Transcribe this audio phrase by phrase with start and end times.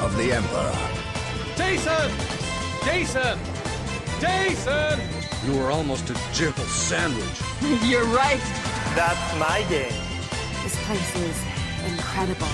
[0.00, 0.72] of the Emperor.
[1.56, 2.10] Jason!
[2.84, 3.38] Jason!
[4.20, 5.00] Jason!
[5.46, 7.40] You were almost a gentle sandwich.
[7.84, 8.40] You're right.
[8.94, 9.92] That's my game.
[10.62, 11.36] This place is
[11.90, 12.46] incredible.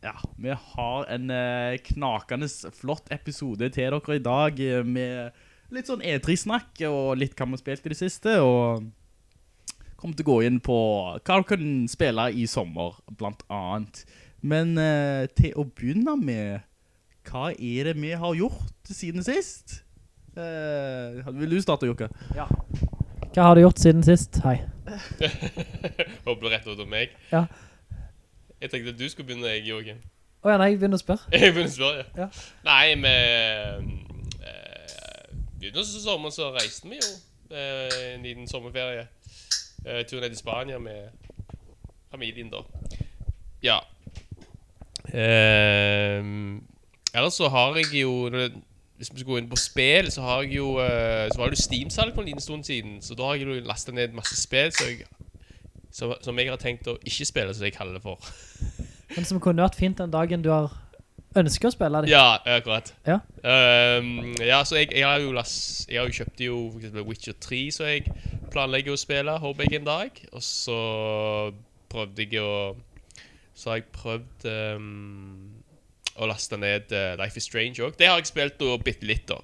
[0.04, 5.88] Ja, vi har en eh, knakende flott episode til dere i dag eh, med litt
[5.88, 8.84] sånn E3-snakk og litt hva vi har spilt i det siste, og
[9.96, 10.78] kommer til å gå inn på
[11.16, 14.04] hva dere kan spille i sommer, blant annet.
[14.44, 16.68] Men eh, til å begynne med,
[17.32, 19.85] hva er det vi har gjort siden sist?
[20.36, 22.08] Eh, vil du starte, Jokka?
[22.36, 22.46] Ja.
[23.36, 24.40] Hva har du gjort siden sist?
[24.44, 24.58] Hei.
[26.26, 27.14] Håper du rett ut om meg.
[27.32, 27.46] Ja.
[28.62, 29.98] Jeg tenkte at du skulle begynne, jeg, Joachim.
[30.46, 31.32] ja, nei, jeg begynner å spørre.
[31.34, 32.28] Jeg begynner å spørre, Ja.
[32.68, 33.90] Nei, med...
[34.46, 37.12] Eh, begynnelsen av sommeren så reiste vi jo.
[37.52, 39.08] Eh, en liten sommerferie.
[39.86, 41.10] Eh, tur ned til Spania med
[42.12, 42.64] familien da.
[43.64, 43.80] Ja.
[45.12, 46.22] Eh,
[47.16, 48.16] ellers så har jeg jo...
[48.30, 48.64] når det-
[48.96, 50.78] Hvis vi skal gå inn på spill, så har jeg jo...
[50.80, 53.02] eh, så var det jo Steam-salg for en liten stund siden.
[53.04, 55.04] Så da har jeg jo lastet ned masse spill så jeg,
[55.92, 58.24] som, som jeg har tenkt å ikke spille, som jeg kaller det for.
[59.16, 60.74] Men som kunne vært fint den dagen du har
[61.36, 62.12] ønsket å spille det.
[62.14, 62.94] Ja, akkurat.
[63.08, 63.20] Ja.
[63.44, 67.08] um, ja, så jeg, jeg har jo last, Jeg har jo kjøpt jo for eksempel
[67.10, 68.16] Witcher 3, så jeg
[68.54, 70.22] planlegger å spille, håper jeg, en dag.
[70.32, 70.80] Og så
[71.92, 72.76] prøvde jeg å
[73.56, 75.55] Så har jeg prøvd ehm,
[76.16, 77.98] å laste ned eh, Life is Strange òg.
[78.00, 79.40] Det har jeg spilt da bitte litt, da.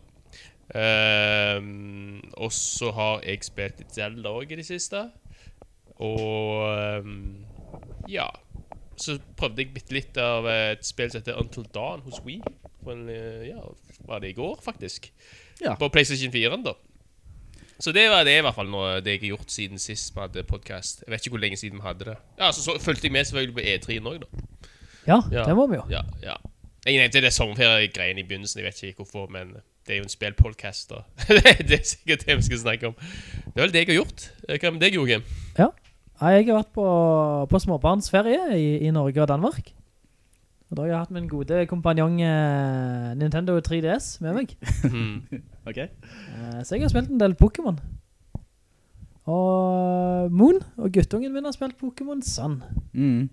[0.79, 5.03] Ehm, og så har jeg spilt litt Zelda òg i det siste.
[6.01, 7.43] Og um,
[8.09, 8.29] ja.
[9.01, 12.21] Så prøvde jeg bitte litt av et spill som heter Until Dawn hos.
[12.21, 13.61] For eh, ja,
[14.07, 15.09] var det i går, faktisk.
[15.61, 15.75] Ja.
[15.77, 16.75] På PlayStation 4, da.
[17.81, 20.21] Så det var det i hvert fall nå, det jeg har gjort siden sist vi
[20.21, 21.01] hadde podcast.
[21.01, 22.17] Jeg vet ikke hvor lenge siden vi hadde det.
[22.38, 24.43] Ja, så, så fulgte jeg med selvfølgelig på E3 nå, da.
[25.09, 25.45] Ja, Ja.
[25.49, 25.85] det må vi jo.
[25.89, 26.35] Ja, ja.
[26.86, 29.53] Jeg nevnte det sommerferie-greien i begynnelsen, jeg vet ikke hvorfor, men
[29.86, 31.03] det er jo en spillpodkast, og
[31.68, 32.96] det er sikkert det vi skal snakke om.
[32.97, 34.25] Det er vel det jeg har gjort.
[34.50, 35.28] Hva med deg, Joakim?
[35.59, 35.69] Ja.
[36.22, 36.88] Jeg har vært på,
[37.50, 39.72] på småbarnsferie i, i Norge og Danmark.
[40.72, 44.53] Og da har jeg hatt min gode kompanjong eh, Nintendo 3DS med meg.
[44.88, 45.42] Hmm.
[45.69, 45.78] Ok.
[45.78, 47.75] Eh, så jeg har spilt en del Pokémon.
[49.30, 52.63] Og Moon og guttungen min har spilt Pokémon Sun.
[52.94, 53.28] Mm.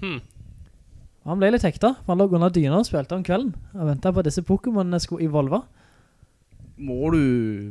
[0.00, 0.22] Hmm.
[1.24, 3.54] Han ble litt hekta, for han lå under dyna og spilte om kvelden.
[3.72, 5.62] Og ventet på at disse Pokémonene skulle evolve.
[6.76, 7.20] Må du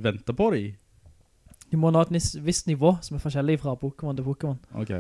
[0.02, 0.72] vente på dem?
[1.70, 4.58] De må nå ha et visst nivå som er forskjellig fra Pokémon til Pokémon.
[4.78, 4.92] Ok.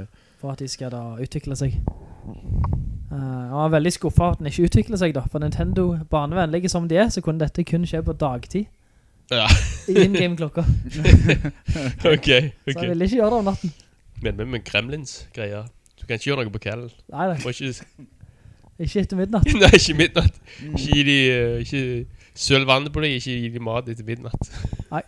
[0.42, 1.76] For at de skal da utvikle seg.
[3.14, 5.26] Eh, han var veldig skuffet at den ikke utviklet seg da.
[5.30, 8.66] For Nintendo, barnevennlig som de er, så kunne dette kun skje på dagtid.
[9.32, 9.46] Ja,
[9.90, 10.66] I in-game-klokka.
[12.14, 12.30] ok.
[12.30, 12.82] Så ok.
[12.82, 13.74] jeg ville ikke gjøre det om natten.
[14.22, 15.70] Men med, med Gremlins-greier.
[16.00, 16.92] Du kan ikke gjøre noe på kvelden.
[17.14, 18.08] Nei, nei, Må ikke...
[18.80, 19.46] ikke etter midnatt.
[19.62, 20.38] Nei, ikke midnatt.
[20.64, 21.18] Ikke gi de...
[21.32, 21.84] eh, Ikke
[22.34, 24.48] søl vannet på deg, ikke gi de mat etter midnatt.
[24.92, 25.02] Nei,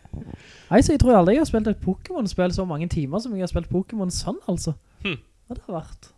[0.70, 3.42] Nei, så jeg tror aldri jeg har spilt et Pokémon-spill så mange timer som jeg
[3.46, 4.74] har spilt Pokémon Sun, altså.
[5.04, 5.18] Hmm.
[5.50, 6.12] Og det har vært...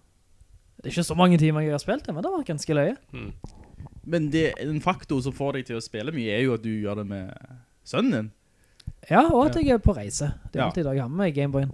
[0.78, 2.76] Det er ikke så mange timer jeg har spilt det, men det har vært ganske
[2.78, 2.96] løye.
[3.12, 3.32] Hmm.
[4.08, 6.70] Men det, en faktor som får deg til å spille mye er jo at du
[6.72, 7.32] gjør det med
[7.88, 8.30] sønnen din.
[9.10, 10.30] Ja, og at jeg er på reise.
[10.52, 10.70] Det er Ja.
[10.70, 11.72] alltid da jeg har med meg Gameboyen.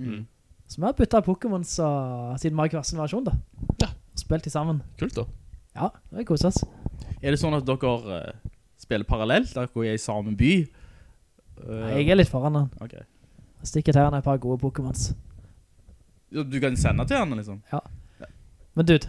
[0.00, 0.22] Mm.
[0.68, 3.34] Så vi har byttet Pokémon siden vi har hver sin versjon da.
[3.82, 3.90] Ja.
[4.14, 4.80] Og spilt de sammen.
[5.00, 5.26] Kult da.
[5.74, 6.60] Ja, det er koset.
[7.20, 9.54] Er det sånn at dere eh, spiller parallelt?
[9.56, 10.52] Dere er i samme by?
[10.62, 12.70] Eh, Nei, jeg er litt foran han.
[12.84, 12.94] Ok.
[12.94, 15.10] Jeg stikker til han et par gode Pokémons.
[16.34, 17.62] Du kan sende til henne, liksom?
[17.72, 17.80] Ja.
[18.74, 19.06] Men dude,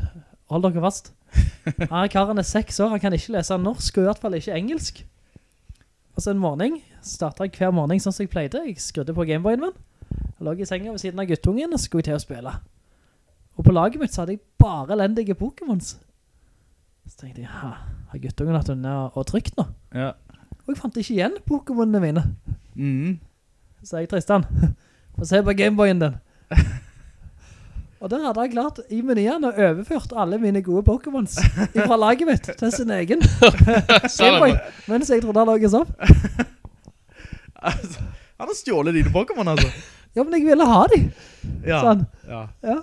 [0.54, 1.12] hold dere fast.
[1.90, 4.36] Han er karen er seks år, han kan ikke lese norsk, og i hvert fall
[4.38, 5.00] ikke engelsk.
[6.16, 8.62] Og så en morgen, startet jeg hver morgen sånn som jeg pleide.
[8.69, 9.74] Jeg skrudde på Gameboyen min.
[10.13, 12.54] Jeg lå i senga ved siden av guttungen, og skulle til å spille.
[13.56, 15.96] Og på laget mitt så hadde jeg bare elendige Pokémons.
[17.06, 17.75] Så tenkte jeg, ha,
[18.12, 19.68] har guttungen hatt unna og trykt nå?
[19.96, 20.13] Ja.
[20.66, 22.24] Og jeg fant ikke igjen Pokémonene mine.
[22.75, 23.19] Mm.
[23.86, 24.48] Så jeg Tristan,
[25.18, 26.18] få se på Gameboyen din.
[28.04, 31.38] Og der hadde jeg klart i menyen og overført alle mine gode Pokémons
[31.74, 33.24] fra laget mitt til sin egen
[34.19, 34.52] Gameboy,
[34.92, 35.90] mens jeg trodde han lagdes opp.
[37.56, 38.04] Altså,
[38.38, 39.72] han har stjålet dine Pokémon, altså.
[40.13, 41.07] Ja, men jeg ville ha dem.
[41.66, 41.80] Ja.
[41.81, 42.06] Sånn.
[42.30, 42.44] ja.
[42.68, 42.78] Ja,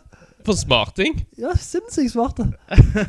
[0.46, 1.22] For smarting.
[1.38, 2.50] ja sinnssykt smarte.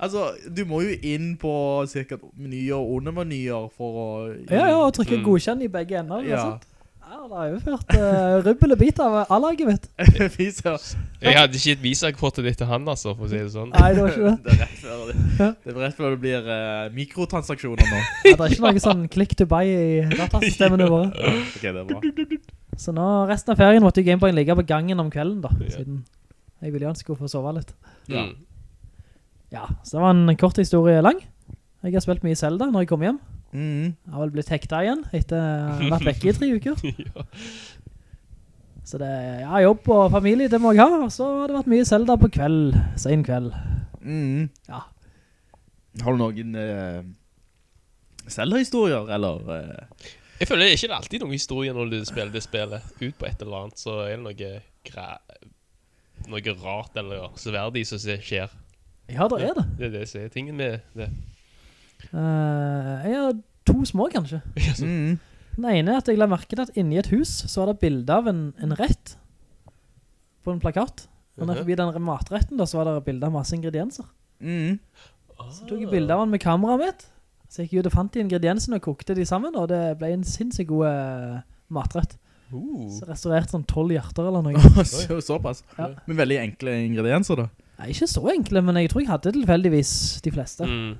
[0.00, 1.50] Altså, du må jo inn på
[1.90, 4.06] cirka menyer og undermenyer for å...
[4.48, 5.24] Ja, ja, og trykke Mm.
[5.26, 6.22] godkjenn i begge ender.
[6.24, 6.30] Ja.
[6.30, 6.44] Ja.
[6.46, 6.62] Sant?
[7.10, 9.88] Ja, det har ført uh, rubbel og bit av A-laget mitt.
[10.00, 13.74] Jeg hadde ikke et visakortet ditt til han, altså, for å si det sånn.
[13.74, 14.38] Nei, det var ikke det.
[14.46, 15.16] Det er rett før det,
[15.66, 18.00] det, rett før det blir uh, mikrotransaksjoner nå.
[18.24, 21.10] Ja, det er ikke noe sånn click to buy i datasystemene våre.
[21.42, 22.40] Ok, det er bra.
[22.80, 25.84] Så nå, resten av ferien måtte jo Gameboyen ligge på gangen om kvelden da, Ja.
[26.60, 27.74] Jeg ville ønske å få sove litt.
[28.10, 28.28] Ja.
[28.28, 28.36] Mm.
[29.50, 31.18] Ja, så det var en kort historie lang.
[31.80, 33.18] Jeg har spilt mye Zelda når jeg kom hjem.
[33.50, 33.96] Mm.
[33.96, 36.82] Jeg har vel blitt hekta igjen etter å ha vært vekke i tre uker.
[37.10, 37.26] Ja.
[38.90, 41.04] Så det er ja, jobb og familie, det må jeg ha.
[41.14, 43.52] Så har det vært mye Zelda på kveld, sen kveld.
[44.02, 44.48] Mm.
[44.66, 44.80] Ja.
[46.02, 47.04] Har du noen uh,
[48.26, 49.44] Zelda-historier, eller?
[49.46, 50.08] Uh?
[50.40, 53.28] Jeg føler ikke det er alltid noen historier når du spiller det spillet ut på
[53.28, 54.50] et eller annet, så er det noe,
[56.28, 58.50] noe rart eller sverdig som skjer.
[59.10, 59.64] Ja, det er det.
[59.78, 61.08] Det er det som er tingen med det.
[62.14, 63.34] Uh, jeg har
[63.68, 64.40] to små kanskje.
[64.80, 65.18] Mm.
[65.60, 67.80] Den ene er at jeg la merke til at inni et hus så var det
[67.82, 69.16] bilde av en, en rett
[70.46, 71.08] på en plakat.
[71.36, 71.60] Og når Mhm.
[71.64, 74.04] forbi den matretten da, så var det bilde av masse ingredienser.
[74.40, 74.78] Mm.
[75.50, 77.04] Så tok jeg bilde av den med kameraet mitt.
[77.50, 80.12] Så jeg gikk ut og fant de ingrediensene og kokte de sammen, og det ble
[80.14, 82.16] en sinnssykt god eh, matrett.
[82.52, 82.88] Uh.
[82.94, 84.84] Så restaurert sånn 12 hjerter eller noe.
[84.88, 85.62] så, såpass.
[85.78, 85.92] Ja.
[86.06, 87.46] Med veldig enkle ingredienser da.
[87.80, 89.92] Nei, ikke så enkle, men jeg tror jeg hadde tilfeldigvis
[90.24, 90.66] de fleste.
[90.68, 90.90] Mm.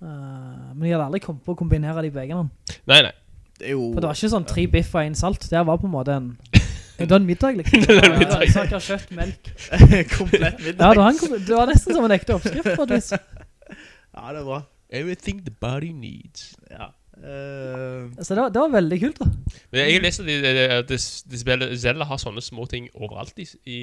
[0.00, 2.44] Uh, men jeg hadde aldri kommet på å kombinere de begge.
[2.88, 3.14] Nei, nei.
[3.60, 3.90] Det er jo...
[3.92, 5.48] For det var ikke sånn tre biff og en salt.
[5.50, 6.30] Det var på en måte en...
[7.00, 7.80] Det var en middag, liksom.
[7.88, 8.74] Det var middag.
[8.76, 9.46] av kjøtt, melk.
[10.18, 10.82] Komplett middag.
[10.84, 12.86] Ja, det var, en, kom- det var nesten som en ekte oppskrift på.
[12.92, 14.58] Ja, det er bra.
[14.92, 16.50] Everything the body needs.
[16.68, 16.90] Ja.
[17.20, 19.26] Eh, Så det var, det var veldig kult da.
[19.70, 20.52] Men jeg har lest at de, de,
[20.88, 20.98] de,
[21.32, 23.80] de spiller, Zelda har sånne små ting overalt i, i,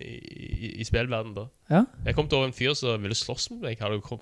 [0.00, 1.46] i, i spillverden da.
[1.70, 1.84] Ja.
[2.06, 3.82] Jeg kom til over en fyr som ville slåss med meg.
[3.84, 4.20] Har du kom,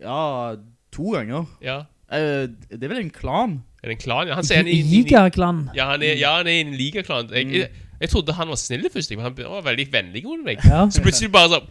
[0.00, 0.54] ja,
[0.94, 1.46] to ganger.
[1.64, 3.50] ja, Uh, det er vel en klan?
[3.82, 4.28] er det en klan?
[4.30, 5.58] Ja, han er i- Giga-klan.
[5.76, 7.28] Ja, han er, ja, han er en ligaklan.
[7.36, 7.66] Jeg, jeg,
[8.00, 10.56] jeg trodde han var snill først, men han var veldig vennlig mot meg.
[10.64, 10.86] Ja.
[10.88, 11.68] Så plutselig bare sånn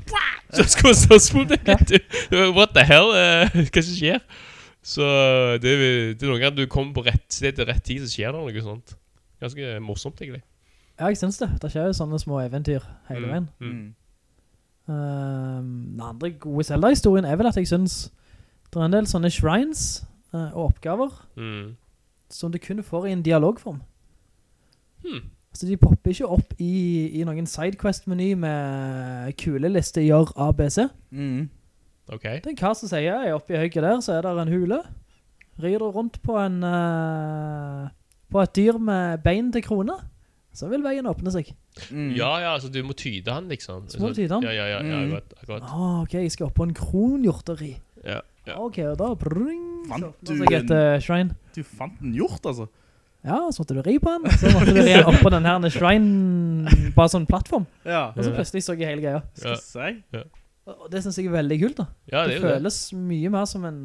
[0.54, 1.98] Så skulle han slåss mot meg.
[2.60, 3.10] What the hell?
[3.18, 4.22] Uh, hva som skjer?
[4.88, 5.04] Så
[5.60, 5.74] det,
[6.16, 8.40] det er noen ganger du kommer på rett sted til rett tid, så skjer det
[8.40, 8.94] noe sånt.
[9.44, 10.44] Ganske morsomt, egentlig.
[10.98, 11.50] Ja, jeg synes det.
[11.62, 13.50] Det skjer jo sånne små eventyr hele Mm, veien.
[13.60, 13.74] mm.
[13.74, 13.90] Mm.
[14.90, 18.12] Ehm, den andre gode Zelda-historien er vel at jeg synes
[18.74, 19.84] det er en del sånne shrines
[20.34, 21.76] uh, og oppgaver Mm.
[22.30, 23.82] som du kun får i en dialogform.
[25.04, 25.22] Hmm.
[25.52, 30.80] Altså de popper ikke opp i, i noen sidequest-meny med kuleliste gjør ABC.
[31.12, 31.50] Mm.
[32.14, 32.24] Ok.
[32.44, 34.80] Det er hva som sier jeg oppe i høyre der, så er det en hule.
[35.60, 37.88] Rir du rundt på en uh,
[38.32, 39.96] på et dyr med bein til krone,
[40.54, 41.50] så vil veien åpne seg.
[41.92, 42.12] Mm.
[42.18, 43.88] Ja, ja, altså du må tyde han, liksom.
[43.90, 44.44] Så må du Altså, tyde han?
[44.48, 45.14] Ja, ja, ja, ja Mm.
[45.14, 45.34] akkurat.
[45.42, 45.64] akkurat.
[45.68, 47.74] Ah, ok, jeg skal opp på en kronhjorteri.
[48.06, 48.56] Ja, ja.
[48.58, 51.36] Ok, og da bring, Fant så seg et en- eh, shrine.
[51.56, 52.68] Du fant en hjort, altså.
[53.26, 55.70] Ja, så måtte du ri på den, så måtte du ri opp på den her
[55.70, 57.66] shrine, bare sånn plattform.
[57.86, 58.12] Ja.
[58.16, 59.22] Og så plutselig så jeg hele greia.
[59.34, 59.64] Skal jeg
[60.14, 60.24] si?
[60.68, 61.86] Og det synes jeg er veldig kult da.
[62.12, 62.98] Ja, det det føles det.
[63.00, 63.78] mye mer som en,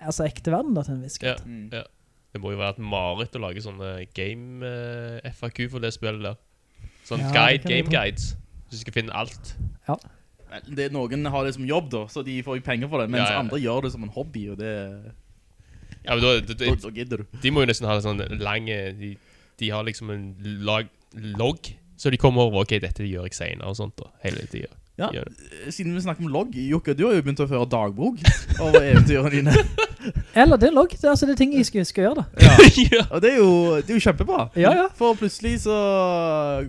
[0.00, 1.46] altså ekte verden da, til en viss Ja, grad.
[1.46, 1.66] Mm.
[1.76, 1.82] ja.
[2.30, 6.36] Det må jo være et mareritt å lage sånne game-FAQ for det spillet der.
[7.08, 8.32] Sånn Ja, guide, game guides.
[8.68, 9.54] Så du skal finne alt.
[9.88, 9.96] Ja.
[10.66, 13.26] Det, noen har det som jobb da, så de får jo penger for det, mens
[13.28, 13.42] Ja, ja.
[13.42, 14.70] andre gjør det som en hobby, og det...
[16.04, 17.38] Ja, men da, da, Da, da, gidder du.
[17.42, 18.78] de må jo nesten ha en sånn lange...
[18.98, 19.12] de,
[19.60, 20.24] de har liksom en
[20.64, 20.88] lag,
[21.36, 24.72] logg, så de kommer over, ok, dette gjør jeg senere og sånt da, hele tiden.
[25.00, 25.72] Ja, Gjør det.
[25.74, 28.20] siden vi snakker om logg, Jokke, du har jo begynt å føre dagbok
[28.64, 29.54] over eventyrene dine.
[30.36, 32.26] Eller det er logg, det er altså det er ting jeg skal, skal gjøre da.
[32.44, 33.04] ja.
[33.14, 34.44] Og det er jo, det er jo kjempebra.
[34.60, 34.86] Ja, ja.
[34.98, 35.78] For plutselig så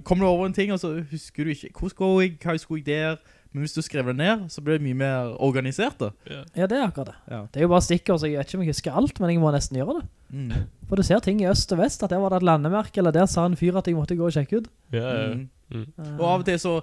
[0.07, 2.81] kommer du over en ting, og så husker du ikke, hvor skal jeg, hva skulle
[2.83, 3.21] jeg der?
[3.51, 6.07] Men hvis du skriver det ned, så blir det mye mer organisert da.
[6.55, 7.15] Ja, det er akkurat det.
[7.33, 7.39] Ja.
[7.51, 9.41] Det er jo bare stikker, så jeg vet ikke om jeg husker alt, men jeg
[9.43, 10.03] må nesten gjøre det.
[10.31, 10.53] Mm.
[10.87, 13.11] For du ser ting i øst og vest, at der var det et landemerk, eller
[13.11, 14.69] der sa en fyr at jeg måtte gå og sjekke ut.
[14.95, 15.25] Ja, ja.
[15.35, 15.49] Mm.
[15.71, 15.83] Mm.
[15.99, 16.77] Eh, Og av og til så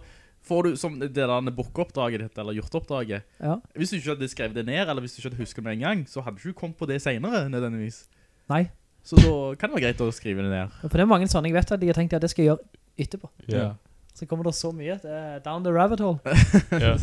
[0.48, 3.58] får du, som det der bukkeoppdraget ditt, eller hjorteoppdraget, Ja.
[3.76, 5.72] hvis du ikke hadde skrevet det ned, eller hvis du ikke hadde husket det med
[5.78, 8.06] en gang, så hadde du ikke kommet på det senere, nødvendigvis.
[8.48, 8.64] Nei,
[9.04, 10.68] Så da kan det være greit å skrive det ned.
[10.82, 12.50] for det er mange sånne jeg vet at jeg har tenkt at det skal jeg
[12.50, 12.64] gjøre
[12.98, 13.28] etterpå.
[13.48, 13.74] Ja.
[14.14, 16.18] Så kommer det så mye, det down the rabbit hole.
[16.72, 16.96] ja.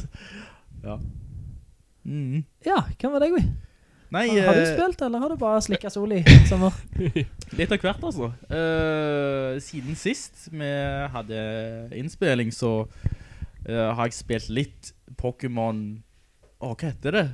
[0.83, 0.99] Ja.
[2.05, 2.43] Mm.
[2.65, 3.45] Ja, hva var det, vi?
[4.13, 6.19] Nei, Har, har du eh, spilt, eller har du bare slikket sol i
[6.51, 6.75] sommer?
[7.57, 8.29] Litt av hvert altså.
[8.51, 10.69] Uh, siden sist vi
[11.11, 11.39] hadde
[11.97, 12.85] innspilling, så
[13.67, 15.81] eh, har jeg spilt litt Pokémon...
[16.61, 17.25] Åh, hva heter det?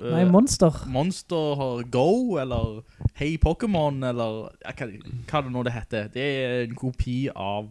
[0.00, 0.72] Uh, Nei, Monster.
[0.88, 2.80] Monster Go, eller
[3.18, 4.86] Hey Pokémon, eller hva,
[5.28, 6.08] hva det nå det heter.
[6.14, 7.68] Det er en kopi av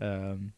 [0.00, 0.50] um,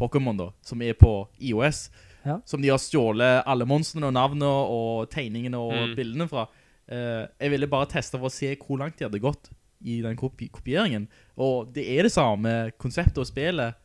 [0.00, 1.84] Pokémon da, som er på iOS.
[2.24, 2.40] Ja.
[2.44, 5.94] Som de har stjålet alle monstrene og navnene og tegningene og Mm.
[5.96, 6.48] bildene fra.
[6.90, 9.52] Uh, jeg ville bare teste for å se hvor langt de hadde gått
[9.86, 11.06] i den kopi kopieringen.
[11.38, 13.78] Og det er det samme konseptet og spillet,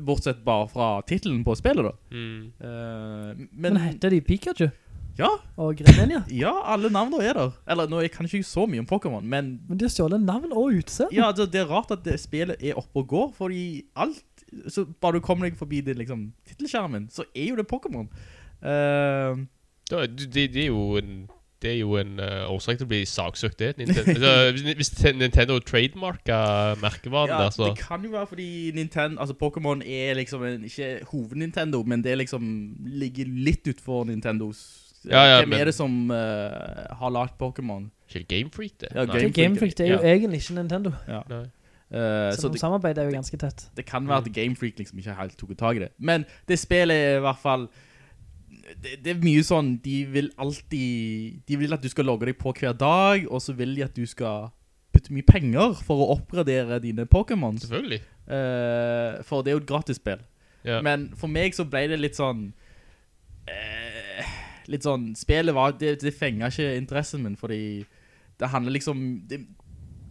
[0.00, 1.92] bortsett bare fra titlen på spillet da.
[2.10, 2.40] Mm.
[2.60, 4.68] Uh, men, Men heter de Pikachu
[5.14, 6.24] ja, og Greninja?
[6.42, 7.50] ja, alle navnene er der.
[7.70, 10.50] Eller nå, jeg kan ikke så mye om Pokémon, men Men de har stjålet navn
[10.52, 11.14] og utseende.
[11.14, 14.24] ja, det, det er rart at det spillet er oppe og går, fordi alt,
[14.66, 18.10] så bare du kommer deg forbi det liksom, titelskjermen, så er jo det Pokémon.
[18.58, 19.44] Uh,
[19.90, 21.28] Da, det, det er jo en
[21.64, 23.70] det er jo en uh, årsak til å bli saksøkt det.
[23.80, 26.38] Nintendo, altså, hvis- hvis te- Nintendo trademarka
[26.82, 30.64] merkevaren ja, der, så det kan jo være fordi Nintendo, altså Pokémon er liksom en,
[30.68, 32.46] ikke hoved-Nintendo, men det liksom
[33.02, 34.62] ligger litt utenfor Nintendos.
[35.04, 36.16] Ja, ja, Hvem men- er det som uh,
[37.00, 37.90] har lagt Pokémon?
[38.14, 38.88] Ikke Game Freak, det.
[38.94, 40.14] Ja, Game Game Freak det er jo Ja.
[40.14, 40.92] egentlig ikke Nintendo.
[41.08, 41.44] Nei.
[41.94, 43.66] Uh, Så, så de samarbeider er jo ganske tett.
[43.76, 45.88] det kan være at Game Freak liksom ikke helt tok tag i det.
[45.98, 47.68] Men det spillet er i hvert fall
[48.84, 52.38] det, det er mye sånn, de vil alltid De vil at du skal logge deg
[52.40, 54.50] på hver dag Og så vil de at du skal
[54.94, 58.02] putte mye penger For å oppgradere dine Pokémons Selvfølgelig.
[58.28, 60.22] Uh, For det er jo et gratis spill
[60.64, 60.80] Yeah.
[60.80, 62.46] Men for meg så ble det litt sånn
[63.52, 64.30] uh,
[64.72, 67.84] Litt sånn Spillet var, det, det fenger ikke interessen min Fordi
[68.40, 69.42] det handler liksom det,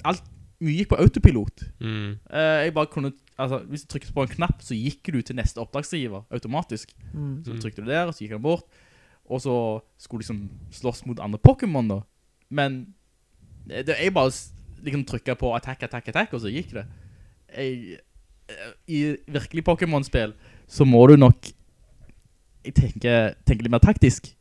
[0.06, 0.22] Alt,
[0.62, 2.20] mye gikk på autopilot Mm.
[2.30, 5.36] Uh, jeg bare kunne, altså, hvis du trykket på en knapp, så gikk du til
[5.36, 6.94] neste oppdragsgiver automatisk.
[7.14, 7.44] Mm.
[7.46, 8.66] Så trykte du der, og så gikk han bort,
[9.26, 9.56] og så
[9.98, 12.00] skulle du liksom slåss mot andre Pokémon da.
[12.50, 12.82] Men
[13.68, 14.32] det, det, jeg bare
[14.84, 16.86] liksom trykket på attack, attack, attack, og så gikk det.
[17.56, 18.00] Jeg,
[18.50, 20.34] eh, I virkelig Pokémon-spill
[20.68, 21.52] så må du nok,
[22.64, 24.34] tenke, tenker litt mer taktisk.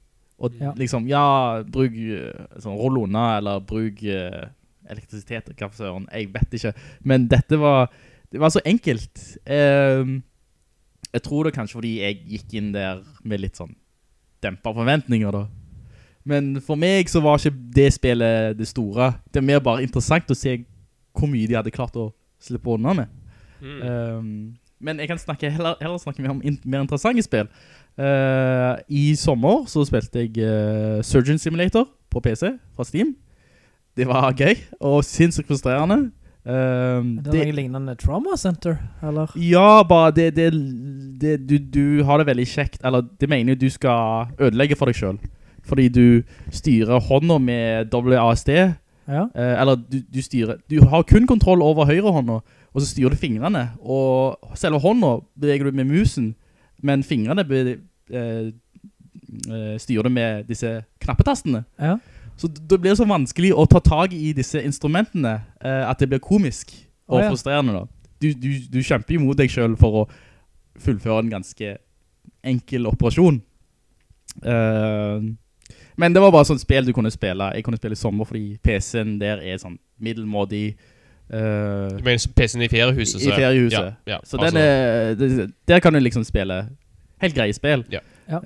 [0.42, 0.72] Og Ja.
[0.74, 4.48] liksom, ja, bruk eh, sånn roll unna, eller bruk eh,
[4.90, 6.72] elektrisitet, hva for søren, jeg vet ikke.
[7.06, 7.92] Men dette var,
[8.32, 9.38] det var så enkelt.
[9.46, 10.22] Ehm,
[11.12, 13.74] jeg tror det kanskje fordi jeg gikk inn der med litt sånn
[14.42, 15.44] dempet forventninger da.
[16.24, 19.12] Men for meg så var ikke det spillet det store.
[19.30, 20.60] Det er mer bare interessant å se
[21.12, 22.08] hvor mye de hadde klart å
[22.42, 23.12] slippe unna med.
[23.60, 23.80] Mm.
[23.86, 24.34] Ehm,
[24.82, 27.46] men jeg kan snakke, heller, heller snakke mer om in mer interessante spill.
[27.98, 33.12] Uh, I sommer så spilte jeg uh, Surgeon Simulator på PC fra Steam.
[33.96, 36.10] Det var gøy og sinnssykt frustrerende.
[36.44, 39.30] Er det noe lignende Trauma Center, eller?
[39.38, 40.48] ja, bare det, det,
[41.22, 44.90] det du, du har det veldig kjekt, eller det mener jo du skal ødelegge for
[44.90, 45.18] deg selv.
[45.62, 48.48] Fordi du styrer hånda med WASD,
[49.06, 49.22] Ja.
[49.26, 52.40] uh, eller du, du styrer, du har kun kontroll over høyre hånda,
[52.72, 56.34] og så styrer du fingrene, og selve hånda beveger du med musen,
[56.82, 57.76] men fingrene be,
[58.10, 58.50] uh,
[59.46, 61.62] uh, styrer du med disse knappetastene.
[61.78, 61.96] Ja.
[62.42, 66.22] Så det blir så vanskelig å ta tag i disse instrumentene eh, at det blir
[66.22, 66.72] komisk
[67.06, 67.28] og Å, ja.
[67.30, 67.82] frustrerende da.
[68.22, 70.02] Du, du, du kjemper imot deg selv for å
[70.82, 71.76] fullføre en ganske
[72.42, 73.38] enkel operasjon.
[74.42, 75.22] Uh,
[76.00, 77.50] men det var bare sånn spill du kunne spille.
[77.54, 80.64] Jeg kunne spille i sommer fordi PC-en der er sånn middelmådig.
[81.30, 83.22] Uh, Du mener PC-en i feriehuset?
[83.22, 83.92] I feriehuset.
[84.02, 86.64] Ja, ja, så altså- den er, der kan du liksom spille
[87.22, 87.86] helt greie spill.
[87.92, 88.02] Ja.
[88.30, 88.42] Ja.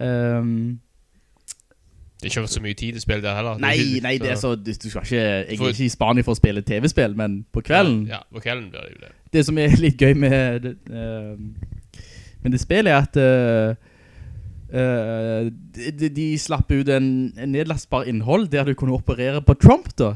[2.17, 3.59] Det er ikke så mye tid til spill der heller.
[3.61, 6.25] Nei, nei, det er så, du, du skal ikke, jeg For- er ikke i Spania
[6.25, 9.13] for å spille TV-spill, men på kvelden, Ja, på kvelden blir det jo det.
[9.37, 11.37] det som er litt gøy med det, eh,
[12.43, 13.75] med det spillet er at uh,
[14.73, 19.55] eh, de, de- de slapp ut en, en nedlastbar innhold der du kunne operere på
[19.61, 20.15] Trump da.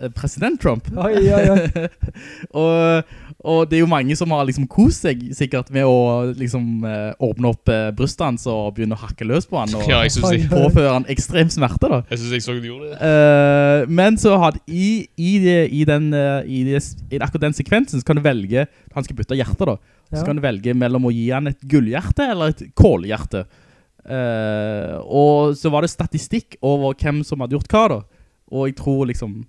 [0.00, 0.90] Eh, President Trump.
[0.96, 1.86] Oi, oi, oi.
[2.62, 3.04] og,
[3.44, 7.12] og det er jo mange som har liksom kost seg sikkert med å liksom eh,
[7.22, 10.10] åpne opp uh, brystet hans og begynne å hakke løs på han og Ja, jeg
[10.16, 12.00] synes jeg, påføre han ekstrem smerte da.
[12.10, 12.98] jeg, synes jeg så du gjorde det.
[12.98, 16.82] Eh, men så hadde i, i, det, i, den, eh, i, det,
[17.14, 18.66] i akkurat den sekvensen så kan du velge,
[18.96, 19.78] han skal bytte hjerte da,
[20.10, 20.26] så Ja.
[20.26, 23.44] kan du velge mellom å gi han et gullhjerte eller et kålhjerte.
[24.08, 27.98] Eh, og så var det statistikk over hvem som hadde gjort hva da.
[28.50, 29.42] Og jeg tror liksom,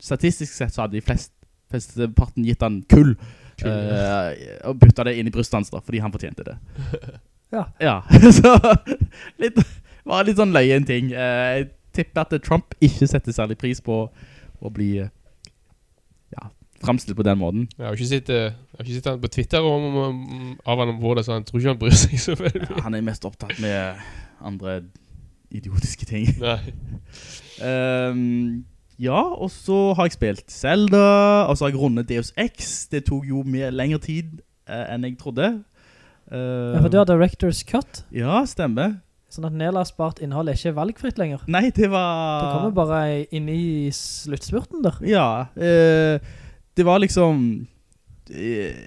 [0.00, 1.32] statistisk sett så hadde de flest,
[1.72, 3.14] flesteparten gitt han kull.
[3.58, 4.36] Kull, Uh,
[4.70, 6.58] og bytta det inn i brystet hans da, fordi han fortjente det.
[7.48, 7.62] Ja.
[7.80, 8.02] Ja,
[8.36, 8.50] så
[9.40, 9.56] litt,
[10.04, 11.06] var litt sånn løye en ting.
[11.16, 14.02] Uh, jeg tipper at Trump ikke setter særlig pris på
[14.60, 15.08] å bli eh,
[16.34, 16.50] ja,
[16.84, 17.64] fremstilt på den måten.
[17.78, 20.20] Jeg har ikke sett, har ikke sett han på Twitter om, om,
[20.60, 22.66] av han om hvordan, så han tror ikke han bryr seg så veldig.
[22.68, 24.04] Ja, han er mest opptatt med
[24.44, 24.82] andre
[25.54, 26.28] idiotiske ting.
[26.42, 26.58] Nei.
[27.64, 28.66] Ehm,
[28.98, 32.86] ja, og så har jeg spilt Zelda, og så har jeg rundet Deus Ex.
[32.90, 35.52] Det tok jo mer lengre tid eh, enn jeg trodde.
[36.32, 38.98] Uh, Ja, for du har Director's Cut, Ja, stemmer.
[39.32, 41.40] sånn at nedlastbart innhold er ikke valgfritt lenger.
[41.48, 44.98] Nei, det Det Du kommer bare inn i sluttspurten der.
[45.08, 46.18] Ja, eh,
[46.76, 47.66] det var liksom...
[48.30, 48.86] eh,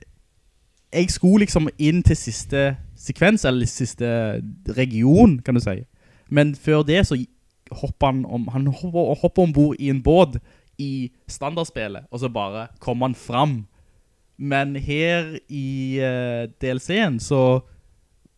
[0.93, 4.41] jeg skulle liksom inn til siste sekvens, eller siste
[4.75, 5.85] region, kan du si.
[6.29, 7.15] Men før det så
[7.71, 10.39] hopper han om, han hopper, hopper ombord i en båt
[10.81, 13.55] i standardspillet, og så bare kommer han fram.
[14.37, 17.61] Men her i uh, DLC-en så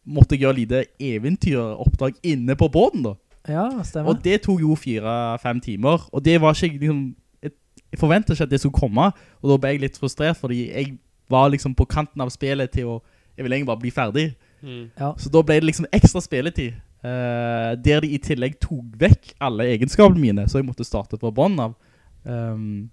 [0.03, 3.13] måtte jeg gjøre lite eventyroppdrag inne på båten da.
[3.47, 4.11] Ja, stemmer.
[4.11, 7.51] Og det tok jo fire-fem timer, og det var ikke liksom, jeg,
[7.91, 9.09] jeg forventet ikke at det skulle komme,
[9.41, 10.97] og da ble jeg litt frustrert, fordi jeg
[11.31, 12.97] var liksom på kanten av spillet til å,
[13.35, 14.27] jeg ville egentlig bare bli ferdig.
[14.63, 14.85] Mm.
[14.99, 15.11] Ja.
[15.19, 19.67] Så da ble det liksom ekstra spilletid, eh, der de i tillegg tok vekk alle
[19.75, 21.75] egenskapene mine, så jeg måtte starte på bånd av.
[22.23, 22.89] Um,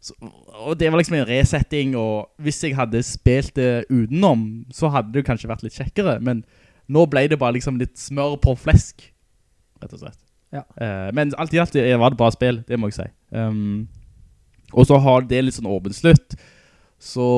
[0.00, 0.14] så,
[0.62, 5.16] og det var liksom en resetting, og hvis jeg hadde spilt det utenom, så hadde
[5.16, 6.44] det kanskje vært litt kjekkere, men
[6.88, 9.08] nå ble det bare liksom litt smør på flesk,
[9.82, 10.20] rett og slett.
[10.54, 10.64] Ja.
[10.80, 13.08] Uh, men alt i alt var det bra spill, det må jeg si.
[13.34, 13.88] Um,
[14.72, 16.36] og så har det litt sånn åpen slutt,
[16.98, 17.28] så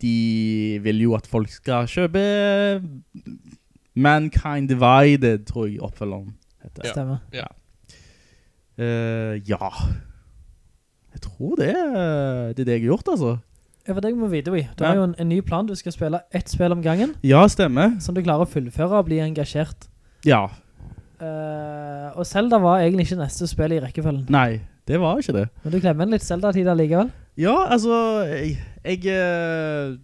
[0.00, 0.16] de
[0.82, 2.22] vil jo at folk skal kjøpe
[3.96, 6.90] Mankind Divided, tror jeg oppfølgeren heter.
[6.92, 7.18] Stemmer.
[8.78, 9.70] Eh, ja.
[11.12, 13.38] Jeg tror det, er- det er det jeg har gjort, altså.
[13.88, 14.68] Ja, for deg må vite, vi.
[14.78, 14.88] Du Ja.
[14.90, 15.66] har jo en, en ny plan.
[15.66, 18.00] Du skal spille ett spill om gangen, Ja, stemmer.
[18.00, 19.88] som du klarer å fullføre og bli engasjert.
[20.26, 20.48] Ja.
[21.20, 24.26] Uh, og Zelda var egentlig ikke neste spill i rekkefølgen.
[24.28, 25.48] Nei, det var ikke det.
[25.64, 27.10] Men du glemmer en litt Zelda-tid allikevel.
[27.38, 29.96] Ja, altså, jeg, jeg, eh,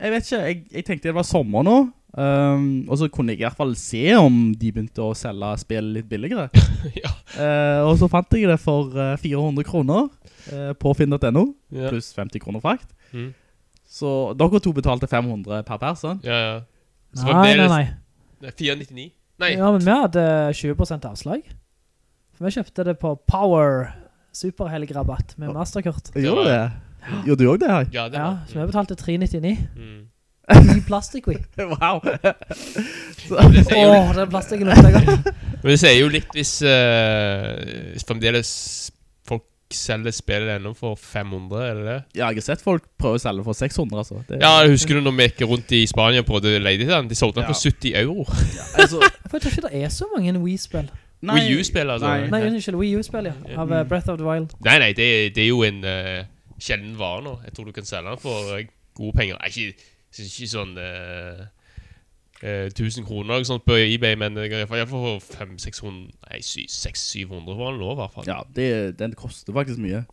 [0.00, 3.42] jeg vet ikke, jeg, jeg tenkte det var sommer nå, um, og så kunne jeg
[3.42, 6.48] i hvert fall se om de begynte å selge spill litt billigere.
[7.02, 7.12] ja.
[7.38, 10.08] uh, og så fant jeg det for eh, 400 kroner
[10.52, 11.90] uh, på finn.no, yeah.
[11.90, 12.88] pluss 50 kroner frakt.
[13.12, 13.30] Mm.
[13.86, 16.18] Så dere to betalte 500 per person.
[16.26, 16.56] Ja, ja.
[17.16, 17.84] Så Nei, nei, nei.
[18.44, 19.06] Nei, 499?
[19.40, 19.52] Nei.
[19.54, 20.24] Ja, men vi hadde
[20.56, 21.46] 20% avslag.
[22.36, 23.86] For vi kjøpte det på Power
[24.36, 26.10] superhelgrabatt med Masterkort.
[26.16, 26.64] Gjorde du det?
[27.28, 27.88] Gjorde du også det her?
[27.94, 30.08] Ja, det Ja, så vi betalte 399 Mm.
[30.54, 31.36] I plastikk, vi.
[31.72, 32.00] wow.
[33.30, 35.30] Åh, den plastikken lukter godt.
[35.62, 37.56] Men det sier jo litt hvis, uh,
[37.94, 38.50] hvis fremdeles
[39.26, 39.42] folk
[39.74, 41.96] selger spillet ennå for 500, er det det?
[42.20, 44.20] Ja, jeg har sett folk prøve å selge for 600, altså.
[44.28, 47.10] Det, Ja, husker du når vi gikk rundt i Spania og prøvde å leie den?
[47.10, 47.54] De solgte den Ja.
[47.54, 48.28] for 70 euro.
[48.78, 50.86] altså, For jeg tror ikke det er så mange Wii-spill.
[51.26, 52.06] Wii U-spill, altså.
[52.06, 52.28] Nei.
[52.30, 53.34] Nei, unnskyld, Wii U-spill, ja.
[53.58, 54.52] Av eh, Breath of the Wild.
[54.62, 56.22] Nei, nei, det, det er jo en uh,
[56.62, 57.32] sjelden vare nå.
[57.48, 58.52] Jeg tror du kan selge den for
[59.00, 59.40] gode penger.
[59.48, 59.72] Ikke,
[60.24, 61.44] ikke sånn eh,
[62.42, 67.72] eh, 1000 kroner eller sånt på eBay, men jeg får for 500-600 Nei, 600-700 var
[67.76, 68.26] den nå, i hvert fall.
[68.28, 68.68] Ja, det,
[69.00, 70.04] den koster faktisk mye.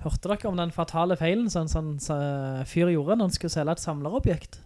[0.00, 3.52] Hørte dere om den fatale feilen som en sånn sånn, fyr gjorde når han skulle
[3.52, 4.60] selge et samlerobjekt?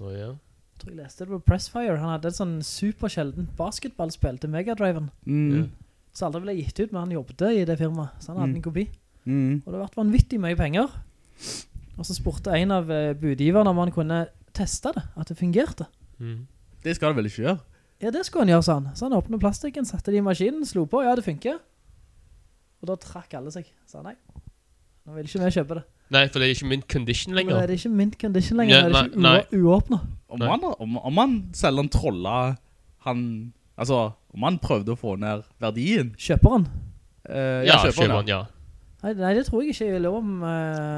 [0.00, 0.30] Å, ja.
[0.32, 1.96] Jeg tror jeg leste det på Pressfire.
[1.98, 5.10] Han hadde et sånn supersjeldent basketballspill til Megadriven.
[5.26, 5.66] Mm.
[6.14, 8.14] Så aldri ble gitt ut, men han jobbet i det firmaet.
[8.22, 8.56] Så han hadde Mm.
[8.60, 8.84] en kopi.
[9.26, 9.54] Mm.
[9.58, 10.88] Og det har vært vanvittig mye penger.
[11.98, 15.88] Og så spurte en av eh, budgiverne om han kunne teste det, at det fungerte.
[16.22, 16.46] Mm.
[16.84, 17.58] Det skal han vel ikke gjøre?
[18.02, 18.90] Ja, det skulle han gjøre, sa han.
[18.94, 21.58] Så han åpnet plastikken, satte det i maskinen, slo på, ja, det funker.
[22.78, 23.66] Og da trakk alle seg.
[23.90, 24.14] Sa nei,
[25.08, 25.84] nå vil ikke vi kjøpe det.
[26.14, 27.58] Nei, for det er ikke mint condition lenger.
[27.60, 30.06] er det ikke mint condition lenger, nei, er det nei, ikke uåpnet.
[30.32, 32.36] Om han, om, om han selv en trolla,
[33.04, 33.18] han,
[33.76, 33.98] altså,
[34.32, 36.68] om han prøvde å få ned verdien, Kjøper han?
[37.28, 38.40] eh, Ja, kjøper kjøper han, han, ja.
[39.02, 40.30] Nei, nei, det tror jeg ikke er lov om...
[40.42, 40.48] Uh,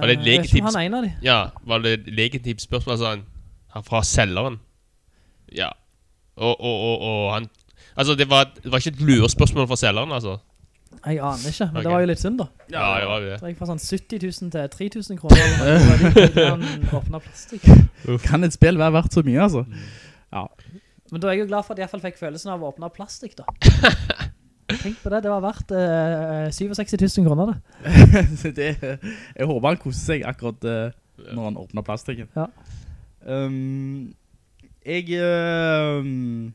[0.00, 1.10] Var det et legitimt- Han en av de.
[1.24, 3.24] Ja, var det et legitimt spørsmål, altså han,
[3.74, 4.56] han fra selgeren?
[5.52, 5.68] Ja.
[6.36, 7.50] Og, og, og, og han
[7.96, 10.38] Altså, det var, det var ikke et lurespørsmål fra selgeren, altså.
[11.06, 11.82] Jeg aner ikke, men okay.
[11.84, 12.46] det var jo litt synd da.
[12.72, 13.36] Ja, det var det.
[13.40, 15.36] Så jeg får sånn 70 000 til 3000 kroner.
[15.60, 16.58] eller.
[18.28, 19.64] Kan et spill være verdt så mye, altså?
[20.32, 20.44] Ja.
[21.10, 22.62] Men da er jeg jo glad for at jeg i hvert fall fikk følelsen av
[22.62, 23.44] å åpne plastikk da.
[24.78, 27.58] Tenk på det, det var verdt uh, 67 000 kroner det.
[28.58, 28.70] det,
[29.36, 30.94] jeg håper han koser seg akkurat uh,
[31.34, 32.30] når han åpner plastikken.
[32.36, 32.46] Ja.
[33.26, 34.14] Um,
[34.86, 35.10] jeg...
[35.20, 36.54] um,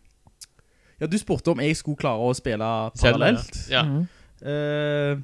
[1.00, 2.68] ja, du spurte om jeg skulle klare å spille
[3.00, 3.64] parallelt.
[3.72, 3.84] Ja.
[3.84, 4.06] Mhm.
[4.46, 5.18] Eh,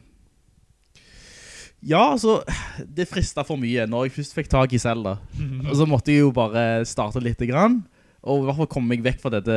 [1.82, 2.40] ja, altså,
[2.86, 5.16] det fristet for mye når jeg først fikk tak i Zelda.
[5.70, 7.82] og så måtte jeg jo bare starte litt grann,
[8.22, 9.56] og i hvert fall komme meg vekk fra dette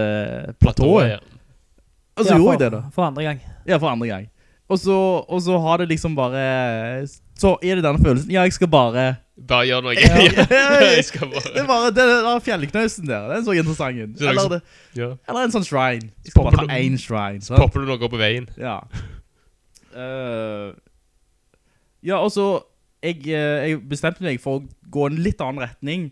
[0.60, 1.16] platået.
[1.16, 1.40] Ja.
[2.16, 2.82] Og så Ja, gjorde for, jeg det da.
[2.94, 3.40] For andre gang.
[3.66, 4.28] Ja, for andre gang.
[4.68, 4.96] Og så,
[5.28, 9.16] og så har det liksom bare Så er det denne følelsen Ja, jeg skal bare
[9.48, 9.94] Bare gjøre noe.
[10.00, 10.94] Ja.
[10.94, 14.14] jeg skal bare Det er bare den der fjellknausen der, den så interessant ut.
[14.16, 14.60] Så det er Eller, det,
[14.96, 15.08] ja.
[15.28, 16.08] eller en sånn shrine.
[16.24, 17.42] Jeg skal bare ta en shrine.
[17.42, 17.58] sant?
[17.60, 18.46] Popper du noe på veien?
[18.56, 18.78] Ja.
[19.96, 20.70] uh,
[22.04, 22.46] ja, og så
[23.04, 26.06] jeg, eh, jeg bestemte meg for å gå en litt annen retning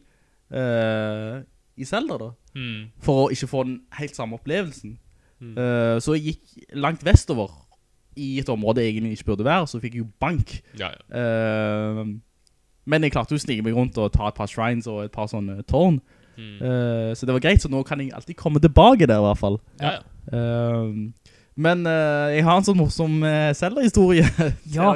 [0.52, 1.40] uh,
[1.78, 2.28] i Zelda da.
[2.58, 2.90] Mm.
[3.04, 4.98] For å ikke få den helt samme opplevelsen.
[5.42, 5.56] Mm.
[5.58, 7.50] Eh, så jeg gikk langt vestover
[8.16, 10.54] i et område jeg egentlig ikke burde være, så fikk jeg jo bank.
[10.78, 11.22] Ja, ja.
[11.22, 12.04] Eh,
[12.84, 15.14] men jeg klarte jo å snige meg rundt og ta et par shrines og et
[15.14, 16.00] par sånne tårn.
[16.36, 16.56] Mm.
[16.58, 19.42] Eh, så det var greit, så nå kan jeg alltid komme tilbake der i hvert
[19.42, 19.60] fall.
[19.82, 19.98] ja,
[20.32, 20.94] ja.
[21.52, 24.24] Men jeg har en sånn morsom uh, Zelda-historie.
[24.72, 24.94] Ja.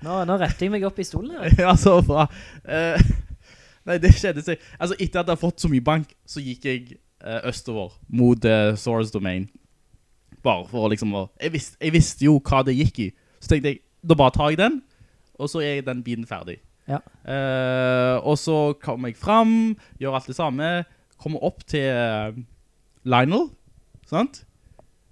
[0.00, 1.52] Nå, nå retter jeg meg opp i stolen her.
[1.66, 2.24] ja, så bra.
[2.64, 2.96] Eh,
[3.90, 4.62] nei, det skjedde seg.
[4.78, 6.96] Altså, etter at jeg hadde fått så mye bank, så gikk jeg
[7.44, 9.44] østover mot uh, Sora's Domain.
[10.42, 13.08] Bare for å liksom, å- jeg, visste, jeg visste jo hva det gikk i.
[13.40, 14.80] Så tenkte jeg, da bare tar jeg den,
[15.40, 16.58] og så er den biten ferdig.
[16.88, 16.98] Ja.
[17.28, 20.70] Eh, og så kommer jeg fram, gjør alt det samme,
[21.20, 22.32] kommer opp til eh,
[23.04, 23.50] Lionel,
[24.08, 24.44] sant?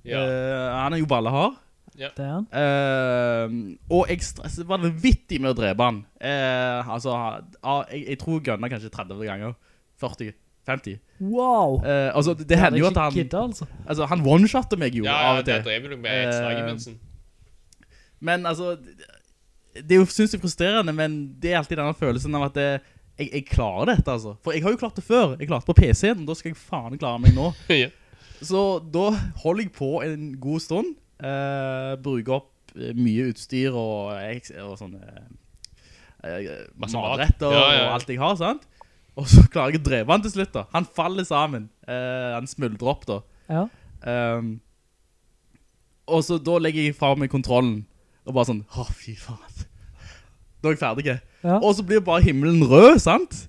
[0.09, 0.21] ja.
[0.25, 1.59] Eh, han er jo ballehard.
[1.99, 2.45] Det er han.
[2.55, 3.55] Eh,
[3.91, 5.97] og jeg stresset vanvittig med å drepe han.
[6.23, 7.15] Uh, altså,
[7.59, 9.57] uh, jeg, jeg tror jeg gunna kanskje 30 ganger.
[9.99, 10.31] 40,
[10.69, 10.99] 50.
[11.25, 11.79] Wow!
[11.83, 13.67] Eh, altså, det, det hender jo at han, Gidda, altså.
[13.87, 15.65] altså, han one-shotter meg jo ja, av ja, og det til.
[15.71, 16.99] drev jo med et slag i Eh, mensen.
[18.21, 19.09] Men altså, det,
[19.79, 22.69] det er jo, synes jeg, frustrerende, men det er alltid denne følelsen av at det,
[23.19, 24.37] jeg, jeg klarer dette, altså.
[24.45, 25.35] For jeg har jo klart det før.
[25.41, 27.51] Jeg klarte på PC-en, da skal jeg faen klare meg nå.
[27.83, 27.91] ja.
[28.39, 28.63] Så
[28.95, 29.09] da
[29.43, 34.15] holder jeg på en god stund, eh, bruker opp eh, mye utstyr og,
[34.63, 35.03] og sånne
[36.23, 37.87] eh, matretter Ja, ja, ja.
[37.89, 38.69] og alt jeg har, sant?
[39.19, 40.65] Og så klarer jeg å dreve han til slutt da.
[40.75, 41.69] Han faller sammen.
[41.89, 43.19] Eh, han smuldrer opp da.
[43.51, 43.65] Ja.
[44.07, 44.59] Um,
[46.09, 47.83] og så da legger jeg fra meg kontrollen
[48.29, 49.65] og bare sånn, å fy faen.
[50.61, 51.15] Da er jeg ferdig.
[51.43, 51.57] Ja.
[51.59, 53.47] Og så blir bare himmelen rød, sant?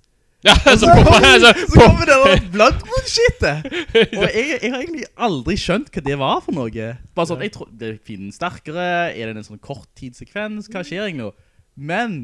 [0.48, 3.66] ja, så kommer, så, Så kommer det der Bloodmoon-shitet
[4.22, 7.52] Og jeg, jeg har egentlig aldri skjønt hva det var for noe Bare sånn, jeg
[7.58, 11.34] tror Det er fienden sterkere Er det en sånn kort tidssekvens Hva skjer egentlig
[11.76, 12.16] Men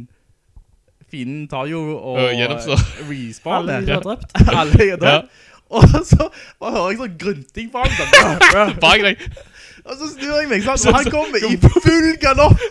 [1.11, 2.85] Fienden tar jo og uh, gjennomstår.
[3.09, 4.31] Respawner Alle de har drept.
[4.61, 5.43] Alle jeg har drept
[5.75, 6.29] Og så
[6.61, 7.93] bare hører jeg sånn grunting på ham,
[8.53, 9.21] bare bak deg.
[9.85, 10.81] Og så snur jeg meg sant?
[10.89, 12.61] Og han kommer i full galopp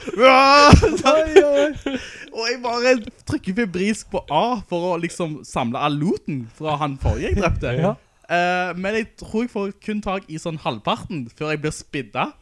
[2.34, 2.94] Og jeg bare
[3.28, 7.76] trykker febrisk på A For å liksom samle all looten Fra han forrige jeg drepte
[7.78, 7.92] Ja.
[8.24, 12.32] Uh, Men jeg tror jeg får kun tak i sånn halvparten Før jeg blir spidda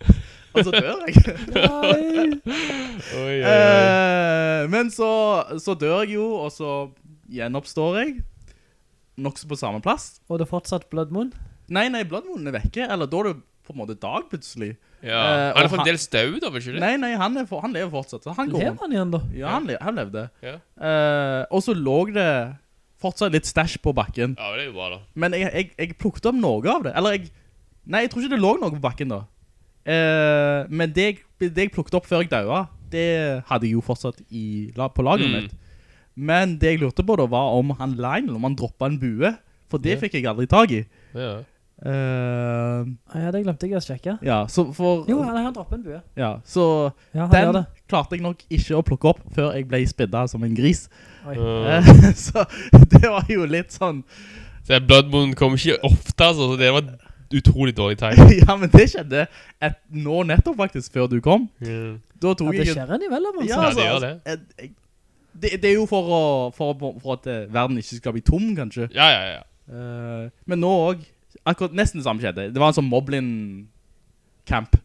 [0.53, 2.27] Og så dør jeg Nei.
[2.43, 3.53] Oi, oi, oi.
[3.53, 5.09] Eh, Men så,
[5.62, 6.73] så dør jeg jo Og så
[7.33, 8.19] gjenoppstår jeg
[9.23, 11.33] Nokså på samme plass Og det er fortsatt Blood Moon.
[11.73, 14.73] Nei, nei, Blood Moon er vekke Eller da er det på en måte dag plutselig
[15.05, 15.21] Ja.
[15.23, 16.81] Eh, Han er fremdeles død, da, ikke det?
[16.83, 19.21] Nei, nei, han, er for, han lever fortsatt han går Lever han igjen da?
[19.38, 20.25] Ja, han, le han levde.
[20.45, 20.57] Ja.
[20.79, 22.27] Eh, og så lå det
[23.03, 24.37] fortsatt litt stash på bakken.
[24.38, 24.99] Ja, det er jo bra, da.
[25.19, 26.93] Men jeg, jeg, jeg plukket opp noe av det.
[26.99, 27.33] Eller jeg...
[27.91, 29.21] Nei, jeg tror ikke det lå noe på bakken da.
[29.87, 31.05] Eh, men det,
[31.40, 34.88] jeg- det jeg plukket opp før jeg døde, det hadde jeg jo fortsatt i, la-
[34.88, 35.42] på lageret Mm.
[35.42, 35.53] mitt.
[36.14, 39.33] Men det jeg lurte på da var om han Lionel, om han droppet en bue.
[39.71, 40.01] For det Ja.
[40.01, 40.85] fikk jeg aldri tag i.
[41.14, 41.38] Ja.
[41.85, 44.18] Eh, Ja, det glemte jeg å sjekke.
[44.23, 45.05] ja, så for...
[45.09, 46.01] Jo, han, han dropper en bue.
[46.16, 47.66] Ja, så Ja, han gjør den det.
[47.88, 50.88] klarte jeg nok ikke å plukke opp før jeg ble spidda som en gris.
[51.27, 51.35] Oi.
[51.37, 51.83] Eh,
[52.27, 52.45] så
[52.92, 54.03] det var jo litt sånn
[54.62, 56.85] så Blood Moon kommer ikke ofte, altså, så det var
[57.38, 58.21] utrolig dårlig tegn.
[58.42, 59.27] Ja, men det skjedde
[59.62, 61.49] et, nå nettopp faktisk, før du kom.
[61.62, 63.51] Da Ja, tok det skjer en imellom, altså.
[63.51, 64.12] Ja, det gjør det.
[64.27, 64.75] jeg- jeg-
[65.42, 68.51] det, det er jo for, å, for, for at eh, verden ikke skal bli tom,
[68.57, 68.90] kanskje.
[68.92, 69.42] Ja, ja, ja.
[69.73, 71.07] Uh, men nå også,
[71.49, 72.51] akkurat nesten det samme skjedde.
[72.53, 74.77] Det var en sånn Moblin-camp.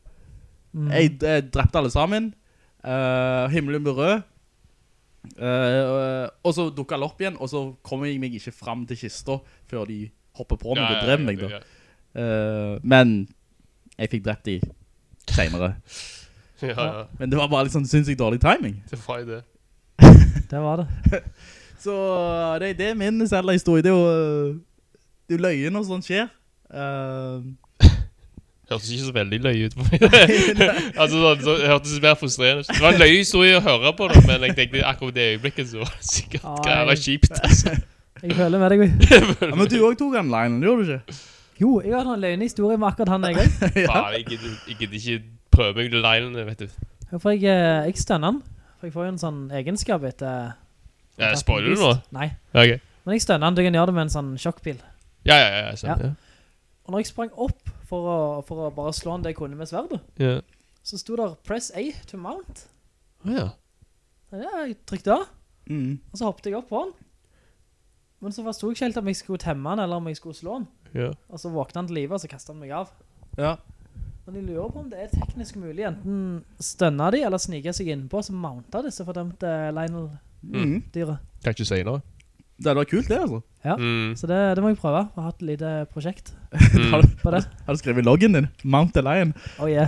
[0.72, 0.88] Mm.
[0.94, 2.30] Jeg, jeg drepte alle sammen.
[2.80, 4.24] Uh, himmelen ble rød.
[5.36, 9.00] Uh, og så dukket alle opp igjen, og så kommer jeg meg ikke frem til
[9.04, 10.06] kista før de
[10.40, 11.50] hopper på meg Ja, og drev ja, meg da.
[11.58, 11.60] ja.
[12.18, 13.28] Eh, men
[13.98, 14.60] jeg fikk drept de
[15.32, 15.74] senere.
[16.58, 17.04] Ja, ja.
[17.20, 18.80] Men det var bare litt sånn sinnssykt dårlig timing.
[18.90, 19.44] Det var det.
[20.50, 21.20] Det var det.
[21.84, 21.94] Så
[22.64, 23.84] det, det er min Zelda-historie.
[23.86, 24.56] Det er jo eh,
[25.28, 26.32] det er jo løye når sånt skjer.
[26.74, 27.46] Uh,
[28.72, 30.02] Hørtes ikke så veldig løye ut på meg.
[30.98, 32.66] altså, så, så, det hørtes mer frustrerende.
[32.68, 35.70] Det var en løye historie å høre på, det, men jeg tenkte akkurat det øyeblikket
[35.70, 36.58] så var det sikkert Ai.
[36.66, 37.38] græla kjipt.
[37.38, 37.78] Altså.
[38.24, 38.90] Jeg føler med deg, vi.
[39.14, 41.20] ja, men du også tok den line, gjorde du ikke?
[41.62, 43.72] Jo, jeg har en løgn historie med akkurat han, jeg også.
[43.82, 44.02] ja.
[44.14, 44.26] Jeg
[44.80, 45.18] gidder ikke
[45.52, 46.68] prøve meg til linene, vet du.
[47.12, 48.42] Ja, For jeg, eh, jeg stønner han.
[48.78, 50.52] For jeg får jo en sånn egenskap etter...
[51.18, 51.94] Ja, spoiler du nå?
[52.14, 52.28] Nei.
[52.54, 52.78] Ja, okay.
[53.08, 54.78] Men jeg stønner han, du kan gjøre det med en sånn sjokkpil.
[55.26, 56.12] Ja, ja, ja, sånn, ja.
[56.86, 59.58] Og når jeg sprang opp for å, for å bare slå han det jeg kunne
[59.58, 60.36] med sverdet, Ja.
[60.86, 62.68] så sto der press A to mount.
[63.26, 63.48] Å, ja.
[64.36, 65.26] Ja, jeg trykte av.
[65.72, 65.98] Mm.
[66.14, 66.94] Og så hoppet jeg opp på han.
[68.22, 70.38] Men så forstod jeg ikke helt om jeg skulle temme han, eller om jeg skulle
[70.38, 70.68] slå den.
[70.96, 71.12] Ja.
[71.30, 72.92] Og så våkna han til livet, og så kastet han meg av.
[73.38, 73.56] Ja.
[74.28, 77.88] Men jeg lurer på om det er teknisk mulig, enten stønner de, eller sniger seg
[77.94, 81.18] innpå, så mounta disse fordømte Lionel-dyret.
[81.44, 82.02] Kan ikke si noe.
[82.58, 83.40] Det hadde vært kult det, altså.
[83.64, 84.16] Ja, Mm.
[84.18, 84.98] så det, det må jeg prøve.
[85.06, 86.32] Jeg har hatt et lite prosjekt
[86.92, 88.48] Har, du, har du skrevet loggen din?
[88.64, 89.34] Mount the Lion.
[89.60, 89.88] Oh yeah.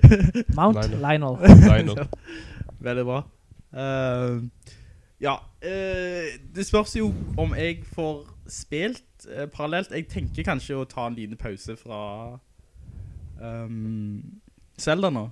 [0.58, 1.00] Mount Lionel.
[1.00, 1.38] Lionel.
[1.68, 2.08] Lionel.
[2.86, 3.22] Veldig bra.
[3.72, 4.42] Uh,
[5.22, 9.92] ja, uh, det spørs jo om jeg får spilt eh, parallelt.
[9.94, 12.00] Jeg tenker kanskje å ta en liten pause fra
[13.40, 14.20] um,
[14.78, 15.28] Zelda nå.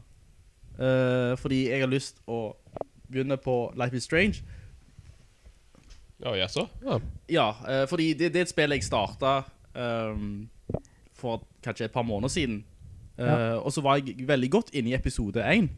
[0.80, 2.54] Uh, fordi jeg har lyst å
[3.10, 4.40] begynne på Life is Strange.
[6.20, 6.66] Ja, jeg så.
[6.84, 6.98] Ja.
[7.28, 10.48] Ja, uh, fordi det, det er et spill jeg startet um,
[11.16, 12.64] for kanskje et par måneder siden.
[13.18, 13.38] Uh, Ja.
[13.60, 15.68] Og så var jeg veldig godt inne i episode 1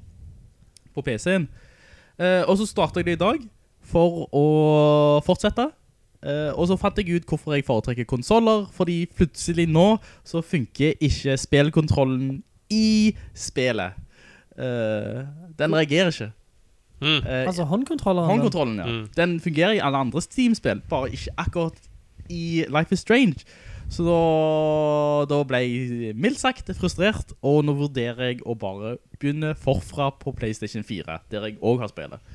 [0.94, 1.48] på PC-en.
[2.20, 3.44] Eh, og så startet jeg det i dag
[3.92, 4.44] for å
[5.26, 5.70] fortsette.
[6.22, 10.94] Eh, og så fant jeg ut hvorfor jeg foretrekker konsoler, fordi plutselig nå så funker
[11.02, 13.98] ikke spillkontrollen i spillet.
[14.52, 15.24] Uh,
[15.56, 16.30] den reagerer ikke.
[17.00, 17.24] Mm.
[17.24, 18.28] Uh, Altså håndkontrolleren.
[18.30, 18.86] Håndkontrollen, ja.
[18.86, 19.08] Mm.
[19.16, 21.78] Den fungerer i alle andre Steam-spill, bare ikke akkurat
[22.30, 23.44] i Life is Strange.
[23.92, 24.20] Så da,
[25.28, 30.32] da ble jeg mildt sagt frustrert, og nå vurderer jeg å bare begynne forfra på
[30.36, 32.32] PlayStation 4, der jeg også har spillet.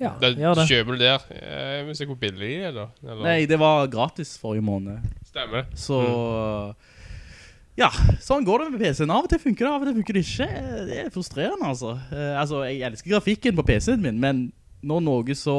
[0.00, 0.64] Ja, Da gjør det.
[0.70, 1.24] kjøper du der.
[1.36, 2.86] Jeg vil se hvor billig det er, da.
[3.04, 3.24] Eller?
[3.26, 5.02] Nei, det var gratis forrige måned.
[5.28, 5.66] Stemmer.
[5.76, 5.98] Så
[7.78, 7.88] ja,
[8.20, 9.12] sånn går det med PC-en.
[9.14, 10.48] Av og til funker det, av og til funker det ikke.
[10.88, 11.94] Det er frustrerende, altså.
[12.12, 14.42] Eh, altså, jeg elsker grafikken på PC-en min, men
[14.84, 15.56] når noe så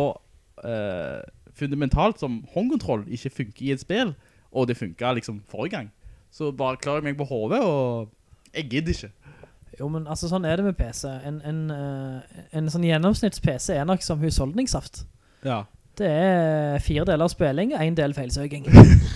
[0.65, 1.21] eh,
[1.57, 4.13] fundamentalt som håndkontroll ikke funker i et spill,
[4.51, 5.89] og det funket liksom forrige gang,
[6.33, 8.11] så bare klarer jeg meg på hovedet, og
[8.55, 9.30] jeg gidder ikke.
[9.79, 11.07] Jo, men altså sånn er det med PC.
[11.27, 15.05] En, en, eh, en sånn gjennomsnitts-PC er nok som husholdningssaft.
[15.47, 15.63] Ja.
[15.97, 18.67] Det er fire deler spilling og en del feilsøking.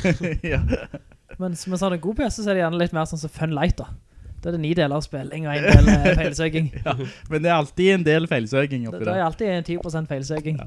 [0.53, 0.61] ja.
[1.41, 3.55] Mens med sånn en god PC så er det gjerne litt mer sånn som Fun
[3.55, 3.89] Light da.
[4.43, 6.67] Da er det ni deler spilling og en del eh, feilsøking.
[6.85, 6.93] ja.
[7.31, 9.15] Men det er alltid en del feilsøking Det, oppi det det.
[9.15, 10.59] er alltid en 10% feilsøking.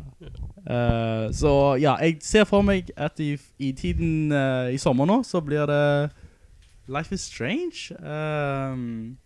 [0.69, 5.21] Eh, så ja, jeg ser for meg at i, i tiden eh, i sommer nå,
[5.25, 5.83] så blir det
[6.89, 7.95] Life is Strange.
[8.01, 9.17] Ehm,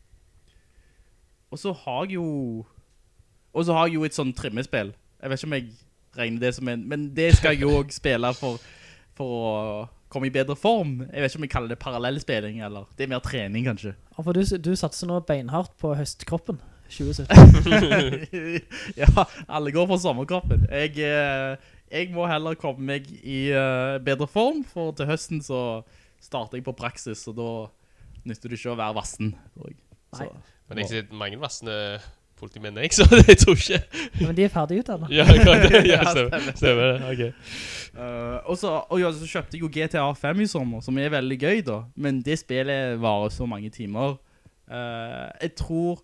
[1.52, 2.66] og så har jeg jo
[3.52, 4.94] Og så har jeg jo et sånn trimmespill.
[5.20, 5.66] Jeg vet ikke om jeg
[6.16, 8.62] regner det som en Men det skal jeg jo også spille for,
[9.18, 9.52] for å
[10.12, 11.02] komme i bedre form.
[11.08, 13.94] Jeg vet ikke om jeg kaller det parallellspilling, eller det er mer trening, kanskje.
[14.12, 16.60] Ja, for du, du satser nå beinhardt på høstkroppen
[16.92, 18.26] 2017.
[19.00, 20.66] ja, alle går for sommerkroppen.
[20.68, 21.56] Jeg, eh,
[21.92, 25.82] jeg må heller komme meg i eh, bedre form, for til høsten så
[26.22, 27.50] starter jeg på praksis, og da
[28.28, 29.32] nytter du ikke å være vassen.
[29.32, 29.72] Nei.
[30.12, 30.28] Så,
[30.74, 31.76] Men jeg sitter mange vassende
[32.42, 33.78] politimenn, jeg, så jeg tror ikke
[34.26, 35.12] Men de er ferdig utdannet.
[35.14, 35.82] Ja, det?
[35.92, 36.92] Ja, stemmer, stemmer.
[36.98, 37.10] det.
[37.12, 37.50] Ok.
[37.92, 41.12] Uh, og så, og ja, så kjøpte jeg jo GTA 5 i sommer, som er
[41.12, 41.82] veldig gøy da.
[41.94, 44.16] Men det spillet varer så mange timer.
[44.72, 46.00] Uh, jeg tror...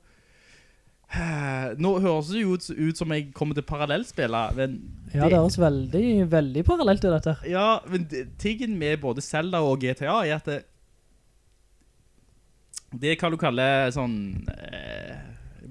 [1.09, 4.75] eh, nå høres det jo ut, ut som jeg kommer til parallellspillet, men...
[5.15, 7.37] Ja, det høres veldig, veldig parallelt i dette.
[7.49, 10.59] Ja, men det- tingen med både Zelda og GTA er at det,
[12.93, 14.15] det er hva du kaller sånn
[14.53, 15.17] eh,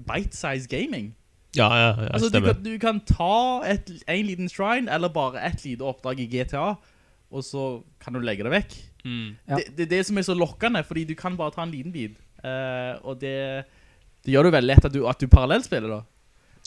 [0.06, 1.12] bite-size gaming.
[1.56, 2.52] Ja, ja, ja, altså, du stemmer.
[2.52, 6.76] kan, du kan ta et, en liten shrine, eller bare et lite oppdrag i GTA,
[7.28, 7.64] og så
[8.02, 8.76] kan du legge det vekk.
[9.04, 9.34] Mm.
[9.48, 9.56] Ja.
[9.56, 11.94] Det, det er det som er så lokkende, fordi du kan bare ta en liten
[11.94, 12.16] bit.
[12.44, 13.64] Eh, og det,
[14.24, 16.00] det gjør det veldig lett at du, at du parallellspiller da.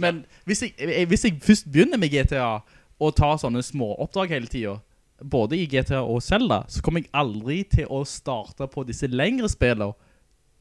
[0.01, 2.53] Men hvis, jeg, jeg, hvis jeg først begynner med GTA,
[3.01, 4.81] og tar sånne små oppdrag hele tiden,
[5.21, 9.49] både i GTA og Zelda, så kommer jeg aldri til å starte på disse lengre
[9.49, 9.93] spillene,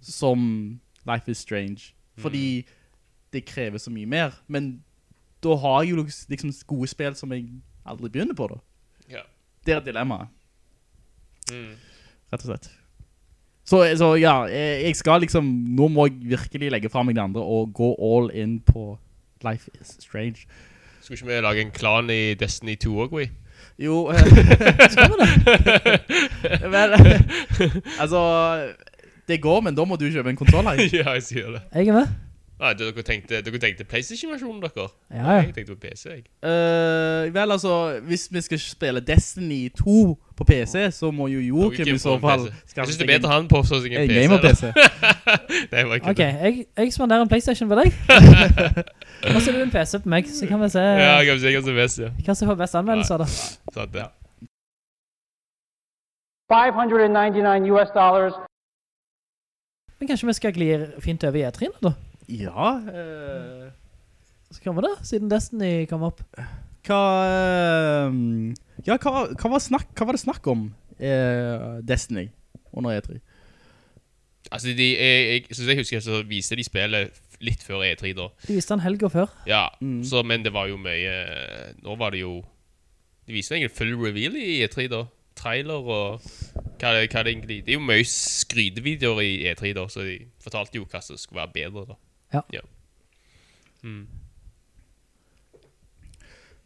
[0.01, 1.93] som Life is Strange.
[2.19, 2.67] Fordi
[3.33, 4.31] det krever så mye mer.
[4.49, 4.83] Men
[5.43, 7.47] da har jeg jo liksom gode spill som jeg
[7.87, 8.59] aldri begynner på da.
[9.11, 9.23] Ja.
[9.67, 10.29] Det er dilemmaet
[11.51, 11.73] Mm.
[12.33, 12.69] rett og slett.
[13.65, 17.23] Så, så ja, jeg jeg skal liksom, nå må jeg virkelig legge frem meg det
[17.25, 18.99] andre og gå all in på
[19.43, 20.47] Life is Strange.
[21.01, 23.31] Skulle ikke vi lage en klan i Destiny 2 også, vi?
[23.79, 24.13] Jo,
[24.91, 25.31] skal vi det?
[26.71, 26.95] Vel,
[27.99, 28.21] altså,
[29.31, 30.83] det går, men da må du kjøpe en konsol her.
[31.01, 31.63] ja, jeg sier det.
[31.75, 32.19] Jeg er med.
[32.61, 34.91] Nei, dere, tenkte, dere tenkte PlayStation-versjonen, dere?
[35.09, 35.37] Ja, ja.
[35.47, 36.25] Jeg tenkte på PC, jeg.
[36.45, 39.95] Eh, vel, altså, hvis vi skal spille Destiny 2
[40.37, 42.51] på PC, så må jo Joachim i så fall...
[42.77, 44.21] Jeg synes det er bedre han på sånn som en en PC.
[44.21, 44.63] gamer-PC.
[45.73, 47.97] Nei, var ikke Ok, jeg, jeg spanderer en Playstation på deg.
[49.33, 51.57] Og så er du en PC på meg, så kan vi se Ja, kan se
[51.57, 52.13] hva som best, ja.
[52.29, 53.31] hva som får best anmeldelser da.
[53.73, 54.09] Sant det.
[56.53, 58.37] 599 US dollars.
[60.01, 61.95] Men kanskje vi skal glir fint over i E3 nå da?
[62.31, 63.69] Ja, Uh...
[64.51, 66.25] Så kommer det, siden Destiny kom opp.
[66.89, 68.15] Hva eh,
[68.83, 70.65] Ja, hva, hva, var snakk, hva var det snakk om
[70.99, 72.25] eh, Destiny
[72.75, 73.21] under E3?
[74.51, 78.27] Altså, de, jeg, jeg, synes jeg husker så viste de spillet litt før E3 da.
[78.49, 79.31] De viste den helgen før.
[79.47, 80.03] Ja, Mm.
[80.05, 81.15] så, men det var jo mye
[81.85, 82.41] Nå var det jo
[83.29, 85.05] De viste egentlig full reveal i E3 da
[85.41, 86.21] Trailer og
[86.81, 90.17] hva det, hva det egentlig Det er jo mye skrytevideoer i E3 da Så de
[90.43, 92.01] fortalte jo hva som skulle være bedre da
[92.53, 92.61] Ja.
[93.83, 94.07] Mm.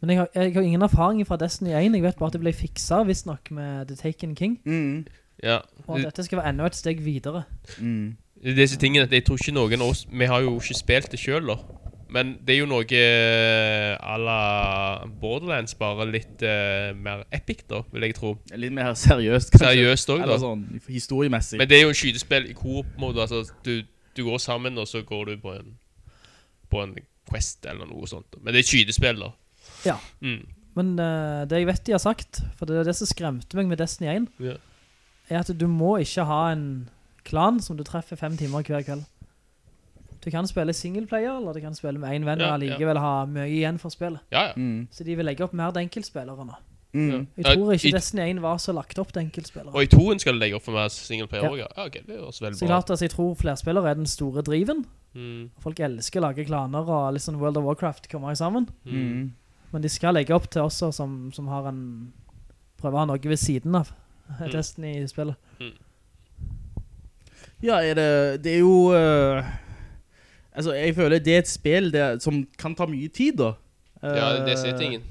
[0.01, 1.95] Men jeg har, jeg har ingen erfaring fra Destiny 1.
[1.95, 4.59] Jeg vet bare at det ble fikset, visst nok, med The Taken King.
[4.65, 5.07] Mm.
[5.43, 5.57] Ja
[5.87, 7.43] Og at dette skal være enda et steg videre.
[7.79, 8.17] Mm.
[8.43, 11.19] det disse tingene Jeg tror ikke noen av oss Vi har jo ikke spilt det
[11.19, 11.57] selv da
[12.15, 14.39] Men det er jo noe eh, à la
[15.21, 19.71] Borderlands Bare litt uh, mer epic da Vil jeg tro Litt mer seriøst, kanskje.
[19.73, 20.27] Seriøst også, da.
[20.27, 21.59] Eller sånn historiemessig.
[21.59, 23.25] Men det er jo en skytespill i coop-mode.
[23.25, 23.81] Altså, du,
[24.15, 25.73] du går sammen, og så går du på en
[26.71, 26.95] På en
[27.29, 28.37] quest eller noe sånt.
[28.41, 29.31] Men det er skytespill, da.
[29.85, 29.97] Ja.
[30.21, 30.45] Mm.
[30.77, 33.71] Men uh, det jeg vet de har sagt, for det er det som skremte meg
[33.71, 34.55] med Destiny 1, Ja.
[35.31, 36.67] er at du må ikke ha en
[37.25, 39.05] klan som du treffer fem timer hver kveld.
[40.25, 43.25] Du kan spille singleplayer, eller du kan spille med en venn, Ja, og likevel ha
[43.29, 44.19] mye igjen for spillet.
[44.33, 44.53] Ja, ja.
[44.57, 44.87] Mm.
[44.91, 46.55] Så de vil legge opp mer til enkeltspillere nå.
[46.95, 47.09] Mm.
[47.11, 47.19] Ja.
[47.43, 49.73] Jeg tror ikke i- Destiny 1 var så lagt opp til enkeltspillere.
[49.75, 51.49] Og i toen skal du legge opp for meg singleplayer Ja.
[51.49, 51.67] også, ja.
[51.77, 51.85] ja.
[51.85, 54.85] ok, det høres veldig Så bra klart, altså, jeg tror flerspillere er den store driven.
[55.13, 55.49] Mm.
[55.59, 58.67] Folk elsker å lage klaner og litt sånn World of Warcraft kommer sammen.
[58.85, 59.31] Mm.
[59.73, 62.13] Men de skal legge opp til oss som, som har en
[62.81, 63.91] prøver å ha noe ved siden av
[64.39, 64.49] Mm.
[64.51, 65.35] Destiny-spillet.
[67.61, 69.43] Ja, er det, det er jo øh,
[70.55, 73.51] Altså, jeg føler det er et spill der, som kan ta mye tid da
[74.03, 75.01] Ja, det er Eh, tingen.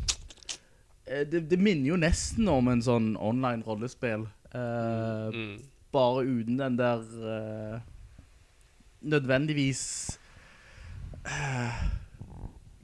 [1.07, 5.57] eh, det, det minner jo nesten om en sånn online rollespill Uh, Mm.
[5.93, 7.81] Bare uten den der uh,
[9.03, 9.81] Nødvendigvis
[11.27, 11.81] uh,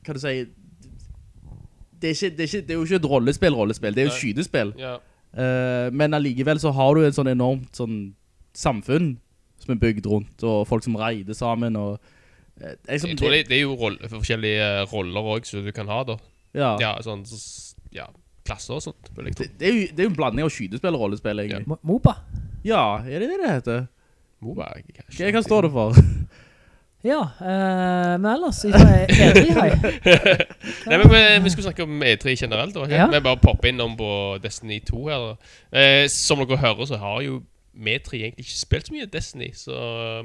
[0.04, 0.48] Hva du sier
[2.00, 4.18] det er, det, er det er jo ikke et rollespill, rollespill Det er jo et
[4.18, 4.94] skydespill Ja.
[5.30, 7.98] Uh, Men allikevel så har du et sånn enormt sånn
[8.56, 9.12] samfunn
[9.62, 12.00] Som er bygd rundt Og folk som reider sammen og,
[12.62, 15.64] eh, jeg, som, Jeg tror det, det er jo roll, forskjellige eh, roller òg som
[15.64, 16.16] du kan ha, da.
[16.54, 18.06] ja, Ja, sånn så- Ja,
[18.46, 20.94] klasser og sånt, jeg det, det, er jo, det er jo en blanding av skydespill
[20.94, 21.76] og rollespill egentlig Ja.
[21.82, 22.14] MOBA.
[22.64, 23.86] Ja, er det det det heter?
[24.40, 24.68] MOBA,
[25.18, 25.94] Hva, hva står det for?
[27.02, 29.70] Ja, øh, men ellers E3 hei.
[30.90, 32.74] Nei, men vi, vi skulle snakke om E3 generelt.
[32.76, 33.06] Da, Ja.
[33.08, 34.10] Vi bare popper innom på
[34.42, 35.24] Destiny 2 her.
[35.72, 37.38] Eh, som dere hører, så har jo
[37.80, 39.50] vi tre egentlig ikke spilt så mye Destiny.
[39.56, 39.76] Så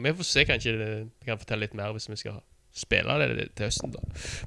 [0.03, 2.41] vi får se, kanskje vi kan fortelle litt mer hvis vi skal
[2.75, 3.93] spille det til høsten.
[3.95, 3.99] da.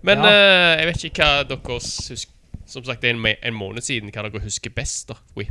[0.05, 0.33] Men Ja.
[0.33, 2.35] uh, jeg vet ikke hva dere husker
[2.69, 4.11] Som sagt, det er en, en måned siden.
[4.13, 5.09] Hva dere husker best?
[5.09, 5.47] da Oui.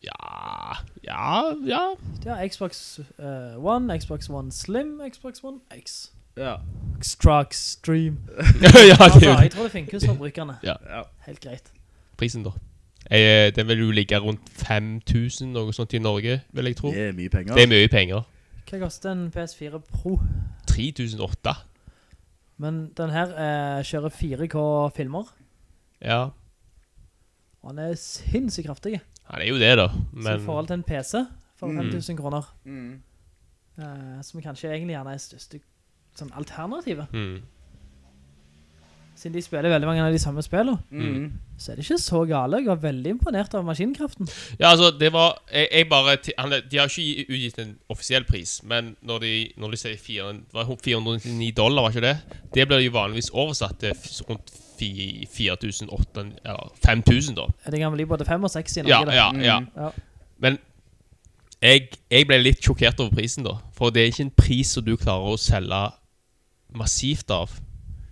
[0.03, 1.95] Ja Ja, ja.
[2.25, 6.11] Ja, Xbox uh, One, Xbox One Slim, Xbox One X.
[6.37, 6.55] Ja.
[7.01, 8.17] Struck stream.
[8.61, 10.55] ja, det Altså, er jo jeg tror det funker hos forbrukerne.
[10.63, 10.73] Ja.
[10.89, 11.01] ja.
[11.25, 11.71] Helt greit.
[12.17, 12.51] prisen, da.
[13.11, 16.89] Eh, den vil jo ligge rundt 5000, noe sånt i Norge, vil jeg tro.
[16.91, 17.53] Det er mye penger.
[17.53, 18.23] Det er mye penger.
[18.69, 20.15] Hva koster en PS4 Pro?
[20.67, 21.53] 3008.
[22.57, 24.63] Men den her eh, kjører 4K
[24.95, 25.27] filmer,
[26.01, 26.29] Ja.
[27.63, 28.99] og den er sinnssykt kraftig.
[29.29, 29.87] Han er jo det, da.
[29.89, 31.25] Så i Men forhold til en PC
[31.59, 31.77] for Mm.
[31.91, 33.01] 5000 kroner, Mm.
[33.79, 35.59] eh, som kanskje egentlig gjerne er største
[36.15, 37.11] sånn alternativet.
[37.13, 37.41] Mm.
[39.15, 41.31] siden de spiller veldig mange av de samme spillene, Mm.
[41.57, 42.57] så er det ikke så gale.
[42.57, 44.27] Jeg var veldig imponert av maskinkraften.
[44.59, 48.61] Ja, altså, det var Jeg, jeg bare han, De har ikke utgitt en offisiell pris,
[48.63, 52.17] men når de, når de sier fire- det var 499 dollar, var ikke det?
[52.53, 53.93] Det blir jo vanligvis oversatt til
[54.29, 57.45] rundt fi- 4800 Eller 5000, da.
[57.71, 59.13] Det kan bli både 5 og 6 i Norge.
[59.15, 59.59] Ja, ja, ja.
[59.77, 59.89] Ja.
[60.39, 60.59] Men
[61.61, 63.55] jeg, jeg ble litt sjokkert over prisen, da.
[63.71, 65.93] For det er ikke en pris som du klarer å selge
[66.77, 67.51] massivt av.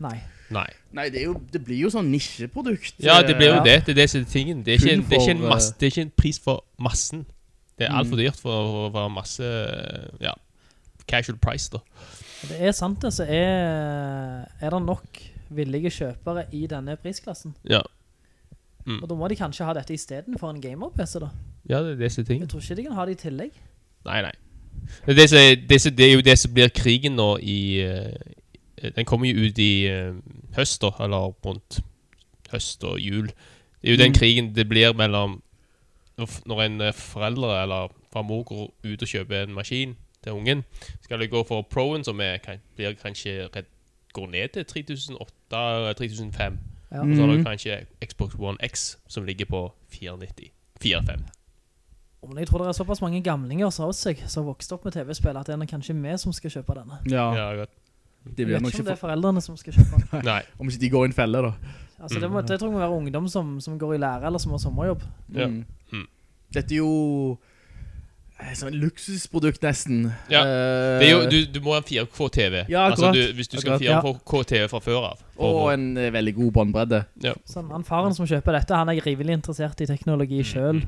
[0.03, 0.17] Nei.
[0.53, 0.67] Nei.
[0.93, 2.99] Nei, det, er jo, det blir jo sånn nisjeprodukt.
[3.01, 3.63] Ja, det blir jo Ja.
[3.63, 3.77] det.
[3.87, 4.63] Det er det som er tingen.
[4.65, 7.25] Det er ikke, en, det er ikke, masse, det er ikke en pris for massen.
[7.79, 8.21] Det er altfor Mm.
[8.21, 9.47] dyrt for å være masse
[10.21, 10.33] Ja,
[11.07, 11.79] casual price, da.
[12.43, 17.55] Det er sant det, så er, er det nok villige kjøpere i denne prisklassen.
[17.69, 17.81] Ja.
[18.85, 19.01] Mm.
[19.01, 21.29] Og da må de kanskje ha dette i stedet for en gamer-PC da.
[21.69, 23.51] Ja, det er disse er Jeg tror ikke de kan ha det i tillegg.
[24.05, 24.33] Nei, nei.
[25.05, 28.11] Det er, det, er, det, er jo det som blir krigen nå i eh,
[28.95, 30.13] Den kommer jo ut i eh,
[30.55, 30.89] høst, da.
[30.99, 31.79] Eller rundt
[32.51, 33.27] høst og jul.
[33.81, 34.17] Det er jo den Mm.
[34.19, 35.41] krigen det blir mellom
[36.45, 40.63] når en forelder eller far og mor går ut og kjøper en maskin til ungen,
[41.01, 43.65] skal de gå for Proen, som er, kan, blir kanskje redd,
[44.13, 44.63] går ned til
[45.51, 46.57] 3008-3005.
[46.93, 47.01] Ja.
[47.01, 50.51] Og så har du kanskje Xbox One X, som ligger på 490.
[50.83, 51.23] 4-5.
[52.27, 55.47] Men jeg tror det er såpass mange gamlinger som har vokst opp med TV-spill, at
[55.47, 56.99] det er kanskje vi som skal kjøpe denne.
[57.11, 57.69] Ja, Ja, godt.
[58.25, 60.25] Det Jeg vet ikke om det er foreldrene som skal kjøpe den.
[60.31, 60.41] Nei.
[60.59, 61.53] Om ikke de går i en felle, da.
[62.03, 64.41] Altså, det, må, det tror jeg må være ungdom som, som går i lære, eller
[64.41, 65.03] som har sommerjobb.
[65.35, 65.47] Ja.
[65.47, 65.63] Mm.
[65.93, 66.07] Mm.
[66.53, 67.37] Dette er jo
[68.39, 70.01] eh, Sånn luksusprodukt, nesten.
[70.31, 70.41] Ja.
[70.43, 72.63] Eh, Det jo, du, du må ha en 4K-TV.
[72.71, 75.23] Ja, altså, du, hvis du skal ha 4K-TV fra før av.
[75.37, 77.03] Og en eh, veldig god båndbredde.
[77.49, 80.83] Sånn, han faren som kjøper dette, han er rivelig interessert i teknologi Mm, selv.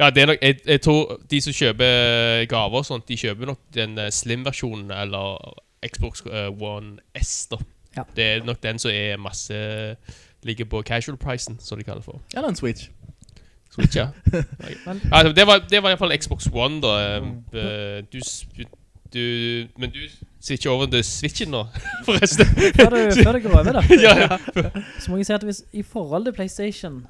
[0.00, 3.50] Ja, det er nok, jeg, jeg tror de som kjøper gaver og sånt, de kjøper
[3.52, 5.60] nok den eh, slim-versjonen eller
[5.92, 7.56] Xbox eh, One S, da.
[7.96, 8.02] Ja.
[8.16, 9.54] Det er nok den som er masse
[10.44, 12.20] Ligger på casual-prisen, som de kaller det for.
[12.34, 12.88] Eller en Switch.
[13.72, 14.08] Switch, ja.
[15.12, 17.18] Ja det, var, det var i hvert fall Xbox One, da.
[17.54, 18.20] Eh, Du,
[19.14, 19.98] du Men du
[20.40, 21.62] sitter ikke over til Switchen nå,
[22.06, 22.46] forresten.
[22.76, 23.82] Før du, før du går over da.
[24.06, 24.38] ja, ja.
[25.00, 27.06] så må jeg si at hvis, i forhold til PlayStation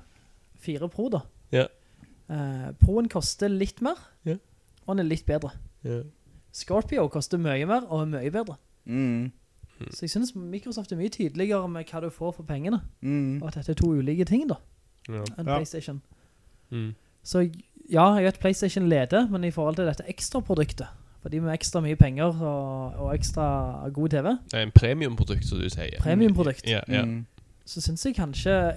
[0.62, 1.64] 4 Pro da, Ja.
[2.30, 4.36] Uh, Proen koster litt mer, Ja.
[4.86, 5.50] og den er litt bedre.
[5.84, 5.98] Ja.
[6.54, 8.56] Scorpio koster mye mer, og er mye bedre.
[8.86, 9.32] Mm.
[9.90, 13.42] Så jeg synes Microsoft er mye tydeligere med hva du får for pengene, Mm.
[13.42, 14.54] og at dette er to ulike ting da,
[15.08, 15.14] Ja.
[15.38, 15.56] enn Ja.
[15.58, 16.02] PlayStation.
[16.70, 16.94] Mm.
[17.24, 17.50] Så
[17.92, 20.86] ja, jeg vet PlayStation leder, men i forhold til dette ekstra produktet,
[21.22, 25.58] fordi med ekstra mye penger og, og ekstra god TV, Det er en premiumprodukt, som
[25.58, 26.00] du sier.
[26.00, 27.04] premiumprodukt, Ja, ja.
[27.04, 27.26] Mm.
[27.66, 28.74] så synes jeg kanskje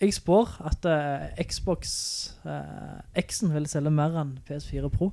[0.00, 1.88] jeg spår at uh, Xbox
[2.44, 2.50] uh,
[3.18, 5.10] X'en vil selge mer enn PS4 Pro.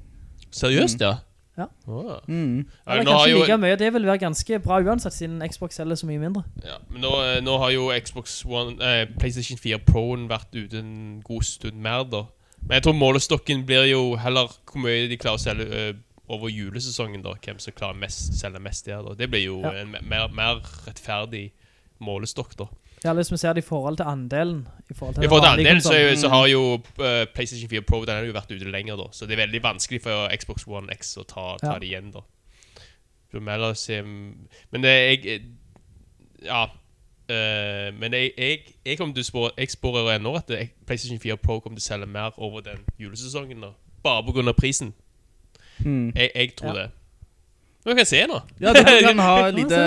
[0.51, 1.15] Seriøst, ja?
[1.57, 1.65] Ja.
[1.87, 2.19] Oh.
[2.27, 2.67] Mm.
[2.85, 5.75] Ja, Eller nå kanskje jo, like mye, det vil være ganske bra uansett, siden Xbox
[5.79, 6.43] selger så mye mindre.
[6.63, 10.77] ja, men nå, eh, nå har jo Xbox One eh, PlayStation 4 Proen vært ute
[10.79, 12.25] en god stund mer, da.
[12.61, 15.93] Men jeg tror målestokken blir jo heller hvor mye de klarer å selge uh,
[16.29, 17.33] over julesesongen, da.
[17.41, 19.13] Hvem som klarer å selge mest der, da.
[19.15, 19.71] Det blir jo Ja.
[19.81, 21.51] en mer, mer rettferdig
[22.03, 22.67] målestokk, da.
[23.03, 24.67] Ja, hvis vi ser det i forhold til andelen.
[24.89, 27.81] I forhold til I forhold til andelen så, jo- så har jo uh, PlayStation 4
[27.81, 29.03] Pro Den har jo vært ute lenger, da.
[29.11, 31.79] Så det er veldig vanskelig for Xbox One X å ta, ta Ja.
[31.79, 32.19] det igjen, da.
[34.71, 34.89] Men det
[35.25, 35.41] jeg
[36.43, 36.65] Ja.
[37.29, 40.47] Uh, men jeg, jeg, jeg kommer til å spå Jeg spår ennå at
[40.87, 43.61] PlayStation 4 Pro kommer til å selge mer over den julesesongen.
[43.61, 43.71] da
[44.03, 44.53] Bare pga.
[44.53, 44.93] prisen.
[45.83, 46.13] Hmm.
[46.15, 46.81] Jeg, jeg tror Ja.
[46.83, 46.91] det.
[47.87, 48.37] Men kan jeg se nå.
[48.59, 49.77] Ja, du kan ha et lite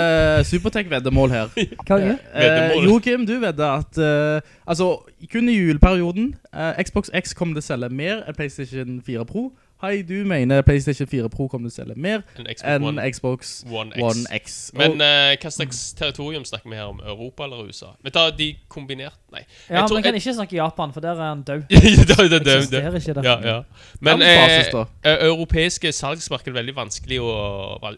[0.49, 1.51] Supertech-veddemål her.
[1.85, 2.15] Hva er det?
[2.41, 4.87] Eh, Joachim, Joakim, du vet at eh, Altså,
[5.31, 9.51] kun i juleperioden eh, Xbox X kommer til å selge mer enn PlayStation 4 Pro.
[9.81, 13.05] Hei, du mener PlayStation 4 Pro kommer til å selge mer En Xbox enn One,
[13.09, 14.03] Xbox One X.
[14.05, 14.57] One X.
[14.77, 16.99] Men eh, hva slags territorium snakker vi her om?
[17.01, 17.89] Europa eller USA?
[18.05, 19.41] Vi tar de kombinert Nei.
[19.69, 21.65] Ja, Jeg tror- men kan ikke snakke Japan, for der er han død.
[21.69, 22.39] det, det, død.
[22.45, 23.23] det, Eksisterer ikke det.
[23.25, 23.57] Ja, ja.
[23.99, 24.85] Men eh, da.
[25.07, 27.31] eh, europeiske salgsmarked er veldig vanskelig å,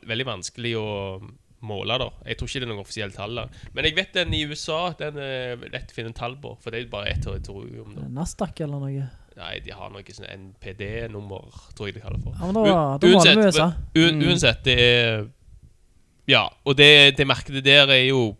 [0.08, 0.88] veldig vanskelig å
[1.64, 2.10] måle, da.
[2.28, 3.46] Jeg tror ikke det er noen offisielle tall da.
[3.74, 6.84] Men jeg vet den i USA, den er lett å finne tall på, for det
[6.84, 7.94] er bare ett territorium.
[7.98, 8.08] Da.
[8.22, 9.10] Nasdaq eller noe.
[9.38, 12.36] Nei, de har noe sånn NPD-nummer, tror jeg de kaller det for.
[12.38, 13.68] Ja, men da, da måler vi uansett, USA.
[13.98, 15.26] U uansett, det er
[16.30, 18.36] Ja, og det, det markedet der er jo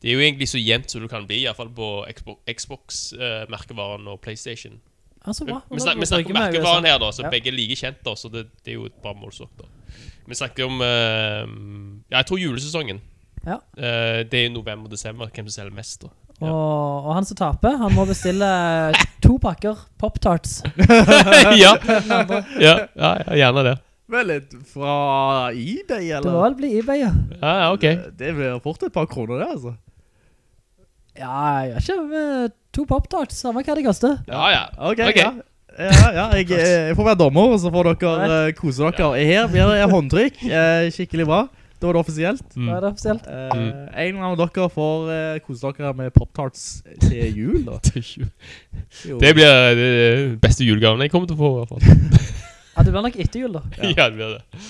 [0.00, 1.88] Det er jo egentlig så jevnt som du kan bli, iallfall på
[2.54, 4.78] Xbox-merkevaren og PlayStation.
[5.24, 5.62] Altså, hva?
[5.70, 7.30] vi, snak, vi snakker om merkevaren her, da, så Ja.
[7.32, 8.04] begge er like kjent.
[8.04, 9.64] da Så det, det er jo et bra målsopp da
[10.28, 11.44] Vi snakker om uh,
[12.10, 13.00] Ja, jeg tror julesesongen.
[13.46, 13.56] Ja.
[13.76, 15.28] Uh, det er jo november-desember.
[15.32, 16.08] Hvem som selger mest, da.
[16.42, 18.48] Og, og han som taper, han må bestille
[19.22, 20.62] to pakker Pop-Tarts.
[21.62, 21.76] ja.
[21.78, 23.74] ja, ja, ja, gjerne det.
[24.14, 24.96] Vel litt fra
[25.54, 26.34] eBay, Det eller?
[26.34, 27.12] må vel bli eBay, ja.
[27.38, 27.86] Ja, ja, ok.
[28.18, 29.74] Det blir fort et par kroner det, altså.
[31.14, 34.18] Ja, jeg gjør ikke, med to Pop-Tarts, samme hva det koster.
[34.28, 34.64] Ja, ja.
[34.76, 35.22] Ok, okay.
[35.22, 35.32] ja.
[35.74, 39.08] Ja, ja, jeg, jeg får være dommer, og så får dere uh, kose dere.
[39.26, 41.40] Her blir det håndtrykk, Uh, skikkelig bra.
[41.84, 42.44] Da var det offisielt.
[42.56, 42.68] Mm.
[42.70, 43.26] Hva er det offisielt?
[43.28, 46.62] Eh, En av dere får eh, kose dere med Pop-Tarts
[47.02, 47.76] til jul, da.
[47.90, 48.24] Til
[49.04, 49.18] Jo.
[49.20, 52.32] Det blir det det beste julegaven jeg kommer til å få, i hvert fall.
[52.72, 53.60] Ja, det blir nok etter jul, da.
[53.98, 54.64] Ja, det blir det.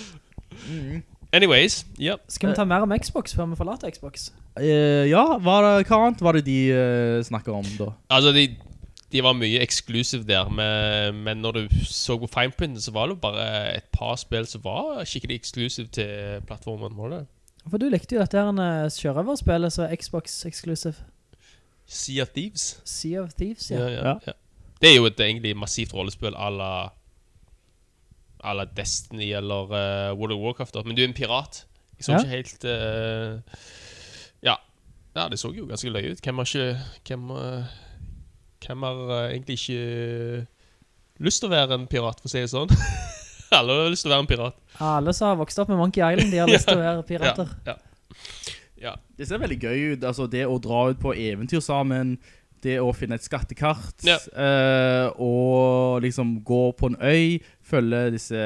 [0.67, 1.05] Mm.
[1.39, 2.19] Anyways, ja.
[2.27, 4.33] Skal vi ta mer om Xbox før vi forlater Xbox?
[4.59, 7.93] Eh, ja, hva, det, hva annet var det de uh, snakker om da?
[8.11, 8.49] Altså, de,
[9.15, 13.15] de var mye exclusive der, men, men når du så på fineprinten, så var det
[13.15, 13.45] jo bare
[13.77, 17.21] et par spill som var skikkelig exclusive til plattformen, var det?
[17.71, 18.91] For du likte jo dette her en
[19.71, 20.95] som er Xbox Exclusive.
[21.87, 22.81] Sea of Thieves.
[22.85, 23.89] Sea of Thieves, Ja, ja.
[23.89, 24.15] ja, Ja.
[24.27, 24.33] ja.
[24.83, 26.73] Det er jo et egentlig massivt rollespill à la,
[28.45, 30.75] à la Destiny eller uh, World of Warcraft.
[30.85, 31.67] Men du er en pirat.
[31.99, 32.19] Jeg så Ja.
[32.19, 33.41] ikke helt uh,
[34.43, 34.55] ja.
[35.17, 36.21] ja, det så jo ganske løye ut.
[36.21, 37.65] Hvem har ikke Hvem, eh,
[38.67, 40.47] hvem har eh, egentlig ikke
[41.25, 42.71] lyst til å være en pirat, for å si det sånn?
[43.55, 44.57] Alle har lyst til å være en pirat.
[44.83, 47.53] Alle som har vokst opp med Monkey Island, de har lyst til å være pirater.
[47.69, 47.77] Ja,
[48.83, 48.95] ja.
[49.17, 52.17] Det ser veldig gøy ut, altså det å dra ut på eventyr sammen,
[52.65, 54.17] det å finne et skattekart, Ja.
[54.35, 58.43] eh, og liksom gå på en øy, følge disse,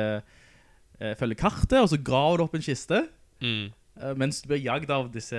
[1.01, 3.07] eh, følge kartet, og så graver du opp en kiste,
[3.41, 3.71] Mm.
[4.03, 5.39] eh, mens du blir jagd av disse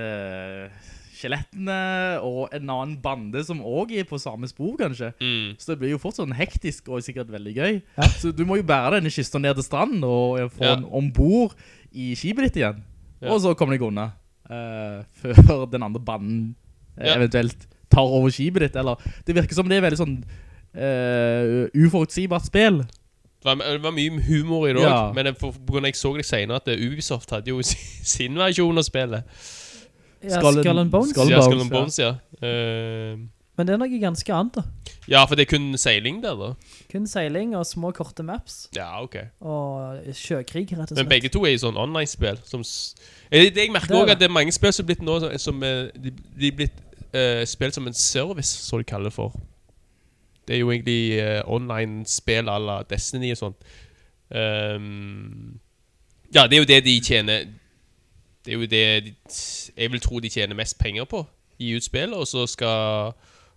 [1.19, 1.77] skjelettene,
[2.23, 5.11] og en annen bande som også er på samme spor, kanskje.
[5.19, 5.55] Mm.
[5.59, 7.81] Så det blir jo fortsatt sånn hektisk og sikkert veldig gøy.
[8.21, 10.75] Så du må jo bære denne kysten ned til stranden og få Ja.
[10.79, 11.53] den ombord
[11.91, 12.83] i skibet ditt igjen.
[13.21, 13.33] Ja.
[13.33, 14.11] Og så kommer de unna.
[14.49, 15.03] uh,
[15.45, 16.55] før den andre banden
[16.97, 18.75] uh, eventuelt tar over skibet ditt.
[18.79, 18.95] Eller,
[19.27, 20.15] det virker som det er veldig sånn
[20.77, 22.81] uh, uforutsigbart spill.
[23.39, 24.89] Det var, det var mye humor i det Ja.
[25.09, 28.03] også, men på grunn av jeg så det senere at eh, Ubisoft hadde jo sin-
[28.15, 29.23] sin versjon av spillet.
[30.23, 31.09] Ja, Skull and- Skull and Bones.
[31.09, 31.79] Skull and Ja, Bones, Skull and ja.
[31.79, 32.09] Bones, ja.
[32.47, 33.17] Eh,
[33.57, 34.63] Men det er noe ganske annet da.
[35.07, 36.53] ja, for det er kun seiling der, da.
[36.91, 39.15] Kun seiling og små korte maps, Ja, ok.
[39.41, 40.97] og sjøkrig, rett og slett.
[40.97, 42.37] Men begge to er i sånn online-spill.
[43.31, 45.01] Eh, det jeg merker Det er også at det er mange spill som er blitt
[45.03, 46.79] nå som- eh, de, de er blitt
[47.13, 49.33] uh, spilt som en service, som de kaller det for.
[50.47, 53.55] Det er jo egentlig uh, online-spill à la Destiny og sånt.
[54.31, 55.59] Um,
[56.33, 57.45] ja, det er jo det de tjener
[58.45, 59.13] Det er jo det de,
[59.79, 61.23] jeg vil tro de tjener mest penger på.
[61.59, 63.13] Gi ut spill, og så skal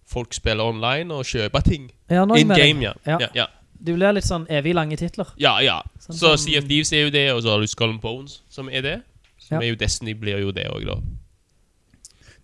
[0.08, 1.90] folk spille online og kjøpe ting.
[2.10, 2.92] Ja, In game, ja.
[3.06, 3.18] Ja.
[3.34, 3.46] Ja.
[3.82, 5.32] Det blir litt sånn evig lange titler.
[5.42, 5.80] Ja, ja.
[6.02, 8.42] Sånn så Sea of Thieves er jo det, og så har du Skull and Bones,
[8.48, 8.98] som er det.
[9.42, 11.00] Som er jo Destiny, blir jo det òg, da.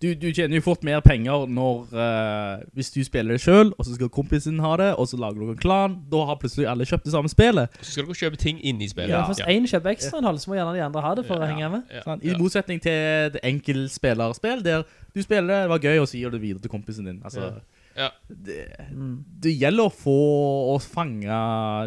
[0.01, 3.83] Du, du tjener jo fort mer penger når, uh, hvis du spiller det selv, og
[3.83, 6.87] så skal kompisen ha det, og så lager du en klan, da har plutselig alle
[6.87, 7.75] kjøpt det samme spillet.
[7.81, 9.11] Så skal dere kjøpe ting inni spillet.
[9.11, 11.67] Ja, Hvis en kjøper ekstrainnhold, så må gjerne de andre ha det for å henge
[11.75, 11.91] med.
[11.91, 12.15] Ja?
[12.23, 16.31] I motsetning til det enkeltspillerspill, der du spiller det, det var gøy, og så gir
[16.31, 17.19] du det videre til kompisen din.
[17.25, 17.51] Altså,
[17.99, 18.09] Ja.
[18.29, 19.25] det, Mm.
[19.43, 21.27] det gjelder å få å fange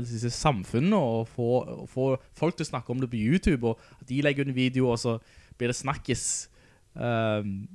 [0.05, 4.21] disse samfunnene, og få, få folk til å snakke om det på YouTube, og de
[4.21, 5.19] legger en video, og så
[5.57, 6.49] blir det snakkes.
[6.95, 7.69] Um,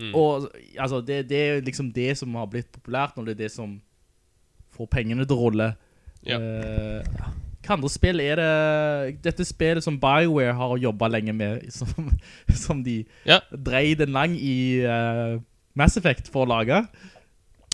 [0.00, 0.10] Mm.
[0.18, 3.52] Og altså, det, det er liksom det som har blitt populært, når det er det
[3.54, 3.76] som
[4.74, 5.68] får pengene til å rulle.
[6.26, 6.38] Ja.
[6.40, 7.32] uh,
[7.64, 12.08] hva andre spill er det Dette spillet som BioWare har jobbet lenge med Som,
[12.48, 13.38] som de Ja.
[13.52, 15.36] dreide lang i uh,
[15.76, 16.78] Mass Effect for å lage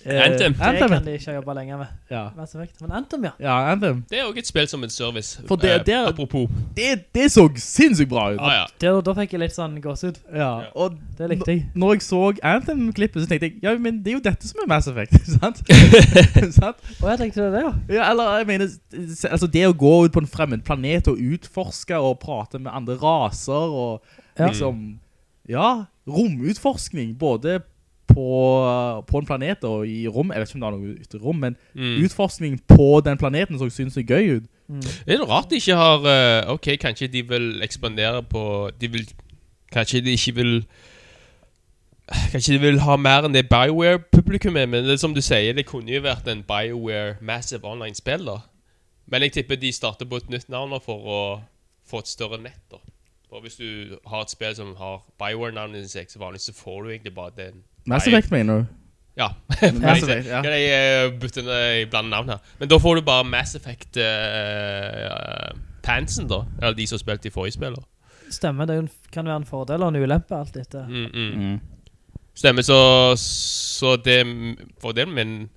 [0.07, 0.53] Anthem.
[0.55, 1.87] Det Anthem, kan de ikke jobbe lenger med.
[2.11, 2.31] ja.
[2.37, 2.81] Mass Effect.
[2.81, 3.31] Men Anthem, ja.
[3.41, 5.41] ja, Anthem Det er òg et spill som en service.
[5.47, 6.49] For det- Eh, det er- apropos.
[6.77, 8.65] det, det så sinnssykt bra ut Ah, ja.
[8.81, 10.17] Det, da fikk jeg litt sånn gåsehud.
[10.35, 10.63] ja.
[10.75, 11.61] Og Det likte jeg.
[11.61, 14.61] n- Når jeg så Anthem-klippet Så tenkte jeg Ja, men det er jo dette som
[14.63, 15.61] er Mass Effect Sant?
[16.61, 16.77] Sant?
[17.03, 17.73] Og jeg tenkte det, ja.
[17.95, 18.69] Ja, eller jeg mener
[19.31, 22.97] Altså det å gå ut på en fremmed planet Og utforske og prate med andre
[22.97, 24.03] raser Og
[24.39, 24.47] Ja.
[24.49, 24.99] liksom
[25.49, 27.61] Ja, romutforskning Både
[28.11, 28.27] på,
[29.09, 31.23] på en planet og i rom Jeg vet ikke om det er noe ute i
[31.25, 31.97] rom Men Mm.
[32.05, 34.47] utforskning på den planeten som synes er gøy ut
[35.07, 38.45] Det er rart de ikke har eh, Ok, kanskje de vil ekspandere på
[38.81, 39.07] De vil
[39.73, 40.55] Kanskje de ikke vil
[42.33, 45.53] Kanskje de vil ha mer enn det BioWare-publikum er, men det er som du sier,
[45.55, 48.41] det kunne jo vært en BioWare Massive Online-spill, da.
[49.07, 51.21] Men jeg tipper de starter på et nytt navn for å
[51.87, 52.81] få et større nett, da.
[53.31, 56.83] For hvis du har et spill som har BioWare-navnet i seg, så vanligvis så får
[56.83, 58.65] du egentlig bare den Mass Effect mener du?
[59.17, 59.33] Ja.
[59.83, 60.43] Mass Effect, ja.
[60.43, 61.45] Kan jeg uh, bytte
[61.81, 62.39] i blande navn her?
[62.59, 65.51] Men da får du bare Mass Effect uh,
[65.83, 66.45] Pansen, da.
[66.61, 67.77] Eller de som spilte i forrige spill.
[68.31, 70.85] Stemmer, det kan være en fordel og en ulempe, alt dette.
[70.89, 71.41] Mm, mm.
[71.41, 71.61] Mm.
[72.35, 72.79] Stemmer, så,
[73.19, 74.21] så det
[74.81, 75.49] Fordelen med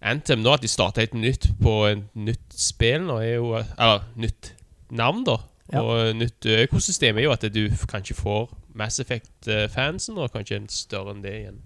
[0.00, 4.06] Anthem nå, at de starter helt nytt på et nytt spill nå, er jo Eller
[4.16, 4.52] nytt
[4.90, 5.36] navn, da.
[5.72, 5.82] Ja.
[5.82, 11.14] Og nytt økosystem er jo at du kanskje får Mass Effect-fansen, og kanskje en større
[11.14, 11.62] enn det igjen.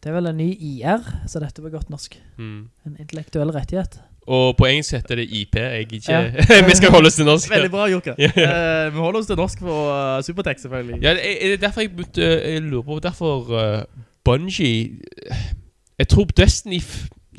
[0.00, 2.14] Det er vel en ny IR, så dette var godt norsk.
[2.38, 2.70] Mm.
[2.88, 3.98] En intellektuell rettighet.
[4.30, 5.56] Og på engelsk heter det IP.
[5.56, 6.30] Jeg ikke Ja.
[6.68, 7.50] Vi skal holde oss til norsk.
[7.50, 8.14] Veldig bra, Jokka.
[8.18, 8.86] Ja.
[8.86, 11.02] Eh, vi holder oss til norsk på uh, Supertech, selvfølgelig.
[11.02, 13.82] Ja, det er er derfor jeg begynte Jeg lurer på Derfor uh,
[14.24, 14.90] Bungie
[15.98, 16.80] Jeg tror Destiny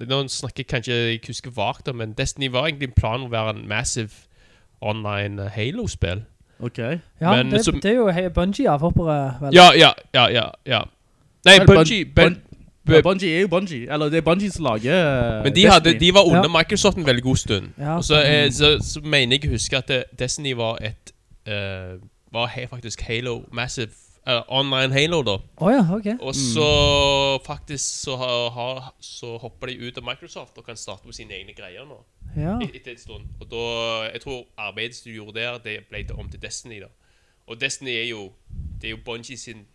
[0.08, 3.50] Nå snakker jeg kanskje Jeg husker vagt Men Destiny var egentlig en plan å være
[3.50, 4.12] en massive
[4.82, 6.26] Online uh, Halo-spill
[6.62, 6.78] Ok.
[6.78, 6.98] Ja,
[7.36, 9.54] Men det, som- det er jo hey, Bungie-avhoppere, vel?
[9.54, 10.82] Ja, ja, ja, ja, ja
[11.46, 12.42] Nei, Vel, Bungie Bun- Bun-
[12.86, 13.94] Bun- ja, Bungie er jo Bungie.
[13.94, 16.58] Eller det er Bungie som lager uh, Men de, hadde, de var under Ja.
[16.58, 17.96] Microsoft en veldig god stund Ja.
[17.98, 21.12] Og så, eh, så, så mener jeg å huske at det, Destiny var et
[21.48, 21.98] uh,
[22.34, 23.90] Var he, faktisk Halo Massive
[24.28, 26.06] uh, Online Halo da Åja, ok.
[26.22, 26.68] Og så
[27.46, 31.34] faktisk så, har, har, så hopper de ut av Microsoft og kan starte med sine
[31.34, 31.98] egne greier nå.
[32.36, 32.58] Ja.
[32.62, 33.26] Et- Etter et stund.
[33.40, 36.88] Og da, jeg tror arbeidet du gjorde der, det ble det om til Destiny da.
[37.48, 38.32] Og Destiny er jo,
[38.82, 39.66] det er jo Bungie sin,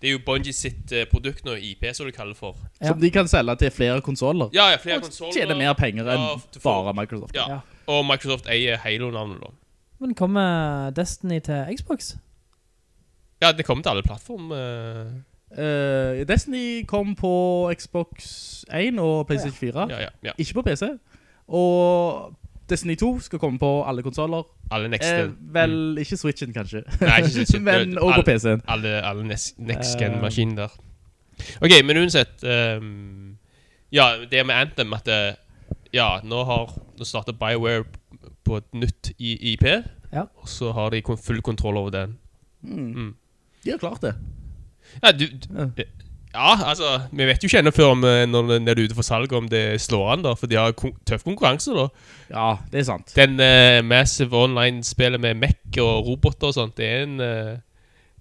[0.00, 2.56] det er jo Bungie sitt eh, produkt nå, IP som du kaller for.
[2.80, 2.86] Ja.
[2.88, 4.48] Som de kan selge til flere konsoller.
[4.54, 5.32] Ja, ja, flere Og konsoler.
[5.32, 7.34] tjene mer penger enn Ja, får- bare Microsoft.
[7.34, 7.48] Ja.
[7.48, 7.58] Ja.
[7.86, 9.50] Og Microsoft eier Halo-navnet da.
[10.00, 12.14] Men kommer Destiny til Xbox?
[13.42, 15.22] Ja, det kommer til alle plattformer.
[15.52, 19.86] Uh, Destiny kom på Xbox 1 og PlayStation 4.
[19.90, 20.32] Ja, ja, ja.
[20.38, 20.82] Ikke på PC.
[21.52, 22.32] Og
[22.70, 24.42] Destiny 2 skal komme på alle konsoler.
[24.72, 26.82] Alle next Eh, vel, vel, ikke Switchen kanskje.
[27.00, 27.64] Nei, ikke Switchen.
[27.68, 28.62] men også på PC-en.
[28.68, 30.56] Alle, alle next, next Eh.
[30.56, 30.72] der.
[31.60, 33.38] Ok, men uansett um,
[33.92, 35.36] Ja, det med Anthem at det,
[35.92, 37.84] Ja, nå har Nå starter BioWare
[38.44, 39.64] på et nytt IP.
[40.12, 40.24] Ja.
[40.36, 42.18] Og så har de full kontroll over den.
[42.62, 42.92] Mm.
[42.94, 43.14] Mm.
[43.64, 44.14] De har klart det.
[45.02, 45.82] Ja, du, du
[46.34, 46.68] Ja.
[46.68, 49.32] altså Vi vet jo ikke ennå før om eh, når den er ute for salg,
[49.32, 50.34] om det slår an, da.
[50.38, 51.88] For de har kon tøff konkurranse, da.
[52.30, 53.12] Ja, det er sant.
[53.16, 57.58] Den uh, Massive Online-spillet med mech og roboter og sånt, det er en uh,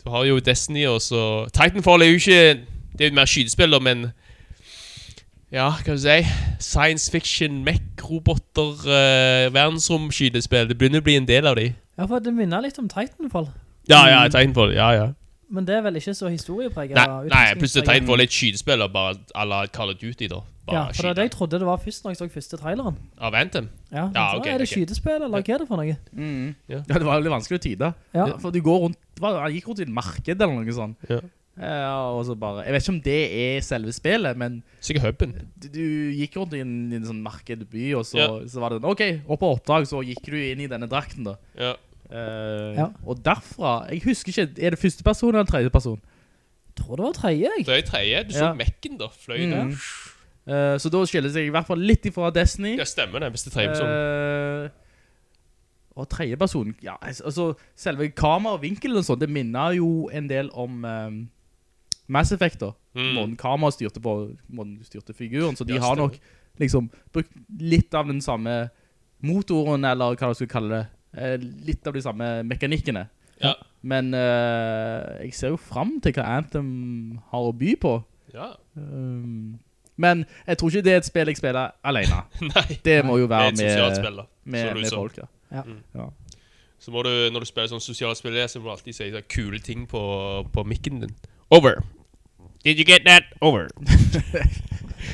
[0.03, 2.41] Du har jo Destiny og så Titanfall er jo ikke
[2.97, 4.11] Det er jo mer skytespill, da, men
[5.51, 6.19] Ja, hva skal du si?
[6.59, 10.67] Science fiction, mech, roboter, uh, verdensromskytespill.
[10.69, 11.73] Det begynner å bli en del av de.
[11.97, 13.49] Ja, for det minner litt om Titanfall.
[13.89, 14.71] Ja, ja, Titanfall.
[14.75, 15.09] Ja, ja.
[15.51, 16.95] Men det er vel ikke så historiepreget?
[16.95, 17.83] Nei, nei plutselig.
[17.83, 20.39] Titanfall er et skytespill, og bare à la Call of Duty, da.
[20.69, 22.57] Bare Ja, for det er det jeg trodde det var først når jeg så første
[22.61, 22.95] traileren.
[23.19, 23.67] Av Anthem.
[23.91, 24.73] Ja, Ja, så ok, er det okay.
[24.85, 25.97] skydespill, eller hva er det for noe?
[26.15, 26.55] Mm.
[26.71, 26.77] Ja.
[26.87, 26.95] Ja.
[26.95, 27.91] det var veldig vanskelig å tyde.
[28.15, 28.25] Ja.
[28.39, 30.97] For du går rundt, han gikk rundt i et marked eller noe sånt.
[31.11, 31.19] Ja.
[31.61, 35.33] Ja, og så bare, jeg vet ikke om det er selve spillet, men Sikkert huben.
[35.59, 35.83] du, du
[36.15, 38.29] gikk rundt i en, i en sånn markedby, og så, Ja.
[38.47, 41.27] så var det den, ok, opp på oppdrag, så gikk du inn i denne drakten
[41.27, 41.35] da.
[41.59, 41.73] Ja.
[42.11, 42.87] Eh, Ja.
[43.05, 46.01] Og derfra, jeg husker ikke, er det første person eller tredje person?
[46.67, 47.65] Jeg tror det var tredje, jeg.
[47.65, 48.23] Det er tredje.
[48.27, 48.53] Du så Ja.
[48.53, 49.07] mekken, da.
[49.07, 49.63] Fløy der.
[49.63, 49.71] Mm.
[50.47, 52.77] Eh, så da skiller jeg seg i hvert fall litt ifra Destiny.
[52.77, 53.31] Ja, stemmer det.
[53.31, 53.87] Hvis det er tredje person.
[53.87, 54.69] Uh,
[56.01, 60.49] og tredje person, ja, altså- altså selve kamera og sånt, det minner jo en del
[60.53, 61.29] om um,
[62.07, 62.71] Mass Effect da.
[62.95, 63.13] Mm.
[63.13, 66.17] Måten kamera styrte på, måten du styrte figuren, så de Ja, har nok
[66.59, 68.69] liksom brukt litt av den samme
[69.21, 70.87] motoren, eller hva du skulle kalle det,
[71.67, 73.05] litt av de samme mekanikkene.
[73.41, 73.55] Ja.
[73.81, 76.71] Men uh, jeg ser jo frem til hva Anthem
[77.31, 77.97] har å by på.
[78.35, 78.53] Ja.
[78.77, 79.59] Um,
[80.01, 82.23] men jeg tror ikke det er et spill jeg spiller alene.
[82.53, 82.67] Nei.
[82.85, 85.27] Det må jo være med, spill, med, med folk, ja.
[85.51, 85.65] Ja.
[85.97, 86.09] ja.
[86.81, 89.27] Så må du, når du spiller sånn sosialt spill, så må du alltid si sånn
[89.29, 90.01] kule ting på,
[90.53, 91.17] på mikken din.
[91.51, 91.83] Over.
[92.63, 93.33] Did you get that?
[93.41, 93.67] Over.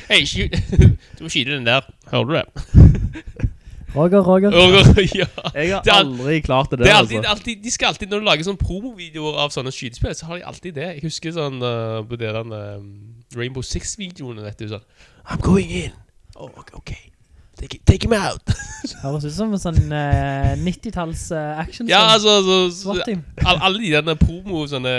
[0.08, 0.52] Hey shoot
[1.16, 1.86] du må skyte den der.
[2.10, 3.47] Hører du det?
[3.94, 4.50] Roger, Roger.
[4.52, 5.26] Roger ja.
[5.54, 7.30] Jeg har Det er- aldri klart det der, Det er alltid, altså.
[7.30, 10.44] alltid, de skal alltid, når du lager sånne promovideoer av sånne skytespill, så har de
[10.44, 10.88] alltid det.
[10.98, 12.90] Jeg husker sånn uh, på det den um,
[13.36, 14.84] Rainbow Six-videoene, vet du, sånn
[15.28, 15.92] I'm going in.
[16.36, 16.92] Oh, ok, ok.
[17.58, 18.42] Take, take him out.
[19.02, 23.24] Høres ut som en sånn uh, 90-talls uh, action ja, altså, så, så, SWAT team.
[23.42, 24.92] all, alle de denne promo, sånne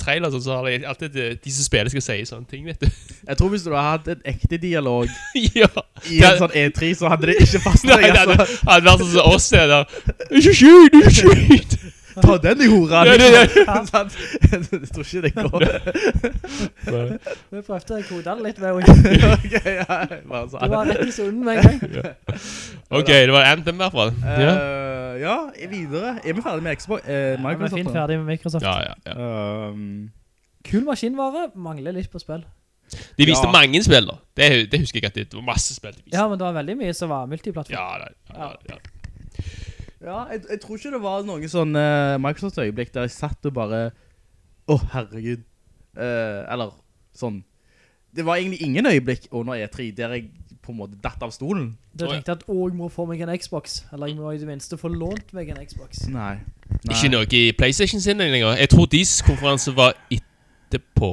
[0.00, 2.84] trailer, sånn, så har de alltid de, de som spiller skal si sånne ting, vet
[2.84, 2.88] du.
[3.24, 5.08] Jeg tror hvis du hadde hatt en ekte dialog
[5.62, 5.70] ja.
[6.12, 8.58] i en sånn E3, så hadde det ikke Nei, deg, det hadde altså.
[8.68, 9.96] hadde vært sånn som oss det der.
[10.28, 11.78] Ikke skyt, ikke skyt.
[12.22, 14.10] Ta den i hora, Ja, det- liksom.
[14.52, 15.60] Jeg tror ikke det går.
[17.52, 19.04] Vi prøvde å kode det litt med henne.
[19.78, 19.84] Ja,
[20.28, 20.46] bare.
[20.48, 22.12] Du var rett i sonen med en gang.
[22.98, 24.12] Ok, det var Anthem i hvert fall.
[24.24, 25.36] Ja, Eh, ja,
[25.70, 26.12] videre.
[26.22, 27.02] Er vi ferdig med Xbox?
[27.08, 28.62] Eh, Ja, vi er fint ferdige ferdig med Microsoft.
[28.64, 28.94] ja, ja.
[29.06, 29.68] ja.
[29.72, 30.10] Um,
[30.68, 32.44] Kul maskinvare, mangler litt på spill.
[33.18, 33.52] De viste Ja.
[33.52, 34.14] mange spill, da.
[34.36, 36.14] Det, det husker jeg at det var masse spill de viste.
[36.16, 37.74] Ja, men det var veldig mye som var multiplattform.
[37.76, 38.78] Ja, det, ja, ja.
[40.04, 43.54] Ja, jeg, jeg tror ikke det var noen sånn uh, Microsoft-øyeblikk der jeg satt og
[43.56, 43.80] bare
[44.68, 45.42] Å, herregud.
[45.98, 46.74] Uh, eller
[47.16, 47.40] sånn
[48.14, 50.28] Det var egentlig ingen øyeblikk under E3 der jeg
[50.62, 51.70] på en måte datt av stolen.
[51.96, 53.80] Du tenkte at, å, jeg må få meg en Xbox.
[53.92, 56.02] Eller jeg må i det minste få lånt meg en Xbox.
[56.12, 56.34] Nei.
[56.84, 58.52] Ikke noe i Playstation sin lenger.
[58.60, 61.12] Jeg tror deres konferanse var etterpå.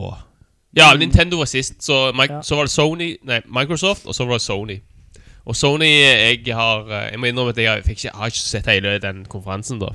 [0.75, 1.79] Ja, Nintendo var sist.
[1.79, 2.41] Så, Ja.
[2.43, 4.81] så var det Sony Nei, Microsoft, og så var det Sony.
[5.45, 8.33] Og Sony Jeg har eh, Jeg må innrømme at jeg har, fikk ikke, jeg har
[8.33, 9.91] ikke sett hele den konferansen, da.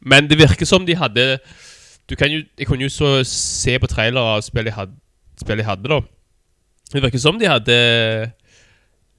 [0.00, 1.38] Men det virker som de hadde
[2.10, 4.96] Du kan jo Jeg kunne jo så se på trailere av spill de hadde,
[5.40, 6.00] spill jeg hadde da.
[6.92, 7.76] Det virker som de hadde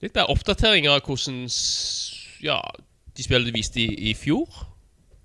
[0.03, 1.45] litt mer oppdateringer av hvordan
[2.43, 2.59] Ja,
[3.17, 4.49] de spillene de viste i, i fjor.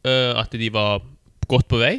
[0.07, 1.03] Uh, at de var
[1.51, 1.97] godt på vei.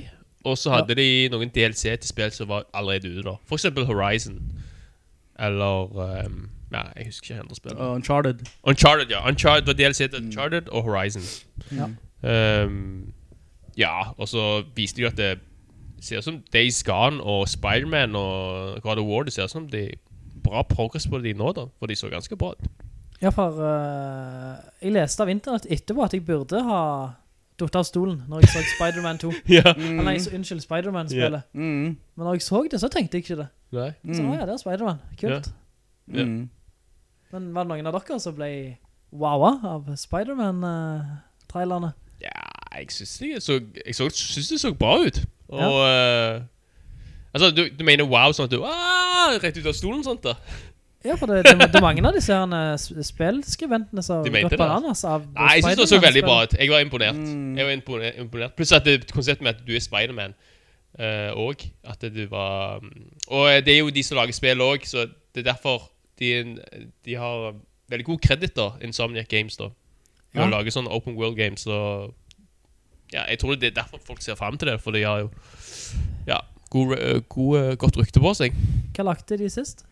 [0.47, 3.25] Og så hadde de noen DLC til spill som var allerede ute.
[3.25, 4.39] da For eksempel Horizon.
[5.39, 7.77] Eller ehm, Ja, jeg husker ikke andre spill.
[7.77, 8.39] Uh, Uncharted.
[8.63, 9.27] Uncharted, ja.
[9.27, 11.23] Uncharted var DLC til Uncharted og Horizon.
[11.71, 12.63] Ja.
[12.63, 13.13] Um,
[13.77, 15.39] ja, og så viste de jo at det
[16.01, 19.69] ser ut som Days Gone og Spider-Man og God of War Det ser ut som
[19.69, 19.97] det er
[20.43, 21.65] bra progress på de nå, da.
[21.79, 22.69] For de så ganske bra ut.
[23.21, 26.83] Ja, for uh, jeg leste av internett etterpå at jeg burde ha
[27.59, 29.33] dutt av stolen når jeg så Spider-Man 2.
[29.57, 29.73] Ja.
[29.77, 30.03] mm.
[30.05, 31.41] nei, så, unnskyld, Spider-Man-spillet.
[31.53, 31.97] Mm.
[32.15, 33.49] Men når jeg så det, så tenkte jeg ikke det.
[33.75, 33.91] Nei.
[34.13, 35.03] Så, å ja, det er Spider-Man.
[35.19, 35.51] Kult.
[36.13, 36.23] Ja.
[36.25, 36.49] Mm.
[37.33, 38.51] Men var det noen av dere som ble
[39.11, 41.91] wowa av Spider-Man-trailerne?
[42.23, 42.45] Ja,
[42.77, 45.21] jeg synes det så, jeg så, synes det så bra ut.
[45.49, 46.41] Og eh,
[47.33, 50.33] Altså, du, du mener wow sånn at du ah, Rett ut av stolen sånt, da?
[51.05, 52.97] Ja, for det, det, det er mange av disse her eh, som
[54.33, 56.55] mente gått det, bananas av Nei, jeg synes det så veldig bra ut.
[56.59, 57.21] Jeg var imponert.
[57.55, 58.55] Jeg var imponert, imponert.
[58.57, 60.35] Pluss at det konseptet med at du er Spider-Man
[60.99, 62.91] uh, også, at du var mm,
[63.29, 65.87] Og det er jo de som lager spill også, så det er derfor
[66.19, 66.57] de,
[67.05, 67.55] de har
[67.89, 69.69] veldig god kreditt, da, Insomniac Games, da.
[70.33, 70.47] Med Ja.
[70.47, 71.65] å lage sånne open world games.
[71.67, 72.13] Og
[73.13, 75.29] ja, jeg tror det er derfor folk ser fram til det, for de har jo
[76.27, 76.37] ja,
[76.69, 78.53] god, god, godt rykte på seg.
[78.93, 79.85] Hva lagde de sist?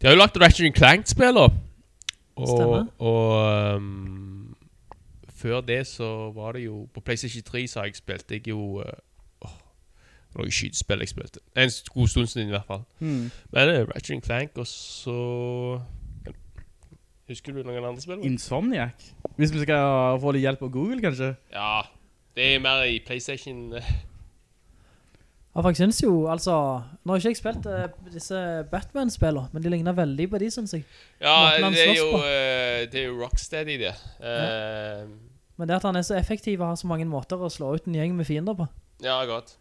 [0.00, 1.48] De har jo lagt Ratchet Clank-spiller.
[2.40, 2.86] Og, Stemmer.
[2.98, 4.56] og um,
[5.40, 8.80] før det så var det jo På PlayStation 3 så har jeg spilt jeg jo
[8.80, 8.92] uh,
[10.36, 11.40] Noe skytespill jeg spilte.
[11.58, 12.84] En god stund siden i hvert fall.
[13.00, 13.30] Mm.
[13.52, 15.80] Men er Ratchet Clank, og så
[17.30, 18.22] Husker du noen andre spill?
[18.26, 19.10] Insomniac.
[19.38, 21.34] Hvis vi skal få litt hjelp av Google, kanskje?
[21.54, 21.82] Ja.
[22.34, 23.90] Det er mer i PlayStation uh,
[25.50, 26.52] Ja, for jeg synes jo, altså
[27.04, 30.74] Nå har ikke jeg spilt uh, disse Batman-spillene Men de ligner veldig på de, synes
[30.74, 30.84] jeg
[31.20, 33.94] Ja, det er jo uh, Det er jo Rocksteady, det.
[34.22, 35.10] Uh,
[35.58, 37.90] Men det at han er så effektiv Og har så mange måter å slå ut
[37.90, 38.70] en gjeng med fiender på
[39.00, 39.54] ja, godt.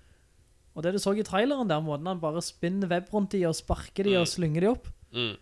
[0.80, 3.56] Og det du så i traileren der Måten han bare spinner web rundt de Og
[3.58, 4.22] sparker de Mm.
[4.24, 5.36] og slynger de opp Mm.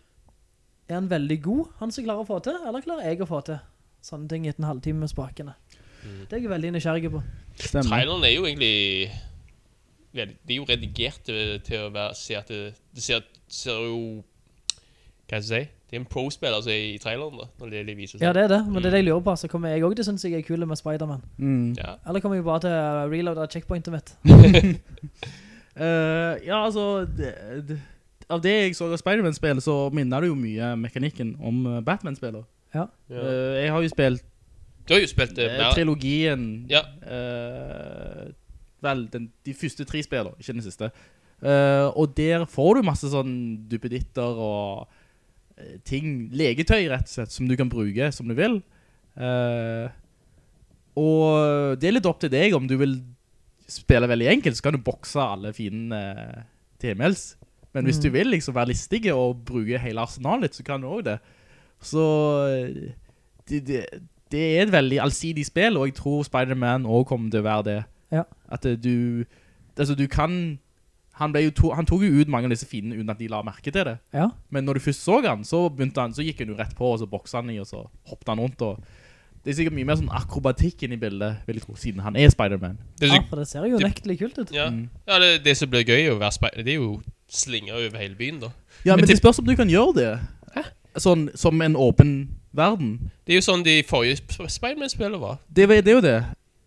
[0.88, 3.42] Er han veldig god, han som klarer å få til Eller klarer jeg å få
[3.46, 3.58] til
[4.02, 5.54] Sånne ting etter en halvtime med spakene
[6.02, 6.26] Mm.
[6.30, 7.22] Det er jeg veldig nysgjerrig på
[7.58, 7.88] Stemmer.
[7.90, 9.10] Traileren er jo egentlig
[10.14, 14.24] Det er jo redigert til, til å være, se at det, det ser, ser jo
[15.28, 15.77] Hva skal jeg si?
[15.88, 17.46] Det er en pro-spill altså, i traileren, da.
[17.60, 18.26] Når det, det viser seg.
[18.26, 19.96] Ja, det er det, men det er det jeg lurer på Så kommer jeg også
[19.96, 21.70] til å synes jeg er kule med Spider-Man Mm.
[21.78, 21.94] Ja.
[22.08, 24.12] Eller kommer jeg bare til å reloade checkpointet mitt
[25.80, 27.32] uh, ja, altså det,
[27.68, 27.78] det,
[28.28, 32.44] Av det jeg så av Spider-Man-spill Så minner det jo mye mekanikken Om uh, Batman-spiller
[32.76, 32.84] Ja.
[33.08, 34.24] Eh, Jeg har jo spilt
[34.88, 36.84] Du har jo spilt det eh, Trilogien Ja.
[37.08, 38.28] eh,
[38.84, 40.90] Vel, den, de første tre spillene, Ikke den siste
[41.38, 43.32] Eh, Og der får du masse sånn
[43.70, 44.97] Duppeditter og eh,
[45.84, 48.60] Ting, legetøy rett og slett Som du kan bruke som du vil
[49.18, 49.88] Uh,
[50.94, 52.92] Og det er litt opp til deg Om du vil
[53.68, 56.44] spille veldig enkelt, så kan du bokse alle fine uh,
[56.80, 57.24] TMLs.
[57.74, 58.02] Men hvis Mm.
[58.02, 61.18] du vil liksom være listig og bruke hele arsenalet så kan du også det.
[61.84, 62.04] Så
[62.48, 62.94] eh,
[63.50, 63.82] det, det,
[64.32, 67.66] det er et veldig allsidig spill, og jeg tror Spider-Man også kommer til å være
[67.68, 67.76] det.
[68.14, 68.22] Ja.
[68.48, 69.24] At eh, du,
[69.76, 70.58] altså du kan,
[71.18, 73.28] han, ble jo to, han tok jo ut mange av disse fiendene uten at de
[73.32, 73.96] la merke til det.
[74.14, 76.74] ja Men når du først så han, så, begynte han, så gikk han jo rett
[76.78, 78.78] på, og så boksa han i, og så hoppet han rundt, og
[79.44, 82.16] det er sikkert mye mer sånn akrobatikk inn i bildet, vil jeg tro, siden han
[82.18, 82.78] er Spider-Man.
[83.00, 84.66] Er Ja, for det ser jo nektelig kult ut ja.
[84.70, 84.88] Mm.
[85.08, 86.90] ja, det, det som blir gøy å være Spider-Man, det er jo
[87.28, 88.50] slinger over hele byen, da.
[88.84, 90.10] Ja, men, Men det spørs om du kan gjøre det.
[90.98, 92.12] Sånn, som en åpen
[92.56, 93.10] verden.
[93.26, 94.18] Det er jo sånn de forrige
[94.50, 95.36] Spider-Man-spillene var.
[95.46, 96.16] Det, var- det er jo det.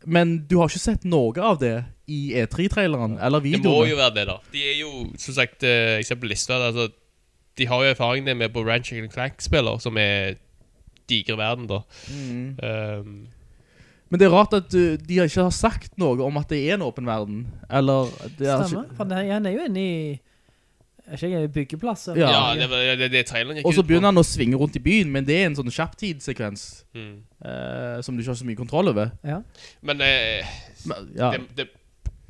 [0.05, 1.75] Men du har ikke sett noe av det
[2.11, 3.63] i E3-traileren, eller videoen.
[3.63, 4.37] Det må jo være det, da.
[4.51, 4.91] De er jo,
[5.21, 6.89] som sagt, eh, ser altså,
[7.57, 10.39] de har jo erfaring det med på Ranch Clank-spiller, som er
[11.09, 11.81] digre verden, da.
[12.09, 12.57] Mm.
[12.63, 13.27] Um,
[14.09, 16.75] Men det er rart at uh, de ikke har sagt noe om at det er
[16.75, 17.45] en åpen verden.
[17.69, 19.95] Eller det er Stemmer, for det, er jo inne i
[21.11, 22.05] Er ikke jeg byggeplass?
[22.07, 22.21] eller?
[22.23, 22.31] Ja.
[22.31, 24.83] ja, det var det, det traileren gikk Og så begynner han å svinge rundt i
[24.85, 26.63] byen, men det er en sånn kjapptidssekvens
[26.95, 27.21] Mm.
[27.45, 29.11] eh, som du ikke har så mye kontroll over.
[29.27, 29.41] Ja.
[29.81, 30.47] Men eh,
[30.87, 31.31] Men, ja.
[31.35, 31.67] det, det,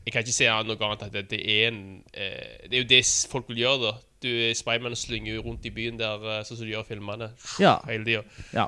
[0.06, 1.82] Jeg kan ikke se noe annet at det, det er en
[2.14, 3.94] eh, Det er jo det s- folk vil gjøre, da.
[4.22, 7.32] Du er Spiderman slynger jo rundt i byen der, eh, sånn som du gjør filmene.
[7.60, 7.78] Ja.
[7.88, 8.24] Hele tida.
[8.54, 8.68] Ja.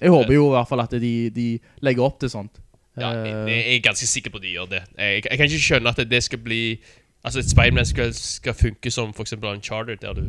[0.00, 1.46] Jeg håper jo i hvert fall at de, de
[1.82, 2.58] legger opp til sånt.
[2.98, 4.82] Ja, jeg, Eh, jeg er ganske sikker på at de gjør det.
[4.98, 6.60] Jeg, jeg kan ikke skjønne at det skal bli
[7.26, 10.22] Altså, et Spiderman skal, skal funke som for eksempel Uncharted, der du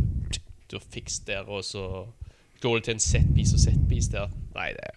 [0.72, 2.06] Du har fiks der, og så
[2.62, 4.28] går det til en setpiece og setpiece der.
[4.56, 4.90] Nei, det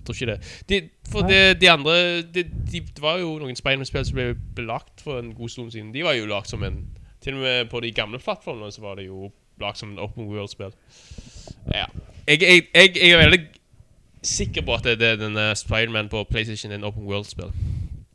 [0.00, 0.62] jeg tror ikke det.
[0.68, 5.02] De, for det, de andre de, de, Det var jo noen Spiderman-spill som ble belagt
[5.04, 5.94] for en god stund siden.
[5.94, 6.86] De var jo lagd som en
[7.20, 9.30] Til og med på de gamle plattformene så var det jo
[9.60, 10.72] lagd som en open world-spill.
[11.74, 11.84] Ja.
[12.26, 13.40] Jeg, jeg, jeg, jeg er veldig
[14.22, 17.52] sikker på at det, er denne Spiderman på PlayStation er en open world-spill.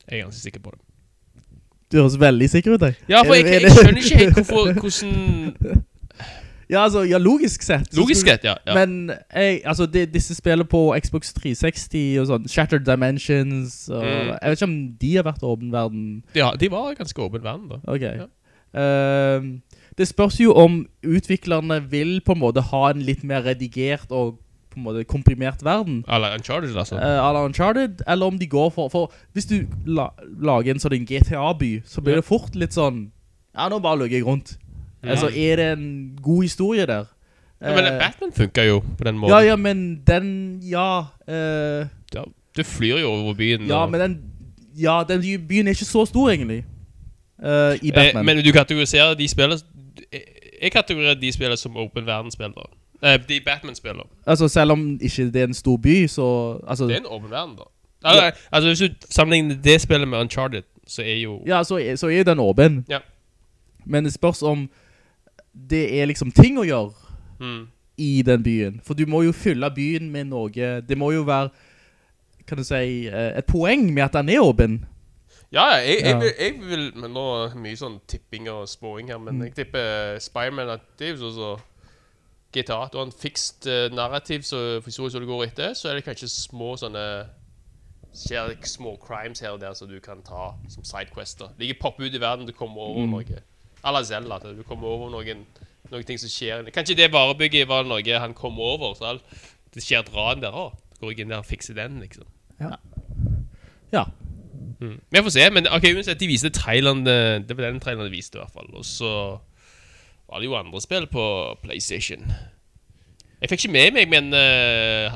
[0.09, 0.94] Jeg er ganske sikker på det.
[1.91, 2.95] Du høres veldig sikker ut, jeg.
[3.09, 5.83] Ja, for jeg, jeg, er skjønner ikke helt hvorfor hvordan
[6.69, 7.91] Ja, altså, ja, logisk sett.
[7.93, 8.55] Logisk sett, ja.
[8.65, 8.73] ja.
[8.73, 14.31] Men jeg, altså, de, disse spiller på Xbox 360 og sånn, Shattered Dimensions, og Mm.
[14.33, 16.07] jeg vet ikke om de har vært åpen verden.
[16.35, 17.77] ja, de var ganske åpen verden, da.
[17.85, 18.29] Ok.
[18.75, 19.51] Ehm,
[19.97, 24.39] det spørs jo om utviklerne vil på en måte ha en litt mer redigert og
[24.75, 26.03] på en måte komprimert verden.
[26.11, 26.95] Eller Uncharted, altså.
[26.99, 29.55] Eller Uncharted, eller om de går for, for hvis du
[29.87, 30.09] la,
[30.39, 32.21] lager en sånn GTA-by, så blir Ja.
[32.21, 33.07] det fort litt sånn,
[33.55, 34.57] ja, nå bare løger jeg rundt.
[35.03, 35.09] Ja.
[35.15, 37.05] Altså, er det en god historie der?
[37.61, 39.29] ja, men Eh, Batman funker jo på den måten.
[39.33, 42.21] ja, ja, men den, ja, Uh, Ja,
[42.55, 43.65] Du flyr jo over byen.
[43.67, 44.21] ja, og- men den,
[44.77, 46.63] ja, den byen er ikke så stor egentlig,
[47.39, 48.17] Uh, i Batman.
[48.17, 49.59] Eh, men du kategoriserer de spillene
[50.61, 52.61] Jeg- kategoriserer de spillene som open verden-spill, da.
[53.03, 54.03] Eh, de Batman-spillene.
[54.25, 57.31] altså, selv om ikke det er en stor by, så, altså, Det er en åpen
[57.31, 57.63] verden, da.
[58.03, 61.95] Altså, altså, Hvis du sammenligner det spillet med Uncharted, så er jo ja, så, er-
[61.95, 62.85] så er den åpen.
[62.89, 62.99] Ja.
[63.85, 64.69] Men det spørs om
[65.69, 66.91] det er liksom ting å gjøre,
[67.39, 67.67] mm.
[67.97, 68.81] i den byen.
[68.83, 70.49] For du må jo fylle byen med noe.
[70.81, 71.49] Det må jo være,
[72.47, 74.85] kan du si, eh, et poeng med at den er åpen.
[75.51, 76.19] Ja, ja, jeg, jeg, Ja.
[76.19, 79.23] vil, jeg vil Men nå er det mye sånn tipping og spåing her, Mm.
[79.25, 81.59] men jeg tipper Spiderman at det er jo sånn
[82.55, 82.77] GTA.
[82.91, 85.99] Du har en fikst eh, narrativ, så for så som du går etter, så er
[85.99, 87.03] det kanskje små sånne
[88.15, 91.49] Skjer små crimes her og der som du kan ta som sidequester.
[91.59, 93.11] De popper ut i verden, du kommer over Mm.
[93.11, 93.41] noe.
[93.83, 94.37] A la Zella.
[94.39, 95.41] du kommer over noen,
[95.91, 96.63] noen ting som skjer.
[96.71, 99.19] Kanskje det varebygget var noe han kom over, så
[99.73, 100.77] det skjer et ran der òg.
[101.01, 102.23] Går jeg inn der og fikser den, liksom.
[103.91, 104.05] Ja.
[104.79, 105.01] Mm.
[105.11, 108.15] Vi får se, men ok, uansett, de viste traileren eh, Det var den traileren de
[108.15, 109.11] viste i hvert fall Og så
[110.35, 111.23] var det jo andre spill på
[111.63, 112.25] Playstation
[113.41, 115.07] Jeg fikk ikke med meg, men uh,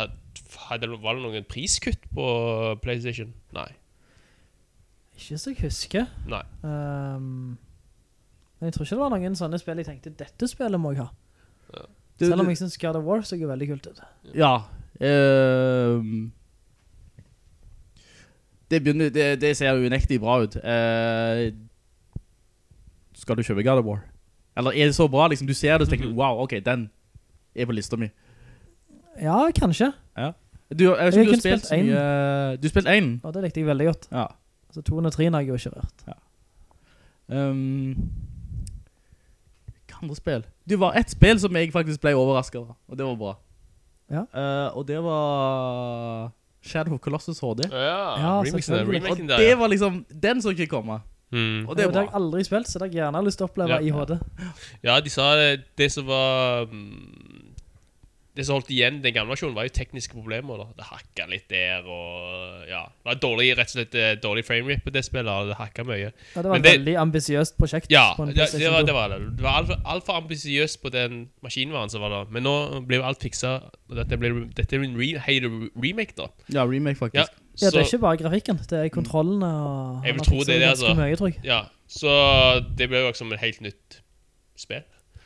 [0.70, 2.28] hadde, Var det noen priskutt på
[2.84, 3.34] Playstation?
[3.58, 3.68] Nei,
[5.18, 6.08] Ikke så jeg husker.
[6.30, 7.58] nei Um,
[8.60, 11.06] men jeg tror ikke det var noen sånne spill jeg tenkte, dette spillet må jeg
[11.06, 11.10] ha.
[12.20, 14.02] Det- Selv om jeg synes God of War så er veldig kult ut.
[14.36, 14.54] Ja.
[15.00, 16.32] Um,
[18.70, 20.56] det, begynner, det, det ser jo unektig bra ut.
[20.60, 21.56] Uh,
[23.16, 24.02] skal du kjøpe God of War?
[24.60, 26.90] Eller er det så bra, liksom, du ser det og tenker, wow, ok, den
[27.56, 28.10] er på lista mi.
[29.22, 29.94] Ja, kanskje.
[30.70, 31.86] Du, jeg vet ikke Jeg du har spilt, spilt en.
[31.86, 32.58] mye...
[32.60, 33.08] Du har spilt en?
[33.24, 34.08] Og det likte jeg veldig godt.
[34.12, 34.26] Ja.
[34.70, 36.04] Altså 203 har jeg jo ikke vært.
[37.30, 37.96] Um,
[39.90, 40.44] hva andre spill?
[40.70, 43.34] Det var et spill som jeg faktisk ble overrasket av, og det var bra.
[44.10, 44.24] Ja.
[44.34, 46.32] Uh, og det var
[46.62, 47.66] Shadow of Colossus HD.
[47.72, 49.02] Ja, Ja, remixen, selvfølgelig.
[49.02, 51.00] Og remaken der det var liksom, den som ikke komme.
[51.32, 51.68] Mm.
[51.70, 53.38] Og Det, det det er har jeg aldri spilt, så det har jeg gjerne lyst
[53.38, 53.80] til å oppleve Ja.
[53.86, 54.20] i HD.
[54.84, 57.46] ja, de sa det Det som var mm,
[58.36, 60.58] Det som holdt igjen den gamle versjonen, var jo tekniske problemer.
[60.58, 64.46] da Det hakka litt der, og ja Det var dårlig, rett og slett dårlig dårlig
[64.48, 65.28] framerate på det spillet.
[65.28, 65.98] og Det hakka mye.
[66.36, 67.88] Ja, det var Men et det- veldig ambisiøst prosjekt.
[67.92, 69.20] Ja, på en det, det, var, det var det.
[69.38, 72.24] Det var altfor alt for ambisiøst på den maskinvaren som var da.
[72.32, 73.62] Men nå ble jo alt fiksa.
[73.90, 74.18] og Dette,
[74.56, 76.28] dette er en re, remake, da.
[76.50, 77.26] Ja, remake Ja,
[77.60, 77.66] faktisk.
[77.66, 80.06] Ja, det er ikke bare grafikken, det er kontrollene og...
[80.08, 80.94] Jeg vil tro det er det, altså.
[80.98, 81.42] Mye, tror jeg.
[81.44, 82.14] Ja, så
[82.78, 84.00] det ble jo liksom et helt nytt
[84.60, 84.86] spill.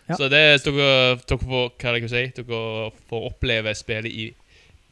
[0.09, 0.17] Ja.
[0.19, 2.63] Så det er dere, dere får, hva jeg kan si, dere
[3.09, 4.25] får oppleve spillet i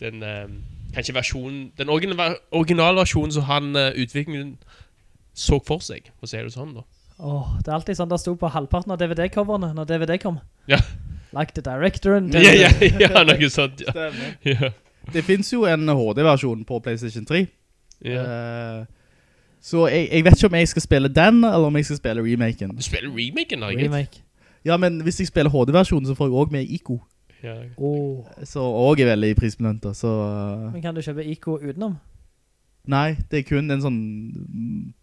[0.01, 0.47] den eh,
[0.95, 4.55] kanskje versjonen Den originale, originale versjonen som han uh, utviklingen
[5.37, 6.83] så for seg, for å si det sånn, da.
[7.21, 10.41] Åh, det er alltid sånn det sto på halvparten av DVD-coverne når DVD kom.
[10.67, 10.81] Ja.
[11.31, 12.33] Like the director and...
[12.35, 13.79] Ja, ja, ja, noe sånt.
[13.85, 13.93] Ja.
[13.95, 14.33] Stemmer.
[14.43, 14.71] Ja.
[15.13, 17.45] Det finnes jo en HD-versjon på PlayStation 3.
[18.05, 18.81] Yeah.
[18.81, 18.85] Uh,
[19.61, 22.23] så jeg, jeg vet ikke om jeg skal spille den, eller om jeg skal spille
[22.25, 22.75] remaken.
[22.77, 23.67] Du spiller remaken, da.
[23.67, 24.21] Remake.
[24.65, 26.99] Ja, men hvis jeg spiller HD-versjonen, så får jeg også med Ico.
[27.43, 27.55] Ja.
[27.77, 28.25] oh.
[28.43, 30.07] Så også er veldig prisbelønt, så...
[30.07, 31.95] eh, Men kan du kjøpe ICO utenom?
[32.87, 33.97] Nei, det er kun en sånn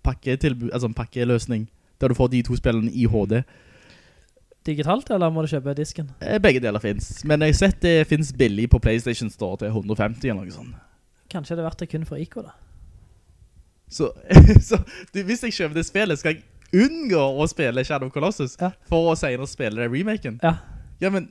[0.07, 1.69] pakketilbud, altså en pakkeløsning,
[2.01, 3.41] der du får de to spillene i HD.
[4.69, 6.11] Digitalt, eller må du kjøpe disken?
[6.21, 9.73] Eh, Begge deler finnes, men jeg har sett det finnes billig på PlayStation Store til
[9.73, 10.77] 150 eller noe sånt.
[11.33, 12.55] Kanskje det er verdt det kun for ICO da?
[13.89, 14.11] Så,
[14.69, 14.79] så
[15.15, 18.75] du, hvis jeg kjøper det spillet, skal jeg unngå å spille Shadow of Colossus Ja.
[18.91, 20.41] for å senere spille det remaken?
[20.45, 20.59] Ja.
[21.01, 21.31] Ja, men...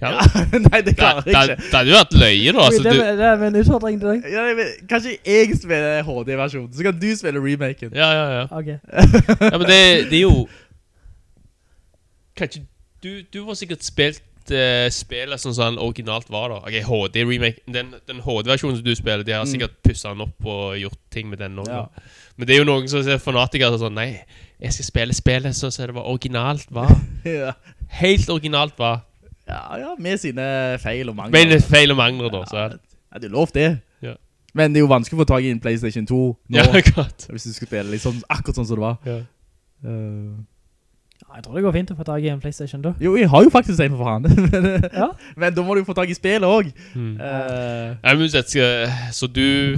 [0.00, 0.10] Ja.
[0.52, 1.54] Nei, det klarer jeg ikke.
[1.56, 2.64] det hadde jo vært løye, da.
[2.66, 4.26] Altså, det, du, det er min utfordring til deg.
[4.28, 7.94] Ja, men, kanskje jeg spiller HD-versjonen, så kan du spille remaken.
[7.96, 8.44] ja, ja, ja.
[8.52, 8.68] Ok.
[8.76, 9.80] Ja, men det,
[10.12, 10.44] det er jo
[12.36, 12.64] Kanskje
[13.02, 16.56] Du, du har sikkert spilt uh, spillet sånn som den originalt var, da.
[16.66, 17.60] Ok, HD-remake.
[17.70, 21.28] Den, den HD-versjonen som du spiller, de har sikkert pussa den opp og gjort ting
[21.30, 21.68] med den òg.
[21.70, 21.84] Ja.
[22.36, 24.08] Men det er jo noen som er fanatikere som sånn Nei,
[24.62, 26.92] jeg skal spille spillet sånn som det var originalt var.
[27.26, 27.52] Ja.
[28.00, 29.00] Helt originalt var.
[29.46, 30.44] ja, ja, med sine
[30.82, 31.46] feil og mangler.
[31.52, 32.42] Med feil og mangler, da.
[32.50, 32.64] Så.
[33.12, 33.68] Ja, det er lov det.
[34.02, 34.12] Ja.
[34.56, 36.18] Men det er jo vanskelig å få tag i en PlayStation 2
[36.56, 37.28] nå, Ja, godt.
[37.30, 38.98] hvis du skal spille litt sånn, akkurat sånn som det var.
[39.06, 39.18] Ja.
[39.86, 40.42] Uh,
[41.36, 42.94] jeg tror det går fint å få tag i en Playstation da.
[43.00, 44.22] jo, jeg har jo faktisk en for faen.
[44.24, 45.10] men, Ja.
[45.40, 46.72] men da må du få tag i spillet også.
[46.94, 47.12] Mm.
[47.20, 49.76] Uh, jeg, men så du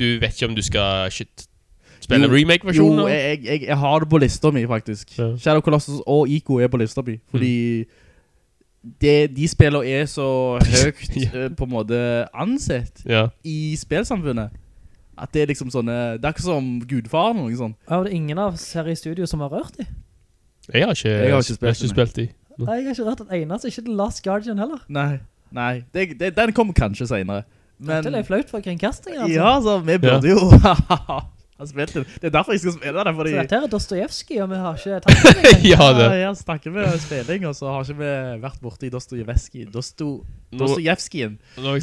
[0.00, 1.46] Du vet ikke om du skal shit,
[2.00, 3.00] spille Jo, remake-versjonen?
[3.04, 5.18] Jo, jeg, jeg, jeg har det på lista mi, faktisk.
[5.18, 5.36] Ja.
[5.36, 7.84] Shadow Colossus og Ico er på lista mi, fordi
[9.00, 11.28] det, de spillene er så høyt Ja.
[11.44, 12.00] eh, på en måte
[12.32, 13.26] ansett Ja.
[13.44, 14.50] i spilsamfunnet.
[15.20, 17.76] At det er liksom sånne, det er ikke som Gudfaren eller noe sånt.
[17.90, 19.84] Ja, det er ingen av oss her i studio som har rørt de.
[20.74, 22.26] Jeg har ikke, Jeg har ikke spilt jeg har ikke den, spilt de.
[22.60, 24.84] Nei, jeg har ikke rørt et eneste, ikke The Last Guardian heller.
[24.88, 25.18] Nei,
[25.56, 27.42] nei, det, det, den kommer kanskje senere.
[27.80, 29.34] Men, det er flaut for kringkastingen, altså.
[29.34, 30.34] ja, så vi burde Ja.
[30.34, 30.50] jo
[31.60, 32.02] ha spilt det.
[32.20, 33.32] Det er derfor jeg skal spille det, fordi...
[33.32, 36.06] Så dette er Dostoyevsky, og vi har ikke tatt det ja, det.
[36.06, 38.12] Ja, jeg snakker med spilling, og så har ikke vi
[38.44, 39.66] vært borte i Dostoyevsky.
[39.72, 40.08] Dosto,
[40.52, 41.02] Nå- Nå vil jeg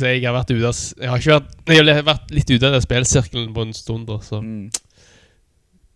[0.01, 2.67] si jeg har vært ute av Jeg har ikke vært Jeg har vært litt ute
[2.67, 4.17] av den spillsirkelen på en stund, da.
[4.25, 4.41] Så.
[4.41, 4.69] Mm.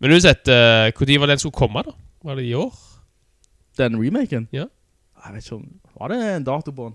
[0.02, 1.94] Men uansett, uh, når var den skulle komme, da?
[2.24, 2.74] Var det i år?
[3.78, 4.48] Den remaken?
[4.52, 4.64] Ja.
[5.26, 5.64] Jeg vet ikke om...
[6.00, 6.94] Var det en dato på den?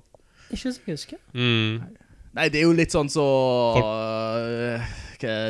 [0.52, 1.18] Ikke så jeg husker.
[1.34, 1.82] Mm.
[2.38, 3.26] Nei, det er jo litt sånn så...
[3.82, 4.88] Uh,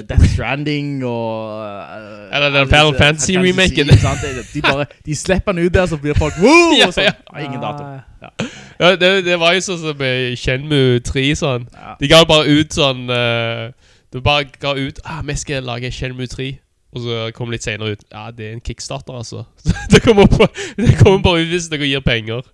[0.08, 1.62] Death Stranding og...
[1.62, 3.92] Uh, Eller den Final Fantasy-remaken.
[3.92, 4.86] De, de bare...
[5.06, 6.38] De slipper den ut der, så blir folk...
[6.42, 6.74] Woo!
[6.80, 7.10] Ja, sånn.
[7.10, 7.14] ja.
[7.34, 7.84] Ja, ingen dato.
[8.22, 8.32] Ja.
[8.80, 11.68] Ja, det, det var jo sånn som med Shenmue 3 sånn.
[11.74, 11.98] Ja.
[12.00, 13.74] De ga bare ut sånn uh,
[14.14, 16.56] De bare ga ut Ah, vi skal lage Shenmue 3
[16.96, 19.44] Og så kom litt senere ut Ja, det er en kickstarter altså
[19.92, 22.46] Det kommer, på, det kommer bare ut hvis dere gir penger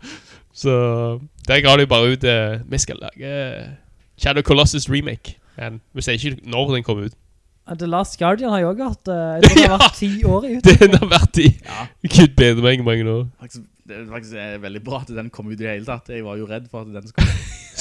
[0.53, 0.73] Så
[1.47, 3.33] Der ga de bare ut eh, Vi skal lage
[4.17, 7.19] Shadow Colossus remake Men vi sier ikke når den kommer ut
[7.79, 10.43] The Last Guardian har jo også hatt, eh, jeg tror det har vært ti år
[10.49, 10.65] i ut.
[10.81, 11.85] Den har vært i Ja.
[12.11, 15.47] Gud bedre meg mange år Faktisk, det er faktisk eh, veldig bra at den kom
[15.47, 16.09] ut i det hele tatt.
[16.11, 17.31] Jeg var jo redd for at den skulle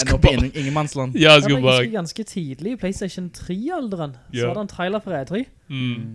[0.03, 1.15] ende opp i ingenmannsland.
[1.19, 4.47] Ja, jeg Ja, skulle ganske tidlig i PlayStation 3-alderen, så Ja.
[4.53, 6.07] var det en trailer for E3, mm.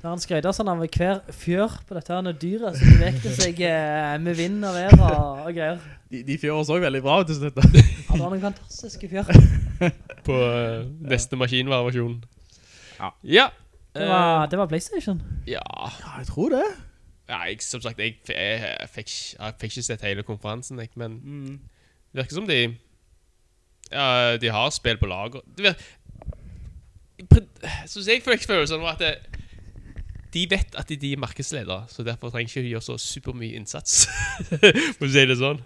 [0.00, 4.14] Der han skrøyde sånn av hver fjør på dette her dyret som bevegte seg eh,
[4.22, 5.80] med vind og vær og, og greier.
[6.10, 7.58] De, de fjører så veldig bra ut til slutt.
[7.60, 9.28] Ja, det var noen fantastiske fjør.
[10.26, 12.16] På uh, neste maskinvariasjon.
[12.98, 13.10] Ja.
[13.22, 13.46] Ja
[13.94, 15.20] Det var, det var PlayStation.
[15.48, 16.64] Ja Ja, jeg tror det.
[17.30, 19.12] Ja, jeg, som sagt, jeg, jeg, jeg, fikk,
[19.60, 21.60] fikk ikke sett hele konferansen, jeg, men Mm.
[22.12, 22.76] det virker som de
[23.92, 25.40] Ja, de har spill på lager.
[25.56, 25.84] Det virker,
[28.08, 29.39] jeg fikk følelsen var at det,
[30.34, 34.06] de vet at de er markedsledere, så derfor trenger ikke de gjøre så supermye innsats.
[34.98, 35.62] Må du si det sånn.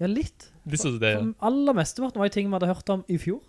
[0.00, 0.50] Ja, litt.
[0.68, 1.22] Litt sånn det, ja.
[1.48, 3.40] Aller mesteparten var jo ting vi hadde hørt om i fjor.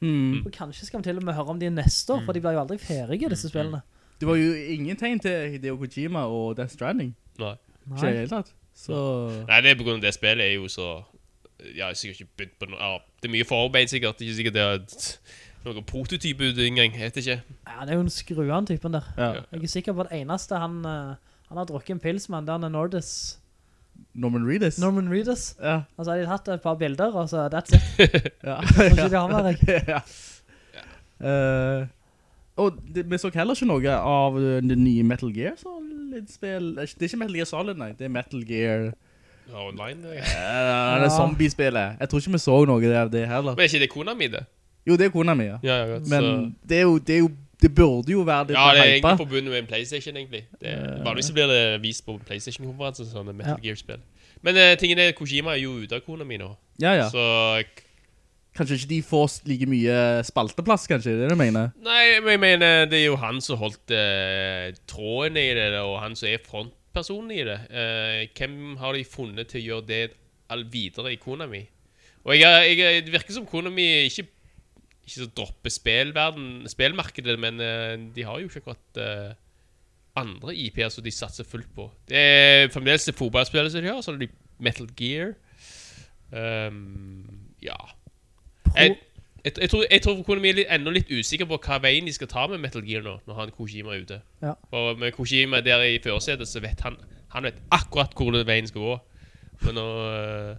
[0.00, 0.44] Mm.
[0.44, 2.54] Og kanskje skal vi til og med høre om de neste år, for de blir
[2.54, 3.82] jo aldri ferige, disse spillene.
[4.18, 7.12] Det var jo ingen tegn til Hideo Kojima og Death Stranding.
[7.38, 7.54] Nei.
[7.88, 8.54] Ikke helt det tatt.
[8.78, 8.96] Så...
[9.48, 11.00] Nei, det er på grunn av det spillet er jo så
[11.58, 14.20] Jeg har sikkert ikke begynt på noe ja, Det er mye forarbeid, sikkert.
[14.22, 14.82] Ikke sikkert det er
[15.64, 16.94] noen prototype ut engang.
[16.94, 17.42] heter det ikke.
[17.66, 19.10] Ja, det er jo en skruan typen der.
[19.16, 19.32] Ja.
[19.52, 21.14] Jeg er sikker på at eneste han, eh,
[21.48, 23.38] han har drukket en pils med, han er Nordis.
[24.14, 24.78] Norman Reedus.
[24.78, 25.56] Norman Reedus.
[25.62, 25.80] Ja.
[25.96, 28.32] har de hatt et par bilder, og så that's it.
[28.44, 28.60] Ja.
[28.62, 29.84] Ikke de har jeg.
[29.88, 30.00] ja.
[31.28, 31.86] Eh,
[32.58, 36.72] og det, vi så heller ikke noe av det nye Metal Gear Solid-spill.
[36.76, 37.92] Det er ikke Metal Gear Solid, nei.
[37.98, 38.90] Det er Metal Gear...
[39.48, 40.02] Ja, online.
[40.02, 40.18] det.
[40.20, 41.96] Uh, det zombie-spillet.
[42.00, 43.54] Jeg tror ikke vi så noe av det heller.
[43.54, 44.42] Men er ikke det Konami, det?
[44.88, 45.58] Jo, det er kona mi, ja.
[45.62, 47.30] Ja, ja, Men så- det er jo, det er jo,
[47.62, 49.08] det burde jo være det Ja, det er hypa.
[49.12, 50.44] egentlig forbundet med en Playstation, egentlig.
[50.60, 50.74] Det,
[51.04, 53.68] vanligvis så blir det vist på Playstation-konferanser, sånne Metal Ja.
[53.68, 54.00] Gear-spill.
[54.42, 56.52] Men uh, tingen er, Kojima er jo ute av Konami nå.
[56.80, 57.08] Ja, ja.
[57.10, 57.64] Så
[58.58, 61.68] Kanskje ikke de får like mye spalteplass, kanskje, det er det du mener?
[61.84, 66.00] Nei, men jeg mener, det er jo han som holdt uh, tråden i det, og
[66.02, 67.58] han som er frontpersonen i det.
[67.70, 70.00] Uh, hvem har de funnet til å gjøre det
[70.50, 71.60] all videre i Konami?
[72.26, 74.26] Og jeg, jeg, det virker som Konami ikke,
[75.08, 79.34] ikke så dropper spillverden, spillmarkedet, men eh, de har jo ikke akkurat uh,
[80.20, 81.88] andre IP-er som de satser fullt på.
[82.10, 84.30] Det er fremdeles det fotballspillet som de har, så er det
[84.60, 85.34] Metal Gear.
[86.32, 87.76] Um, ja.
[88.76, 88.96] Jeg-
[89.44, 92.12] jeg, jeg, tror, jeg tror Konami er litt, enda litt usikker på hva veien de
[92.12, 94.18] skal ta med Metal Gear nå, når han Kojima er ute.
[94.42, 94.52] Ja.
[94.70, 96.96] For med Kojima der i førersetet, så vet han
[97.30, 98.98] Han vet akkurat hvor veien skal gå.
[99.62, 100.56] Men nå eh,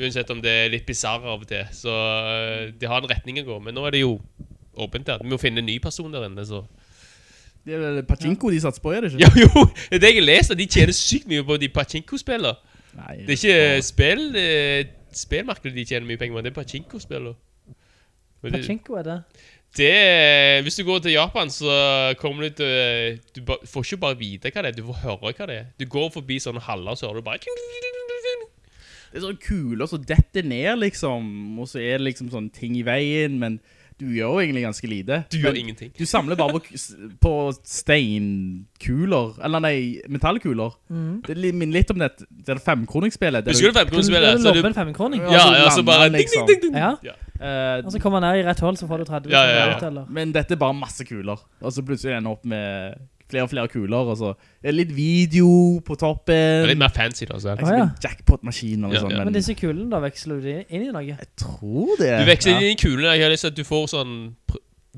[0.00, 1.92] Uansett om det er litt bisarr av og til, så
[2.70, 3.58] det de har en retning å gå.
[3.66, 4.14] Men nå er det jo
[4.80, 5.20] åpent der.
[5.24, 6.62] Vi må finne en ny person der inne, så
[7.66, 9.20] Det er vel Pachinko de satser på, er det ikke?
[9.26, 9.66] Ja, jo!
[9.90, 10.56] Det er det jeg leser.
[10.56, 12.56] De tjener sykt mye på de pachinko-spillene.
[12.96, 14.80] Nei, Det er ikke spill eh,
[15.14, 17.36] spillmarkedet de tjener mye penger på, det er pachinko-spillene.
[18.40, 19.18] Pachinko er det.
[19.76, 24.50] Det, hvis du går til Japan, så kommer du til Du får ikke bare vite
[24.50, 25.68] hva det er, du får høre hva det er.
[25.78, 27.38] Du går forbi sånne haller, så hører du bare
[29.10, 32.76] Det er sånn kuler så detter ned, liksom, og så er det liksom sånne ting
[32.78, 33.58] i veien, men
[34.00, 35.16] du gjør jo egentlig ganske lite.
[35.28, 35.90] Du gjør Men ingenting.
[35.98, 36.78] Du samler bare på,
[37.20, 37.32] på
[37.68, 39.74] steinkuler, eller nei,
[40.08, 40.76] metallkuler.
[41.26, 43.50] Det minner litt om det, det er femkroningsspillet.
[43.50, 44.40] Husker du Du femkronerspillet?
[44.40, 45.26] Så lobber du en femkroning.
[45.28, 46.46] Ja, ja, så bare han ding, liksom.
[46.48, 46.80] ding, ding, ding.
[46.80, 46.94] Ja.
[47.04, 47.16] Ja.
[47.40, 49.78] Eh, Og så kommer man ned i rett hold, så får du 30 Ja, ja,
[49.80, 50.04] ja.
[50.08, 51.40] men dette er bare masse kuler.
[51.60, 52.96] Og så plutselig ender opp med
[53.30, 55.48] flere og flere kuler, og så er litt video
[55.86, 56.34] på toppen.
[56.34, 57.38] Det er litt mer fancy, da.
[57.40, 57.54] Så.
[57.56, 57.86] Liksom Å, ja.
[57.88, 59.22] en jackpot-maskin eller Ja, sånn, ja.
[59.22, 61.04] men, Men disse kulene da, veksler du inn i noe?
[61.08, 62.12] jeg tror det.
[62.20, 62.60] Du veksler ja.
[62.66, 63.14] inn i kulene.
[63.16, 64.14] Jeg har lyst til at du får sånn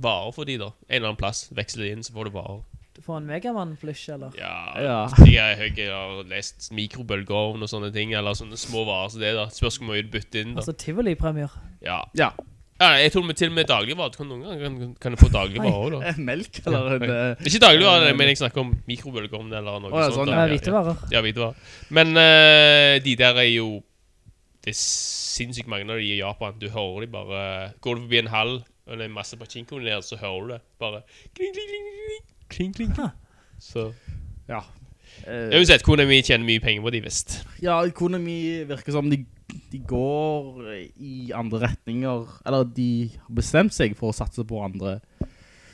[0.02, 0.72] varer for de, da.
[0.88, 1.46] En eller annen plass.
[1.54, 2.62] Veksler de inn, så får du varer.
[2.92, 4.34] Du får en Megaman-flush, eller?
[4.38, 4.96] Ja, Ja.
[5.24, 9.22] Jeg, er høy, jeg har lest mikrobølgeovn og sånne ting, eller sånne små varer som
[9.24, 9.46] det, da.
[9.52, 10.60] Spørs hvor mye du bytter inn, da.
[10.62, 11.54] Altså Tivoli-premier.
[11.84, 12.02] Ja.
[12.18, 12.30] Ja.
[12.80, 14.10] Ja jeg tror vi til og med dagligvarer.
[14.10, 16.00] Du kan noen ganger kan, kan du få dagligvarer òg, da.
[16.10, 17.04] Eh, Melk, eller en...
[17.10, 20.18] eh, Ikke dagligvarer, men jeg snakker om mikrobølgeovn eller noe Å, ja, sånt.
[20.22, 20.40] sånn, da.
[20.40, 21.06] Ja, hvitevarer.
[21.14, 21.70] Ja, hvitevarer.
[21.98, 23.68] Men uh, de der er jo
[24.62, 26.54] Det er sinnssykt mange av de i Japan.
[26.62, 27.40] Du hører de bare
[27.82, 30.60] Går du forbi en hall og det er masse pachinko der, så hører du det.
[30.82, 31.02] Bare
[31.36, 32.90] kling, kling, kling, kling, kling, kling.
[32.98, 33.12] Ha.
[33.62, 33.92] Så
[34.48, 34.58] ja.
[35.22, 37.36] Uh, Uansett, Konami tjener mye penger på de, visst.
[37.62, 39.20] ja, Konami virker som de,
[39.72, 40.62] de går
[40.96, 45.00] i andre retninger, eller de har bestemt seg for å satse på andre,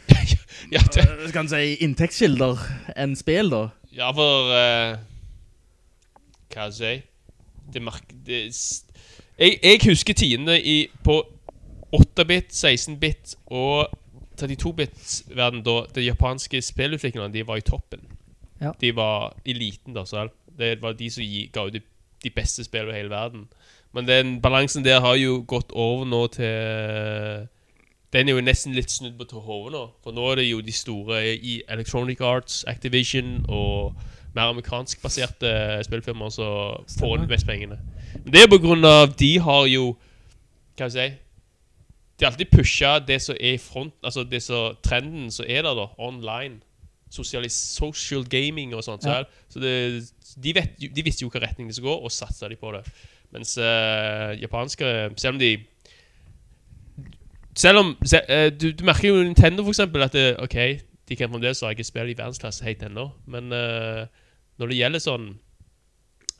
[0.73, 2.61] Ja, det, uh, skal man si, inntektskilder
[2.97, 3.63] enn spill da.
[3.95, 4.99] ja for uh,
[6.49, 6.93] Hva skal jeg si?
[7.75, 8.15] Det mark...
[8.27, 8.47] Det,
[9.39, 11.21] jeg, jeg husker tidene i, på
[11.95, 13.93] 8-bit, 16-bit og
[14.41, 18.03] 32-bit-verden da de japanske spillutviklerne de var i toppen.
[18.63, 18.73] Ja.
[18.81, 20.07] De var eliten, da.
[20.09, 20.33] selv.
[20.59, 21.83] det var de som ga ut de,
[22.25, 23.47] de beste spillene i hele verden.
[23.97, 27.49] Men den balansen der har jo gått over nå til
[28.13, 29.83] Den er jo nesten litt snudd på hodet nå.
[30.05, 33.99] For nå er det jo de store i Electronic Arts, Activision og
[34.37, 35.51] mer amerikansk baserte
[35.85, 37.79] spillfirmaer som får inn mest pengene.
[38.15, 39.91] Men det er på grunn av De har jo
[40.79, 41.19] Hva skal jeg si
[42.19, 45.63] De har alltid pusha det som er i front Altså det som trenden som er
[45.67, 45.89] der, da.
[45.99, 46.61] Online.
[47.11, 49.03] Sosialis social gaming og sånt.
[49.03, 49.25] Så, Ja.
[49.49, 52.57] så det, de, vet, de visste jo hva retning det skulle gå, og satsa de
[52.57, 52.83] på det.
[53.35, 55.59] Mens uh, japanskere, Selv om de
[57.57, 60.57] Selv om se, uh, du, du merker jo Nintendo, for eksempel, at det, OK,
[61.09, 64.07] de kan fremdeles ikke spill i verdensklasse helt ennå, men uh,
[64.59, 65.27] når det gjelder sånn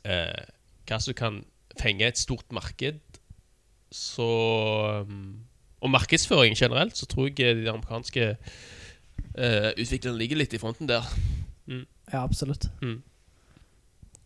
[0.03, 0.47] eh,
[0.89, 1.43] Hva som kan
[1.79, 2.99] fenge et stort marked,
[3.95, 4.29] så
[5.07, 5.45] um,
[5.79, 11.07] Og markedsføring generelt, så tror jeg de amerikanske uh, utviklerne ligger litt i fronten der.
[12.11, 12.67] Ja, absolutt.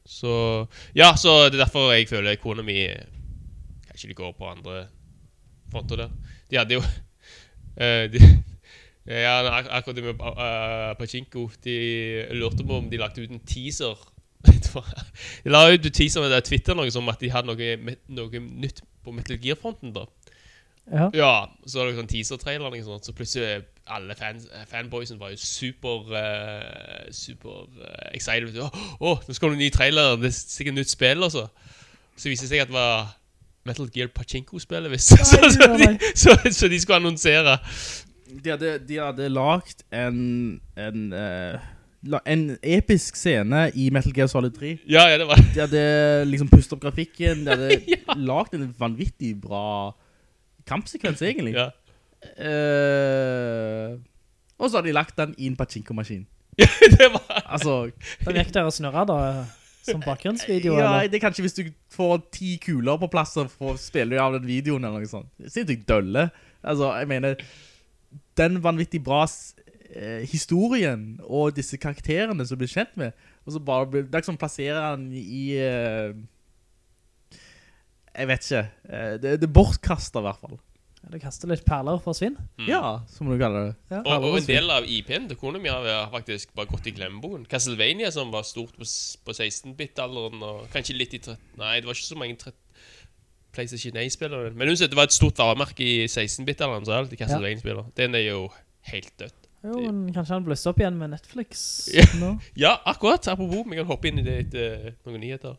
[0.06, 2.88] Så Ja, så det er derfor jeg føler Economy
[3.88, 4.88] Kanskje de går på andre
[5.72, 6.10] fronter der.
[6.52, 8.20] De hadde jo uh, de,
[9.06, 11.78] Ja, ak akkurat det med uh, Pachinko De
[12.32, 14.00] lurte på om de lagde ut en teaser.
[15.44, 18.84] De la ut en teaser med Twitter noe som at de hadde noe, noe nytt
[19.04, 19.94] på Metal Gear-fronten.
[19.94, 20.06] da
[20.92, 21.10] Ja.
[21.14, 21.34] Ja,
[21.66, 26.08] så var det sånn teaser-trailer liksom, sånt, så plutselig alle fans, fanboysen var jo super
[26.12, 28.56] uh, Super uh, excited.
[28.58, 28.70] Å,
[29.00, 31.48] oh, nå skal det en ny trailer, det er sikkert nytt spill, altså.
[32.16, 33.12] Så viste det seg at det var
[33.68, 35.14] Metal Gear Pachinko-spillet, visst.
[35.30, 37.58] Så, så, de, så, så de skulle annonsere.
[38.44, 40.18] De hadde, de hadde lagt en,
[40.80, 44.78] en, uh, en episk scene i Metal Gear Solid 3.
[44.90, 45.84] Ja, ja, det var De hadde
[46.32, 49.94] liksom pustet opp grafikken, de hadde lagt en vanvittig bra
[50.68, 51.56] kampsekvens egentlig.
[51.60, 51.70] ja.
[52.38, 53.98] Eh,
[54.60, 56.26] og så hadde de lagt den i en pachinko-maskin.
[56.98, 57.92] det var Altså,
[58.26, 59.18] Den gikk der og snurret da,
[59.84, 61.10] som bakgrunnsvideo, ja, eller?
[61.12, 64.48] det er kanskje hvis du får ti kuler på plass og får spille av den
[64.48, 65.32] videoen eller noe sånt.
[65.38, 66.28] Det er sinnssykt dølle.
[66.64, 67.42] Altså, jeg mener,
[68.40, 73.64] den vanvittig bra eh, historien og disse karakterene som du blir kjent med, og så
[73.64, 76.14] bare blir, det er ikke sånn plasserer han i, eh,
[78.14, 80.62] jeg vet ikke, eh, det, det bortkastet i hvert fall.
[81.12, 82.38] Du kaste litt perler for svinn.
[82.68, 83.74] Ja, som du kaller det.
[83.92, 84.00] Ja.
[84.06, 87.44] og, og en del av IP-en til Konami har har faktisk bare gått i glemmeboken.
[87.52, 88.88] Castlevania, som var stort på,
[89.28, 91.38] på 16-bit-alderen, og kanskje litt i 13...
[91.60, 92.60] Nei, det var ikke så mange 13...
[93.54, 94.50] PlayStation 1-spillere.
[94.58, 97.92] Men uansett, det var et stort varemerke i 16-bit-alderen, så alltid Castlevania-spillere.
[98.00, 98.48] Den er jo
[98.90, 99.44] helt dødt.
[99.64, 101.62] Jo, men kanskje han bløste opp igjen med Netflix
[102.20, 102.34] nå.
[102.64, 103.30] Ja, akkurat.
[103.32, 105.56] Apropos, vi kan hoppe inn i det etter noen nyheter.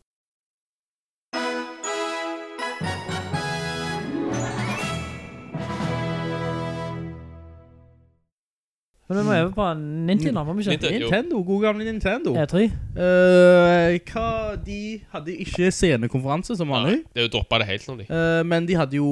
[9.08, 10.90] Men vi må øve på Nintendo, må vi ikke?
[10.94, 11.42] Nintendo.
[11.44, 12.32] God gamle Nintendo.
[12.40, 12.62] E3.
[12.96, 14.28] Uh, hva,
[14.64, 14.78] de
[15.12, 17.02] hadde ikke scenekonferanse som vanlig.
[17.12, 18.06] Det er jo droppet det helt nå, de.
[18.08, 19.10] Uh, men de hadde jo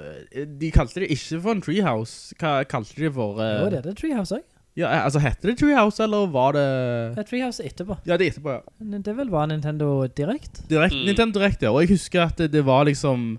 [0.00, 2.32] eh, De kalte det ikke for en treehouse.
[2.40, 3.36] Hva kalte de for?
[3.36, 4.40] Hva Jo, det er det Treehouse også.
[4.80, 6.64] Ja, eh, altså Hette det treehouse, eller var det
[7.14, 7.98] Det er Treehouse etterpå.
[8.08, 8.62] Ja, det er etterpå, ja.
[8.80, 10.64] Men Det vel var Nintendo Direct.
[10.70, 11.04] Direkt, Mm.
[11.10, 11.70] Nintendo Direct, ja.
[11.70, 13.36] Og jeg husker at det, det var liksom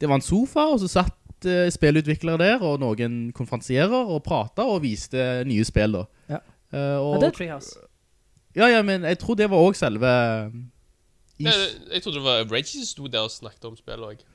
[0.00, 1.14] Det var en sofa, og så satt
[1.48, 6.04] eh, spillutviklere der, og noen konferansierer, og pratet og viste nye spill, da.
[6.36, 6.40] Ja.
[6.74, 7.76] Uh, og, det er Treehouse.
[8.56, 10.08] ja, ja, men jeg tror det var også selve
[11.38, 11.52] I, Jeg,
[11.92, 14.26] jeg trodde det var Reggie som stod der og snakket om spill også.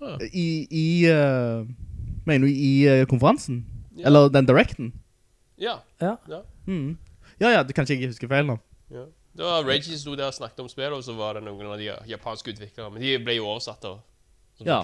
[0.00, 0.20] Ah.
[0.30, 1.66] i, i uh,
[2.26, 3.64] Mener du i konferansen?
[3.96, 4.06] Ja.
[4.06, 4.92] Eller den directen?
[5.58, 5.80] Ja.
[6.00, 6.14] Ja.
[6.28, 6.40] ja.
[6.66, 6.98] Mm.
[7.40, 8.58] Ja, ja, det kanskje jeg husker feil nå.
[8.94, 9.08] ja.
[9.38, 11.68] Det var Reggie som stod der og snakket om spill, og så var det noen
[11.70, 12.90] av de japanske utviklere.
[12.90, 13.84] Men de ble jo oversatt.
[13.86, 14.00] Og,
[14.66, 14.80] Ja.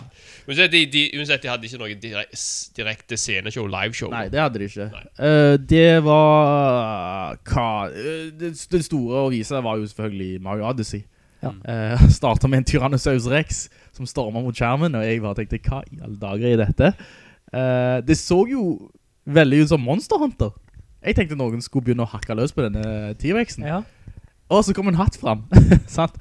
[0.47, 2.39] Uansett, de, de, uansett, de hadde ikke noe direkte,
[2.77, 4.13] direkte sceneshow, liveshow.
[4.13, 4.87] Nei, det hadde de ikke.
[5.19, 11.03] Eh, det var hva eh, det, det store å vise var jo selvfølgelig Mario Odyssey.
[11.45, 11.51] Ja.
[11.69, 15.83] Uh, Startet med en Tyrannosaurus Rex som stormet mot skjermen, og jeg bare tenkte, hva
[15.91, 16.95] i alle dager er dette?
[17.55, 18.91] Eh, det så jo
[19.25, 20.55] veldig ut som Monster Hunter.
[21.05, 23.67] Jeg tenkte noen skulle begynne å hakke løs på denne T-Rexen.
[23.69, 23.83] Ja.
[24.51, 25.45] Og så kom en hatt fram,
[25.99, 26.17] sant?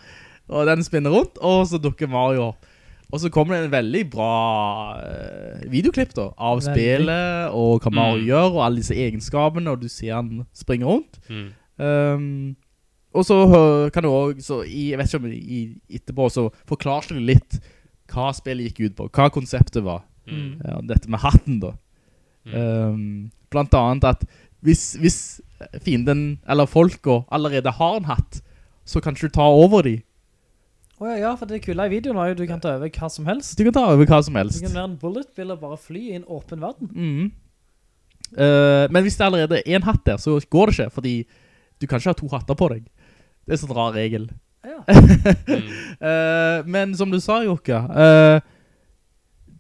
[0.52, 2.70] Og den spinner rundt, og så dukker Mario opp.
[3.14, 4.30] Og så kommer det en veldig bra
[5.06, 6.74] eh, videoklipp da, av Veldig.
[6.74, 8.28] spillet, og hva Mario Mm.
[8.32, 11.20] gjør, og alle disse egenskapene, og du ser han springe rundt.
[11.30, 11.52] Mm.
[11.78, 12.56] Um,
[13.14, 13.38] og så
[13.94, 15.60] kan du også, så i, jeg vet ikke om i,
[15.94, 17.60] etterpå, så forklarer du litt
[18.10, 20.02] hva spillet gikk ut på, hva konseptet var.
[20.26, 20.58] Mm.
[20.66, 21.76] Ja, dette med hatten da.
[22.50, 24.26] Um, blant annet at
[24.64, 25.20] hvis, hvis
[25.84, 28.42] fienden, eller folk allerede har en hatt,
[28.86, 30.00] så kan du ta over de.
[31.04, 33.10] Å ja, ja, for det kule i videoen er jo du kan ta over hva
[33.12, 33.58] som helst.
[33.60, 34.62] Du kan ta over hva som helst.
[34.62, 36.92] Du kan være en bullet bill og bare fly i en åpen verden.
[36.94, 37.32] Mhm.
[38.34, 41.12] Uh, men hvis det allerede er en hatt der, så går det ikke, fordi
[41.82, 42.88] du kan ikke ha to hatter på deg.
[43.46, 44.30] Det er sånn rar regel.
[44.64, 44.80] Ja.
[44.88, 45.68] Mm.
[46.08, 48.40] uh, men som du sa, Jokka, uh,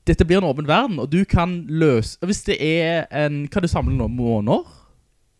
[0.07, 2.17] dette blir en åpen verden, og du kan løse...
[2.23, 3.43] Hvis det er en...
[3.51, 4.63] Kan du samle noen Måner?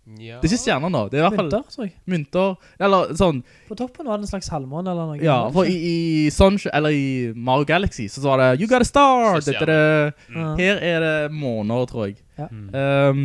[0.04, 0.42] Ja.
[0.42, 1.94] Det er ikke stjerner nå, det er i hvert fall Mynter, tror jeg.
[2.12, 2.56] mynter.
[2.84, 3.38] Eller sånn,
[3.70, 5.22] På toppen var det en slags halvmåne eller noe.
[5.24, 5.96] ja, for i, i
[6.34, 7.06] Sunshine, eller i
[7.36, 9.40] Mario Galaxy, så var det You got a star!
[9.40, 10.52] Det, er det, mm.
[10.60, 12.20] her er det måner, tror jeg.
[12.36, 12.50] Ja.
[12.52, 12.68] Mm.
[12.76, 13.24] Um,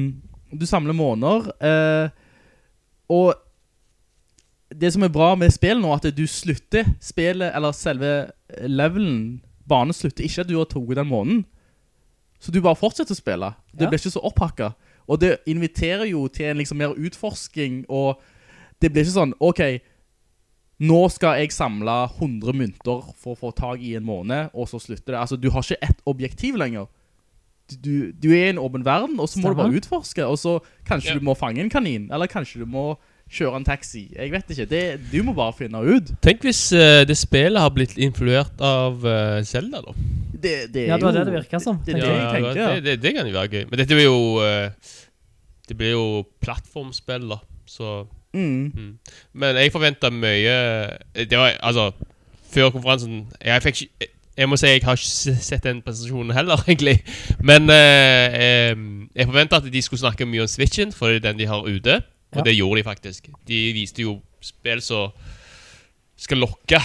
[0.54, 2.08] du samler måner, uh,
[3.10, 3.34] og
[4.70, 8.30] det som er bra med spill nå, er at du slutter spillet, eller selve
[8.68, 11.46] levelen, banen slutter ikke at du har tatt den månen.
[12.38, 13.54] Så du bare fortsetter å spille.
[13.74, 13.90] Det Ja.
[13.90, 14.76] blir ikke så opphakket.
[15.08, 18.20] Og det inviterer jo til en liksom mer utforsking, og
[18.82, 19.62] det blir ikke sånn, ok,
[20.78, 24.78] nå skal jeg samle 100 mynter for å få tag i en måned, og så
[24.78, 25.20] slutter det.
[25.24, 26.86] Altså, du har ikke ett objektiv lenger.
[27.68, 30.58] Du, du er i en åpen verden, og så må du bare utforske, og så
[30.88, 31.18] kanskje Ja.
[31.18, 32.92] du må fange en kanin, eller kanskje du må
[33.32, 34.06] kjøre en taxi.
[34.16, 34.82] Jeg vet ikke, det,
[35.12, 36.12] du må bare finne ut.
[36.24, 39.94] Tenk hvis uh, det spillet har blitt influert av uh, Zelda, da.
[40.32, 42.20] Det, det er Ja, det var jo, det det virket som, Det, det, tenker er
[42.20, 42.68] det tenkte, ja.
[42.74, 43.64] det, det, det kan jo være gøy.
[43.70, 44.94] Men dette blir jo uh,
[45.68, 46.06] Det blir jo
[46.44, 47.42] plattformspill, da.
[47.68, 48.72] Så Mm.
[48.76, 48.98] mm.
[49.40, 50.52] Men jeg forventet mye
[51.16, 51.86] Det var altså
[52.52, 56.60] Før konferansen Jeg fikk ikke jeg må si jeg har ikke sett den presentasjonen heller,
[56.68, 57.00] egentlig.
[57.42, 58.36] Men eh,
[58.70, 61.48] em, jeg forventa at de skulle snakke mye om Switchen, for det er den de
[61.50, 61.96] har ute.
[62.32, 62.42] Og Ja.
[62.44, 63.28] det gjorde de faktisk.
[63.48, 65.12] De viste jo spill som
[66.16, 66.80] skal lokke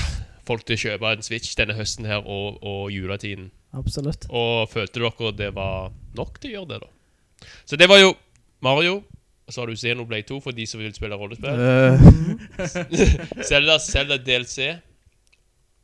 [0.47, 3.51] folk til å kjøpe en Switch denne høsten her og, og juletiden.
[3.73, 4.27] Absolutt.
[4.29, 7.47] Og følte dere det var nok til å gjøre det, da?
[7.65, 8.13] Så det var jo
[8.61, 9.03] Mario.
[9.43, 11.49] Og så har du Xenoblade 2 for de som vil spille rollespill.
[11.51, 14.69] Eh, Zelda, Zelda DLC.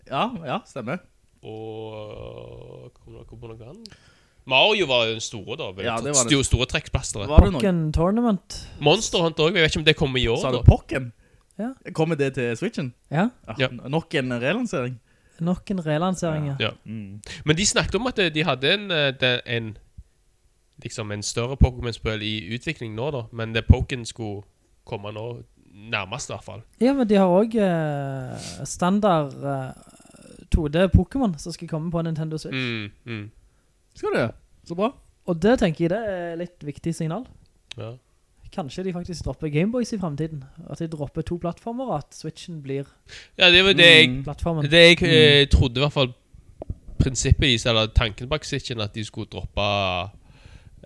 [0.07, 1.02] ja, ja, stemmer.
[1.44, 2.94] Og
[3.27, 3.98] Kommer det noe annet?
[4.45, 5.71] Mario var jo den store, da.
[5.71, 5.85] vel?
[5.85, 6.31] Ja, det var det.
[6.37, 7.27] Sto- Store trekkplasteret.
[7.29, 7.59] Var det noe?
[7.59, 8.55] Pokken Tournament.
[8.79, 9.53] Monster Hunter òg.
[9.55, 10.37] Jeg vet ikke om det kommer i år.
[10.41, 11.11] Sa du da Pokken?
[11.59, 11.73] Ja.
[11.93, 12.93] Kommer det til Switchen?
[13.11, 13.67] Ja, Ah, Ja.
[13.69, 14.99] Nok en relansering?
[15.39, 16.55] nok en relansering, ja.
[16.59, 16.69] Ja.
[16.85, 17.21] Mm.
[17.45, 19.77] Men de snakket om at de hadde en, eh, en
[20.83, 23.21] Liksom en større Pokémon-spill i utvikling nå, da.
[23.33, 24.43] Men det Pokken skulle
[24.85, 25.43] komme nå,
[25.91, 26.61] nærmest i hvert fall.
[26.81, 29.73] Ja, men de har også eh, standard eh,
[30.55, 32.55] 2D Pokémon som skal komme på Nintendo Switch.
[32.55, 33.31] Mm, mm.
[33.99, 34.21] Skal du?
[34.69, 34.93] Så bra.
[35.30, 37.26] Og det tenker jeg det er litt viktig signal.
[37.77, 37.93] Ja.
[38.53, 40.43] Kanskje de faktisk dropper Gameboys i fremtiden.
[40.69, 42.88] At de dropper to plattformer, og at Switchen blir
[43.38, 44.69] ja, det var det jeg plattformen.
[44.71, 46.13] Det jeg eh, trodde i hvert fall
[46.99, 49.67] prinsippet i, seg, eller tanken bak Switchen, at de skulle droppe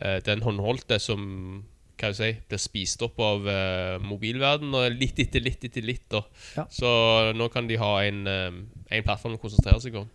[0.01, 1.63] eh, den håndholdte som
[2.03, 6.03] hva du si, blir spist opp av uh, mobilverden, og litt etter litt etter litt.
[6.11, 6.19] Da.
[6.57, 6.65] Ja.
[6.67, 6.89] Så
[7.37, 8.57] nå kan de ha en, um,
[8.89, 10.09] en plattform å konsentrere seg om.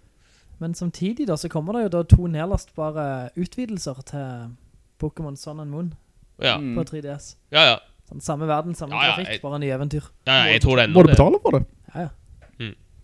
[0.60, 4.54] Men samtidig da, så kommer det jo da to nedlastbare utvidelser til
[4.98, 5.94] Pokémon Sun and Moon
[6.42, 6.74] Ja, Mm.
[6.76, 7.36] på 3DS.
[7.52, 7.62] ja.
[7.72, 7.76] ja.
[8.08, 10.04] Sånn, samme verden, samme Ja, ja, grafikk, jeg- bare nye eventyr.
[10.26, 11.66] ja jeg tror det er Må du betale for det?
[11.94, 12.08] Ja, ja.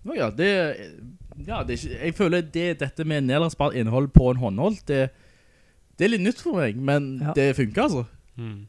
[0.05, 0.77] Nå ja, det,
[1.47, 5.11] ja, det jeg føler det, dette med nedlastbart innhold på en håndhold, det,
[5.99, 7.33] det er litt nytt for meg, men Ja.
[7.33, 8.05] det funker altså.
[8.37, 8.67] Mm.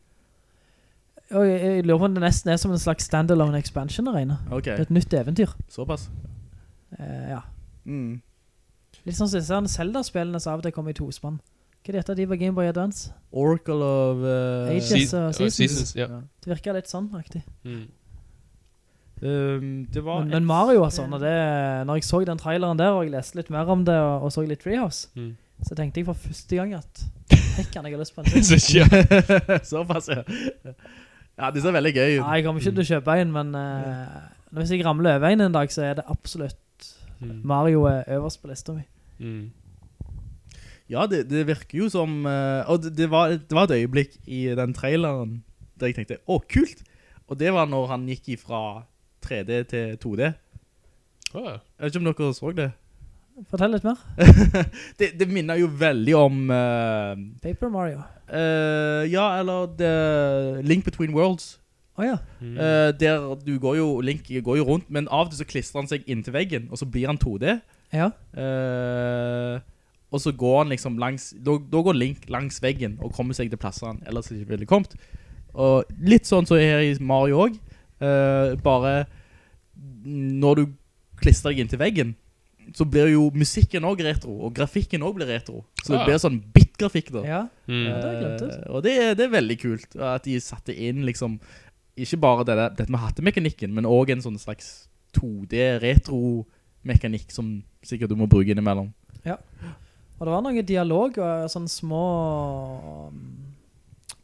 [1.31, 4.13] Og jeg, jeg lurer på om det nesten er som en slags standalone expansion å
[4.13, 4.37] regne.
[4.51, 5.53] Ok, Det er et nytt eventyr.
[5.69, 6.09] såpass.
[6.99, 7.39] Eh, ja.
[7.85, 8.21] Mm.
[9.05, 11.35] Litt sånn som disse Zelda-spillene som av og til kommer i tospann.
[11.85, 12.15] Hva er dette?
[12.17, 13.11] De var Game Boy Advance.
[13.31, 14.23] Oracle of...
[14.25, 15.55] Uh, Ages Se- og uh, Seasons.
[15.59, 16.07] Seasons, ja.
[16.41, 17.43] Det virker litt sånn, aktig.
[17.63, 17.83] Mm.
[19.21, 21.33] um, Men, men Mario, var sånn, og det,
[21.87, 24.33] når jeg så den traileren der, og jeg leste litt mer om det, og, og
[24.33, 25.35] så litt Treehouse, Mm.
[25.63, 27.05] så tenkte jeg for første gang at
[27.55, 28.43] hekken, jeg har lyst på en ting.
[29.71, 30.25] Såpass, ja.
[31.37, 32.25] Ja, det ser veldig gøy ut.
[32.25, 34.19] Nei, jeg kommer ikke til å kjøpe en, men uh,
[34.57, 36.61] hvis jeg ramler over en en dag, så er det absolutt
[37.15, 37.37] Mm.
[37.47, 38.81] Mario er øverst på lista mi.
[39.19, 39.51] Mm.
[40.89, 44.19] Ja, det, det virker jo som eh, Og det, det, var, det var et øyeblikk
[44.27, 45.39] i den traileren
[45.79, 46.83] Der jeg tenkte, å kult
[47.25, 48.85] Og det var når han gikk fra
[49.25, 50.27] 3D til 2D
[51.33, 52.71] Jeg vet ikke om dere så det
[53.51, 53.99] Fortell litt mer.
[54.99, 58.05] Det, det minner jo veldig om Uh, Paper Mario.
[58.29, 61.57] Uh, Ja, eller The Link Between Worlds
[61.99, 62.15] Åja.
[62.39, 62.53] Mm.
[62.55, 65.83] uh, Der du går jo Link går jo rundt Men av og til så klistrer
[65.83, 67.57] han seg inn til veggen Og så blir han 2D
[67.95, 68.09] Ja.
[68.35, 69.59] Uh,
[70.11, 73.49] og så går han liksom langs da, da går Link langs veggen og kommer seg
[73.51, 74.93] til plasser han ellers ikke ville kommet
[75.55, 77.61] og litt sånn som her i Mario også
[77.95, 79.05] Uh, bare
[80.03, 80.63] når du
[81.21, 82.09] klistrer deg inntil veggen
[82.75, 86.05] så blir jo musikken også retro og grafikken også blir retro så det Ah.
[86.09, 87.39] blir sånn bit-grafikk da Ja.
[87.69, 87.85] Mm.
[87.85, 88.49] det.
[88.51, 91.39] Eh, og det, er- det er veldig kult at de satte inn liksom
[91.95, 97.63] ikke bare det der, dette med hattemekanikken men også en sånn slags 2D retro-mekanikk som
[97.87, 98.91] sikkert du må bruke innimellom
[99.25, 99.37] Ja.
[100.15, 102.03] Og det var noen dialog og sånne små
[103.09, 103.23] um,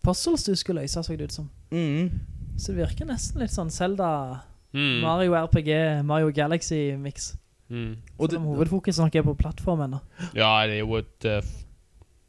[0.06, 1.50] puzzles du skulle løse, så det ut som.
[1.72, 2.12] mm.
[2.58, 4.42] Så det virker nesten litt sånn Zelda,
[4.74, 5.02] Mm.
[5.04, 7.34] Mario RPG, Mario Galaxy-mix.
[7.70, 7.96] Mm.
[8.18, 9.98] Og det, om hovedfokuset nok er på plattformen.
[9.98, 10.00] da.
[10.36, 11.42] Ja, det er jo et eh,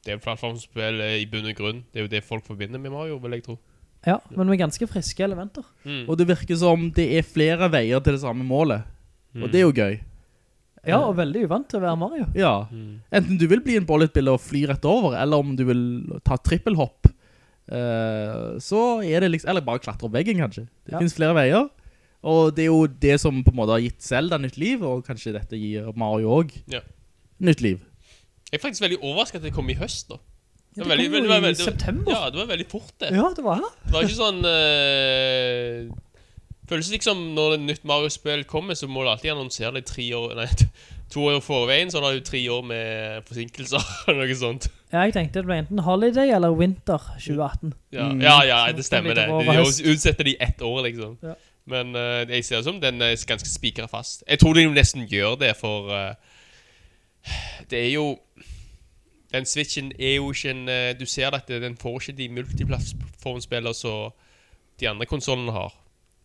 [0.02, 1.84] Det er et plattformspill eh, i bunn og grunn.
[1.92, 3.58] Det er jo det folk forbinder med Mario, vil jeg tro.
[4.06, 5.62] Ja, men med ganske friske elementer.
[5.84, 6.08] Mm.
[6.08, 8.82] og det virker som det er flere veier til det samme målet.
[9.32, 9.42] Mm.
[9.44, 10.00] Og det er jo gøy.
[10.86, 12.24] Ja, og veldig uvant til å være Mario.
[12.34, 12.66] Ja.
[12.72, 13.00] Mm.
[13.14, 15.82] Enten du vil bli en bolletbiller og fly rett over, eller om du vil
[16.26, 17.06] ta trippelhopp,
[17.70, 20.66] eh, så er det liksom, eller bare klatre opp veggen kanskje.
[20.84, 20.98] Det Ja.
[20.98, 21.68] finnes flere veier.
[22.24, 25.04] Og det er jo det som på en måte har gitt Zelda nytt liv, og
[25.06, 26.80] kanskje dette gir Mario også Ja.
[27.40, 27.80] nytt liv.
[28.52, 30.16] Jeg er faktisk veldig overrasket at det kom i høst, da.
[30.76, 32.12] Ja, Det det var veldig- kom jo i veldig- september.
[32.12, 33.10] Ja, det var veldig fort, det.
[33.12, 33.70] Ja, det var det.
[33.86, 35.90] Det var ikke sånn eh,
[36.72, 40.32] Føles liksom når et nytt Mario-spill kommer, så må du alltid annonsere det tre år
[40.38, 40.46] Nei,
[41.12, 44.68] to år i forveien, så har du tre år med forsinkelser eller noe sånt.
[44.92, 47.74] Ja, jeg tenkte det ble enten Holiday eller Winter 2018.
[47.92, 48.22] Ja, Mm.
[48.24, 49.26] ja, ja det stemmer det.
[49.28, 51.18] De utsetter de ett år, liksom.
[51.22, 51.34] Ja.
[51.68, 54.24] Men uh, jeg ser det som den er ganske spikere fast.
[54.28, 56.14] Jeg tror de nesten gjør det, for uh,
[57.70, 58.16] det er jo
[59.32, 63.74] Den Switchen er jo ikke en uh, Du ser at den får ikke de multiplattformspillere
[63.74, 64.10] som
[64.80, 65.72] de andre konsollene har.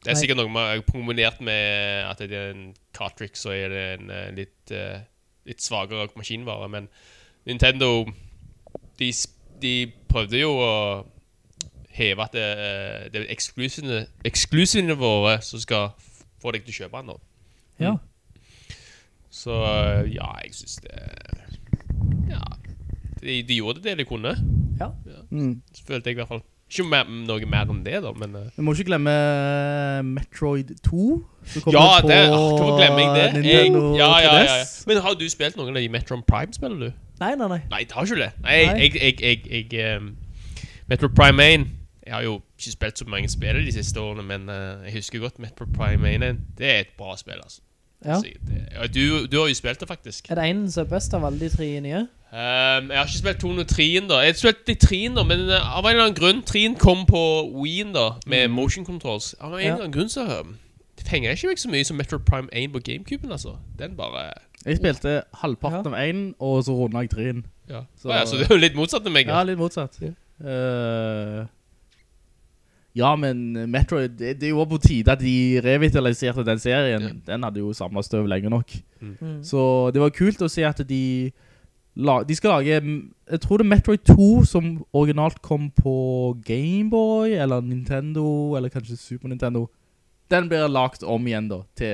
[0.03, 3.84] Det er sikkert noe med, kombinert med at det er en cartridge, så er det
[3.98, 4.99] en eh, litt, uh,
[5.49, 6.69] litt svakere maskinvare.
[6.72, 6.90] Men
[7.49, 8.06] Nintendo
[8.99, 9.11] de,
[9.61, 9.74] de
[10.10, 10.74] prøvde jo å
[11.98, 15.90] heve at det, eh, det er eksklusivene, eksklusivene våre som skal
[16.41, 17.18] få deg til å kjøpe den nå.
[17.82, 17.95] Ja.
[19.34, 19.53] Så
[20.10, 20.94] ja, jeg synes det
[22.30, 22.44] Ja.
[23.22, 24.34] De, de gjorde det de kunne.
[24.80, 24.91] Ja.
[25.30, 25.61] Mm.
[25.74, 26.44] Så følte jeg i hvert fall.
[26.68, 29.11] Ikke mer, noe mer enn det, da, men eh, Vi må ikke glemme
[30.03, 31.06] Metroid 2.
[31.53, 33.23] som kommer Ja, på det, hvorfor glemmer jeg det?
[33.23, 34.64] Jeg, Nintendo ja, ja, ja, ja.
[34.89, 37.03] Men har du spilt noen av de Metron Prime-spillene, du?
[37.23, 37.61] Nei, nei, nei.
[37.72, 38.31] Nei, jeg har ikke det.
[38.44, 38.76] Nei, Nei.
[38.84, 40.11] jeg, jeg, jeg, jeg um,
[40.91, 41.65] Metro Prime 1
[42.07, 45.19] Jeg har jo ikke spilt så mange spill de siste årene, men uh, jeg husker
[45.23, 46.44] godt Metro Prime 1.
[46.60, 47.61] Det er et bra spill, altså.
[48.06, 48.19] Ja.
[48.19, 50.30] Så det, du, du har jo spilt det, faktisk.
[50.32, 52.03] Er det en som er best av alle de tre nye?
[52.28, 54.18] Um, jeg har ikke spilt 203-en, da.
[54.22, 57.06] Jeg har spilt de 3 da, men uh, av en eller annen grunn 3 kom
[57.07, 57.22] på
[57.56, 59.32] Ween, da, med motion controls.
[59.40, 60.26] Av en eller annen grunn så
[60.98, 63.56] Det fenger jeg ikke meg så mye som Metro Prime 1 på Gamecuben, altså.
[63.80, 64.34] Den bare
[64.65, 65.98] Jeg spilte halvparten Ja.
[65.98, 67.28] av 1, og så runda jeg tre
[67.69, 67.82] Ja.
[68.02, 69.28] Så- ja, så det er jo litt motsatt av meg.
[69.28, 69.44] Ja, Ja.
[69.44, 69.98] litt motsatt.
[70.02, 70.11] Ja.
[70.44, 71.45] Eh,
[72.98, 77.22] Ja, men Metroid, det, det var på tide at de revitaliserte den serien.
[77.28, 78.74] Den hadde jo samlet støv lenge nok.
[79.02, 79.44] Mm.
[79.45, 79.61] Så
[79.94, 81.03] det var kult å se at de,
[81.95, 82.99] la, de skal lage, mm,
[83.36, 85.98] jeg tror det er Metroid 2 som originalt kom på
[86.48, 89.68] Game Boy, eller Nintendo, eller kanskje Super Nintendo.
[90.32, 91.94] Den blir lagt om igjen da, til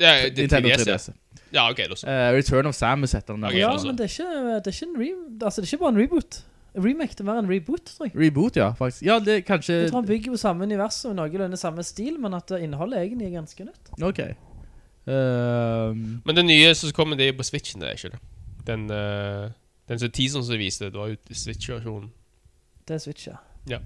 [0.00, 1.12] er, det, Nintendo 3DS, 3DS.
[1.54, 2.08] Ja, ok, det så.
[2.08, 3.46] Uh, Return of Samus heter den.
[3.46, 3.54] Der.
[3.54, 3.86] Ja, altså.
[3.86, 5.10] men det er ikke, det er ikke en re
[5.46, 6.40] altså, det er ikke bare en reboot.
[6.76, 8.16] Remake, det er mer en reboot, tror jeg.
[8.18, 9.02] Reboot, ja, faktisk.
[9.06, 9.72] Ja, det er kanskje...
[9.74, 13.26] Jeg tror han bygger på samme univers og noenlunde samme stil, men at innholdet egentlig
[13.26, 13.92] er ganske nytt.
[14.02, 14.20] Ok.
[15.06, 16.22] Um...
[16.24, 18.18] Men det nye som kommer, det er på Switchen, det er ikke det?
[18.66, 19.50] Den, uh,
[19.88, 22.10] den som teaseren som viste, det var jo Switch-versjonen.
[22.88, 23.36] Det er Switch, ja.
[23.68, 23.78] Ja.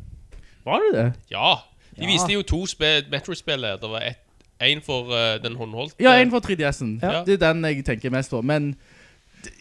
[0.65, 1.13] var det det?
[1.31, 1.55] Ja,
[1.97, 2.13] de Ja.
[2.13, 3.63] viste jo to spill, Metro-spill.
[3.63, 4.17] Det var et,
[4.61, 5.97] en for uh, den håndholdte.
[6.01, 6.99] Ja, en for 3DS'en.
[7.03, 7.25] Ja.
[7.27, 8.41] Det er den jeg tenker mest på.
[8.43, 8.77] Men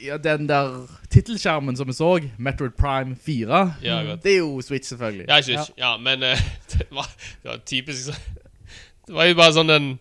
[0.05, 4.89] ja, den der titelskjermen som vi så, Metroid Prime 4, Ja, det er jo Switch
[4.89, 5.25] selvfølgelig.
[5.29, 6.43] Ja, Switch, ja, ja men uh,
[6.73, 7.09] det, var,
[7.43, 8.21] det var typisk så-
[9.07, 9.99] Det var jo bare sånn den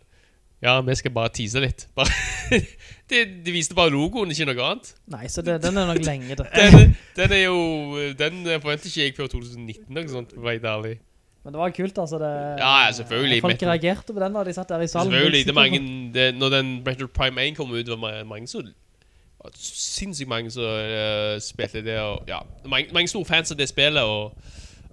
[0.62, 1.86] Ja, vi skal bare tease litt.
[1.94, 2.10] Bare,
[3.10, 4.94] de, de viste bare logoen, ikke noe annet.
[5.12, 6.46] Nei, så det, den er nok lenge det.
[6.56, 7.58] Den, den er jo
[8.18, 10.96] Den forventer ikke jeg før 2019, noe sånt, å ærlig.
[11.46, 12.18] Men det var kult, altså.
[12.18, 13.42] Det, Ja, ja, selvfølgelig.
[13.44, 15.12] Folk reagerte på den da de satt der i salen.
[15.12, 15.44] Selvfølgelig.
[15.46, 15.78] Det er mange
[16.16, 18.64] det, Når den Metroid Prime 1 kom ut, var det mange så
[19.55, 21.98] Sinnssykt mange som uh, spilte det.
[22.01, 24.36] Og, ja, mange, mange store fans av det spillet, og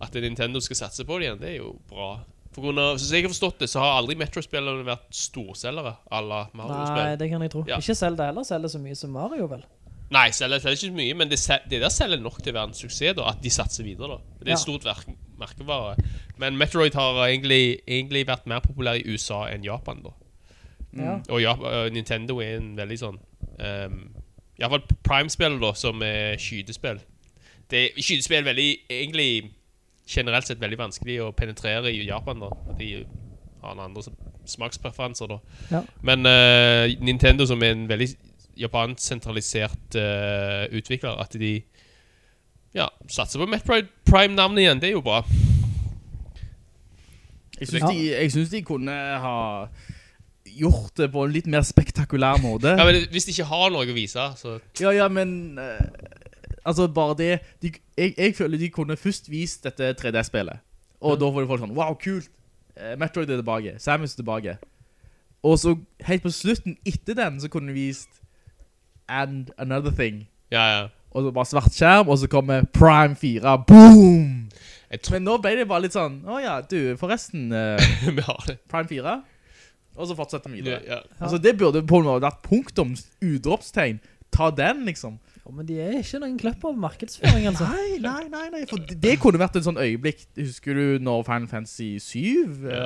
[0.03, 2.15] at Nintendo skal satse på det igjen, det er jo bra.
[2.53, 6.43] For grunn av, så jeg har forstått det, så har aldri Metro-spillerne vært storselgere Alla
[6.51, 7.15] Nei, Mario-spill.
[7.17, 7.63] det kan jeg tro.
[7.69, 7.79] Ja.
[7.81, 9.63] Ikke Zelda heller, selger så mye som Mario, vel?
[10.13, 11.39] Nei, selger, selger ikke så mye, men det,
[11.71, 14.19] det der selger nok til å være en suksess, da, at de satser videre.
[14.19, 15.07] da Det er et stort verk,
[15.41, 15.95] merkevare.
[16.41, 20.13] Men Metroid har egentlig, egentlig vært mer populær i USA enn Japan, da.
[20.93, 21.15] Ja.
[21.33, 23.95] Og ja, øh, Nintendo er en veldig sånn um,
[24.59, 27.01] Iallfall Prime-spill, da, som er skytespill.
[27.71, 29.51] Det er skytespill veldig egentlig
[30.09, 32.43] generelt sett veldig vanskelig å penetrere i Japan.
[32.43, 32.89] da De
[33.63, 34.03] har en andre
[34.45, 35.39] smakspreferanser, da.
[35.71, 35.81] Ja.
[36.03, 38.09] Men uh, Nintendo, som er en veldig
[38.59, 41.63] japansk-sentralisert øh, utvikler, at de
[42.75, 45.23] ja, satser på Metroid Prime-navnet igjen, det er jo bra.
[47.59, 47.87] Jeg syns, Ja.
[47.87, 48.91] de, jeg de kunne
[49.25, 49.67] ha
[50.59, 52.75] gjort det på en litt mer spektakulær måte.
[52.77, 55.81] Ja, men Hvis de ikke har noe å vise, så Ja, ja, men eh,
[56.63, 57.31] Altså, bare det
[57.61, 60.63] de, jeg, jeg føler de kunne først vist dette 3D-spillet.
[61.03, 62.29] Og da får de folk sånn Wow, kult!
[62.77, 63.75] Eh, Metroid er tilbake.
[63.83, 64.57] Samus er tilbake.
[65.43, 65.75] Og så
[66.07, 68.21] helt på slutten, etter den, så kunne de vist
[69.11, 70.23] And Another Thing.
[70.51, 70.87] Ja, ja.
[71.11, 73.57] Og så bare svart skjerm, og så kommer Prime 4.
[73.67, 74.49] Boom!
[75.11, 78.55] Men nå ble det bare litt sånn åja, oh, du, forresten Uh.
[78.69, 79.15] Prime 4.
[79.95, 80.81] Og så fortsetter vi videre.
[80.87, 81.01] Ja.
[81.19, 83.99] Altså, det burde på en måte vært punktum, utropstegn.
[84.33, 85.19] Ta den, liksom.
[85.43, 87.65] Ja, men de er ikke noen kløpp av markedsføring, altså.
[87.67, 91.25] Nei, nei, nei, nei, for det, det kunne vært en sånn øyeblikk, husker du når
[91.27, 92.21] Final Fantasy 7,
[92.71, 92.79] Ja.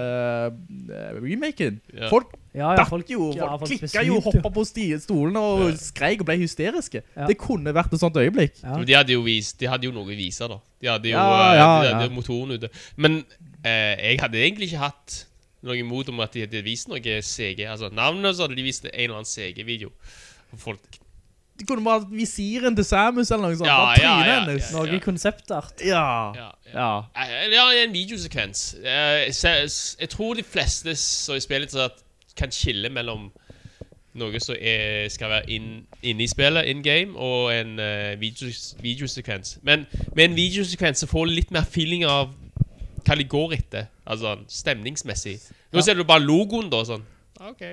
[0.50, 1.78] uh, remaken?
[1.94, 2.10] Ja.
[2.12, 5.76] Folk Ja, ja, datt jo, ja, folk folk klikket jo, hoppet på stolen og Ja.
[5.78, 7.04] skrek og ble hysteriske.
[7.16, 7.28] Ja.
[7.30, 8.58] Det kunne vært et sånt øyeblikk.
[8.64, 8.82] Ja.
[8.84, 10.58] De hadde vist De hadde jo noe å vise, da.
[10.82, 12.10] De hadde jo, Ja, eh, ja, de hadde ja.
[12.10, 12.70] jo motoren ute.
[12.98, 13.24] Men
[13.64, 15.26] eh, jeg hadde egentlig ikke hatt
[15.66, 17.64] noe imot om at de hadde vist noe CG.
[17.66, 19.92] Altså Navnet så hadde de vist en eller annen CG-video.
[20.54, 20.98] Og Folk
[21.58, 23.70] De kunne bare hatt visiren til Samus eller noe sånt.
[23.72, 24.68] Ja, ja, ja, ja, ja.
[24.76, 25.82] Noe konseptart.
[25.82, 26.92] Ja, Ja, ja.
[27.50, 28.76] Ja, en videosekvens.
[28.84, 29.26] Eh,
[30.00, 32.04] Jeg tror de fleste som spiller litt at
[32.38, 33.32] kan skille mellom
[34.18, 35.70] noe som er, skal være inn,
[36.02, 39.58] inne i spillet, in game, og en uh, videos, videosekvens.
[39.62, 39.86] Men
[40.16, 42.34] med en videosekvens så får du litt mer feeling av
[43.06, 43.90] hva de går etter.
[44.08, 45.36] Altså stemningsmessig.
[45.74, 45.82] Nå Ja.
[45.84, 46.84] ser du bare logoen, da.
[46.88, 47.04] Sånn.
[47.40, 47.64] Ah, OK,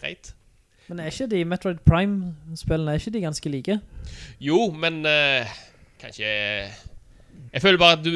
[0.00, 0.32] greit.
[0.88, 3.76] Men er ikke de Metroid Prime-spillene, er ikke de ganske like?
[4.40, 5.46] Jo, men uh,
[6.00, 6.24] kanskje
[7.52, 8.10] Jeg føler bare at du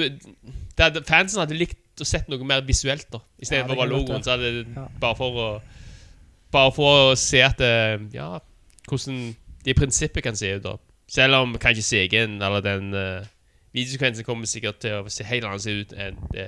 [0.79, 3.19] det Fansen hadde likt å sett noe mer visuelt, da.
[3.41, 4.23] I stedet Ja, for bare logoen.
[4.23, 4.87] Så hadde det Ja.
[5.01, 5.49] bare for å
[6.53, 8.39] Bare for å se at eh, Ja,
[8.89, 9.35] hvordan
[9.65, 10.77] de i prinsippet kan se ut, da.
[11.09, 13.25] Selv om kanskje CG-en eller den uh,
[13.77, 16.47] videosekvensen kommer sikkert til å se helt annerledes ut enn det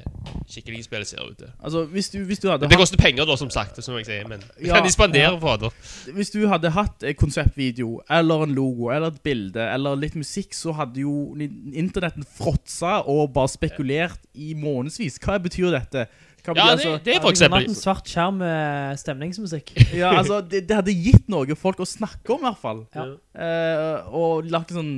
[0.51, 1.51] skikkelige spillet ser ut til.
[1.61, 4.09] Altså, hvis du, hvis du hadde Det hatt koster penger, da, som sagt, som jeg
[4.09, 5.35] sier, men det Ja, kan de spandere ja.
[5.41, 5.71] på, det?
[6.17, 10.57] hvis du hadde hatt en konseptvideo, eller en logo, eller et bilde, eller litt musikk,
[10.57, 15.21] så hadde jo internetten fråtsa og bare spekulert i månedsvis.
[15.23, 16.09] Hva betyr dette?
[16.41, 19.75] Hva Ja, det, altså, det er Ja, for eksempel en svart skjerm med stemningsmusikk.
[20.01, 22.83] ja, altså, det, det hadde gitt noe folk å snakke om, i hvert fall.
[22.97, 23.07] Ja.
[23.37, 24.97] Uh, og lagt en sånn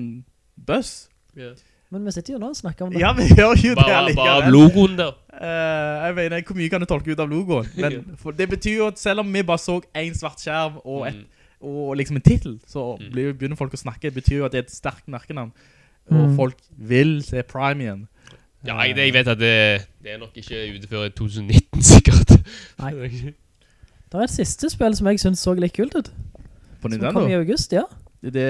[0.54, 1.10] buzz.
[1.92, 3.00] Men vi sitter jo nå og snakker om det.
[3.02, 4.14] Ja, vi gjør jo det likevel.
[4.16, 5.12] bare av logoen der.
[5.32, 7.68] Uh, jeg mener, hvor mye kan du tolke ut av logoen?
[7.76, 11.06] Men for det betyr jo at selv om vi bare så en svart skjerm og,
[11.10, 11.14] et,
[11.62, 11.68] Mm.
[11.68, 13.36] og liksom en titel, så Mm.
[13.38, 14.08] begynner folk å snakke.
[14.08, 15.52] Det betyr jo at det er et sterkt merkenavn.
[16.10, 16.36] Og Mm.
[16.36, 18.08] folk vil se Prime igjen.
[18.66, 22.30] Ja, jeg, jeg vet at det, det er nok ikke ute før 2019, sikkert.
[22.78, 22.92] Nei.
[24.12, 26.10] Det er et siste spill som jeg synes så litt kult ut.
[26.82, 27.12] På Nintendo?
[27.12, 27.82] Som kom i august, ja.
[28.22, 28.42] Det,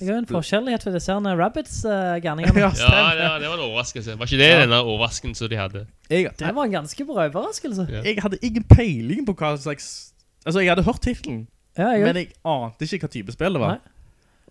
[0.00, 2.58] Jeg har jo en forskjellighet for disse her Rabbids-gerningene.
[2.60, 4.18] ja, Ja, ja, det var en overraskelse.
[4.18, 4.60] Var ikke det Ja.
[4.66, 5.86] denne overraskelsen de hadde?
[6.10, 7.86] Jeg, Det var en ganske bra overraskelse.
[7.90, 8.02] Ja.
[8.04, 10.12] jeg hadde ingen peiling på hva slags...
[10.44, 11.46] Altså, jeg hadde hørt titlen,
[11.78, 13.68] Ja, jeg, men jeg ante ikke hva type spill det var.
[13.68, 13.78] Nei.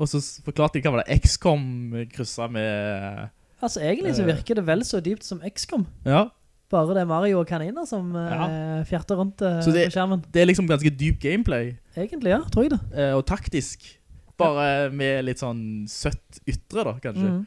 [0.02, 3.30] Og så forklarte de hva var det XCOM krysset med...
[3.62, 4.32] altså egentlig så Eh.
[4.36, 5.86] virker det vel så dypt som XCOM.
[6.06, 6.26] Ja,
[6.72, 10.24] Bare det er Mario og kaniner som uh, fjerter rundt uh, Så det- på skjermen.
[10.34, 11.76] det er liksom ganske dyp gameplay.
[11.95, 12.80] Egentlig, ja, tror jeg det.
[12.98, 14.00] Uh, og taktisk.
[14.42, 17.30] Bare med litt sånn søtt ytre da, kanskje.
[17.30, 17.44] Mm.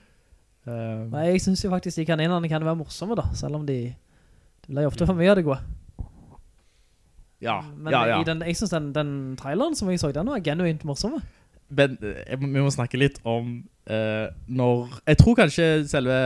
[0.67, 3.79] Um, Nei, jeg synes jo faktisk de kaninene kan være morsomme da, selv om de,
[4.67, 5.61] de blir ofte for mye av det gode.
[7.43, 8.17] ja, Men ja, ja.
[8.19, 11.23] Men den, jeg synes den, den traileren som jeg så, den var genuint morsomme.
[11.69, 13.59] Men eh, jeg vi må snakke litt om
[13.91, 15.01] uh, når...
[15.07, 16.21] Jeg tror kanskje selve...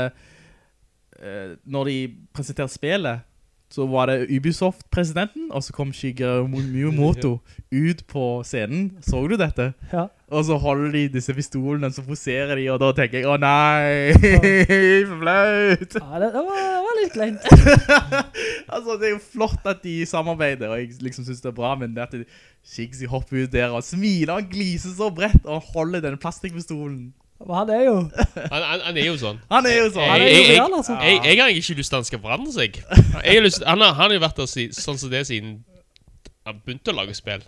[1.20, 1.99] uh, når de
[2.37, 3.27] presenterer spillet,
[3.70, 7.36] så var det Ubisoft-presidenten, og så kom Shigeru Miyamoto
[7.70, 8.88] ut på scenen.
[9.06, 9.68] Så du dette?
[9.92, 10.09] Ja.
[10.30, 14.10] Og så holder de disse pistolene, så poserer de, og da tenker jeg, å nei,
[15.22, 15.97] flaut.
[16.01, 17.48] Ja, det, det, var, det var litt kleint.
[18.74, 21.76] altså, det er jo flott at de samarbeider, og jeg liksom synes det er bra,
[21.78, 22.18] men det at
[22.66, 27.12] Shigeru hopper ut der og smiler og gliser så bredt, og holder den plastikkpistolen.
[27.46, 27.94] Men han er jo...
[28.36, 29.38] Han, han, han er jo sånn.
[29.50, 30.08] Han er jo sånn.
[30.10, 30.96] Han er Jeg- jo real, altså.
[31.00, 32.76] Jeg, jeg har ikke lyst til at han skal forandre seg.
[33.24, 35.54] Jeg har lyst, han, har, han har jo vært der si, sånn som det siden
[36.46, 37.42] han begynte å lage spill.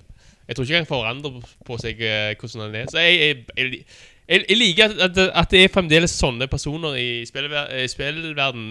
[0.48, 1.36] Jeg tror ikke han forandrer
[1.69, 2.89] på seg uh, hvordan han er.
[2.93, 3.85] Så jeg, jeg, jeg,
[4.32, 8.66] jeg, jeg liker at, at, at det er fremdeles sånne personer i spillver- eh, spillverden,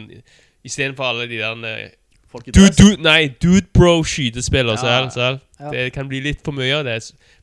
[0.66, 1.90] i stedet for alle de der eh,
[2.32, 4.80] Folk i dude, dude, Nei, dude bro skytespiller Ja.
[4.80, 5.40] selv, selv.
[5.60, 5.72] Ja.
[5.74, 7.00] Det kan bli litt for mye av det.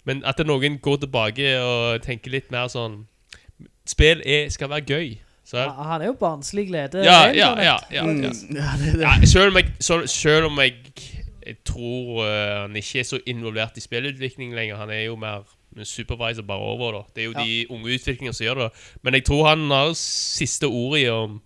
[0.09, 3.03] Men at noen går tilbake og tenker litt mer sånn
[3.87, 5.17] Spill er, skal være gøy.
[5.53, 7.05] Ja, han er jo barnslig glede.
[7.05, 8.31] Ja, ren, ja, ja, ja, Mm, ja.
[8.51, 9.01] ja, det, det.
[9.01, 10.75] ja selv, om jeg, så, selv om jeg,
[11.47, 14.77] jeg tror eh, han ikke er så involvert i spillutvikling lenger.
[14.77, 15.47] Han er jo mer
[15.85, 16.93] supervisor bare over.
[16.93, 18.71] da Det er jo de unge utviklingene som gjør det.
[19.03, 21.41] Men jeg tror han har siste ordet i om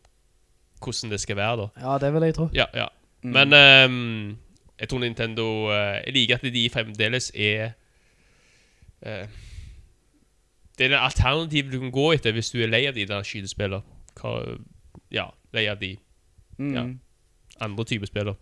[0.83, 1.57] hvordan det skal være.
[1.57, 2.49] da Ja, det vil jeg tro.
[2.55, 2.87] Ja, ja
[3.23, 4.39] Men um,
[4.81, 7.71] jeg tror Nintendo uh, Jeg liker at de fremdeles er
[9.07, 9.27] eh,
[10.83, 13.23] Det er det alternativet du kan gå etter hvis du er lei av de der
[13.23, 13.83] skytespillene.
[15.15, 15.93] Ja, lei av de
[16.59, 16.75] Mm.
[16.75, 16.83] ja.
[17.65, 18.35] andre typer spiller.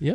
[0.00, 0.14] Ja,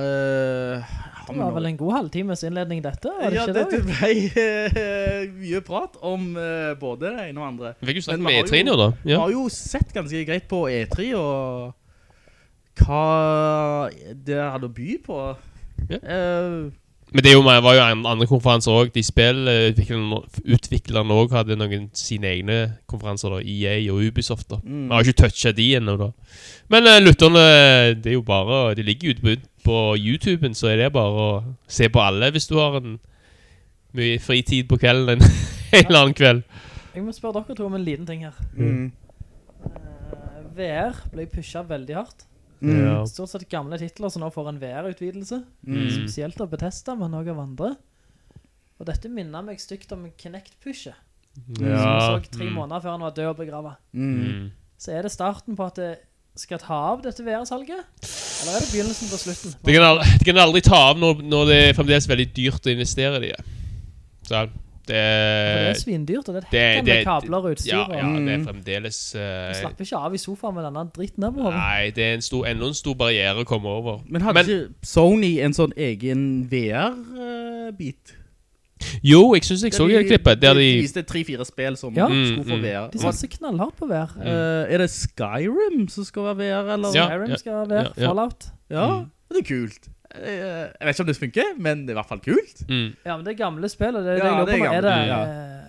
[0.00, 0.82] øh,
[1.28, 3.84] Det var vel en god halvtimes innledning dette, var det Ja, ikke det, det?
[3.86, 4.08] ble
[4.42, 7.72] øh, mye prat om øh, både det ene og andre.
[7.80, 8.90] Vi fikk jo snakket Men med vi har E3 jo- nå, da.
[9.04, 9.18] Vi Ja.
[9.20, 11.74] har jo sett ganske greit på E3 og
[12.76, 13.90] hva
[14.26, 15.36] det hadde å by på.
[15.90, 15.96] Ja.
[16.02, 16.70] Eh,
[17.14, 18.88] Men det er jo, var jo an- andre konferanser òg.
[18.94, 22.56] De spillutviklerne òg hadde noen sine egne
[22.90, 23.28] konferanser.
[23.30, 24.48] da EA og Ubisoft.
[24.50, 24.88] da Mm.
[24.88, 26.08] Vi har ikke toucha de ennå, da.
[26.68, 30.76] Men uh, lytterne, det er jo bare De ligger ute på, på YouTuben, så er
[30.76, 32.98] det bare å se på alle hvis du har en
[33.94, 35.22] mye fritid på kvelden en,
[35.72, 36.42] en eller annen kveld.
[36.94, 38.32] Jeg må spørre dere to om en liten ting her.
[38.58, 38.90] mm.
[39.64, 39.70] Uh,
[40.56, 42.26] VR ble pushet veldig hardt.
[42.60, 43.06] Mm.
[43.10, 45.40] Stort sett gamle titler som nå får en VR-utvidelse.
[45.66, 45.82] Mm.
[45.98, 47.74] Spesielt av Bethesda, men også av andre.
[48.80, 50.98] Og dette minner meg stygt om Kinect-pushet.
[51.34, 52.54] Som vi så tre mm.
[52.54, 53.78] måneder før han var død og begravet.
[53.92, 54.18] Mm.
[54.18, 54.50] Mm.
[54.78, 55.92] Så er det starten på at det
[56.38, 57.82] skal ta av dette VR-salget?
[58.42, 59.54] Eller er det begynnelsen på slutten?
[59.64, 62.66] Det kan, aldri, de kan aldri ta av når, når det er fremdeles veldig dyrt
[62.66, 63.42] å investere i det.
[64.26, 64.46] Så
[64.86, 67.72] det det er svindyrt, og det er et det- med det- kabler og utstyr.
[67.72, 68.98] Ja, ja, det er fremdeles...
[69.12, 71.54] fremdeles Du eh, slapper ikke av i sofaen med denne dritten der på hodet.
[71.60, 74.00] Nei, det er en stor, enda en stor barriere å komme over.
[74.08, 78.14] Men hadde Men- ikke Sony en sånn egen VR-bit?
[79.06, 82.06] Jo, jeg synes jeg så det klippet der de de viste tre-fire spill som Ja.
[82.08, 82.64] skulle få Mm, mm.
[82.64, 82.90] VR.
[82.92, 84.10] De satser knallhardt på VR.
[84.20, 86.92] Eh, er det Skyrim som skal være VR, eller?
[86.94, 88.08] Ja, Skyrim ja, skal være ja, ja.
[88.08, 88.44] Fallout.
[88.70, 89.10] Ja, Mm.
[89.30, 89.88] det er kult.
[90.14, 92.62] Eh, Jeg vet ikke om det funker, men det er i hvert fall kult.
[92.68, 92.88] mm.
[93.06, 94.96] Ja, men det er gamle spill, og det, det Ja, det er på, er det...
[95.08, 95.20] ja.
[95.24, 95.60] eh,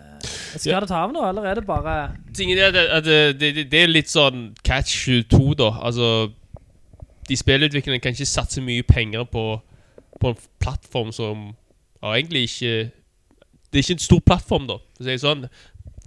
[0.57, 1.95] Skal det ta av nå, eller er det bare...
[2.37, 5.71] Tingen er at, at det, det, det er litt sånn catch 22, da.
[5.83, 6.31] Altså
[7.29, 9.43] De spillutviklerne kan ikke satse mye penger på,
[10.21, 11.47] på en plattform som
[12.03, 12.91] har egentlig ikke
[13.73, 15.47] Det er ikke en stor plattform, da, for å si det sånn.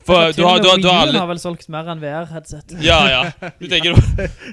[0.09, 2.79] For du har, du har, du har alle har vel solgt mer enn VR-headset.
[2.81, 3.51] Ja, ja.
[3.61, 3.99] Du tenker,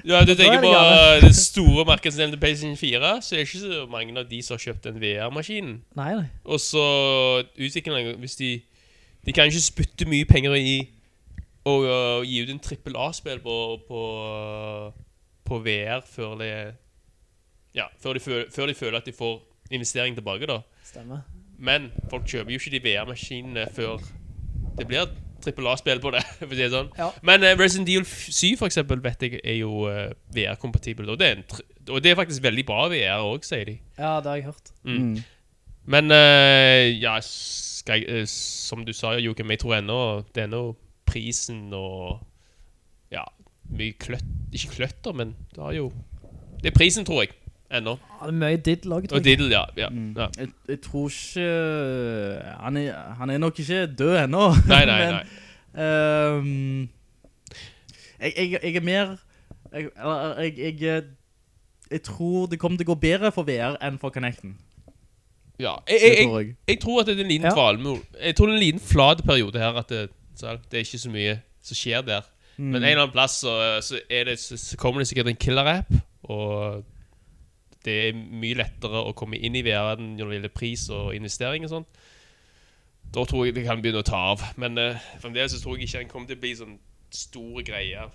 [0.04, 3.60] ja, du tenker på uh, det store markedsdelen til PlayStation 4, så er det ikke
[3.62, 5.78] så mange av de som har kjøpt den VR-maskinen.
[5.96, 6.26] Nei, nei.
[6.44, 6.84] Og så
[7.56, 8.50] utviklerne Hvis de
[9.26, 10.76] De kan ikke spytte mye penger i
[11.66, 13.56] å uh, gi ut en trippel A-spill på,
[13.88, 14.02] på,
[15.48, 16.50] på VR før de...
[17.74, 19.40] Ja, før de, føler, før de føler at de får
[19.74, 20.60] investering tilbake, da.
[20.86, 21.24] Stemmer.
[21.58, 23.98] Men folk kjøper jo ikke de VR-maskinene før
[24.78, 25.08] det blir
[25.46, 26.90] trippel A-spill på det, for å si det sånn.
[26.98, 27.08] Ja.
[27.26, 31.32] Men uh, Resident Evil 7 for eksempel, vet jeg, er jo uh, VR-kompatibel, og, det
[31.86, 33.78] og det er faktisk veldig bra VR også, sier de.
[33.96, 34.74] Ja, det har jeg hørt.
[34.84, 35.16] Mm.
[35.86, 39.98] Men uh, ja, skal jeg, eh, som du sa, Joakim, jeg tror ennå
[40.34, 40.62] det er nå
[41.06, 42.18] prisen og
[43.14, 43.22] ja,
[43.70, 45.92] mye kløtt, ikke kløtter, men det har jo
[46.56, 47.30] Det er prisen, tror jeg,
[47.80, 47.94] ennå.
[48.10, 49.38] Ja, det er mye diddle også, tror Og jeg.
[49.38, 49.64] diddle, ja.
[49.76, 50.28] ja, ja.
[50.38, 51.48] Jeg, jeg tror ikke
[52.64, 54.44] han er, han er nok ikke død ennå.
[54.68, 55.24] Nei, nei, men, nei.
[55.86, 56.88] ehm,
[58.20, 59.16] jeg, jeg, jeg er mer
[59.72, 61.02] jeg, eller, jeg, jeg,
[61.90, 64.56] jeg tror det kommer til å gå bedre for VR enn for Connecten.
[65.60, 66.56] Ja, jeg, Det jeg, tror jeg, jeg.
[66.68, 67.54] jeg tror at det er en liten Ja.
[67.56, 68.00] dvalmol.
[68.22, 70.98] Jeg tror det er en liten flat periode her, at det, så det er ikke
[71.00, 72.26] så mye som skjer der.
[72.58, 73.54] Men en eller annen plass så,
[73.84, 75.90] så, er det, så, så kommer det sikkert en killer-app,
[76.24, 76.84] og
[77.86, 81.66] det er mye lettere å komme inn i VR-en når det gjelder pris og investering
[81.68, 82.02] og sånt.
[83.14, 84.42] Da tror jeg det kan begynne å ta av.
[84.60, 86.76] Men uh, fremdeles så tror jeg ikke den kommer til å bli sånn
[87.14, 88.10] store greier.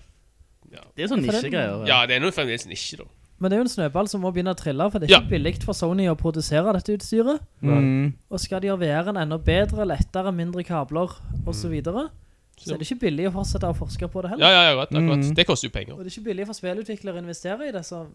[0.70, 1.86] Ja, Det er sånn nisjegreier.
[1.88, 3.08] ja det er noe fremdeles nisje, da.
[3.42, 5.20] Men det er jo en snøball som må begynne å trille, for det er Ja.
[5.24, 7.40] ikke billigt for Sony å produsere dette utstyret.
[7.60, 8.12] Mm.
[8.30, 11.10] Og skal de gjøre VR-en enda bedre, lettere, mindre kabler,
[11.42, 12.10] og så videre,
[12.60, 14.46] så er det ikke billig å fortsette å forske på det heller.
[14.46, 14.92] Ja, ja, ja, godt.
[14.94, 15.34] Mm.
[15.34, 15.96] Det koster jo penger.
[15.96, 18.06] Og det er ikke billig for spillutviklere å investere i det, så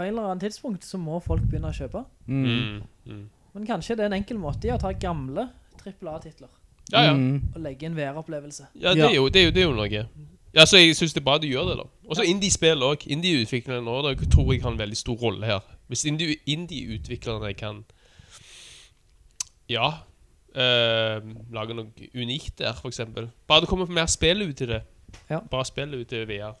[0.00, 2.00] på en eller annen tidspunkt så må folk begynne å kjøpe.
[2.26, 2.48] Mm.
[2.48, 2.82] Mm.
[3.06, 3.22] Mm.
[3.52, 5.48] Men kanskje det er en enkel måte i å ta gamle
[5.84, 6.48] AAA-titler
[6.92, 7.12] Ja, ja.
[7.14, 7.52] Mm.
[7.54, 8.68] og legge en VR-opplevelse.
[8.80, 10.04] Ja, det er, jo, det, er jo, det er jo noe.
[10.54, 11.84] Ja, så jeg synes det er bra du gjør det da.
[12.10, 13.10] Også indie-spill også.
[13.14, 15.60] Indie-utviklerne nå, da tror jeg har en veldig stor rolle her.
[15.90, 17.84] Hvis indie- indie-utviklerne kan,
[19.70, 19.90] ja,
[20.54, 23.28] øh, lage noe unikt der, for eksempel.
[23.46, 24.82] Bare det kommer mer spill ut i det.
[25.30, 25.38] Ja.
[25.50, 26.56] Bare spill ut i VR.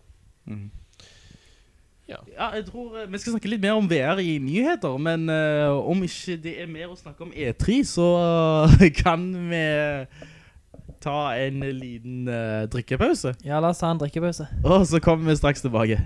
[2.10, 5.70] Ja, jeg tror eh, vi skal snakke litt mer om VR i nyheter, men eh,
[5.70, 9.64] om ikke det er mer å snakke om E3, så eh, kan vi
[11.00, 13.34] ta en liten eh, drikkepause.
[13.46, 14.46] Ja, la oss ta en drikkepause.
[14.64, 16.00] Og så kommer vi straks tilbake.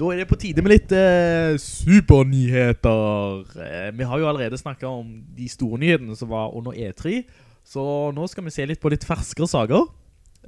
[0.00, 3.42] Da er det på tide med litt eh, supernyheter.
[3.60, 7.22] Eh, vi har jo allerede snakket om de store nyhetene som var under E3,
[7.64, 7.82] så
[8.14, 9.84] nå skal vi se litt på litt ferskere saker.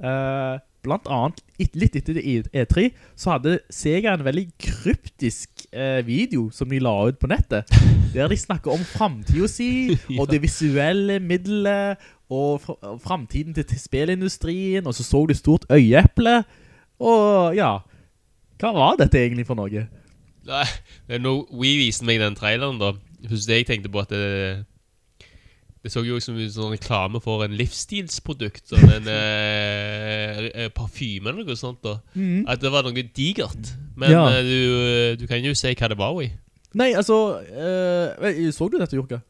[0.01, 0.55] Eh,
[0.85, 6.69] blant annet, et, litt etter E3, så hadde Sega en veldig kryptisk eh, video som
[6.69, 7.69] de la ut på nettet,
[8.13, 9.71] der de snakker om fremtiden si,
[10.19, 12.01] og det visuelle middelet,
[12.33, 16.39] og fr fremtiden til spillindustrien, og så så du stort øyeeple,
[16.99, 17.77] og ja,
[18.61, 19.87] hva var dette egentlig for noe?
[20.45, 20.65] Nei,
[21.19, 22.93] når vi viste meg den traileren da,
[23.31, 24.65] husk det jeg tenkte på at det,
[25.85, 30.69] det så jo ut som en sånn reklame for en livsstilsprodukt, sånn en eh, eh,
[30.73, 31.97] parfyme eller noe sånt da.
[32.49, 33.73] At det var noe digert.
[33.97, 34.23] Men Ja.
[34.33, 36.29] eh, du, du kan jo si hva det var i.
[36.75, 39.21] Nei, altså, eh, så du dette, Jorka?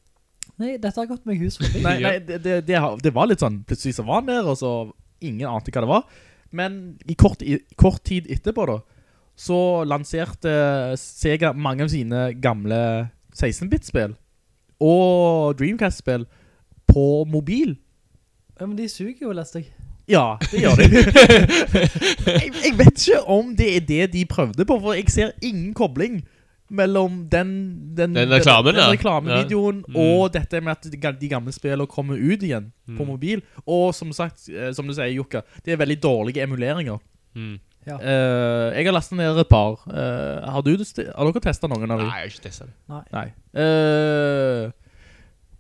[0.58, 1.82] Nei, dette har gått meg hus forbi.
[1.86, 4.58] Nei, nei det, det, det, det var litt sånn, plutselig så var han der, og
[4.60, 4.72] så
[5.24, 6.06] ingen ante hva det var.
[6.56, 6.78] Men
[7.12, 8.78] i kort, i kort tid etterpå da,
[9.36, 10.52] så lanserte
[11.00, 12.80] Sega mange av sine gamle
[13.36, 14.16] 16-bit-spill
[14.84, 16.26] og Dreamcast-spill
[16.88, 17.76] på mobil.
[18.60, 19.72] Ja, men de suger jo, leste jeg.
[20.08, 21.02] Ja, det gjør de.
[22.38, 25.74] jeg, jeg vet ikke om det er det de prøvde på, for jeg ser ingen
[25.74, 26.22] kobling
[26.70, 27.50] mellom den,
[27.98, 29.92] den, Den reklamen, den, den reklamevideoen Ja.
[29.94, 29.96] Mm.
[30.02, 33.42] og dette med at de, gamle spillene kommer ut igjen på mobil.
[33.66, 36.98] Og som sagt, eh, som du sier, Jukka, det er veldig dårlige emuleringer.
[37.36, 37.60] Mm.
[37.86, 38.00] Ja.
[38.02, 39.78] Uh, jeg har lastet ned et par.
[39.86, 42.10] Uh, har, du, har dere testet noen av dem?
[42.10, 42.78] Nei, jeg har ikke testet det.
[42.90, 43.04] Nei.
[43.14, 43.28] Nei.
[43.54, 44.72] Uh,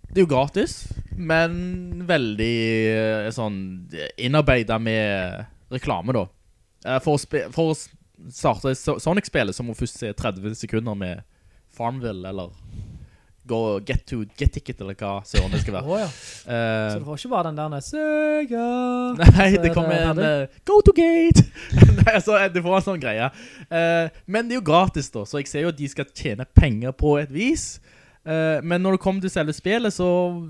[0.10, 0.78] det er jo gratis,
[1.18, 2.56] men veldig
[3.36, 3.58] sånn
[4.16, 5.44] innarbeidet med
[5.76, 6.26] reklame da.
[6.86, 11.24] Eh, for, å for å starte Sonic-spillet så må du først se 30 sekunder med
[11.76, 12.54] Farmville, eller
[13.48, 15.98] gå get, to, get Ticket, eller hva søren det skal være.
[15.98, 16.52] Åja, uh,
[16.92, 18.68] så du får ikke bare den der nede, Sega!
[19.38, 21.46] Nei, det kommer en eh, Go to gate!
[22.00, 23.30] Nei, altså, du får en sånn greie.
[23.70, 26.48] Uh, men det er jo gratis, da, så jeg ser jo at de skal tjene
[26.58, 27.76] penger på et vis.
[28.26, 30.08] Eh, men når det kommer til selve spillet, så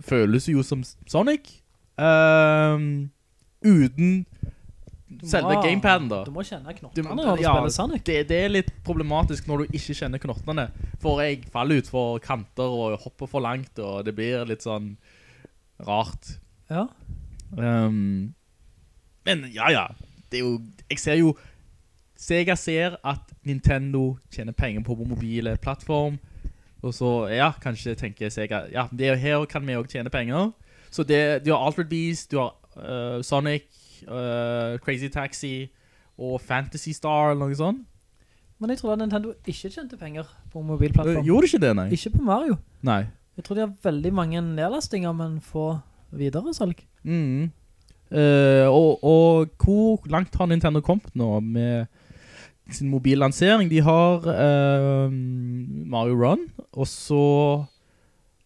[0.08, 1.52] føles det jo som Sonic.
[2.00, 2.80] Eh,
[3.66, 4.26] uten
[5.30, 6.22] selve gamepaden, da.
[6.28, 8.06] Du må kjenne knottene når du ja, spiller Sonic.
[8.08, 10.68] Det, det er litt problematisk når du ikke kjenner knottene.
[11.04, 14.94] For jeg faller ut for kanter og hopper for langt, og det blir litt sånn
[15.86, 16.36] rart.
[16.72, 16.88] Ja.
[17.58, 18.34] Um,
[19.26, 19.88] men ja, ja.
[20.30, 20.56] Det er jo,
[20.90, 21.36] jeg ser jo
[22.16, 26.16] Sega ser at Nintendo tjener penger på mobile plattform.
[26.86, 30.54] Og så, ja, kanskje tenker Sega Ja, det er her kan vi også tjene penger.
[30.90, 33.68] Så det, du har Altered Beast, du har uh, Sonic,
[34.08, 35.68] øh, Crazy Taxi
[36.18, 37.84] og Fantasy Star eller noe sånt.
[38.60, 40.24] Men jeg tror at Nintendo ikke tjente penger
[40.54, 41.26] på mobilplattformen.
[41.26, 41.90] Uh, Gjorde ikke det, nei?
[41.92, 42.56] Ikke på Mario.
[42.88, 43.02] Nei.
[43.36, 45.74] Jeg tror de har veldig mange nedlastinger, men få
[46.16, 46.80] videre salg.
[47.04, 47.52] Mm.
[48.12, 51.86] Uh, og, og hvor langt har Nintendo kommet nå med
[52.72, 53.68] sin mobillansering?
[53.70, 57.66] De har uh, Mario Run, og så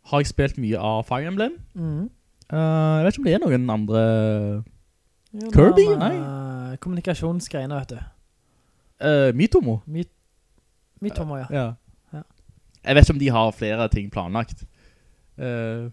[0.09, 1.59] har jeg spilt mye av Fire Emblem.
[1.77, 2.09] Mm.
[2.49, 4.03] Jeg vet ikke om det er noen andre
[5.33, 5.85] Jo, Kirby?
[5.99, 6.15] Nei.
[6.17, 7.99] med Kommunikasjonsgreiene, vet du.
[9.05, 9.79] uh, Mytomo.
[9.85, 10.09] Mitt,
[11.01, 11.47] Mitomo, Tomo, ja.
[11.51, 11.67] Ja.
[12.13, 12.23] Ja.
[12.83, 14.65] Jeg vet ikke om de har flere ting planlagt.
[15.37, 15.91] Uh,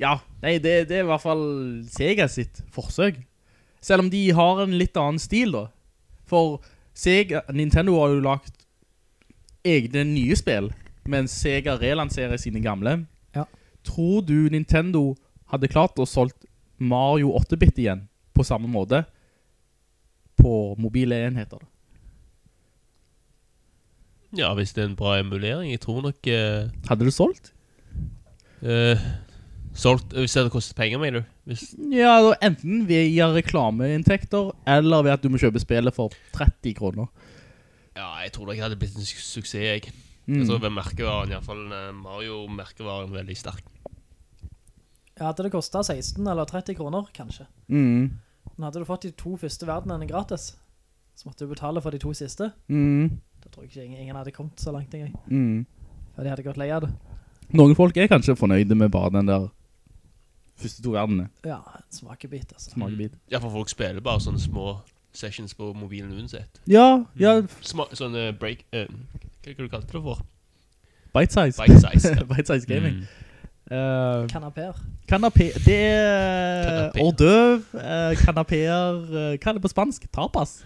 [0.00, 1.44] ja, nei, det, det er i hvert fall
[1.90, 3.20] Sega sitt forsøk.
[3.84, 5.66] Selv om de har en litt annen stil da.
[6.26, 6.58] For
[6.98, 8.64] Sega, Nintendo har jo lagt
[9.66, 10.72] egne nye spill,
[11.06, 13.02] mens Sega relanserer sine gamle.
[13.36, 13.44] Ja.
[13.86, 15.12] Tror du Nintendo
[15.52, 16.47] hadde klart å solgt
[16.78, 19.02] Mario 8-bit igjen på samme måte
[20.38, 21.62] på mobile enheter?
[24.36, 25.70] Ja, hvis det er en bra emulering.
[25.72, 27.52] Jeg tror nok Uh, Hadde du solgt?
[28.62, 28.98] Uh,
[29.78, 31.26] Solgt Hvis det hadde kostet penger, mener du?
[31.48, 37.06] Hvis, Ja, enten via reklameinntekter, eller ved at du må kjøpe spillet for 30 kroner.
[37.96, 39.92] ja, jeg tror nok det hadde blitt en su suksess, jeg.
[40.26, 40.40] Mm.
[40.40, 43.64] Jeg tror ved merkevaren, i hvert fall eh, Mario-merkevaren, veldig sterk.
[45.18, 47.46] Ja, hadde det kostet 16 eller 30 kroner, kanskje.
[47.68, 48.18] Mm.
[48.54, 50.52] Men hadde du fått de to første verdenene gratis,
[51.18, 52.52] så måtte du betale for de to siste.
[52.68, 53.18] Mm.
[53.42, 55.16] Da tror jeg ikke ingen, ingen hadde kommet så langt engang.
[55.26, 55.66] Mm.
[56.14, 56.92] For de hadde gått leia av det.
[57.58, 59.48] Noen folk er kanskje fornøyde med bare den der
[60.58, 61.28] første to verdenene.
[61.46, 62.70] Ja, en smakebit, altså.
[62.70, 63.18] Smakebit.
[63.30, 64.78] Ja, for folk spiller bare sånne små
[65.16, 66.60] sessions på mobilen uansett.
[66.70, 68.66] Ja, ja, Sma sånne break...
[68.74, 68.86] Uh,
[69.38, 70.26] hva det du kalte det for?
[71.14, 71.62] bite size.
[71.62, 72.24] Bite size, ja.
[72.34, 72.94] bite size gaming.
[72.94, 73.27] Mm.
[73.70, 74.72] Uh, Kanaper.
[75.08, 77.00] kanapé, det er Kanapé.
[77.74, 80.06] uh, kanapéer, uh, hva er det på spansk?
[80.12, 80.62] Tapas.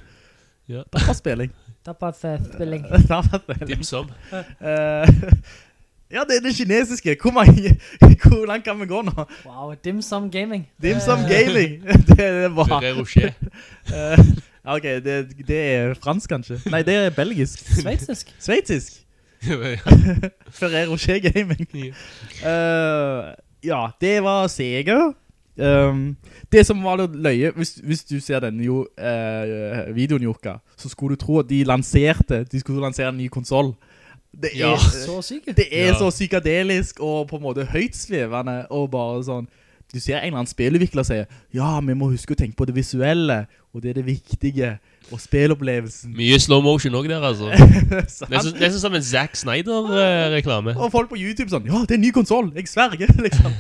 [0.69, 0.83] Ja.
[0.93, 1.51] Tapas-spilling.
[1.87, 2.85] Tapas-spilling.
[3.11, 3.67] Tapas-spilling.
[3.69, 4.07] Dim sum.
[4.33, 5.07] Eh,
[6.13, 7.17] ja, det er det kinesiske.
[7.23, 7.75] Hvor, mange,
[8.23, 9.25] hvor langt kan vi gå nå?
[9.47, 10.69] Wow, dim sum gaming.
[10.83, 11.83] Dim sum Eh, gaming.
[12.07, 13.33] det er bra Ferrero Rocher.
[13.91, 14.25] Eh,
[14.65, 15.19] ok, det,
[15.49, 16.61] det er fransk kanskje.
[16.71, 17.59] Nei, det er belgisk.
[17.83, 18.31] Sveitsisk.
[18.39, 19.02] Sveitsisk.
[20.59, 21.67] Ferrero Rocher Gaming.
[22.43, 23.33] Uh,
[23.65, 25.13] ja, det var Sega.
[25.57, 26.17] Um,
[26.53, 30.89] det som var litt løye, hvis, hvis du ser denne jo, uh, videoen, Jokka, så
[30.89, 33.75] skulle du tro at de lanserte, de skulle lansere en ny konsol.
[34.33, 34.77] Det er, Ja.
[34.79, 35.53] Så syke.
[35.53, 35.99] det er Ja.
[35.99, 39.49] så psykadelisk og på en måte høyt svevende, og bare sånn,
[39.93, 42.75] du ser en eller annen spillutvikler sier, ja, vi må huske å tenke på det
[42.79, 43.43] visuelle,
[43.75, 44.79] og det er det viktige,
[45.13, 46.13] og spillopplevelsen.
[46.17, 47.49] Mye slow motion også der, altså.
[48.33, 50.75] Nesten, nesten som en Zack Snyder-reklame.
[50.79, 53.53] Og folk på YouTube sånn, ja, det er en ny konsol, jeg sverger, liksom.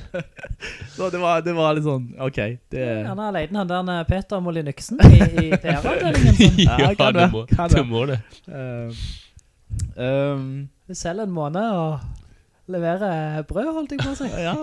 [0.97, 2.41] så det var, det var litt sånn, ok,
[2.73, 6.39] det Han har alene, han der Peter Molinyksen i, i PR-avdelingen.
[6.41, 6.61] Sånn.
[6.67, 7.79] Ja, Ja, kan det må kan det.
[7.79, 7.89] være.
[7.93, 8.19] Må det.
[8.49, 8.89] Uh,
[9.97, 10.49] um,
[10.93, 14.29] selger en måned og leverer brød, holdt jeg på å si.
[14.41, 14.55] ja,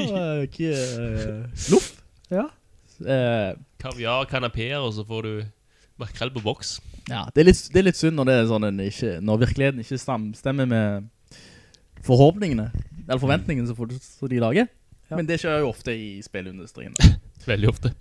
[0.45, 1.89] ikke, uh, loff.
[2.33, 2.47] Ja.
[2.99, 5.33] Uh, Kaviar, kanapeer, og så får du
[5.99, 6.79] makrell på boks.
[7.09, 9.43] ja, det er, litt, det er litt synd når, det er sånn en ikke, når
[9.45, 10.01] virkeligheten ikke
[10.39, 11.07] stemmer med
[12.05, 12.69] forhåpningene,
[13.05, 14.67] eller forventningene som, de lager.
[15.09, 15.17] Ja.
[15.17, 16.93] Men det skjer jo ofte i spillindustrien.
[17.49, 17.93] Veldig ofte.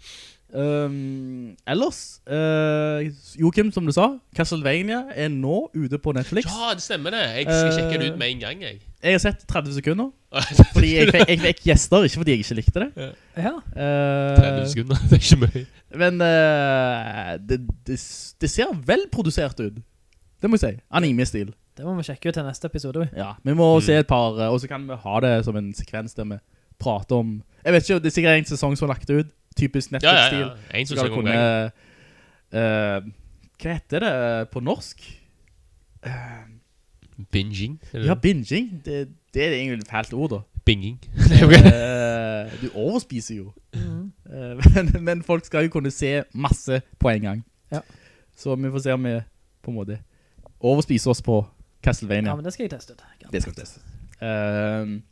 [0.49, 3.05] Um, ellers, uh,
[3.37, 6.49] Joachim, som du sa, Castlevania er nå ute på Netflix.
[6.49, 7.25] Ja, det stemmer det.
[7.37, 8.81] Jeg skal sjekke det Eh, ut med en gang, jeg.
[9.03, 10.09] Jeg har sett 30 sekunder,
[10.75, 13.09] fordi jeg, fikk- jeg fikk gjester, ikke fordi jeg ikke likte det.
[13.39, 13.53] Ja.
[13.55, 15.63] Uh, 30 sekunder, det er ikke mye.
[16.03, 17.99] Men uh, det, det,
[18.43, 19.79] det ser velprodusert ut.
[20.43, 20.83] Det må jeg si.
[20.95, 21.53] Anime-stil.
[21.79, 23.05] Det må vi sjekke ut til neste episode.
[23.07, 23.09] vi.
[23.23, 25.71] Ja, vi må se et par, uh, og så kan vi ha det som en
[25.79, 26.41] sekvens der vi
[26.83, 27.37] prater om...
[27.65, 29.31] Jeg vet ikke, det er sikkert en sesong som har lagt ut.
[29.59, 30.43] Typisk Ja, ja, Netflix-stil.
[30.43, 30.79] ja.
[30.79, 31.71] En sesong om gang.
[32.55, 33.09] uh,
[33.63, 34.13] hva heter det
[34.53, 35.03] på norsk?
[37.33, 37.81] Binging.
[37.93, 38.83] eller Ja, binging.
[38.85, 40.41] Det, det er egentlig et fælt ord da.
[40.65, 40.99] Binging.
[42.49, 43.53] Eh, du overspiser jo.
[43.75, 44.13] Mm.
[44.31, 47.45] Eh, men, men folk skal jo kunne se masse på en gang.
[47.73, 47.81] Ja.
[48.37, 49.21] Så vi får se om vi
[49.63, 49.99] på en måte
[50.61, 51.43] overspiser oss på
[51.83, 52.31] Castlevania.
[52.31, 53.03] Ja, men det skal jeg teste ut.
[53.33, 53.81] det skal vi teste.
[54.23, 55.03] Ehm,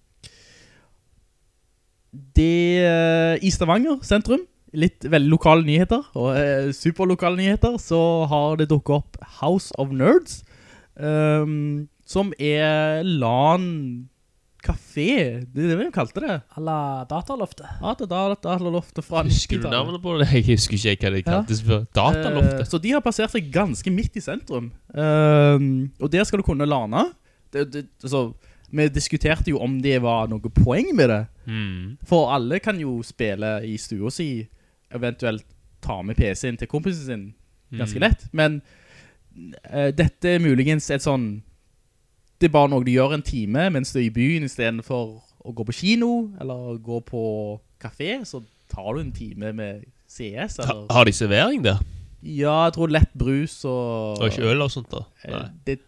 [2.37, 4.47] det i Stavanger sentrum,
[4.77, 8.01] litt veldig lokale nyheter, og eh, superlokale nyheter, så
[8.31, 10.41] har det dukket opp House of Nerds,
[10.99, 14.09] ehm, som er LAN
[14.67, 16.37] Café, det er det vi kalte det.
[16.59, 17.69] Alla dataloftet.
[17.83, 20.27] Ja, det er dataloftet fra Husker du navnet på det?
[20.35, 21.85] Jeg husker ikke hva det kaltes før.
[21.85, 22.67] Eh, Dataloftet.
[22.73, 24.73] så de har plassert seg ganske midt i sentrum.
[24.91, 27.05] Uh, og der skal du kunne lane.
[27.55, 28.25] Det, det, altså,
[28.75, 31.21] vi diskuterte jo om det var noe poeng med det.
[31.47, 31.97] Mm.
[32.09, 34.31] For alle kan jo spille i stua si,
[34.91, 35.47] eventuelt
[35.85, 37.27] ta med PC-en til kompisen sin,
[37.79, 38.03] ganske Mm.
[38.09, 38.27] lett.
[38.35, 38.59] Men
[39.71, 41.45] uh, dette er muligens et sånn,
[42.41, 44.85] det er bare noe du gjør en time mens du er i byen, i stedet
[44.87, 47.23] for å gå på kino, eller gå på
[47.81, 48.43] kafé, så
[48.73, 50.87] tar du en time med CS, eller...
[50.91, 51.81] har de servering der?
[52.27, 54.19] Ja, jeg tror lett brus og...
[54.19, 55.05] Og ikke øl og sånt da?
[55.25, 55.45] Eh.
[55.67, 55.79] Det,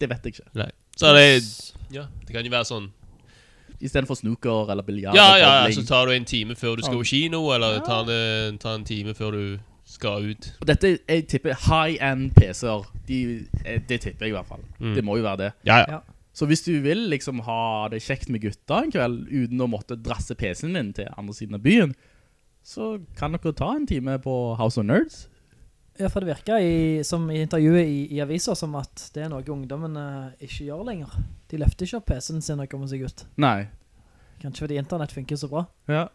[0.00, 0.50] det vet jeg ikke.
[0.60, 0.68] Nei.
[0.96, 1.24] Så det,
[1.94, 2.90] ja, det kan jo være sånn
[3.80, 5.16] I stedet for snooker eller biljard.
[5.16, 8.20] Ja, ja, så tar du en time før du skal på kino, eller tar, det,
[8.62, 9.44] tar en time før du
[9.92, 10.48] skal ut.
[10.62, 13.20] Og dette, jeg tipper high-end PC-er, de,
[13.64, 14.64] eh, det tipper jeg i hvert fall.
[14.80, 14.94] Mm.
[14.96, 15.50] Det må jo være det.
[15.68, 15.98] Ja, ja.
[15.98, 16.00] Ja.
[16.32, 19.98] Så hvis du vil liksom ha det kjekt med gutta en kveld, uten å måtte
[20.00, 21.92] drasse PC-en din til andre siden av byen,
[22.64, 25.26] så kan dere ta en time på House of Nerds.
[26.00, 29.30] Ja, for det virker i, som i intervjuet i, i aviser som at det er
[29.32, 31.18] noe ungdommen eh, ikke gjør lenger.
[31.52, 33.26] De løfter ikke opp PC-en sin når de kommer seg ut.
[33.44, 33.68] Nei.
[34.40, 35.66] Kanskje fordi internett funker så bra.
[35.92, 36.06] Ja.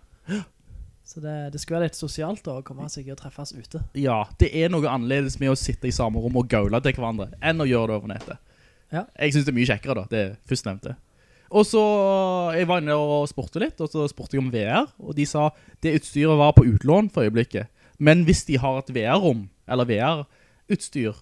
[1.07, 3.79] Så det, det skulle være litt sosialt da, å komme seg og treffes ute.
[3.95, 7.29] Ja, det er noe annerledes med å sitte i samme rom og gaule til hverandre,
[7.39, 8.41] enn å gjøre det over nettet.
[8.91, 9.05] Ja.
[9.15, 10.97] Jeg synes det er mye kjekkere da, det først nevnte.
[11.47, 11.83] Og så,
[12.57, 15.47] jeg var inne og spurte litt, og så spurte jeg om VR, og de sa,
[15.83, 17.71] det utstyret var på utlån for øyeblikket.
[18.03, 21.15] Men hvis de har et VR-rom, eller VR-utstyr,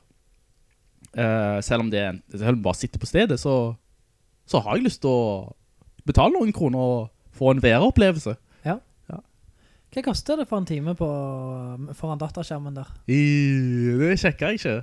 [1.14, 3.76] eh, selv om det er selv om det bare sitter på stedet, så,
[4.50, 5.54] så har jeg lyst til å
[6.10, 8.34] betale noen kroner og få en VR-opplevelse.
[9.96, 11.08] Hva koster det for en time på,
[11.96, 12.90] foran dataskjermen der?
[13.08, 13.20] I,
[14.02, 14.74] det sjekker jeg ikke.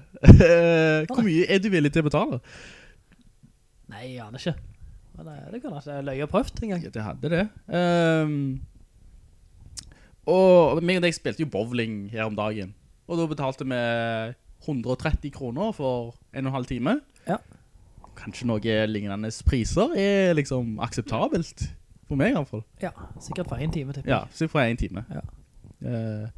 [1.10, 2.38] Hvor mye er du villig til å betale?
[3.92, 4.54] Nei, jeg aner ikke.
[5.18, 6.86] Men det, det kan jeg løye prøvd en gang.
[6.94, 7.42] Det hadde det.
[7.68, 8.62] Um,
[10.32, 12.72] og meg og deg spilte jo bowling her om dagen.
[13.04, 13.82] Og da betalte vi
[14.64, 16.96] 130 kroner for en og en halv time.
[17.26, 17.36] Ja.
[18.16, 21.68] Kanskje noe lignende priser er liksom akseptabelt.
[22.12, 22.62] For meg i hvert fall.
[22.84, 22.92] Ja,
[23.24, 25.04] sikkert for en time, tipper Ja, sikkert for en time.
[25.16, 25.26] Ja.
[25.82, 26.30] Uh,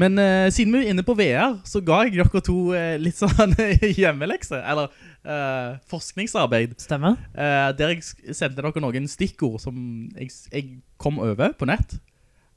[0.00, 3.18] men uh, siden vi er inne på VR, så ga jeg dere to uh, litt
[3.18, 3.52] sånn
[4.00, 4.88] hjemmelekse, eller
[5.24, 6.78] eh, forskningsarbeid.
[6.80, 7.18] Stemmer.
[7.34, 9.76] Eh, der jeg sendte dere noen stikkord som
[10.16, 10.70] jeg, jeg
[11.02, 11.98] kom over på nett.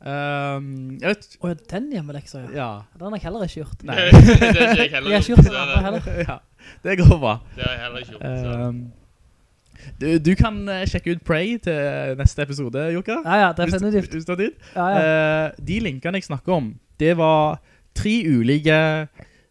[0.06, 2.50] Um, jeg vet, Og den hjemmeleksa, ja.
[2.54, 2.68] ja,
[3.00, 3.86] Den har jeg heller ikke gjort.
[3.88, 5.40] nei, det har ikke jeg heller Jeg har ikke gjort.
[5.40, 6.10] gjort den andre heller.
[6.28, 6.36] ja,
[6.84, 7.34] det går bra.
[7.56, 8.28] Det har jeg heller ikke gjort.
[8.44, 8.68] så.
[8.68, 9.05] Um,
[10.02, 13.20] du, du kan eh, sjekke ut Prey til neste episode, Jokka.
[13.26, 14.12] Ja, ja, Hvis, definitivt.
[14.14, 14.52] hvis tid.
[14.76, 15.00] Ja, ja.
[15.02, 17.60] Eh, de linkene jeg snakker om, det var
[17.96, 18.78] tre ulike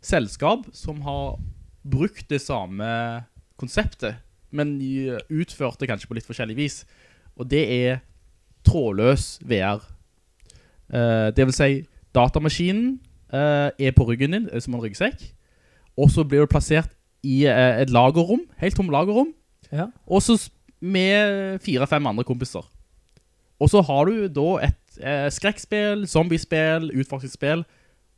[0.05, 1.39] selskap som har
[1.85, 3.24] brukt det samme
[3.61, 4.16] konseptet,
[4.55, 4.77] men
[5.31, 6.82] utført det kanskje på litt forskjellig vis.
[7.36, 8.02] Og det er
[8.65, 9.82] trådløs VR.
[10.93, 11.73] Eh, det vil si,
[12.15, 13.01] datamaskinen
[13.35, 15.24] er på ryggen din, som en ryggsekk,
[15.98, 16.93] og så blir du plassert
[17.27, 19.32] i et lagerrom, helt tom lagerrom,
[19.74, 19.88] ja.
[20.06, 20.38] og så
[20.84, 22.64] med fire-fem andre kompiser.
[23.62, 27.64] Og så har du da et eh, skrekkspill, zombiespill, utforskningsspill,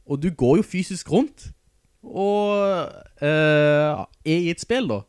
[0.07, 1.51] og du går jo fysisk rundt,
[2.07, 2.87] og
[3.23, 5.01] eh, er i et spill da.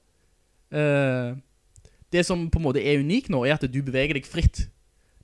[0.74, 1.38] Eh,
[2.14, 4.66] det som på en måte er unik nå, er at du beveger deg fritt.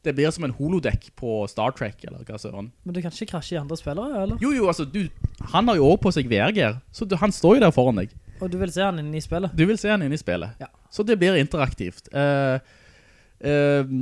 [0.04, 2.74] Det blir som en holodeck på Star Trek, eller hva søren.
[2.84, 4.42] Men du kan ikke krasje i andre spillere, eller?
[4.44, 5.08] Jo, jo, altså, du,
[5.54, 8.12] han har jo også på seg VR-gear, så du, han står jo der foran deg.
[8.44, 9.54] Og du vil se han inne i spillet?
[9.56, 10.60] Du vil se han inne i spillet.
[10.62, 10.68] Ja.
[10.92, 12.10] Så det blir interaktivt.
[12.14, 12.60] Uh,
[13.42, 13.94] uh,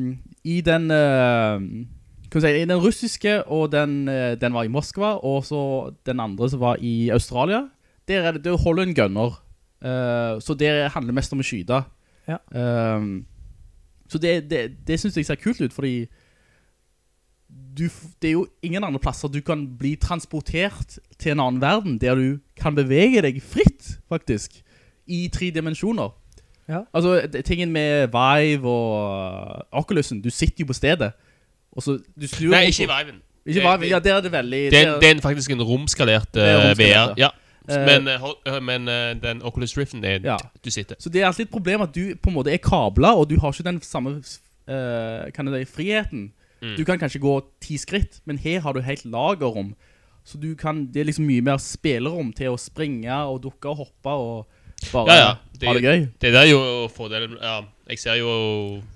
[0.44, 4.08] I den Uh, si, i den russiske, og den,
[4.42, 5.62] den var i Moskva, og så
[6.08, 7.66] den andre som var i Australia,
[8.08, 9.36] der er det, det holder en gunner.
[9.82, 11.82] Eh, så det handler mest om å skyde.
[12.30, 12.38] Ja.
[14.12, 16.06] Så det, det, det synes jeg ser kult ut, fordi
[17.78, 17.88] du,
[18.22, 22.16] det er jo ingen andre plasser du kan bli transportert til en annen verden, der
[22.16, 24.62] du kan bevege deg fritt, faktisk,
[25.08, 26.14] i tre dimensjoner.
[26.70, 26.84] Ja.
[26.94, 31.12] Altså, tingen med Vive og uh, Oculusen, du sitter jo på stedet,
[31.72, 32.52] og så du snur...
[32.56, 33.22] Nei, ikke i Viven.
[33.46, 34.64] Ikke Vive, ja, der er det veldig...
[34.72, 37.14] Det er, det er faktisk en romskalert romskalert, VR.
[37.18, 37.32] Ja.
[37.70, 38.88] Eh, Men, eh, eh, men
[39.22, 40.38] den Oculus Riften er Ja.
[40.66, 40.96] du sitter.
[41.00, 43.40] Så det er alltid et problem at du på en måte er kablet, og du
[43.40, 44.24] har ikke den samme
[44.68, 46.32] uh, kan du si, friheten.
[46.62, 46.76] Mm.
[46.78, 49.74] Du kan kanskje gå ti skritt, men her har du helt lagerrom.
[50.24, 53.86] Så du kan, det er liksom mye mer spillerom til å springe og dukke og
[53.86, 54.60] hoppe og
[54.92, 55.32] bare Ja, ja.
[55.68, 56.04] ha det gøy.
[56.22, 56.62] Det der er jo
[56.94, 58.32] fordelen Ja, jeg ser jo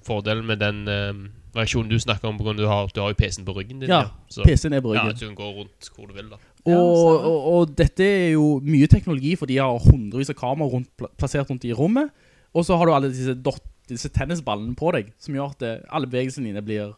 [0.05, 1.25] fordelen med den um,
[1.55, 3.81] versjonen du snakker om, på grunn av du har, du har jo PC-en på ryggen
[3.83, 3.89] din.
[3.91, 4.45] Ja, ja.
[4.45, 5.13] PC-en er på ryggen.
[5.13, 6.39] Ja, du kan gå rundt hvor du vil, da.
[6.65, 10.89] Og, og, og dette er jo mye teknologi, for de har hundrevis av kamera rundt,
[11.19, 12.09] plassert rundt i rommet.
[12.55, 15.73] Og så har du alle disse, dot, disse tennisballene på deg, som gjør at det,
[15.93, 16.95] alle bevegelsene dine blir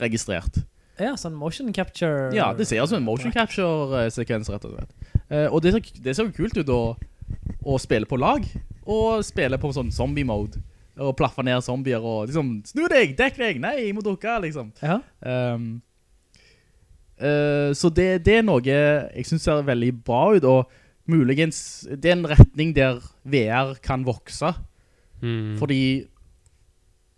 [0.00, 0.62] registrert.
[1.00, 2.28] Ja, sånn motion capture.
[2.36, 4.90] Ja, det ser ut som en motion capture-sekvens, rett og slett.
[5.30, 6.80] Eh, og det ser, det ser jo kult ut å,
[7.64, 8.44] å spille på lag,
[8.84, 10.60] og spille på sånn zombie-mode,
[11.00, 14.74] og plaffe ned zombier, og liksom, snu deg, dekk deg, nei, jeg må dukke, liksom.
[14.84, 15.78] Ja, Um,
[17.20, 20.70] eh, så det, det er noe jeg synes ser veldig bra ut, og
[21.10, 24.54] muligens, det er en retning der VR kan vokse,
[25.20, 25.58] Mm.
[25.60, 26.06] fordi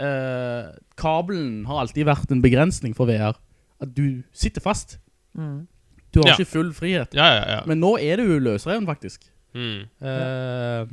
[0.03, 3.39] eh, kabelen har alltid vært en begrensning for VR.
[3.83, 4.99] At du sitter fast.
[5.35, 5.67] Mm.
[6.15, 6.35] Du har Ja.
[6.39, 7.15] ikke full frihet.
[7.15, 7.61] Ja, ja, ja.
[7.67, 9.25] Men nå er du løsreven, faktisk.
[9.55, 9.89] Mm.
[10.01, 10.87] Eh,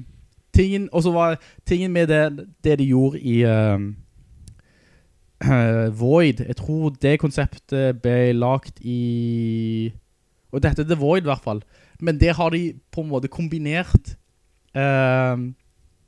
[0.53, 3.79] tingen, og så var tingen med det, det de gjorde i uh,
[5.41, 9.93] eh, Void, jeg tror det konseptet ble lagt i
[10.51, 11.61] Og dette er The Void i hvert fall
[11.99, 14.17] Men det har de på en måte kombinert
[14.75, 15.37] uh,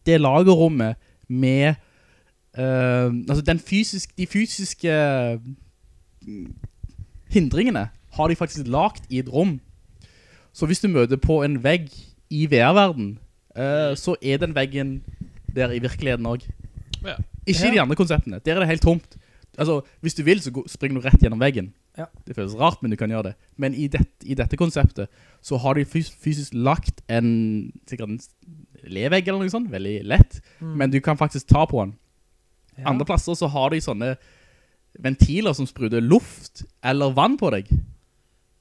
[0.06, 0.96] Det lagerrommet
[1.30, 1.76] Med
[2.58, 4.92] eh, Altså den fysisk, de fysiske
[6.22, 6.54] mm,
[7.30, 9.60] Hindringene Har de faktisk lagt i et rom.
[10.54, 11.90] Så hvis du møter på en vegg
[12.30, 13.20] I VR-verden
[13.58, 15.04] uh, Så er den veggen
[15.56, 16.48] Der i virkeligheten også.
[17.06, 17.16] Ja.
[17.48, 17.72] Ikke i Ja.
[17.74, 18.40] de andre konseptene.
[18.46, 19.18] Der er det helt tomt.
[19.58, 21.74] Altså, hvis du vil så springer du rett gjennom veggen.
[21.98, 22.06] Ja.
[22.28, 23.34] Det føles rart, men du kan gjøre det.
[23.58, 25.08] Men i, det, i dette konseptet
[25.42, 28.20] Så har de fys fysisk lagt en Sikkert en
[28.88, 30.40] levegg eller noe sånt Veldig lett.
[30.62, 30.78] Mm.
[30.78, 31.96] Men du kan faktisk ta på den
[32.78, 32.86] Ja.
[32.90, 34.14] Andre plasser så har de sånne
[35.00, 37.68] Ventiler som spruder luft Eller vann på deg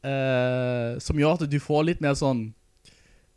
[0.04, 2.48] eh, Som gjør at du får litt mer sånn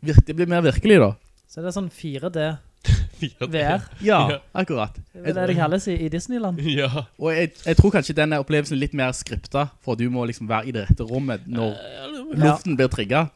[0.04, 1.12] Det blir mer virkelig da
[1.48, 2.48] Så det er sånn 4D
[3.54, 3.86] VR.
[4.04, 6.60] Ja, akkurat Det er det det kalles i, i Disneyland.
[6.82, 7.06] Ja.
[7.16, 10.50] Og jeg, jeg tror kanskje denne opplevelsen er litt mer skripta For du må liksom
[10.50, 12.10] være i det rette rommet Når Ja.
[12.50, 13.32] luften blir trigget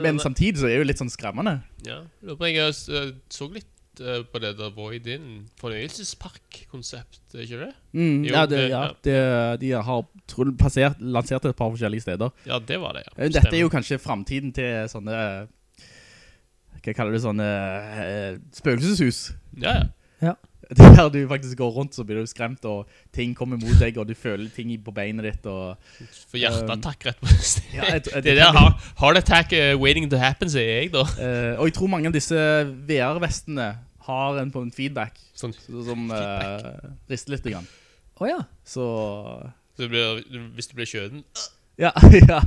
[0.00, 2.00] Men samtidig så er det jo litt sånn skremmende Ja.
[2.24, 3.68] Jeg eh, så litt
[4.00, 7.70] eh, på det der Void In fornøyelsespark-konsept, ikke det?
[7.92, 8.88] mm, Jo, Ja, det, ja ja.
[9.04, 10.04] det, de har
[10.76, 13.22] jeg, lansert et par forskjellige steder Ja, det var det, ja.
[13.24, 15.48] Eh, Dette er jo kanskje fremtiden til sånne
[16.84, 17.46] Hva kaller du sånne
[18.04, 19.80] eh, Spøkelseshus Ja,
[20.22, 20.34] ja.
[20.76, 24.04] Der du faktisk går rundt så blir du skremt Og ting kommer mot deg Og
[24.10, 25.78] du føler ting på beinet ditt og,
[26.28, 27.30] For hjerteattakk rett på.
[27.72, 31.06] Ja, jeg- jeg- det der har- heart attack uh, waiting to happen, sier jeg da.
[31.16, 32.36] Uh, Og jeg tror mange av disse
[32.84, 33.70] VR-vestene
[34.08, 35.52] Har en, på en feedback Sånn.
[35.54, 36.68] så- Som eh,
[37.10, 37.66] rister litt grann.
[38.20, 38.40] Åja.
[38.64, 38.84] Så
[39.76, 40.24] Så det blir,
[40.56, 41.24] hvis du blir kjøden
[41.78, 42.40] Ja, ja.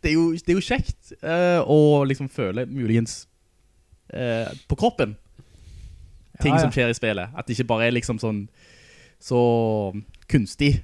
[0.00, 1.76] Det, er jo, det er jo kjekt uh, Å
[2.08, 3.26] liksom føle muligens
[4.14, 5.16] uh, På kroppen
[6.40, 6.62] Ting Ja, ja.
[6.64, 8.46] som skjer i spillet At det ikke bare er liksom sånn
[9.20, 9.36] Så
[10.32, 10.78] kunstig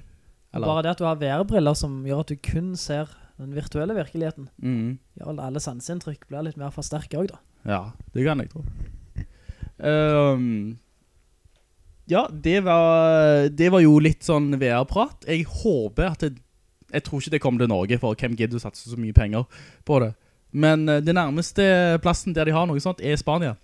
[0.53, 3.09] Eller Bare det at du har VR-briller som gjør at du kun ser
[3.41, 4.49] den virtuelle virkeligheten.
[4.61, 7.39] mm, Gjør at alle sensinntrykk blir litt mer forsterket også da.
[7.65, 7.79] Ja,
[8.13, 8.61] det kan jeg tro
[9.81, 10.77] Ehm,
[12.09, 16.33] Ja, det var Det var jo litt sånn VR-prat Jeg håper at det
[16.93, 19.45] Jeg tror ikke det kommer til Norge For hvem gidder å satse så mye penger
[19.87, 20.11] på det
[20.53, 23.55] Men eh, det nærmeste plassen der de har noe sånt Er Spania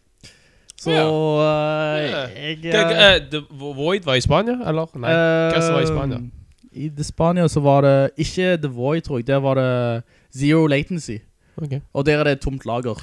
[0.78, 1.04] Så Ja.
[1.10, 4.86] uh, jeg Hva- The Void var i Spania, eller?
[4.96, 6.18] Nei, hva som var i Spania?
[6.18, 6.32] Ehm,
[6.78, 10.04] I The Spania så var det Ikke The Void tror jeg Der var det
[10.34, 11.18] Zero Latency
[11.58, 11.80] Okay.
[11.94, 13.02] Og der er det et tomt lager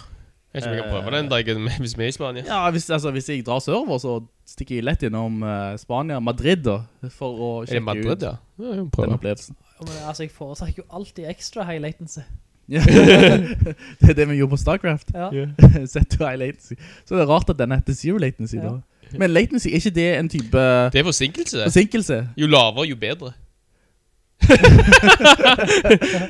[0.54, 2.44] Jeg vi kan prøve den dagen hvis vi er i Spania.
[2.46, 6.62] Ja, hvis, altså, hvis jeg drar sørover Så stikker jeg lett innom uh, Spania Madrid
[6.62, 6.76] da
[7.10, 8.36] For å Er det Madrid, ut ja?
[8.62, 12.20] ja den opplevelsen Ja, Men altså, jeg foretrekker jo alltid ekstra high latency.
[12.70, 15.28] Det er det vi gjorde på Starcraft Ja.
[15.92, 16.74] Sett to high latency
[17.04, 18.62] Så det er rart at den heter zero latency Ja.
[18.78, 20.62] da Men latency, er ikke det en type
[20.94, 21.64] Det er forsinkelse.
[21.66, 22.16] forsinkelse?
[22.40, 23.32] Jo lavere, jo bedre.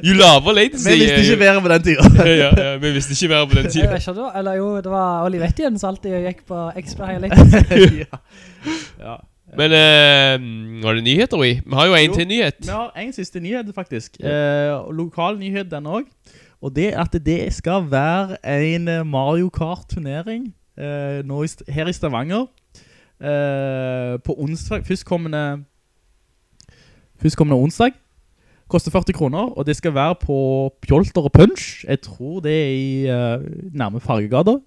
[0.07, 3.17] Jo lavere latency Vi visste ikke være på den tiden ja, ja, men hvis det
[3.19, 4.31] ikke være på den tiden vet det da.
[4.39, 7.59] Eller jo, det var Olivettien som alltid gikk på ekstra high latency.
[8.05, 8.19] ja.
[9.01, 9.17] ja.
[9.55, 11.53] Men uh, var det nyheter vi?
[11.67, 12.15] Vi har jo en Jo.
[12.15, 12.55] til nyhet.
[12.61, 16.11] Vi har en siste nyhet faktisk uh, Lokal nyhet den også
[16.61, 18.37] Og det er at det skal være
[18.67, 22.47] en eh, Mario Kart turnering uh, i, her i Stavanger
[23.21, 25.65] eh, På onsdag Førstkommende
[27.23, 27.91] Førstkommende onsdag
[28.69, 30.37] Koster 40 kroner Og det skal være på
[30.83, 34.59] Pjolter og Punch Jeg tror det er i uh, nærme Fargegata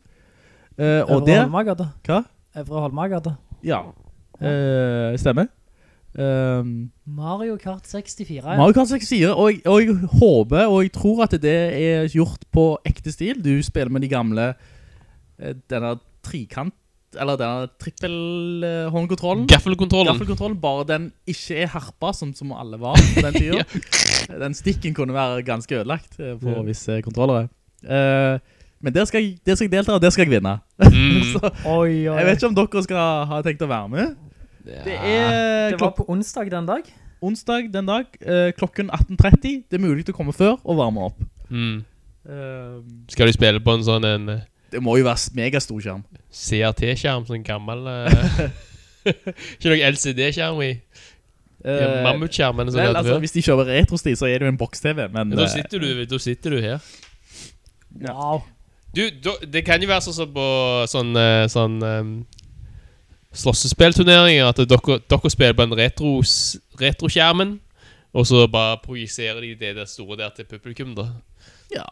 [0.78, 1.86] Uh, Og Øvre der Holmagata.
[2.06, 2.20] Hva?
[2.60, 3.32] Øvre Holmagata.
[3.66, 3.80] Ja
[4.38, 5.48] eh, Stemmer
[6.14, 8.58] um, Mario Kart 64, ja.
[8.58, 12.78] Mario Kart 64, og og jeg håper, og jeg tror at det er gjort på
[12.86, 13.42] ekte stil.
[13.42, 14.54] Du spiller med de gamle,
[15.70, 16.74] denne trikant,
[17.16, 19.46] eller denne trippel-håndkontrollen.
[19.48, 20.12] Gaffelkontrollen.
[20.14, 23.64] Gaffelkontrollen, bare den ikke er herpa, som, som alle var på den tiden.
[24.42, 26.62] Den stikken kunne være ganske ødelagt eh, på Ja.
[26.68, 27.48] visse kontrollere.
[27.86, 28.40] Uh,
[28.82, 30.58] men der skal, jeg, der skal jeg delta, og der skal jeg vinne.
[30.82, 31.24] Mm.
[31.34, 32.18] Så, Oi, oi.
[32.18, 34.16] jeg vet ikke om dere skal ha tenkt å være med.
[34.68, 36.84] Det er Det var på onsdag den dag.
[37.24, 39.64] onsdag den dag, uh, klokken 18.30.
[39.72, 41.24] Det er mulig å komme før og varme opp.
[41.50, 41.80] Mm.
[42.28, 44.42] Uh, Skal du spille på en sånn en eh,
[44.72, 46.04] det må jo være megastor skjerm.
[46.34, 48.48] CRT-skjerm, sånn gammel eh,
[49.58, 50.74] Ikke noe LCD-skjerm i
[51.66, 55.08] Eh, Mammutskjermen som vel, altså, hvis de kjører retrostil, så er det jo en boks-TV,
[55.12, 55.34] men...
[55.34, 56.84] Da eh, sitter, du, da sitter du her.
[58.04, 58.14] Ja.
[58.14, 58.44] Wow.
[58.96, 60.46] Du, da- det kan jo være sånn som på
[60.90, 61.18] sånn,
[61.52, 62.12] sånn um,
[63.36, 66.14] slåssespillturneringer at dere, dere spiller på en retro,
[66.80, 67.58] retroskjermen,
[68.18, 71.10] og så bare projiserer de det der store der til publikum, da.
[71.74, 71.90] Ja.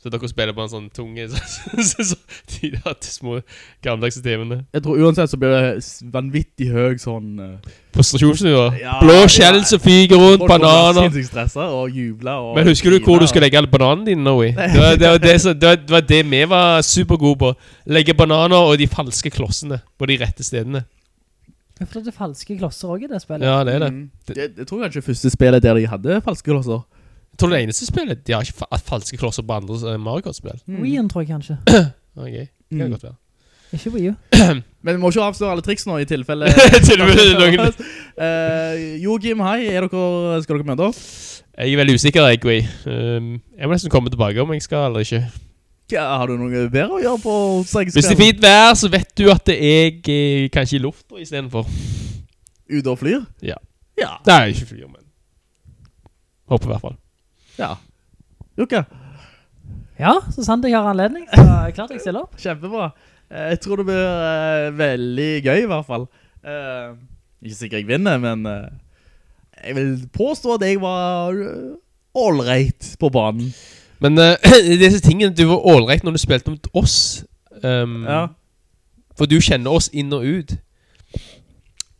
[0.00, 1.40] Så dere spiller på en sånn tunge så,
[1.90, 2.16] så, så,
[2.54, 3.40] De der små
[3.84, 4.62] gammeldagse TV-ene.
[4.74, 5.84] Jeg tror uansett så blir det
[6.14, 7.34] vanvittig høy sånn...
[7.38, 8.64] uh, Frustrasjonsnivå.
[8.80, 9.30] Ja, Blå ja.
[9.32, 11.64] skjell som fyker rundt, folk bananer.
[11.66, 12.52] og jubler og...
[12.58, 14.50] Men husker du hvor du skulle legge alle bananene dine Noe?
[14.50, 14.52] i?
[14.56, 17.54] Det var det, var det, som- det, var, det var det vi var supergode på.
[17.90, 20.84] Legge bananer og de falske klossene på de rette stedene.
[21.78, 23.46] Jeg tror det er falske klosser også i det spillet.
[23.46, 23.90] Ja, det er det.
[23.94, 24.06] Mm.
[24.28, 26.80] Det, jeg tror kanskje første spillet der de hadde falske klosser.
[27.38, 30.58] Tror det eneste spillet De har ikke fa falske klosser på andre eh, Mario Kart-spill.
[30.66, 30.82] Mm.
[30.82, 31.58] Wien, tror jeg kanskje.
[32.18, 32.78] Ok, det Mm.
[32.80, 33.14] kan godt være.
[33.72, 34.14] Ikke Wii U.
[34.84, 36.48] Men vi må ikke avsløre alle triks nå i tilfelle...
[36.88, 37.74] Tilfelle noen-
[38.18, 39.68] Eh, Joachim, hei.
[39.70, 40.96] Er dere, skal dere møte opp?
[41.58, 42.56] Jeg er veldig usikker, jeg, Gui.
[42.90, 45.20] Um, jeg må nesten komme tilbake om jeg skal eller ikke.
[45.94, 47.34] Ja, har du noe bedre å gjøre på?
[47.62, 51.70] Hvis det er fint vær, så vet du at jeg er kanskje i lufta istedenfor.
[52.68, 53.22] Ute og flyr?
[53.46, 53.56] Ja.
[53.98, 54.16] Ja.
[54.26, 55.06] Nei, ikke flyr, men
[56.50, 56.98] Håper i hvert fall.
[57.58, 57.74] Ja.
[58.58, 58.84] Jukka?
[59.98, 62.36] Ja, så sant jeg har anledning, så er jeg klart jeg stiller opp.
[62.38, 62.90] kjempebra.
[63.30, 66.06] Eh, Jeg tror det blir eh, veldig gøy i hvert fall.
[66.44, 66.92] Eh,
[67.42, 68.68] ikke sikkert jeg vinner, men eh,
[69.64, 71.74] jeg vil påstå at jeg var eh,
[72.14, 73.50] all right på banen.
[74.00, 74.36] Men uh,
[74.78, 77.24] disse tingene Du var ålreit når du spilte mot oss.
[77.64, 78.26] Um, Ja.
[79.18, 80.52] For du kjenner oss inn og ut.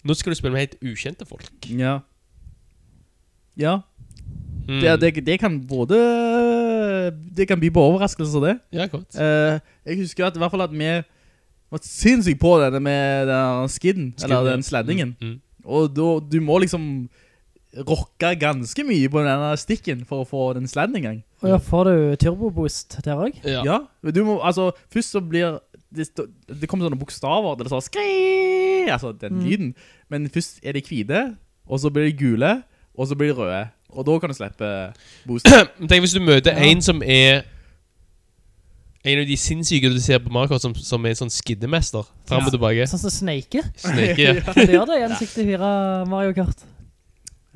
[0.07, 1.51] Nå skal du spille med helt ukjente folk.
[1.67, 1.97] Ja.
[3.59, 3.81] Ja,
[4.69, 4.81] Mm.
[4.85, 5.97] det, det, det kan både
[7.37, 8.57] Det kan by på overraskelser det.
[8.77, 9.15] Ja, godt.
[9.17, 9.57] Uh,
[9.89, 10.91] jeg husker at i hvert fall at vi
[11.71, 15.17] var sinnssykt på denne med den skidden, eller den sleddingen.
[15.21, 15.41] Mm, mm.
[15.69, 17.09] Og da, du må liksom
[17.85, 21.19] rocke ganske mye på denne stikken for å få den sladden en gang.
[21.45, 23.43] Og ja, får du turboboost der også?
[23.45, 23.61] Ja.
[23.69, 25.59] Ja, du må, altså, først så blir
[25.95, 28.09] det, det kommer sånne bokstaver, det er sånn skri,
[28.89, 29.45] altså den Mm.
[29.45, 29.75] lyden.
[30.09, 31.37] Men først er de hvite,
[31.69, 32.63] og så blir de gule,
[32.97, 33.69] og så blir de røde.
[33.95, 34.73] Og da kan du slippe
[35.27, 35.71] boosten.
[35.89, 36.67] Tenk hvis du møter Ja.
[36.69, 37.43] en som er
[39.07, 42.05] En av de sinnssyke du ser på Mario Kart som, som er en sånn skiddemester.
[42.29, 42.85] Fram og tilbake.
[42.91, 43.63] Sånn som Snake.
[43.79, 44.35] Snake, ja.
[44.45, 45.71] Hva gjør det i N64
[46.11, 46.65] Mario Kart?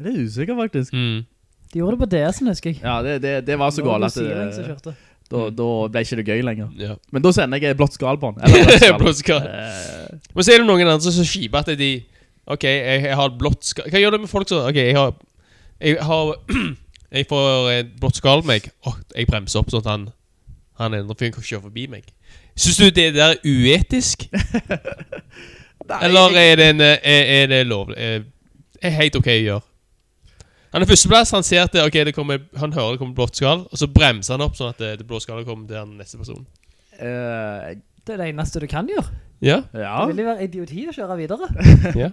[0.00, 0.94] Det er usikker faktisk.
[0.96, 1.24] Mm.
[1.72, 2.78] De gjorde det på DS-en, husker jeg.
[2.84, 4.94] Ja, det, det, det var så galt at det,
[5.32, 6.70] da, da ble ikke det gøy lenger.
[6.80, 6.94] Ja.
[7.12, 8.96] Men da sender jeg blått skal på den.
[9.02, 9.44] Blått skall.
[9.52, 11.90] Eh, Men så er det noen andre som er så kjipe at de
[12.52, 13.86] Ok, jeg, jeg har blått skal...
[13.92, 15.12] Hva gjør det med folk som Ok, jeg har
[15.82, 16.36] Jeg har
[17.12, 18.70] Jeg får skall på meg.
[18.88, 20.04] og jeg bremser opp sånn at han
[20.80, 22.06] Han ene fyren kan kjøre forbi meg.
[22.56, 24.24] Syns du det der er uetisk?
[25.88, 27.98] nei, Eller er det, en, eh, er, er det lovlig?
[27.98, 28.24] Er,
[28.80, 29.64] er helt ok å gjøre?
[30.72, 33.36] Han er førsteplass, han ser at det, okay, det kommer, han hører det kommer blått
[33.36, 35.98] skall, og så bremser han opp sånn at det, det blå skallet kommer til den
[36.00, 36.46] neste personen.
[36.96, 39.12] Uh, Det er det eneste du kan gjøre.
[39.44, 40.06] Ja, ja.
[40.06, 41.50] Det vil jo være idioti å kjøre videre.
[42.04, 42.08] ja.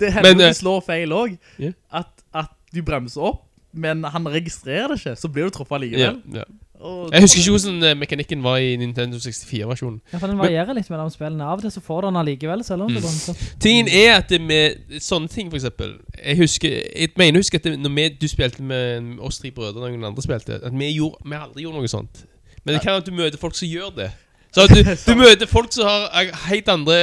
[0.00, 1.38] Det hender Men, du eh, slår feil også.
[1.62, 1.74] Yeah.
[2.02, 3.42] At, at du bremser opp,
[3.74, 6.20] men han registrerer det ikke, så blir du truffet ja, likevel.
[6.40, 6.44] ja.
[6.84, 10.00] Og Jeg husker ikke hvordan eh, mekanikken var i Nintendo 64-versjonen.
[10.12, 11.46] Ja, for den varierer litt mellom spillene.
[11.46, 12.98] Av og til så får du den allikevel, selv om Mm.
[12.98, 13.38] du bremser.
[13.62, 15.94] Tingen er at det med sånne ting, for eksempel
[16.24, 19.80] Jeg husker Jeg mener husker at det, når vi, du spilte med oss tre brødre
[19.80, 22.24] og noen andre spilte, at vi, gjorde, vi aldri gjorde noe sånt.
[22.64, 24.10] Men det kan være at du møter folk som gjør det.
[24.54, 26.98] Så du, du møter folk som har eh, helt andre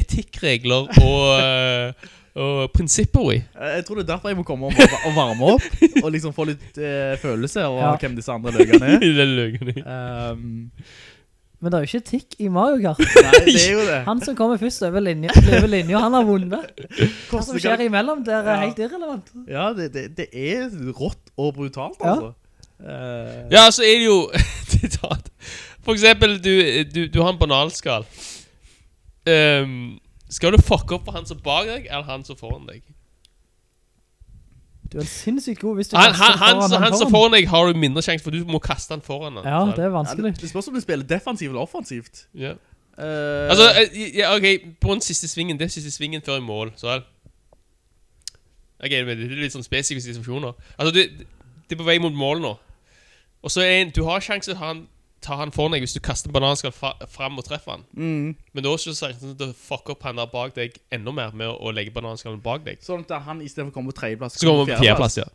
[0.00, 1.94] etikkregler og,
[2.36, 3.36] og prinsipper i.
[3.58, 4.72] Eh, Jeg tror det er derfor jeg må komme og,
[5.06, 5.64] og varme opp,
[6.04, 7.94] og liksom få litt eh, følelse av Ja.
[8.00, 8.98] hvem disse andre løgene er.
[9.18, 9.74] Det er løgene.
[9.84, 10.70] Um,
[11.60, 13.00] Men det er jo ikke tikk i Mario Kart.
[13.26, 13.96] nei, det er jo det.
[14.06, 16.70] Han som kommer først over linja, over linja han har vunnet.
[17.28, 18.54] Hva som skjer imellom, det er Ja.
[18.62, 19.32] helt irrelevant.
[19.50, 22.14] Ja, det, det, det er rått og brutalt, Ja.
[22.14, 22.30] altså.
[22.80, 24.20] Eh, Ja, så er det jo
[24.70, 25.26] Sitat.
[25.84, 26.54] For eksempel, du,
[26.94, 28.06] du, du har en banalskall.
[29.28, 29.98] Ehm,
[30.30, 32.82] skal du fucke opp for han som bak deg, eller han som foran deg?
[34.90, 37.46] Du er sinnssykt god hvis du Han, kaster han, han, foran han, som foran deg
[37.50, 39.46] har du mindre sjanse, for du må kaste han foran han.
[39.46, 40.32] Ja, det er vanskelig.
[40.34, 42.26] Ja, det spørs om du spiller defensivt eller offensivt.
[42.34, 42.56] ja.
[43.00, 46.40] Uh, Altså, eh, ja, ok, på den siste svingen, det er siste svingen før i
[46.44, 47.00] mål, så er
[48.80, 50.52] Ok, men det er litt sånn spesifikke situasjoner.
[50.78, 51.26] Altså, det,
[51.68, 52.54] det er på vei mot mål nå.
[53.42, 54.86] Og så er en, du har sjanse til å ha han,
[55.20, 57.82] ta han foran deg hvis du kaster en bananskall fram og treffer han.
[57.92, 61.12] mm, Men da er det sjansen til å fucke opp han der bak deg enda
[61.12, 62.78] mer med å, legge bananskallen bak deg.
[62.80, 65.28] sånn at han i stedet for å komme på tredjeplass Så kommer på fjerdeplass, ja.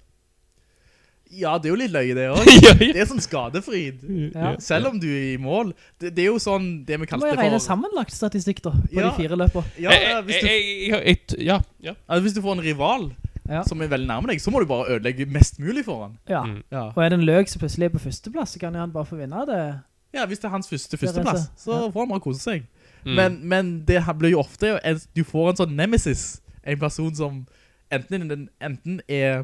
[1.36, 2.74] Ja, det er jo litt løye det ja, ja.
[2.78, 4.04] Det er sånn skadefrid.
[4.36, 4.52] Ja.
[4.62, 5.72] Selv om du er i mål.
[6.00, 8.62] Det, det er jo sånn det vi Du må for jo jeg regne sammenlagt statistikk
[8.64, 9.10] da, på Ja.
[9.10, 9.66] de fire løpene.
[9.82, 11.96] Ja, Jeg- ja, hvis, du, jeg- ja, ja.
[12.08, 13.08] altså, hvis du får en rival
[13.50, 13.64] Ja.
[13.64, 16.18] som er veldig nærme deg, så må du bare ødelegge mest mulig for han.
[16.30, 16.44] Ja.
[16.46, 16.64] Mm.
[16.72, 19.06] Ja, Og er det en løg som plutselig er på førsteplass, så kan han bare
[19.06, 19.80] få vinne det.
[20.16, 21.90] Ja, hvis det er hans første førsteplass, så ja.
[21.92, 22.64] får han bare kose seg.
[23.06, 23.16] Mm.
[23.16, 24.80] Men, men det blir jo ofte,
[25.16, 27.46] du får en sånn nemesis, en person som
[27.92, 29.44] enten, den- enten er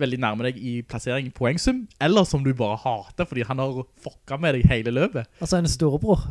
[0.00, 4.38] veldig nærme deg i plassering poengsum, eller som du bare hater, fordi han har fucka
[4.40, 5.28] med deg hele løpet.
[5.40, 6.26] Altså en storebror.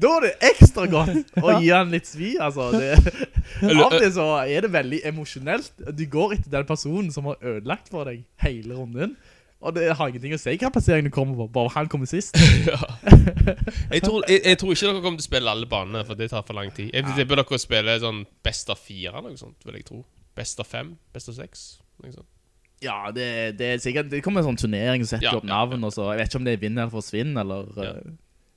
[0.00, 2.70] Da er det ekstra godt å gi han litt svi, altså.
[2.74, 2.94] Det,
[3.74, 5.72] av det så er det veldig emosjonelt.
[5.96, 9.16] Du går etter den personen som har ødelagt for deg hele runden.
[9.60, 12.36] Og det har ingenting å si hva plassering du kommer på, bare han kommer sist.
[13.90, 16.28] Jeg tror, jeg, jeg tror ikke dere kommer til å spille alle banene, for det
[16.30, 16.92] tar for lang tid.
[16.94, 19.98] Jeg tipper dere spiller sånn best av fire, eller noe sånt, vil jeg tro.
[20.40, 21.68] Best av fem, best av seks,
[22.00, 22.24] Liksom.
[22.80, 23.24] Ja, det,
[23.60, 25.92] det er sikkert, det kommer en sånn turnering som setter Ja, opp ja, navn, og
[25.92, 27.66] så, jeg vet ikke om det er vinn eller forsvinn, eller...
[27.76, 27.90] Ja.
[27.98, 28.14] eh,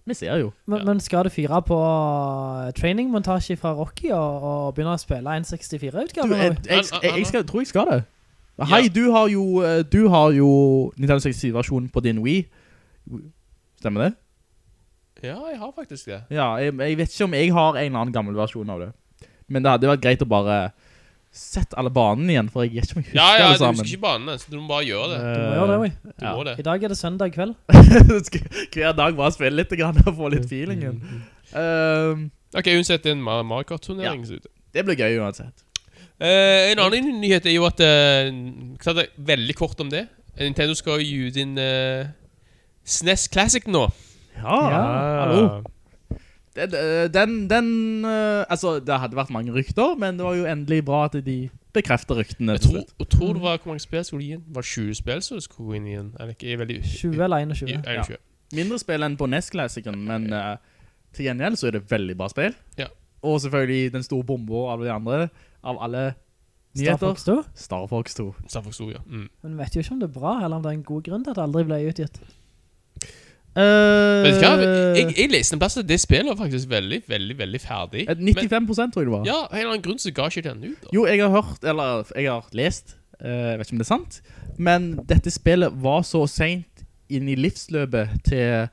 [0.07, 0.53] vi ser jo.
[0.67, 0.85] Men, Ja.
[0.87, 6.31] men skal du fyre på eh, trainingmontasje fra Rocky og, og begynne å spille 1.64-utgaven?
[6.31, 7.99] Du, jeg, jeg, jeg, jeg skal, tror jeg skal det.
[8.71, 10.49] Hei, du har jo, eh, du har jo
[10.95, 12.45] Nintendo 64-versjonen på din Wii.
[13.83, 14.11] Stemmer det?
[15.23, 16.21] Ja, jeg har faktisk det.
[16.35, 18.89] Ja, jeg, jeg vet ikke om jeg har en eller annen gammel versjon av det.
[19.51, 20.57] Men det hadde vært greit å bare
[21.33, 23.79] sette alle banene igjen, for jeg vet ikke om jeg husker Ja, ja, alle du
[23.79, 25.17] husker ikke banene, så du må bare gjøre det.
[25.23, 26.13] Du må gjøre det, oi.
[26.13, 26.35] Du ja.
[26.37, 26.53] må det.
[26.61, 27.55] I dag er det søndag kveld.
[28.75, 31.01] Hver dag bare spille litt grann og få litt feelingen.
[31.57, 34.25] Um, Ok, uansett, det er en Mar- Mario Kart-turnering.
[34.29, 34.37] Ja,
[34.73, 35.65] det blir gøy uansett.
[36.21, 40.05] Uh, en annen nyhet er jo at uh, veldig kort om det.
[40.37, 42.11] Nintendo skal gi ut en uh,
[42.85, 43.87] SNES Classic nå.
[44.37, 44.59] Ja,
[45.25, 45.63] hallo.
[46.55, 51.05] Den, den, eh, Altså, det hadde vært mange rykter, men det var jo endelig bra
[51.05, 52.51] at de bekrefter ryktene.
[52.51, 54.43] Jeg tror, jeg tror det var Hvor mange spill skulle gi inn?
[54.47, 56.11] Var det 20 spill som skulle gå inn igjen.
[56.19, 56.29] en?
[56.29, 57.69] Ikke veldig 20 eller 21.
[57.69, 58.11] 21.
[58.11, 58.21] Ja,
[58.53, 60.57] Mindre spill enn på NES Classicen, men uh,
[61.17, 62.53] til gjengjeld så er det veldig bra spill.
[62.77, 62.91] Ja.
[63.25, 65.29] Og selvfølgelig den store bomba av de andre,
[65.63, 66.03] av alle
[66.77, 66.97] nyheter.
[66.97, 67.07] Star.
[67.07, 67.37] Fox 2.
[67.65, 68.27] Star Fox 2.
[68.47, 69.01] Star Fox 2, ja.
[69.07, 69.29] Mm.
[69.41, 71.25] Men vet jo ikke om det er bra, eller om det er en god grunn
[71.25, 72.21] til at det aldri ble utgitt.
[73.53, 74.53] Uh, Vet du hva?
[74.97, 78.05] Jeg, jeg leste en plass at det spillet var faktisk veldig, veldig veldig ferdig.
[78.09, 79.25] Et 95 tror jeg det var.
[79.29, 80.79] Ja, av en eller annen grunn så ga ikke den ut.
[80.81, 80.89] Da.
[80.95, 83.91] Jo, jeg har hørt, eller jeg har lest, eh, jeg vet ikke om det er
[83.91, 84.21] sant,
[84.57, 88.65] men dette spillet var så sent inn i livsløpet til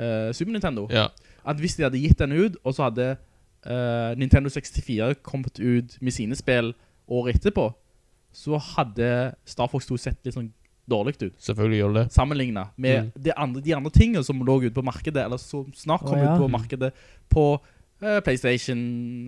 [0.00, 1.06] uh, Super Nintendo, Ja.
[1.46, 3.12] at hvis de hadde gitt den ut, og så hadde
[3.66, 6.72] uh, Nintendo 64 kommet ut med sine spill
[7.06, 7.68] året etterpå,
[8.34, 10.50] så hadde Star Fox 2 sett litt sånn
[10.90, 12.12] dårlig ut, Selvfølgelig gjør det det.
[12.16, 13.10] sammenlignet med Mm.
[13.24, 16.24] de, andre, de andre tingene som lå ut på markedet, eller som snart kom oh,
[16.24, 16.34] ja.
[16.34, 16.92] ut på markedet
[17.30, 17.44] på
[18.02, 18.78] uh, Playstation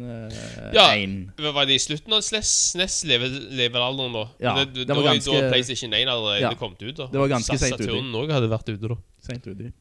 [0.02, 0.28] uh,
[0.74, 0.86] Ja.
[0.96, 1.32] 1.
[1.38, 3.28] Var det i slutten av SNES, SNES leve,
[3.72, 4.24] da?
[4.40, 6.54] Ja, det, det, det var var ganske- da PlayStation 1 allerede Ja.
[6.54, 7.06] kom ut da.
[7.12, 7.84] Det var ganske sent ute.
[7.84, 8.96] Saturn også hadde vært ute da.
[9.22, 9.72] Sent ute.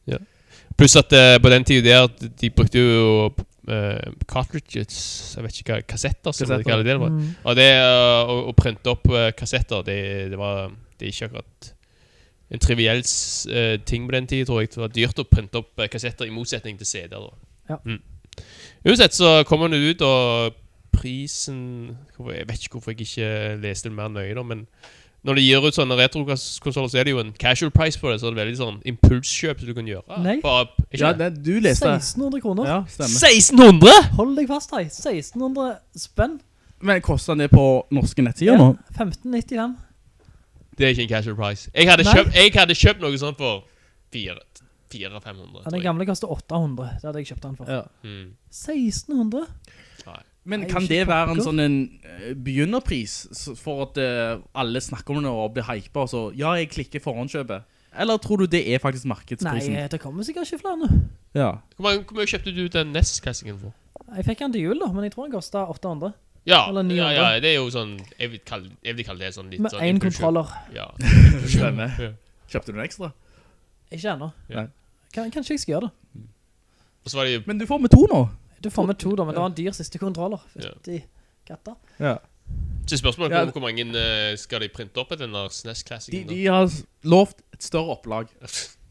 [0.76, 3.32] Pluss at uh, på den tiden der, de- de brukte jo
[3.68, 6.70] uh, cartridges, jeg vet ikke hva, kassetter, som de Kassetter.
[6.70, 6.94] kaller det.
[6.94, 7.10] det var.
[7.10, 7.34] Mm.
[7.44, 9.98] Og det uh, å, å printe opp uh, kassetter, det,
[10.32, 11.71] det var det er ikke akkurat
[12.52, 14.72] en triviell eh, ting på den tiden, tror jeg.
[14.74, 17.30] Det var dyrt å printe opp eh, kassetter, i motsetning til CD-er.
[17.70, 17.78] Ja.
[17.86, 18.00] Mm.
[18.88, 20.58] Uansett så kommer den ut, og
[20.92, 23.30] prisen Jeg vet ikke hvorfor jeg ikke
[23.62, 24.66] leste den mer nøye, da, men
[25.22, 28.18] når de gir ut sånne retrokonsoller, så er det jo en casual price på det,
[28.20, 30.18] så det er veldig sånn impulskjøp som du kan gjøre.
[30.24, 30.34] Nei.
[30.42, 30.66] Bare,
[30.98, 31.28] Ja, det?
[31.36, 32.66] det, du leste 1600 kroner.
[32.66, 33.28] Ja, stemmer.
[33.30, 33.92] 1600?!
[34.18, 34.88] Hold deg fast, hei.
[34.90, 36.40] 1600 spenn.
[36.82, 38.72] Men koster den det på norske nettsider nå?
[38.96, 39.76] 1595.
[40.76, 41.70] Det er ikke en casual price.
[41.74, 42.12] Jeg hadde, Nei.
[42.16, 43.64] kjøpt, jeg hadde kjøpt noe sånt for
[44.12, 45.64] 400-500.
[45.64, 46.88] Ja, den gamle koster 800.
[47.00, 47.70] Det hadde jeg kjøpt den for.
[47.70, 47.82] Ja.
[48.04, 48.32] Mm.
[48.50, 49.46] 1600?
[50.44, 55.14] Men kan det være en sånn en eh, begynnerpris s- for at eh, alle snakker
[55.14, 57.62] om det og blir hypet, og så, ja, jeg klikker forhåndskjøpet?
[58.02, 59.76] Eller tror du det er faktisk markedsprisen?
[59.76, 60.88] Nei, det kommer sikkert ikke flere nå.
[61.38, 61.52] Ja.
[61.76, 63.72] Hvor mange- hvor mye kjøpte du den NES-klassingen for?
[64.16, 66.12] Jeg fikk den til jul da, men jeg tror den kostet 800.
[66.44, 69.28] Ja, Eller ja, ja, det er jo sånn Jeg vil kalle, jeg vil kalle det
[69.36, 70.24] sånn litt Med sånn en impulskjøp.
[70.24, 70.48] kontroller.
[70.74, 70.88] Ja.
[71.54, 72.16] Stemmer.
[72.50, 73.12] Kjøpte du noe ekstra?
[73.92, 74.32] Ikke ennå.
[74.50, 74.64] Ja.
[75.14, 76.24] Kan, kanskje jeg skal gjøre det.
[77.04, 78.20] Og så var det jo Men du får med to nå.
[78.62, 80.42] Du får med to da, men det var en dyr siste kontroller.
[80.54, 81.00] Fytti
[81.46, 81.74] katta.
[81.98, 82.16] Ja.
[82.86, 83.40] Så spørsmålet Ja.
[83.46, 86.28] er hvor mange eh, skal de printe opp etter den der SNES De, Classicen?
[86.28, 86.66] de har
[87.06, 88.26] lovt et større opplag.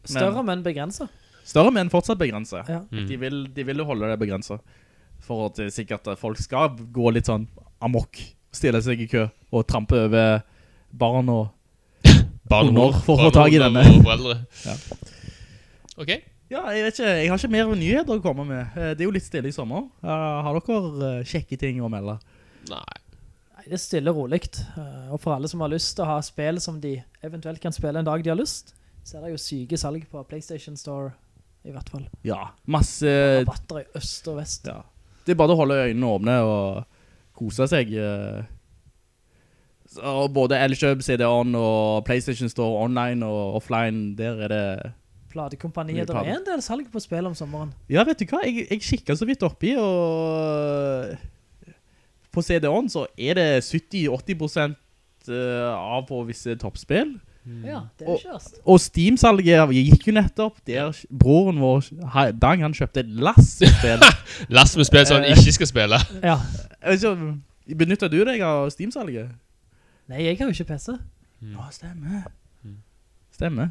[0.04, 1.06] Større, men begrensa.
[1.44, 2.68] Større, men fortsatt begrenset.
[2.68, 2.80] Ja.
[2.90, 3.06] Mm.
[3.08, 4.60] De, vil, de vil jo holde det begrenset.
[5.22, 7.44] For at sikkert at folk skal gå litt sånn
[7.82, 8.18] amok,
[8.52, 10.40] stille seg i kø og trampe over
[10.92, 11.48] barn og
[12.52, 13.82] Barn og mor, for å få tag i denne.
[14.66, 14.74] Ja.
[16.02, 16.10] Ok.
[16.52, 18.74] Ja, jeg vet ikke, jeg har ikke mer nyheter å komme med.
[18.76, 19.86] Eh, Det er jo litt stille i sommer.
[20.04, 22.18] Har dere eh, kjekke ting å melde?
[22.68, 22.82] Nei.
[23.56, 24.58] Nei, det er stille og roligt.
[24.76, 27.72] Eh, Og for alle som har lyst til å ha spill som de eventuelt kan
[27.72, 28.74] spille en dag de har lyst,
[29.06, 31.14] så er det jo syke salg på PlayStation Store,
[31.64, 32.04] i hvert fall.
[32.26, 33.08] Ja, masse...
[33.46, 34.68] Rabatter i øst og vest.
[34.68, 34.82] Ja.
[35.26, 36.82] Det er bare å holde øynene åpne og
[37.38, 37.92] kose seg.
[37.94, 38.42] eh.
[39.92, 44.92] Så både Elkjøp, CD-ON og PlayStation Store online og offline, der er det
[45.32, 46.08] platekompaniet.
[46.08, 47.72] Det er en del salg på spill om sommeren.
[47.92, 48.40] Ja, vet du hva?
[48.46, 51.12] Jeg, jeg kikket så vidt oppi, og
[52.32, 54.76] på CD-on så er det 70-80%
[55.28, 57.14] eh, av på visse toppspill.
[57.64, 58.42] Ja, det er Og-.
[58.64, 61.88] Og Steam-salget gikk jo nettopp der broren vår,
[62.38, 64.04] Dang, han kjøpte et lass med spill.
[64.54, 65.98] Last med spill som han ikke skal spille.
[66.30, 66.38] Ja.
[66.82, 69.30] Jeg vet Benytter du deg av Steam-salget?
[70.10, 70.96] Nei, jeg har jo ikke PC.
[71.56, 72.24] Åh, stemmer.
[73.32, 73.70] Stemmer.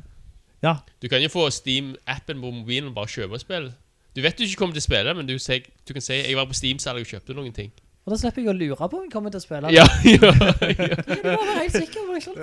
[0.64, 3.72] Ja, Du kan jo få Steam-appen på mobilen og bare kjøpe spill.
[4.16, 6.46] Du vet du ikke kommer til å spille, men du, du kan si jeg var
[6.50, 7.72] på Steam-salget og kjøpte noen ting.
[8.02, 9.70] Og da slipper jeg å lure på om jeg kommer til å spille.
[9.76, 10.54] Ja, ja, ja.
[10.72, 12.40] Jeg må være helt sikker på det selv.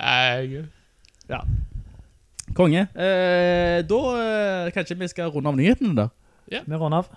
[0.00, 0.62] Nei,
[1.28, 1.42] ja.
[2.56, 2.86] Konge.
[2.94, 6.08] Eh, da eh, kanskje vi skal runde av nyhetene da.
[6.48, 7.12] Vi runder av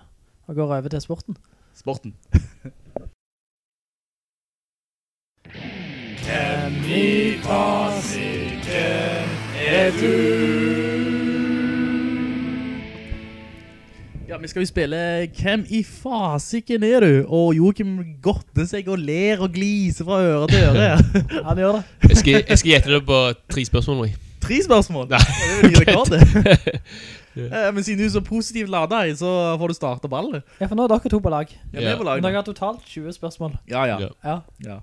[0.50, 1.36] og går over til sporten.
[1.78, 2.14] Sporten.
[14.30, 14.98] Ja, vi skal jo spille
[15.34, 17.14] Hvem i fasiken er du?
[17.26, 20.84] Og Joachim godter seg og ler og gliser fra øre til øre.
[21.48, 21.80] Han gjør det.
[22.12, 23.18] Jeg skal, jeg skal gjette det på
[23.50, 23.96] tre spørsmål.
[23.96, 24.14] Louis.
[24.44, 25.08] Tre spørsmål.
[25.10, 25.18] Nei.
[25.24, 26.78] Det er jo ny rekord, det.
[27.40, 30.46] Eh, Men siden du er så positivt ladet, så får du starte ballet.
[30.62, 31.50] Ja, for nå er dere to på lag.
[31.72, 33.58] Ja, vi er på lag Men dere har totalt 20 spørsmål.
[33.66, 33.98] Ja, ja.
[33.98, 34.14] Ja.
[34.30, 34.38] Ja.
[34.70, 34.80] ja.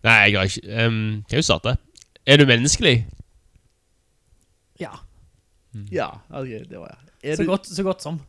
[0.00, 1.76] Nei, jeg har ikke um, Kan jo starte.
[2.24, 3.02] Er du menneskelig?
[4.80, 4.96] Ja,
[5.92, 7.08] Ja, ok, det var jeg.
[7.22, 8.22] Er så du, godt, så godt som.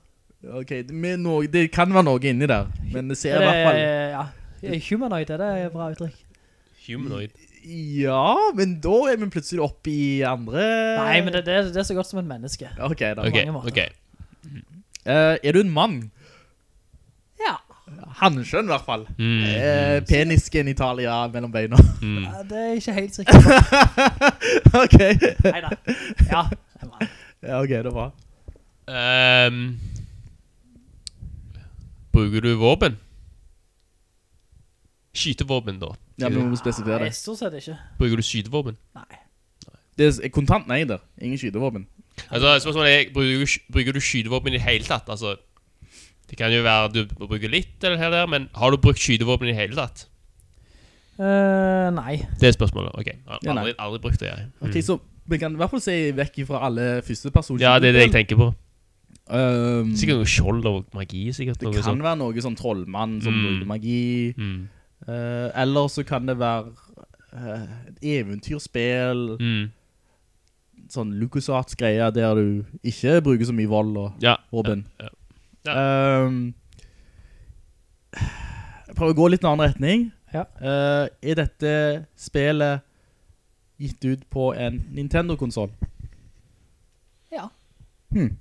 [0.44, 0.72] Ok,
[1.22, 3.80] noe, det kan være noe inni der, men det ser Er i hvert fall...
[4.68, 6.18] ja, humanoid, er det et bra uttrykk?
[6.88, 7.30] Humanoid.
[7.64, 10.64] Ja, men da er vi plutselig oppe i andre...
[11.00, 12.68] Nei, men det, det, det er så godt som en menneske.
[12.84, 13.24] Ok, da.
[13.24, 13.88] Okay, okay.
[14.44, 14.60] Uh.
[15.06, 15.96] Eh, er du en mann?
[17.40, 17.56] Ja.
[18.20, 19.08] Hanskjønn i hvert fall.
[19.18, 21.80] Mm, Uh, penisken Italia mellom beina.
[22.02, 22.24] mm.
[22.26, 23.48] Ja, Det er ikke helt sikkert
[24.84, 25.00] ok.
[25.48, 25.72] Neida.
[26.28, 26.44] Ja,
[26.82, 27.08] er bra.
[27.44, 28.10] Ja, ok, det er bra.
[28.92, 29.62] Ehm,
[32.14, 32.98] bruker du våpen?
[35.14, 35.92] Skytevåpen, da.
[36.18, 36.74] Ja, men må det.
[36.88, 37.14] Nei, det.
[37.14, 37.76] stort sett ikke.
[38.00, 38.78] Bruker du skytevåpen?
[38.98, 39.20] Nei.
[39.98, 41.04] Det er kontant nei der.
[41.22, 41.86] Ingen skytevåpen.
[42.34, 45.10] Altså, spørsmålet er, bruker, du- bruker du skytevåpen i det hele tatt?
[45.10, 45.36] Altså,
[46.30, 49.48] det kan jo være du bruker litt eller her der, men har du brukt skytevåpen
[49.48, 50.08] i det hele tatt?
[51.20, 52.18] Uh, nei.
[52.42, 52.96] Det er spørsmålet.
[52.98, 54.48] Ok, har Ja, aldri, aldri brukt det, jeg.
[54.62, 54.70] Mm.
[54.70, 54.98] Ok, så
[55.30, 57.62] vi kan i hvert fall se vekk fra alle første personer.
[57.62, 58.50] Ja, det er det jeg tenker på.
[59.30, 62.04] Um, Sikkert noe skjold og magi, sikkert det noe kan sånt.
[62.04, 63.44] være noe sånn trollmann som Mm.
[63.46, 64.34] bruker magi.
[64.38, 64.68] Mm.
[65.08, 66.74] uh, eller så kan det være
[67.34, 69.72] uh, et eventyrspill, Mm.
[70.90, 74.36] sånn LucasArts-greier der du ikke bruker så mye vold og Ja.
[74.52, 74.86] våpen.
[75.00, 75.08] Ja,
[75.66, 76.26] ja.
[76.26, 76.54] Um,
[78.14, 80.12] Prøv prøver å gå litt i en annen retning.
[80.34, 80.44] Ja.
[80.62, 82.82] Uh, er dette spillet
[83.80, 85.72] gitt ut på en Nintendo-konsol?
[87.32, 87.48] Ja.
[88.12, 88.38] Hmm.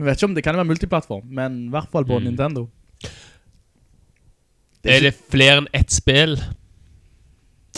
[0.00, 2.30] Vi vet ikke om det kan være multiplattform, men i hvert fall på Mm.
[2.30, 2.62] Nintendo.
[4.88, 6.38] Er det flere enn ett spill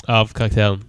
[0.06, 0.84] av karakteren?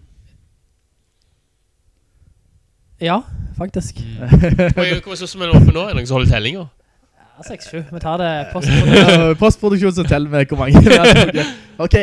[3.01, 3.17] Ja,
[3.57, 3.97] faktisk.
[4.77, 5.81] Hva er som er oppe nå?
[5.87, 6.69] Er det noen som holder tellinger?
[7.17, 7.79] Ja, 6-7.
[7.89, 9.35] Vi tar det postproduksjon.
[9.41, 11.49] Postproduksjon som teller med hvor mange er.
[11.83, 11.97] Ok,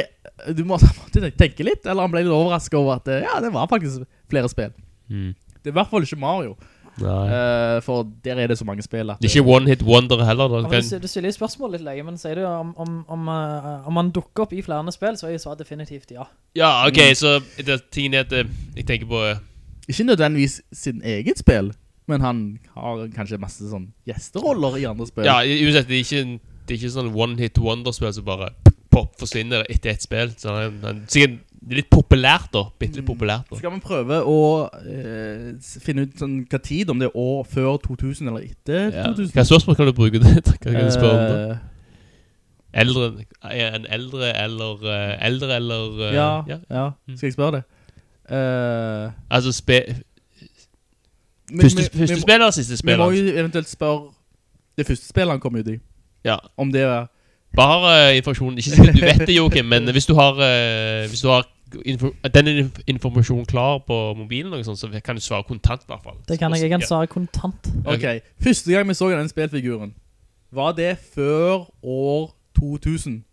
[0.59, 0.77] du må
[1.15, 4.51] tenke litt, eller han ble litt overrasket over at eh, ja, det var faktisk flere
[4.51, 4.73] spill.
[5.07, 5.31] Mm.
[5.61, 6.57] Det er i hvert fall ikke Mario,
[7.01, 7.27] Nei.
[7.33, 10.49] eh, for der er det så mange spill Det er ikke one hit wonder heller.
[10.49, 10.61] Da.
[10.69, 13.87] Ja, du, du stiller jo spørsmål litt lenge men sier du om, om, om, uh,
[13.89, 16.27] om man dukker opp i flere spill, så er jeg svar definitivt ja.
[16.57, 19.41] ja, ok, så det, tingen er at eh, jeg tenker på uh,
[19.89, 21.73] Ikke nødvendigvis sin eget spill,
[22.09, 22.45] men han
[22.77, 25.29] har kanskje masse sånn gjesteroller i andre spill.
[25.29, 28.53] Ja, uansett, det er ikke, det er ikke sånn one hit wonder-spill som bare
[28.91, 30.35] pop forsvinner etter ett spill.
[30.39, 32.63] Så han, han, sikkert det er litt populært, da.
[32.81, 33.51] Bitte litt populært.
[33.51, 34.37] da Skal vi prøve å
[34.81, 35.51] eh,
[35.85, 39.11] finne ut sånn, hva tid, om det er år før 2000 eller etter ja.
[39.13, 39.35] 2000?
[39.35, 40.33] Hva spørsmål kan du bruke det?
[40.47, 41.43] Hva kan du spørre om da?
[41.51, 41.67] Eh,
[42.81, 46.59] Eldre, er en eldre eller eh, Eldre eller eh, ja, ja.
[46.71, 46.85] ja,
[47.17, 47.63] skal jeg spørre det?
[48.31, 49.81] Uh, Altså spe,
[51.51, 54.13] Første, men- første spiller, siste Vi må jo eventuelt spørre
[54.79, 55.79] det første spillet han kom ut i.
[56.25, 56.37] Ja.
[56.57, 57.09] Om det er
[57.57, 58.59] Bare uh, informasjon.
[58.59, 61.47] Ikke sikkert du vet det, Joakim, men hvis du har, uh, hvis du har
[61.87, 65.91] info, den inf informasjonen klar på mobilen, og sånt, så kan du svare kontant, i
[65.91, 66.17] hvert fall.
[66.29, 67.71] Det kan jeg, jeg kan svare kontant.
[67.87, 68.07] Ok,
[68.43, 69.95] første gang vi så den spillfiguren,
[70.53, 73.25] var det før år 2000?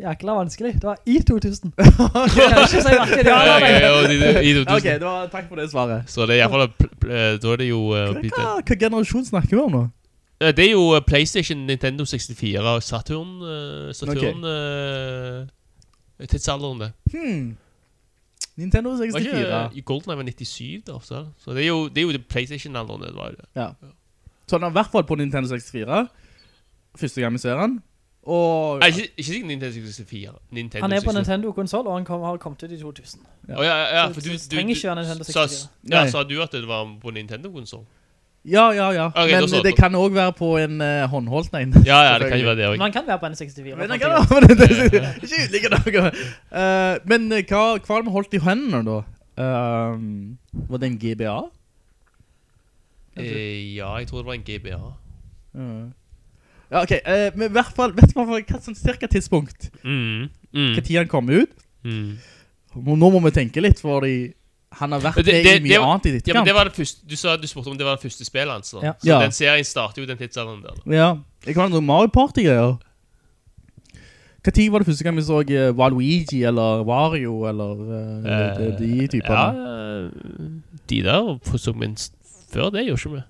[0.00, 0.74] Jækla vanskelig.
[0.74, 1.72] Det var i 2000.
[1.78, 4.40] Jeg kan ikke si hverken ja Ja, eller nei.
[4.40, 4.76] i- i 2000.
[4.76, 6.02] Ok, det var, takk for det svaret.
[6.08, 8.76] Så det er i hvert fall eh, Da er det jo Uh, Hva, hva, hva
[8.80, 9.82] generasjon snakker vi om nå?
[10.40, 13.32] Eh, Det er jo eh, PlayStation, Nintendo 64 og Saturn
[13.94, 15.42] Saturn okay.
[16.20, 16.92] uh, Tidsalderen, det.
[17.12, 17.56] Hmm.
[18.56, 19.24] Nintendo Var 64.
[19.24, 23.02] ikke i GoldenEye var 97 da, så, så det er jo, det er jo Playstation-alderen
[23.02, 23.46] det var det.
[23.56, 23.68] Ja.
[24.46, 26.08] Så den er i hvert fall på Nintendo 64.
[26.96, 27.82] Første gang vi ser den.
[28.22, 28.78] Og...
[28.78, 30.34] Nei, ikke, ikke sikkert Nintendo 64.
[30.50, 31.16] Nintendo Han er på 64.
[31.16, 33.22] Nintendo-konsol, og han kom, har kommet ut i 2000.
[33.48, 35.70] Å ja, ja, Så for du, du du, trenger du, ikke være Nintendo sa, 64.
[35.94, 37.86] ja, sa du at det var på Nintendo-konsol?
[38.44, 39.06] Ja, ja, ja.
[39.06, 41.74] Okay, Men det kan også være på en uh, håndholdt en.
[41.84, 42.78] Ja, ja, det kan jo være det også.
[42.78, 43.76] Man kan være på N64.
[43.76, 46.04] Men det fant kan være på det Ikke utelukke.
[46.60, 49.02] Eh, men eh, hva, hva har vi holdt i hendene da?
[49.40, 50.38] Um,
[50.70, 51.36] var det en GBA?
[53.20, 54.80] Eh, ja, jeg tror det var en GBA.
[55.54, 55.68] Ja.
[56.70, 56.96] Ja, ok.
[57.04, 59.68] Uh, men i hvert fall, vet du hva, hva sånn cirka tidspunkt?
[59.84, 60.30] Mm.
[60.56, 60.74] Mm.
[60.78, 61.52] Hva tid han kom ut?
[61.84, 62.16] Mm.
[62.88, 64.30] Nå må vi tenke litt, fordi
[64.72, 66.48] han har vært Det- det- mye det var- annet i ditt Ja, kamp.
[66.54, 68.72] var første, du sa du spurte om det var det første spillet hans.
[68.74, 68.82] Altså.
[68.86, 68.92] Ja.
[68.92, 69.18] Så Ja.
[69.20, 70.74] den serien starter jo den tidsalderen der.
[70.86, 70.92] da.
[70.96, 71.14] Ja,
[71.44, 72.78] det kan være noen Mario Party-greier.
[74.42, 78.78] Hva tid var det første gang vi så uh, Waluigi eller Wario eller uh, de,
[78.78, 79.36] de typene?
[79.36, 80.10] Ja, eh,
[80.88, 82.14] de der så minst
[82.52, 83.22] før det gjorde ikke vi.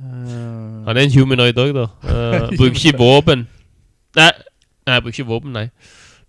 [0.00, 1.86] Uh, Han er en humanoid òg, da.
[2.58, 3.46] Bruker ikke våpen.
[4.16, 4.30] Nei,
[4.88, 5.68] nei, bruker ikke våpen, nei.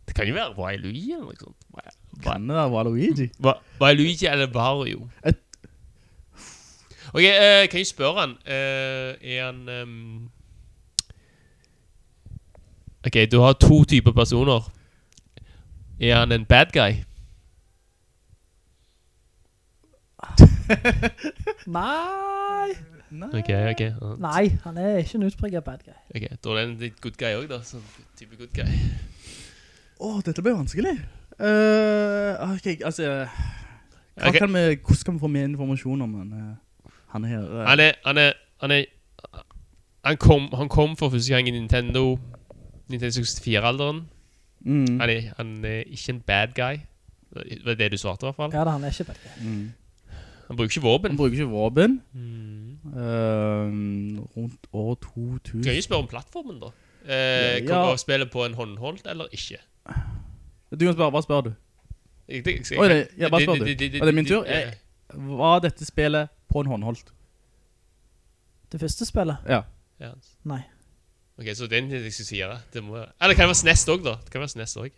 [0.06, 1.56] Det kan jo være Waluigi eller noe sånt.
[2.24, 3.30] Wa- Wa- kan det være Waluigi?
[3.46, 5.10] Wa- Waluigi eller Wario.
[5.26, 5.36] Et-
[7.14, 10.30] Ok, uh, kan jeg spørre han Uh, Er han Um...
[13.06, 14.72] Ok, du har to typer personer.
[16.02, 17.04] Er han en bad guy?
[21.68, 22.74] Nei.
[23.16, 23.30] Nei.
[23.40, 23.92] Okay, okay.
[24.20, 25.94] Nei, han er ikke en utpreget bad guy.
[26.16, 27.62] Ok, Da er det en litt good guy òg, da.
[27.64, 27.84] Sånn
[28.20, 28.66] type good guy.
[30.04, 30.96] Åh, dette ble vanskelig.
[31.40, 33.28] Eh, ok, altså...
[34.16, 34.38] Hva Ok.
[34.40, 36.32] kan vi, hvordan kan vi få mer informasjon om han?
[36.34, 37.44] eh, han er her?
[37.44, 37.66] Uh.
[37.68, 38.32] Han er Han er
[38.62, 38.86] Han, er,
[40.06, 42.20] han, kom, han kom for første gang i Nintendo
[42.88, 44.06] Nintendo 64-alderen.
[44.66, 45.00] Mm.
[45.00, 46.78] Han, han er ikke en bad guy.
[47.34, 48.52] Det var det du svarte, i hvert fall.
[48.54, 49.48] Ja, da, han er ikke bad guy.
[49.50, 49.72] Mm.
[50.48, 52.02] Han bruker ikke Han bruker ikke våpen.
[52.14, 52.78] Mm.
[52.86, 55.64] Uh, rundt år 2000.
[55.64, 56.66] Kan jeg spørre om plattformen, da?
[56.66, 57.74] Uh, Ja, Kan ja.
[57.74, 59.58] Kommer spille på en håndholdt eller ikke?
[60.72, 61.52] Du kan spørre, hva spør du?
[62.28, 63.66] Jeg, det, jeg, Oi, det- ja, bare spør du.
[63.66, 64.46] det- det- Er det min tur?
[64.46, 64.74] Jeg-
[65.14, 67.12] Var dette spillet på en håndholdt?
[68.72, 69.38] Det første spillet?
[69.48, 69.62] Ja.
[70.00, 70.10] Ja.
[70.44, 70.60] Nei.
[71.40, 72.58] Ok, så den jeg skal si det.
[72.74, 74.10] det må, Eller det kan være SNES også da.
[74.24, 74.90] Det kan være SNES også.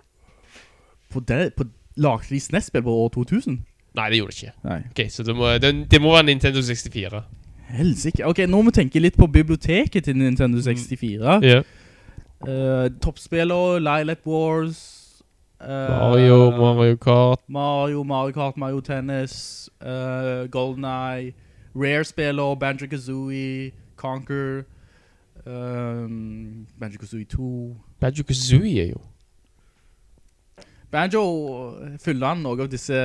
[1.10, 1.64] På det, på
[1.98, 3.66] lagde de SNES-spill på år 2000?
[3.96, 4.54] Nei, det gjorde det ikke.
[4.64, 4.80] Nei.
[4.92, 7.24] Ok, Så det må, det, det må være Nintendo 64.
[7.70, 8.26] Helsike.
[8.26, 11.42] Ok, nå må vi tenke litt på biblioteket til Nintendo 64.
[11.44, 11.62] Ja.
[12.42, 14.97] Uh, toppspiller, Lilac Wars.
[15.62, 17.40] Eh, Mario, Mario Kart.
[17.48, 21.34] Mario, Mario Kart, Mario Tennis, uh, GoldenEye,
[21.76, 24.64] Rare-spiller, Banjo-Kazooie, Conker,
[25.46, 27.76] um, Banjo-Kazooie 2.
[28.00, 29.02] Banjo Kazooie er jo
[30.92, 31.22] Banjo
[32.00, 32.96] fyller han noen av disse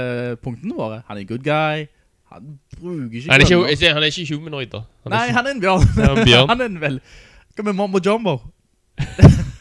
[0.44, 1.00] punktene våre.
[1.08, 1.88] Han er en good guy.
[2.32, 4.84] Han bruker ikke Han er ikke, ikke, han er ikke humanoid, da.
[5.02, 5.86] Han Nei, ikke, han er en bjørn.
[5.96, 6.48] Han er en bjørn.
[6.52, 7.00] han er en vel.
[7.56, 8.38] Hva med Mombo Jumbo?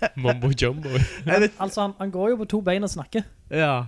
[0.22, 0.88] Mambo Jumbo.
[1.26, 3.22] Jeg Altså, han, han går jo på to bein og snakker.
[3.50, 3.86] ja.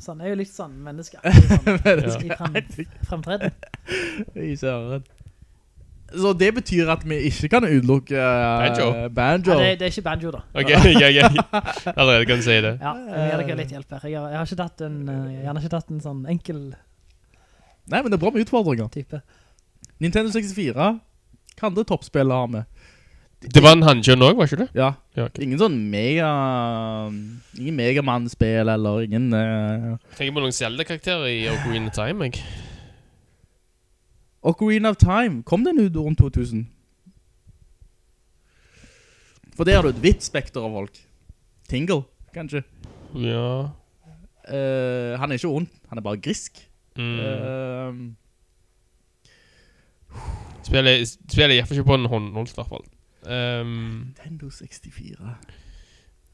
[0.00, 1.18] Så han er jo litt sånn menneske.
[1.20, 2.24] Sånn, Menneske.
[2.24, 3.50] I frem, fremtreden.
[4.32, 5.02] I søren.
[6.10, 8.86] Så det betyr at vi ikke kan utelukke uh, Banjo.
[9.14, 9.52] Banjo.
[9.52, 10.40] Ja, det, det er ikke banjo, da.
[10.56, 11.28] Ok, ja, ja.
[11.92, 12.72] Allerede kan du si det.
[12.80, 14.08] Ja, jeg gir dere litt hjelp her.
[14.08, 16.64] Jeg har, jeg har ikke tatt en, eh, jeg har ikke tatt en sånn enkel
[17.90, 18.88] Nei, men det er bra med utfordringer.
[18.94, 19.20] type.
[20.00, 20.88] Nintendo 64.
[21.60, 22.64] Hva andre toppspillet har vi?
[23.40, 24.68] Det var en hannkjønn også, var ikke det?
[24.76, 25.46] Ja, Ja, okay.
[25.46, 26.28] ingen sånn mega...
[27.56, 29.30] Ingen Megaman-spill, eller ingen...
[29.32, 32.44] Uh, Tenker på noen Zelda-karakterer i Ocarina of Time, jeg.
[34.44, 36.66] Ocarina of Time, kom den ut rundt 2000?
[39.56, 41.00] For der har du et hvitt spekter av folk.
[41.72, 42.02] Tingle,
[42.36, 42.60] kanskje.
[43.24, 43.72] Ja.
[44.44, 46.60] Uh, han er ikke ond, han er bare grisk.
[47.00, 47.18] Mm.
[47.24, 47.94] Uh,
[50.60, 52.90] Spiller, spiller hvert fall ikke på en håndholdt, i hvert fall.
[53.26, 53.66] Um,
[54.16, 55.34] Nintendo 64.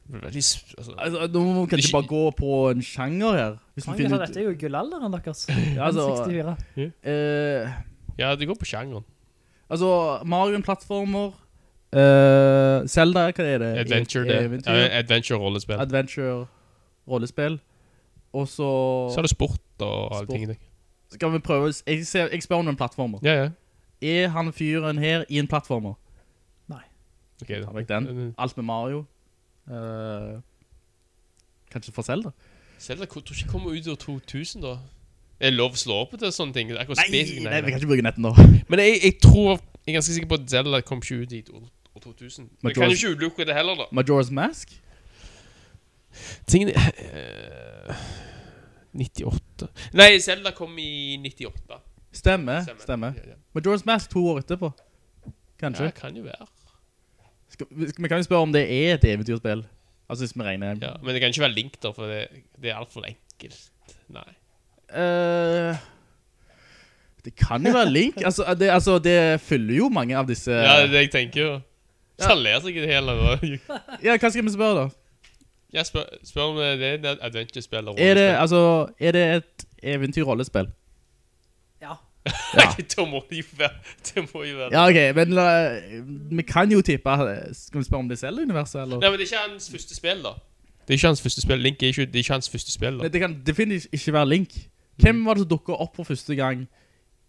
[0.09, 3.57] veldig s- altså, Altså, nå må vi kanskje Ikke- bare gå på en sjanger her.
[3.75, 4.29] Hvis vi Mange finner ut...
[4.29, 5.47] dette er jo gullalderen deres.
[5.77, 6.93] Ja, altså, 64.
[7.03, 7.71] eh,
[8.19, 9.05] Ja, det går på sjangeren.
[9.71, 11.33] altså, Mario-plattformer.
[11.97, 13.79] Uh, Zelda, hva er det?
[13.79, 14.45] Adventure, E- det.
[14.45, 14.73] Eventyr.
[14.73, 15.81] Ja, Adventure-rollespill.
[15.81, 16.47] Adventure,
[17.09, 17.61] rollespill.
[18.33, 19.11] Og så...
[19.15, 20.35] Så er det sport og alle Sport.
[20.35, 20.57] tingene.
[21.11, 21.73] Skal vi prøve...
[21.87, 23.19] Jeg, ser, jeg spør om en plattformer.
[23.23, 23.49] Ja, ja.
[24.03, 25.95] Er han fyren her i en plattformer?
[27.43, 28.35] Ok, Tar vekk den.
[28.39, 29.05] Alt med Mario.
[29.67, 30.39] Uh,
[31.73, 32.33] kanskje for Zelda?
[32.79, 34.77] Zelda tror ikke kommer ut i 2000, da.
[35.41, 36.71] Er det lov å slå opp til sånne ting?
[36.73, 38.33] Nei, Nei, nei, vi kan ikke bruke netten nå.
[38.71, 41.43] Men jeg, jeg tror Jeg er ganske sikker på at Zelda kom ikke ut i
[41.53, 42.49] år år 2000.
[42.63, 43.85] Men jeg kan jo ikke utelukke det heller, da.
[43.93, 44.81] Majora's Mask?
[46.47, 47.95] Tingene Uh,
[48.97, 51.81] 98 Nei, Zelda kom i 98.
[52.13, 52.81] Stemmer, Stemmer.
[52.83, 53.13] stemmer.
[53.17, 53.37] Ja, ja.
[53.57, 54.71] Majora's Mask to år etterpå.
[55.61, 55.85] Kanskje.
[55.85, 56.47] Ja, kan jo være.
[57.53, 59.65] Skal, vi kan jo spørre om det er et eventyrspill.
[60.09, 60.79] Altså hvis vi regner...
[60.83, 62.27] Ja, men det kan ikke være Link, da, for det,
[62.63, 63.63] det er altfor enkelt.
[64.15, 64.29] Nei.
[64.87, 65.75] Uh,
[67.27, 68.21] det kan jo være Link.
[68.23, 70.53] altså, det, altså, det følger jo mange av disse...
[70.53, 71.57] Ja, det er det jeg tenker jo.
[72.17, 73.59] Så han leser ikke det hele.
[74.05, 74.87] Ja, hva skal vi spørre da?
[75.77, 78.61] Jeg spør, spør om det er et adventure-spill eller Er det, altså,
[78.99, 80.71] er det et eventyr-rollespill?
[82.27, 82.67] Ja.
[82.97, 83.71] Det må jo være
[84.09, 85.47] Det må jo være Ja, ok, men la,
[86.31, 87.17] vi kan jo tippe...
[87.55, 89.03] Skal vi spørre om det er Zelda-universet, eller?
[89.03, 90.35] Nei, men det er ikke hans første spill, da.
[90.87, 91.63] Det er ikke hans første spill.
[91.63, 93.07] Link er ikke, det er ikke hans første spill, da.
[93.07, 94.59] Nei, det kan definitivt ikke være Link.
[95.03, 96.67] Hvem var det som dukket opp for første gang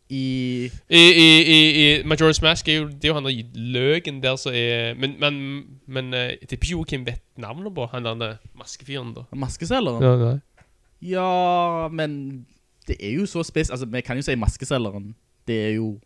[0.09, 0.67] i...
[0.89, 3.41] I, i, i, i Majora's Mask er jo, det er jo han der
[3.75, 5.39] løgen der som er Men, men,
[5.87, 9.25] men eh, jeg tipper ikke hvem vet navnet på han der maskefyren, da.
[9.35, 10.03] Maskeselgeren?
[10.03, 10.37] Ja, nei.
[11.01, 12.47] Ja, men
[12.87, 13.69] det er jo så spes...
[13.69, 15.15] Altså, vi kan jo si maskeselleren.
[15.47, 15.99] Det er jo...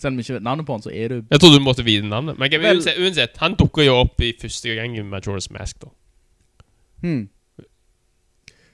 [0.00, 1.18] Selv om vi ikke vet navnet på han, så er det...
[1.30, 2.38] Jeg trodde du måtte vite navnet.
[2.38, 5.90] Men Vel- uansett, uansett, han dukker jo opp i første gang i Majora's Mask, da.
[7.04, 7.28] Hmm.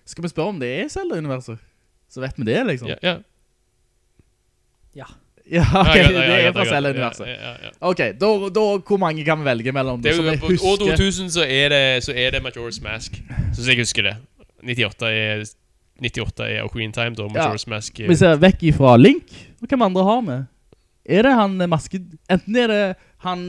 [0.07, 1.59] Skal vi spørre om det er Zelda-universet?
[2.11, 2.89] Så vet vi det, liksom.
[2.95, 3.17] Ja, ja.
[4.97, 5.09] Ja.
[5.51, 7.27] Ja, ok, Ja, ja, ja, det er fra Zelda-universet.
[7.27, 7.71] ja, ja, ja.
[7.81, 10.01] Ok, da, da, hvor mange kan vi velge mellom?
[10.03, 13.19] Det jeg på år 2000 så er det, så er det Majora's Mask.
[13.55, 14.17] Så jeg husker det.
[14.63, 15.45] 98 er
[16.02, 17.28] 98 er Ocarina Time, da.
[17.32, 19.32] Majora's Mask er Vi ser vekk ifra Link,
[19.62, 20.39] og hvem andre har vi?
[21.16, 22.02] Er det han eh, maske...
[22.32, 22.82] Enten er det
[23.24, 23.43] han...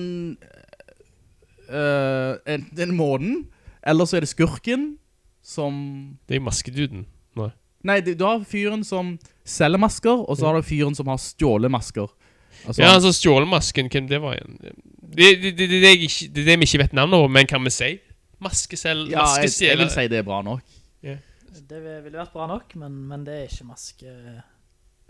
[1.67, 3.41] Uh, enten er det månen,
[3.83, 4.93] eller så er det skurken,
[5.43, 5.73] som...
[6.29, 7.03] Det er maskeduden.
[7.35, 7.49] Nei.
[7.87, 9.17] Nei, du, du har fyren som
[9.47, 12.07] selger masker, og så har du fyren som har stjålet masker.
[12.63, 14.57] Altså, Ja, altså stjålemasken, hvem det var igjen?
[14.61, 17.93] Det, det, det, det, er det vi ikke vet navnet over, men kan vi si?
[18.43, 19.07] Maskesel...
[19.11, 20.63] ja jeg, jeg vil si det er bra nok.
[21.67, 24.13] Det ville vært bra nok, men, men det er ikke maske...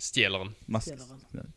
[0.02, 0.52] Stjeleren.
[0.70, 0.96] Maske.
[0.98, 1.52] Stjeleren.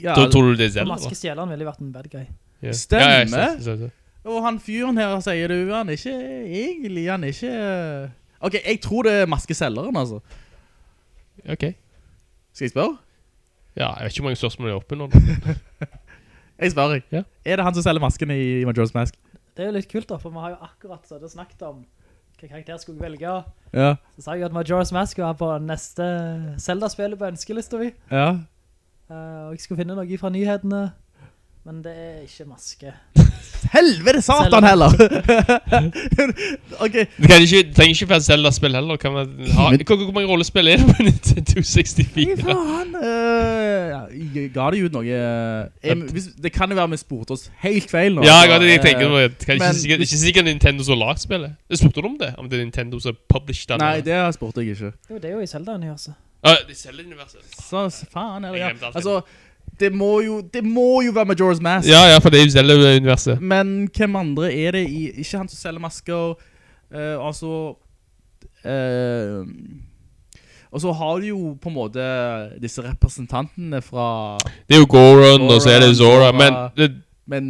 [0.00, 0.94] Ja, Da tror du det er For da?
[0.96, 2.24] maskestjeleren ville vært en bad guy.
[2.64, 2.74] Yeah.
[2.74, 3.60] Stemmer.
[3.60, 3.90] Ja,
[4.24, 7.52] og han fyren her sier du, han er ikke egentlig, han er ikke...
[8.44, 10.20] Ok, jeg tror det er maskeselleren, altså.
[11.44, 11.66] Ok.
[12.54, 12.96] Skal jeg spørre?
[13.76, 15.10] Ja, jeg vet ikke hvor mange spørsmål er oppe nå.
[16.62, 17.00] Jeg spørre.
[17.10, 17.24] Ja.
[17.44, 19.16] Er det han som selger masken i, i Majora's Mask?
[19.54, 21.84] Det er jo litt kult da, for vi har jo akkurat så det snakket om
[22.34, 23.34] hvilken karakter skulle jeg velge.
[23.74, 23.94] Ja.
[24.16, 26.04] Så sa jeg at Majora's Mask var på neste
[26.58, 27.92] Zelda-spillet på ønskelista vi.
[28.10, 28.40] Ja.
[29.10, 30.86] Uh, og jeg skulle finne noe fra nyhetene,
[31.64, 32.96] men det er ikke maske.
[33.72, 34.92] Helvete satan heller!
[36.84, 38.96] ok, Du kan ikke, trenger ikke være Zelda-spill heller.
[39.00, 42.42] Kan man ha, hvor, hvor mange rollespill er det på Nintendo 64?
[42.42, 42.96] hva faen?
[43.94, 44.00] ja,
[44.34, 45.04] jeg ga det jo ut noe...
[45.06, 48.26] jeg, hvis, det kan jo være vi spurte oss helt feil nå.
[48.26, 49.16] Ja, jeg det, jeg eh, tenker.
[49.16, 51.56] Det er ikke, sikkert, ikke sikkert Nintendo som har lagt spillet.
[51.70, 52.34] Jeg spurte du om det?
[52.38, 53.82] Om det er Nintendo som published den?
[53.84, 54.92] Nei, det spurte jeg ikke.
[55.10, 56.14] Jo, det er jo i Zelda-universet.
[56.44, 57.40] Uh, det er Zelda-universet.
[57.56, 58.92] Så faen, eller det, ja.
[58.92, 59.20] Altså,
[59.80, 61.88] det må jo, det må jo være Majora's Mask.
[61.88, 63.40] Ja, ja, for det er jo Zelda-universet.
[63.40, 65.08] Men hvem andre er det i...
[65.10, 66.36] Ikke han som selger masker.
[66.94, 67.74] Uh, altså...
[68.64, 69.46] uh,
[70.74, 72.04] og så har du jo på en måte
[72.62, 74.38] disse representantene fra...
[74.68, 76.32] Det er jo Goron, og så er det Zora, Zora.
[76.32, 77.44] Men det, Men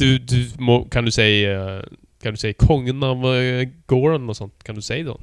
[0.00, 1.80] du, du må, kan du si uh,
[2.22, 3.24] Kan du si kongen av
[3.86, 4.54] Goron og sånt?
[4.64, 5.16] Kan du si det?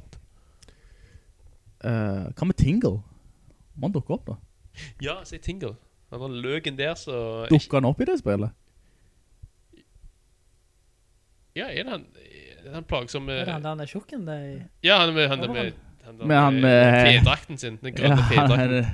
[1.84, 3.02] hva med Tingle?
[3.76, 4.36] Må han dukke opp da?
[5.02, 5.74] Ja, si Tingle.
[6.14, 7.14] Han har løken der, så
[7.50, 8.52] Dukker han opp i det spillet?
[11.58, 13.28] Ja, er det han Er det han plagsom...
[13.30, 14.22] Er det han der han er tjukken?
[14.82, 15.72] Ja, han er med han Ja, med
[16.04, 17.78] han- Med han med- Fedrakten sin.
[17.82, 18.86] Den grønne han fedrakten.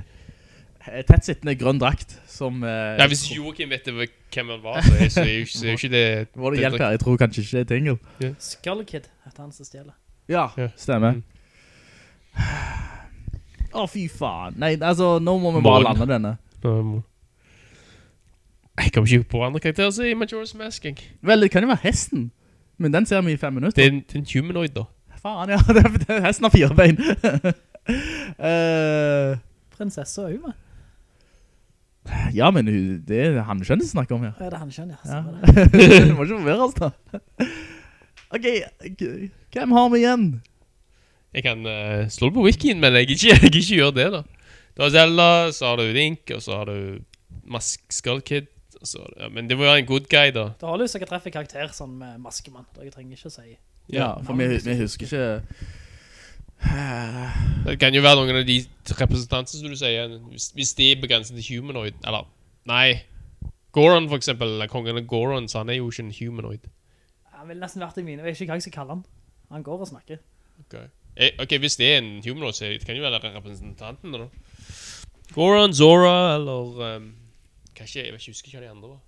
[0.86, 2.62] er en tettsittende grønn drakt som...
[2.62, 5.90] Uh, Ja, hvis Joachim vet hvem han var, så er, så er jo ikke, ikke
[5.92, 6.04] det
[6.40, 8.34] Må det hjelper, jeg tror kanskje ikke det er Tingle.
[8.38, 9.92] Skull Kid heter han som stjeler.
[10.30, 10.68] Ja, Ja.
[10.76, 11.18] stemmer.
[11.20, 11.22] Mm.
[13.74, 14.56] Å, fy faen.
[14.58, 16.32] Nei, altså, nå må vi bare lande denne.
[18.84, 20.84] Jeg kommer ikke på andre karakterer så er i Majora's Mask.
[20.84, 20.96] jeg.
[21.22, 22.30] Vel, det kan jo være hesten.
[22.78, 23.76] Men den ser vi i fem minutter.
[23.82, 24.84] Det er en, det er en humanoid, da.
[25.22, 25.58] Faen, ja.
[25.74, 26.98] Det er, det er hesten har fire bein.
[28.40, 29.38] uh,
[29.76, 30.52] Prinsesse og Uma.
[32.34, 32.66] ja, men
[33.06, 34.32] det er han skjønner vi snakker om her.
[34.40, 35.18] Ja, det er han skjønner, ja.
[35.18, 35.20] Ja.
[35.74, 36.90] Det må ikke forvirre oss da.
[38.30, 38.46] Ok,
[39.52, 40.24] hvem har vi igjen?
[41.34, 44.22] Jeg kan uh, slå det på wikien, men jeg ikke, jeg ikke gjør det, da.
[44.76, 47.04] Du har Zelda, så har du Link, og så har du
[47.44, 48.48] Mask Skull Kid.
[48.82, 50.46] Så, ja, men det må være en good guy, da.
[50.60, 52.64] Det holder jo seg å treffe karakter sånn med maskemann.
[52.76, 53.52] Da jeg trenger ikke å si.
[53.92, 55.68] Ja, for vi, vi husker ikke...
[57.66, 58.58] Det kan jo være noen av de
[58.98, 62.26] representantene som du sier, hvis, hvis de er begrenset til humanoid, eller,
[62.68, 63.00] nei,
[63.76, 66.66] Goron for eksempel, eller kongen av Goron, så han er jo ikke en humanoid.
[67.38, 68.20] Han ville nesten vært i mine.
[68.20, 69.04] Jeg vet ikke hva jeg skal kalle han.
[69.54, 70.20] Han går og snakker.
[70.64, 70.74] Ok,
[71.16, 74.28] eh, ok, hvis det er en humanoid, så det kan jo være representanten da.
[75.36, 76.96] Goron, Zora, eller...
[76.96, 77.10] Um,
[77.80, 79.00] kanskje, jeg vet ikke, husker ikke hva de andre var.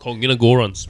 [0.00, 0.86] Kongen av Gorons.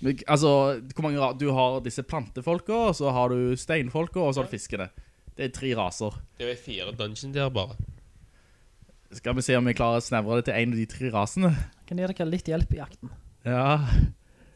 [0.00, 0.50] Men, Altså,
[0.94, 4.88] hvor mange Du har disse plantefolka, så har du steinfolka, og så har du fiskene.
[5.36, 6.16] Det er tre raser.
[6.38, 7.76] Det er fire dungeon der bare.
[9.12, 11.50] Skal vi se om vi klarer å snevre det til en av de tre rasene?
[11.86, 13.10] Kan gi dere litt hjelp i jakten.
[13.46, 13.86] Ja.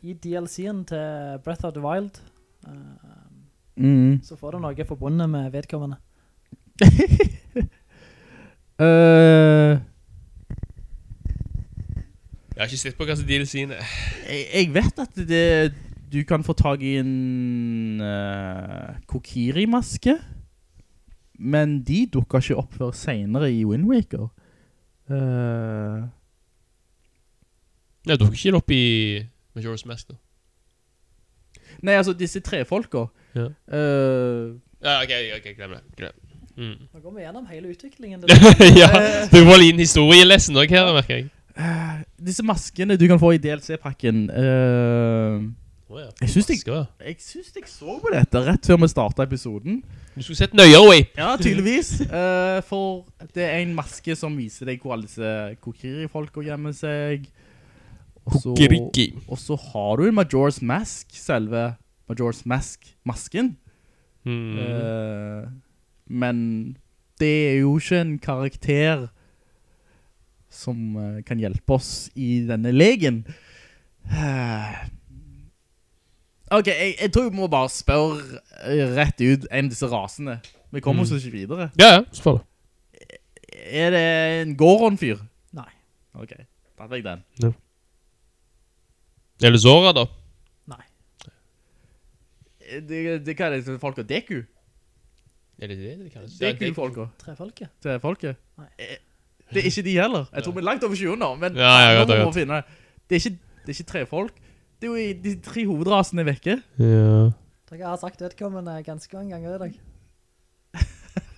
[0.02, 2.20] I DLC-en til Breath of the Wild,
[2.66, 3.18] uh,
[3.80, 4.20] Mm.
[4.22, 5.96] så får du noe forbundet med vedkommende.
[8.80, 9.78] Øh,
[12.60, 13.92] Jeg har ikke sett på hva som DLC-en er.
[14.28, 15.44] jeg, jeg vet at det,
[16.12, 20.18] du kan få tag i en uh, Kokiri-maske,
[21.40, 24.28] men de dukker ikke opp før senere i Wind Waker.
[25.08, 26.04] Uh...
[28.04, 28.84] Nei, dukker ikke opp i
[29.56, 30.20] Majora's Mask da.
[31.80, 33.06] nei, altså disse tre folka.
[33.32, 33.48] Ja.
[33.72, 34.60] Uh...
[34.84, 35.82] Ja, ok, ok, glem det.
[35.96, 36.22] Glem.
[36.28, 36.40] det.
[36.60, 36.88] Mm.
[36.92, 38.28] Nå går vi gjennom hele utviklingen.
[38.84, 38.94] ja,
[39.32, 41.30] du får en historielesen også her, merker jeg.
[42.20, 44.28] Disse maskene du kan få i DLC-pakken.
[44.30, 45.42] uh,
[45.90, 49.82] oh, ja, Jeg synes jeg synes jeg så på dette rett før vi startet episoden.
[50.16, 51.04] Du skulle sett nøyere, Way.
[51.16, 52.00] Ja, tydeligvis.
[52.06, 56.72] uh, for det er en maske som viser deg hvor alle disse kokiri-folk går hjemme
[56.76, 57.28] seg.
[58.26, 59.14] Og så- Kokiriki.
[59.28, 61.74] Og så har du en Majora's Mask, selve
[62.10, 63.56] Majora's Mask-masken.
[64.26, 64.58] Mm.
[64.58, 65.46] Eh,
[66.10, 66.76] men
[67.20, 69.08] det er jo ikke en karakter
[70.50, 73.22] som eh, kan hjelpe oss i denne legen.
[74.10, 74.76] Eh,
[76.58, 80.40] ok, jeg, jeg tror vi må bare spørre eh, rett ut en av disse rasene.
[80.70, 81.18] Vi kommer oss Mm.
[81.22, 81.70] ikke videre.
[81.80, 82.42] Ja, ja, får.
[83.70, 84.04] Er det
[84.42, 85.18] en Goron-fyr?
[85.54, 85.68] Nei.
[86.14, 86.32] Ok,
[86.78, 87.54] da fikk jeg den.
[89.42, 90.04] Er det Zora, da?
[90.70, 90.82] Nei.
[92.68, 94.42] Eh, Det, det, det, folk og Deku?
[95.60, 96.38] Er det det det kalles?
[96.40, 97.68] Ja, det- Deku-folka Trefolket.
[97.82, 98.36] til folket?
[98.58, 98.68] Nei.
[99.50, 100.24] Det er ikke de heller.
[100.34, 102.24] Jeg tror vi er langt over 20 nå, men Ja, ja, nå godt, må vi
[102.24, 102.34] godt.
[102.38, 102.64] finne det.
[103.10, 104.34] Det er ikke, det er ikke tre folk.
[104.80, 106.54] Det er jo de tre hovedrasene er vekke.
[106.78, 107.30] Ja.
[107.70, 109.74] Dere har sagt vedkommende ganske mange ganger i dag.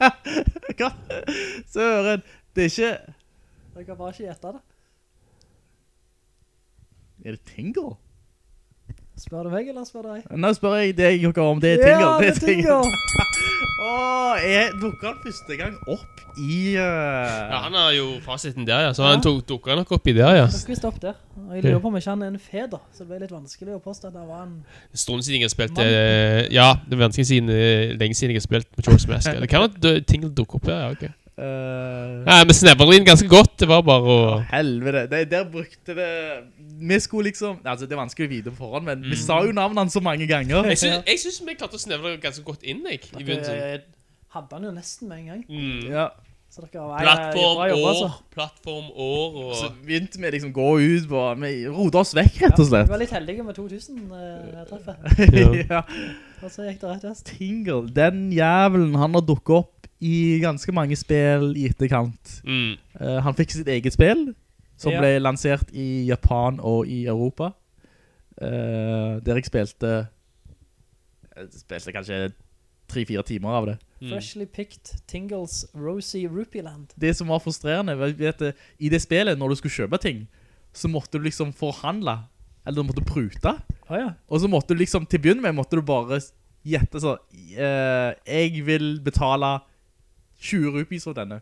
[0.78, 0.90] Hva?
[1.72, 2.22] Søren,
[2.56, 2.92] det er ikke...
[3.74, 4.62] Dere har bare ikke gjettet det.
[7.24, 7.94] Er det Tingle?
[9.22, 10.22] Spør du meg, eller spør du deg?
[10.34, 12.06] Nå spør jeg deg Jokker, om det er Tingle.
[12.08, 12.80] Ja, det er Tingle!
[13.82, 16.74] Åh, jeg dukket han første gang opp i...
[16.74, 16.88] ja,
[17.52, 17.54] Uh...
[17.64, 18.90] han har jo fasiten der, ja.
[18.96, 20.48] Så han tok, dukker nok opp i der, ja.
[20.50, 21.16] Dere opp der.
[21.38, 23.78] Og jeg lurer på om ikke han er en feder, så det ble litt vanskelig
[23.78, 24.54] å påstå at det var en...
[25.04, 28.42] Stund siden jeg har spilt eh, Ja, det er vanskelig siden eh, lenge siden jeg
[28.42, 29.42] har spilt med George Mask.
[29.42, 31.21] Det kan være at Tingle dukker opp der, ja, ok.
[31.32, 32.26] Uh...
[32.26, 33.54] Nei, vi snevrer inn ganske godt.
[33.62, 36.08] Det var bare å Helvete, det, der brukte det
[36.60, 39.54] Vi skulle liksom Altså det er vanskelig å vite på forhånd Men vi sa jo
[39.56, 42.68] navnet hans så mange ganger Jeg syns, jeg synes vi klarte å snevre ganske godt
[42.68, 43.00] inn, jeg.
[43.16, 43.88] I begynnelsen.
[44.36, 45.42] Hadde han jo nesten med en gang.
[45.48, 45.88] Mm.
[45.88, 46.06] Ja
[46.52, 48.04] Så dere var Plattform, bra jobbet, altså.
[48.04, 52.42] år, plattform, år og Så begynte vi liksom gå ut på Vi rodet oss vekk
[52.44, 52.84] rett og slett.
[52.84, 54.96] Ja, vi var litt heldige med 2000-treffet.
[55.72, 55.86] Ja
[56.42, 57.24] Og så gikk det rett vest.
[57.38, 62.72] Tingle Den jævelen han har dukket opp I ganske mange spill i etterkant mm.
[62.98, 64.32] Uh, Han fikk sitt eget spill
[64.76, 65.00] Som Ja.
[65.00, 67.52] ble lansert i Japan og i Europa
[68.42, 69.90] Uh, Der jeg spilte
[71.36, 72.32] Jeg spilte kanskje
[72.92, 74.08] 3-4 timer av det Mm.
[74.10, 76.88] Freshly picked Tingles Rosy Rupee Land.
[76.98, 78.42] det som var frustrerende vet,
[78.80, 80.24] I det spillet, når du skulle kjøpe ting
[80.74, 82.18] Så måtte du liksom forhandle
[82.66, 83.52] Eller du måtte prute
[83.90, 84.14] Åja.
[84.28, 86.18] Og så måtte du liksom, til å begynne med Måtte du bare
[86.66, 87.18] gjette sånn,
[87.54, 89.60] uh, Jeg vil betale
[90.42, 91.40] 20 rupees for denne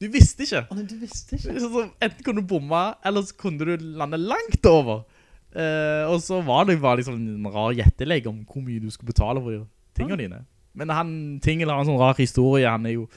[0.00, 1.54] Du visste ikke Å, nei, du visste ikke.
[1.60, 5.04] så, så, Enten kunne du bomme Eller så kunne du lande langt over
[5.50, 9.10] Eh, Og så var det bare liksom En rar gjettelegg om hvor mye du skulle
[9.10, 9.64] betale For
[9.98, 10.28] tingene ja.
[10.28, 10.38] dine
[10.78, 11.08] Men han,
[11.42, 13.08] Tingel har en sånn rar historie Han er jo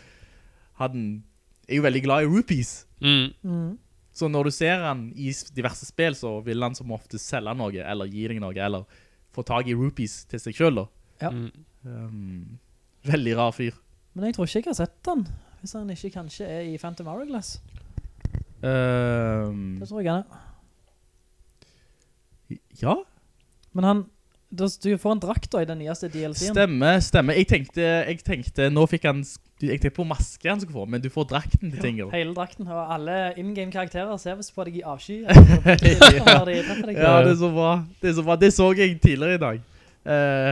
[0.82, 0.96] Han
[1.70, 2.72] er jo veldig glad i rupees
[3.04, 3.34] Mm.
[3.44, 3.78] Mm.
[4.16, 7.82] så når du ser han i diverse spill, så vil han som ofte selge noe,
[7.84, 8.86] eller gi deg noe, eller
[9.36, 10.76] få tag i rupees til seg selv.
[10.80, 10.86] da.
[11.26, 11.32] Ja.
[11.36, 11.66] Mm.
[11.84, 12.60] Um,
[13.04, 13.76] veldig rar fyr.
[14.14, 15.28] Men jeg tror ikke jeg har sett den,
[15.62, 17.60] Hvis han ikke kanskje er i Phantom Hourglass.
[18.64, 20.42] Um, Det tror jeg han er.
[22.82, 22.94] ja,
[23.74, 24.04] Men han,
[24.52, 26.54] du, du får en drakt da i den nyeste DLC-en.
[26.54, 27.36] stemme, stemme.
[27.40, 29.24] Jeg tenkte, jeg tenkte, nå fikk han,
[29.64, 32.70] jeg tenkte på maske han skulle få, men du får drakten til ja, Hele drakten,
[32.70, 35.24] og alle in-game karakterer ser hvis på deg i avsky.
[35.26, 36.96] de.
[37.00, 37.72] Ja, det er så bra.
[38.02, 38.38] Det er så bra.
[38.40, 39.64] Det så jeg tidligere i dag.
[40.04, 40.52] Uh.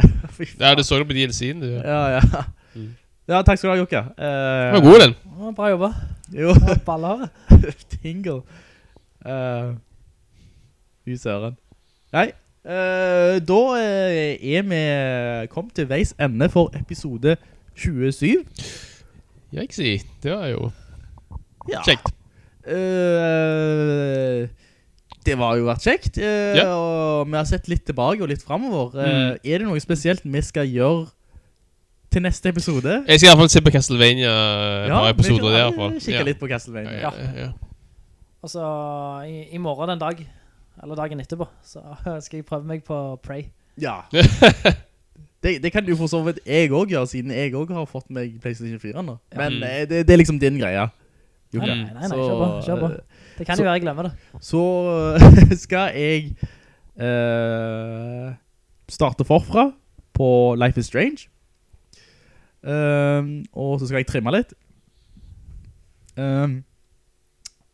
[0.62, 1.68] Ja, du så det på DLC-en, du.
[1.68, 1.82] Ja.
[1.84, 2.44] Ja, ja.
[2.72, 2.94] Mm.
[3.32, 4.02] Ja, takk skal du ha, Jokka.
[4.18, 5.14] Uh, det var god, den.
[5.40, 5.90] Ja, Bra jobba.
[6.36, 6.54] Jo.
[6.68, 7.30] Ja, Ballhåret.
[8.02, 8.42] Tingle.
[9.24, 9.76] Uh,
[11.08, 11.56] Usøren.
[12.14, 12.28] Nei,
[12.68, 14.82] uh, da eh, er vi
[15.54, 17.38] kommet til veis ende for episode
[17.80, 18.44] 27.
[19.56, 19.94] Jeg si,
[20.24, 20.72] det var jo
[21.70, 21.82] Ja.
[21.86, 22.12] kjekt.
[22.66, 24.48] Uh,
[25.26, 26.66] det var jo vært kjekt, uh, Ja.
[26.74, 28.96] og vi har sett litt tilbake og litt fremover.
[29.00, 29.38] Eh, Mm.
[29.44, 31.08] Er det noe spesielt vi skal gjøre
[32.12, 33.04] til neste episode?
[33.08, 34.32] Jeg skal i hvert fall se på Castlevania
[34.88, 35.58] ja, par episoder der.
[35.58, 36.02] i eh, hvert.
[36.04, 36.24] Kikke Ja.
[36.28, 37.00] litt på Castlevania.
[37.00, 37.50] Ja, ja, ja.
[38.44, 38.62] Altså,
[39.28, 40.22] i, i morgen den dag,
[40.84, 41.80] eller dagen etterpå, så
[42.26, 43.46] skal jeg prøve meg på Prey.
[43.82, 44.00] Ja.
[45.44, 48.10] det, det kan du for så vidt jeg også gjøre, siden jeg også har fått
[48.10, 49.18] meg PlayStation 4 nå.
[49.38, 49.64] Men Mm.
[49.64, 50.88] eh, det, det er liksom din greie.
[51.54, 52.86] Nei, nei, nei, Så, kjør på, kjør på.
[52.92, 54.12] eh, Det kan så- jo være jeg glemmer det.
[54.42, 54.62] Så
[55.66, 56.32] skal jeg
[57.02, 58.32] uh,
[58.92, 59.72] starte forfra
[60.14, 61.28] på Life is Strange.
[62.64, 64.52] Um, og så skal jeg trimme litt.
[66.20, 66.60] Um,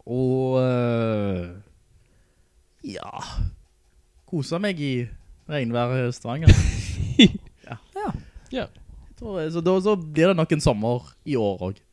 [0.07, 1.47] og uh,
[2.87, 3.09] ja
[4.27, 4.91] kosa meg i
[5.49, 6.51] regnvær Stavanger.
[7.67, 7.75] ja.
[7.97, 8.07] Ja.
[8.51, 8.65] Ja.
[9.17, 11.83] Jeg Så, da, så blir det nok en sommer i år også.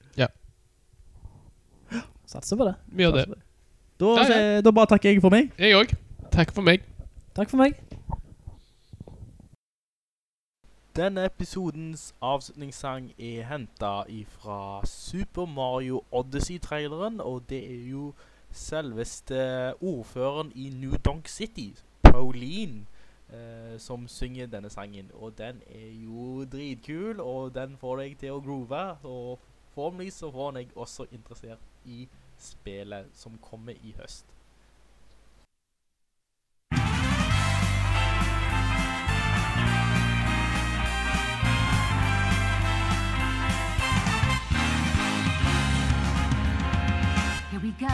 [2.35, 2.75] Satser på det.
[2.91, 3.25] Vi gjør det.
[4.01, 4.27] Da, Ja, ja.
[4.59, 5.53] så- da bare takker jeg for meg.
[5.59, 5.97] Jeg også.
[6.33, 6.83] Takk for meg.
[7.37, 7.77] Takk for meg.
[10.95, 18.13] Denne episodens avslutningssang er hentet fra Super Mario Odyssey-traileren, og det er jo
[18.51, 22.87] selveste ordføreren i New Donk City, Pauline,
[23.29, 25.11] eh, som synger denne sangen.
[25.15, 29.39] Og den er jo dritkul, og den får deg til å groove, og
[29.75, 32.07] forhåpentlig så får den deg også interessert i
[32.39, 34.34] spillet som kommer i høst.
[47.65, 47.87] We go,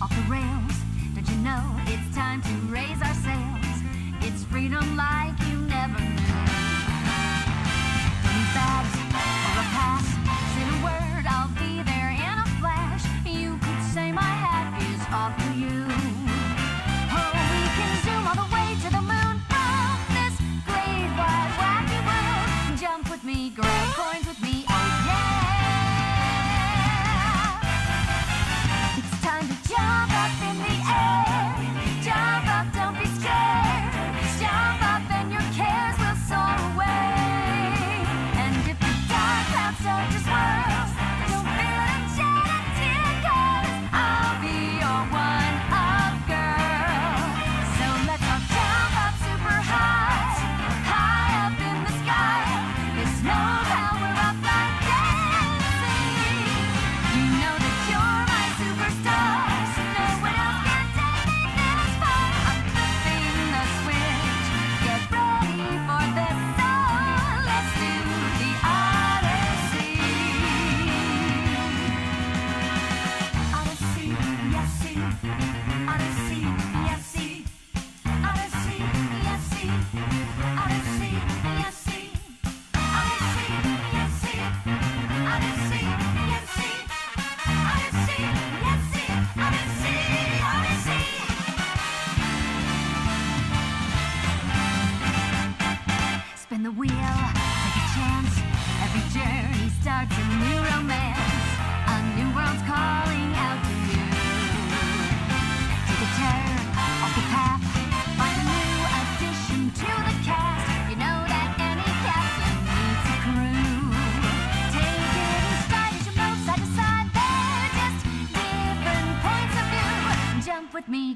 [0.00, 0.72] off the rails.
[1.14, 3.82] Don't you know it's time to raise our sails?
[4.22, 6.25] It's freedom like you never knew.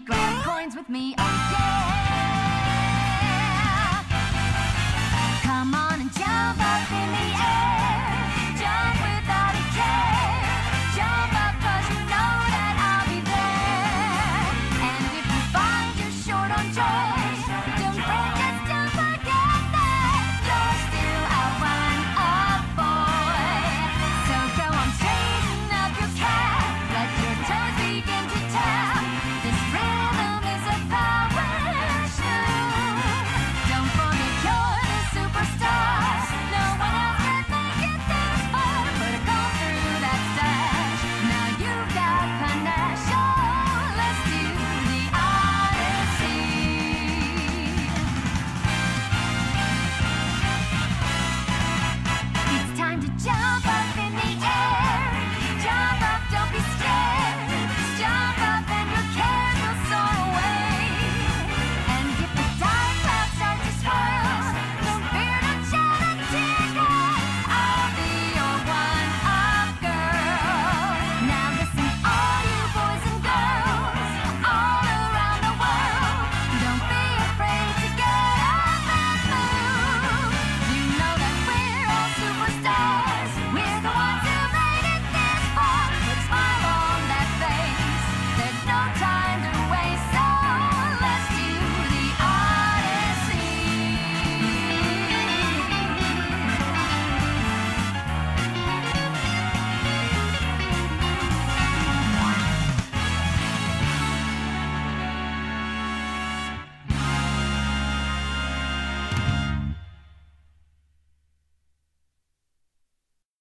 [0.04, 1.14] Grab coins with me.
[1.18, 1.22] Oh
[1.52, 2.04] yeah.
[5.42, 7.49] Come on and jump up in the air.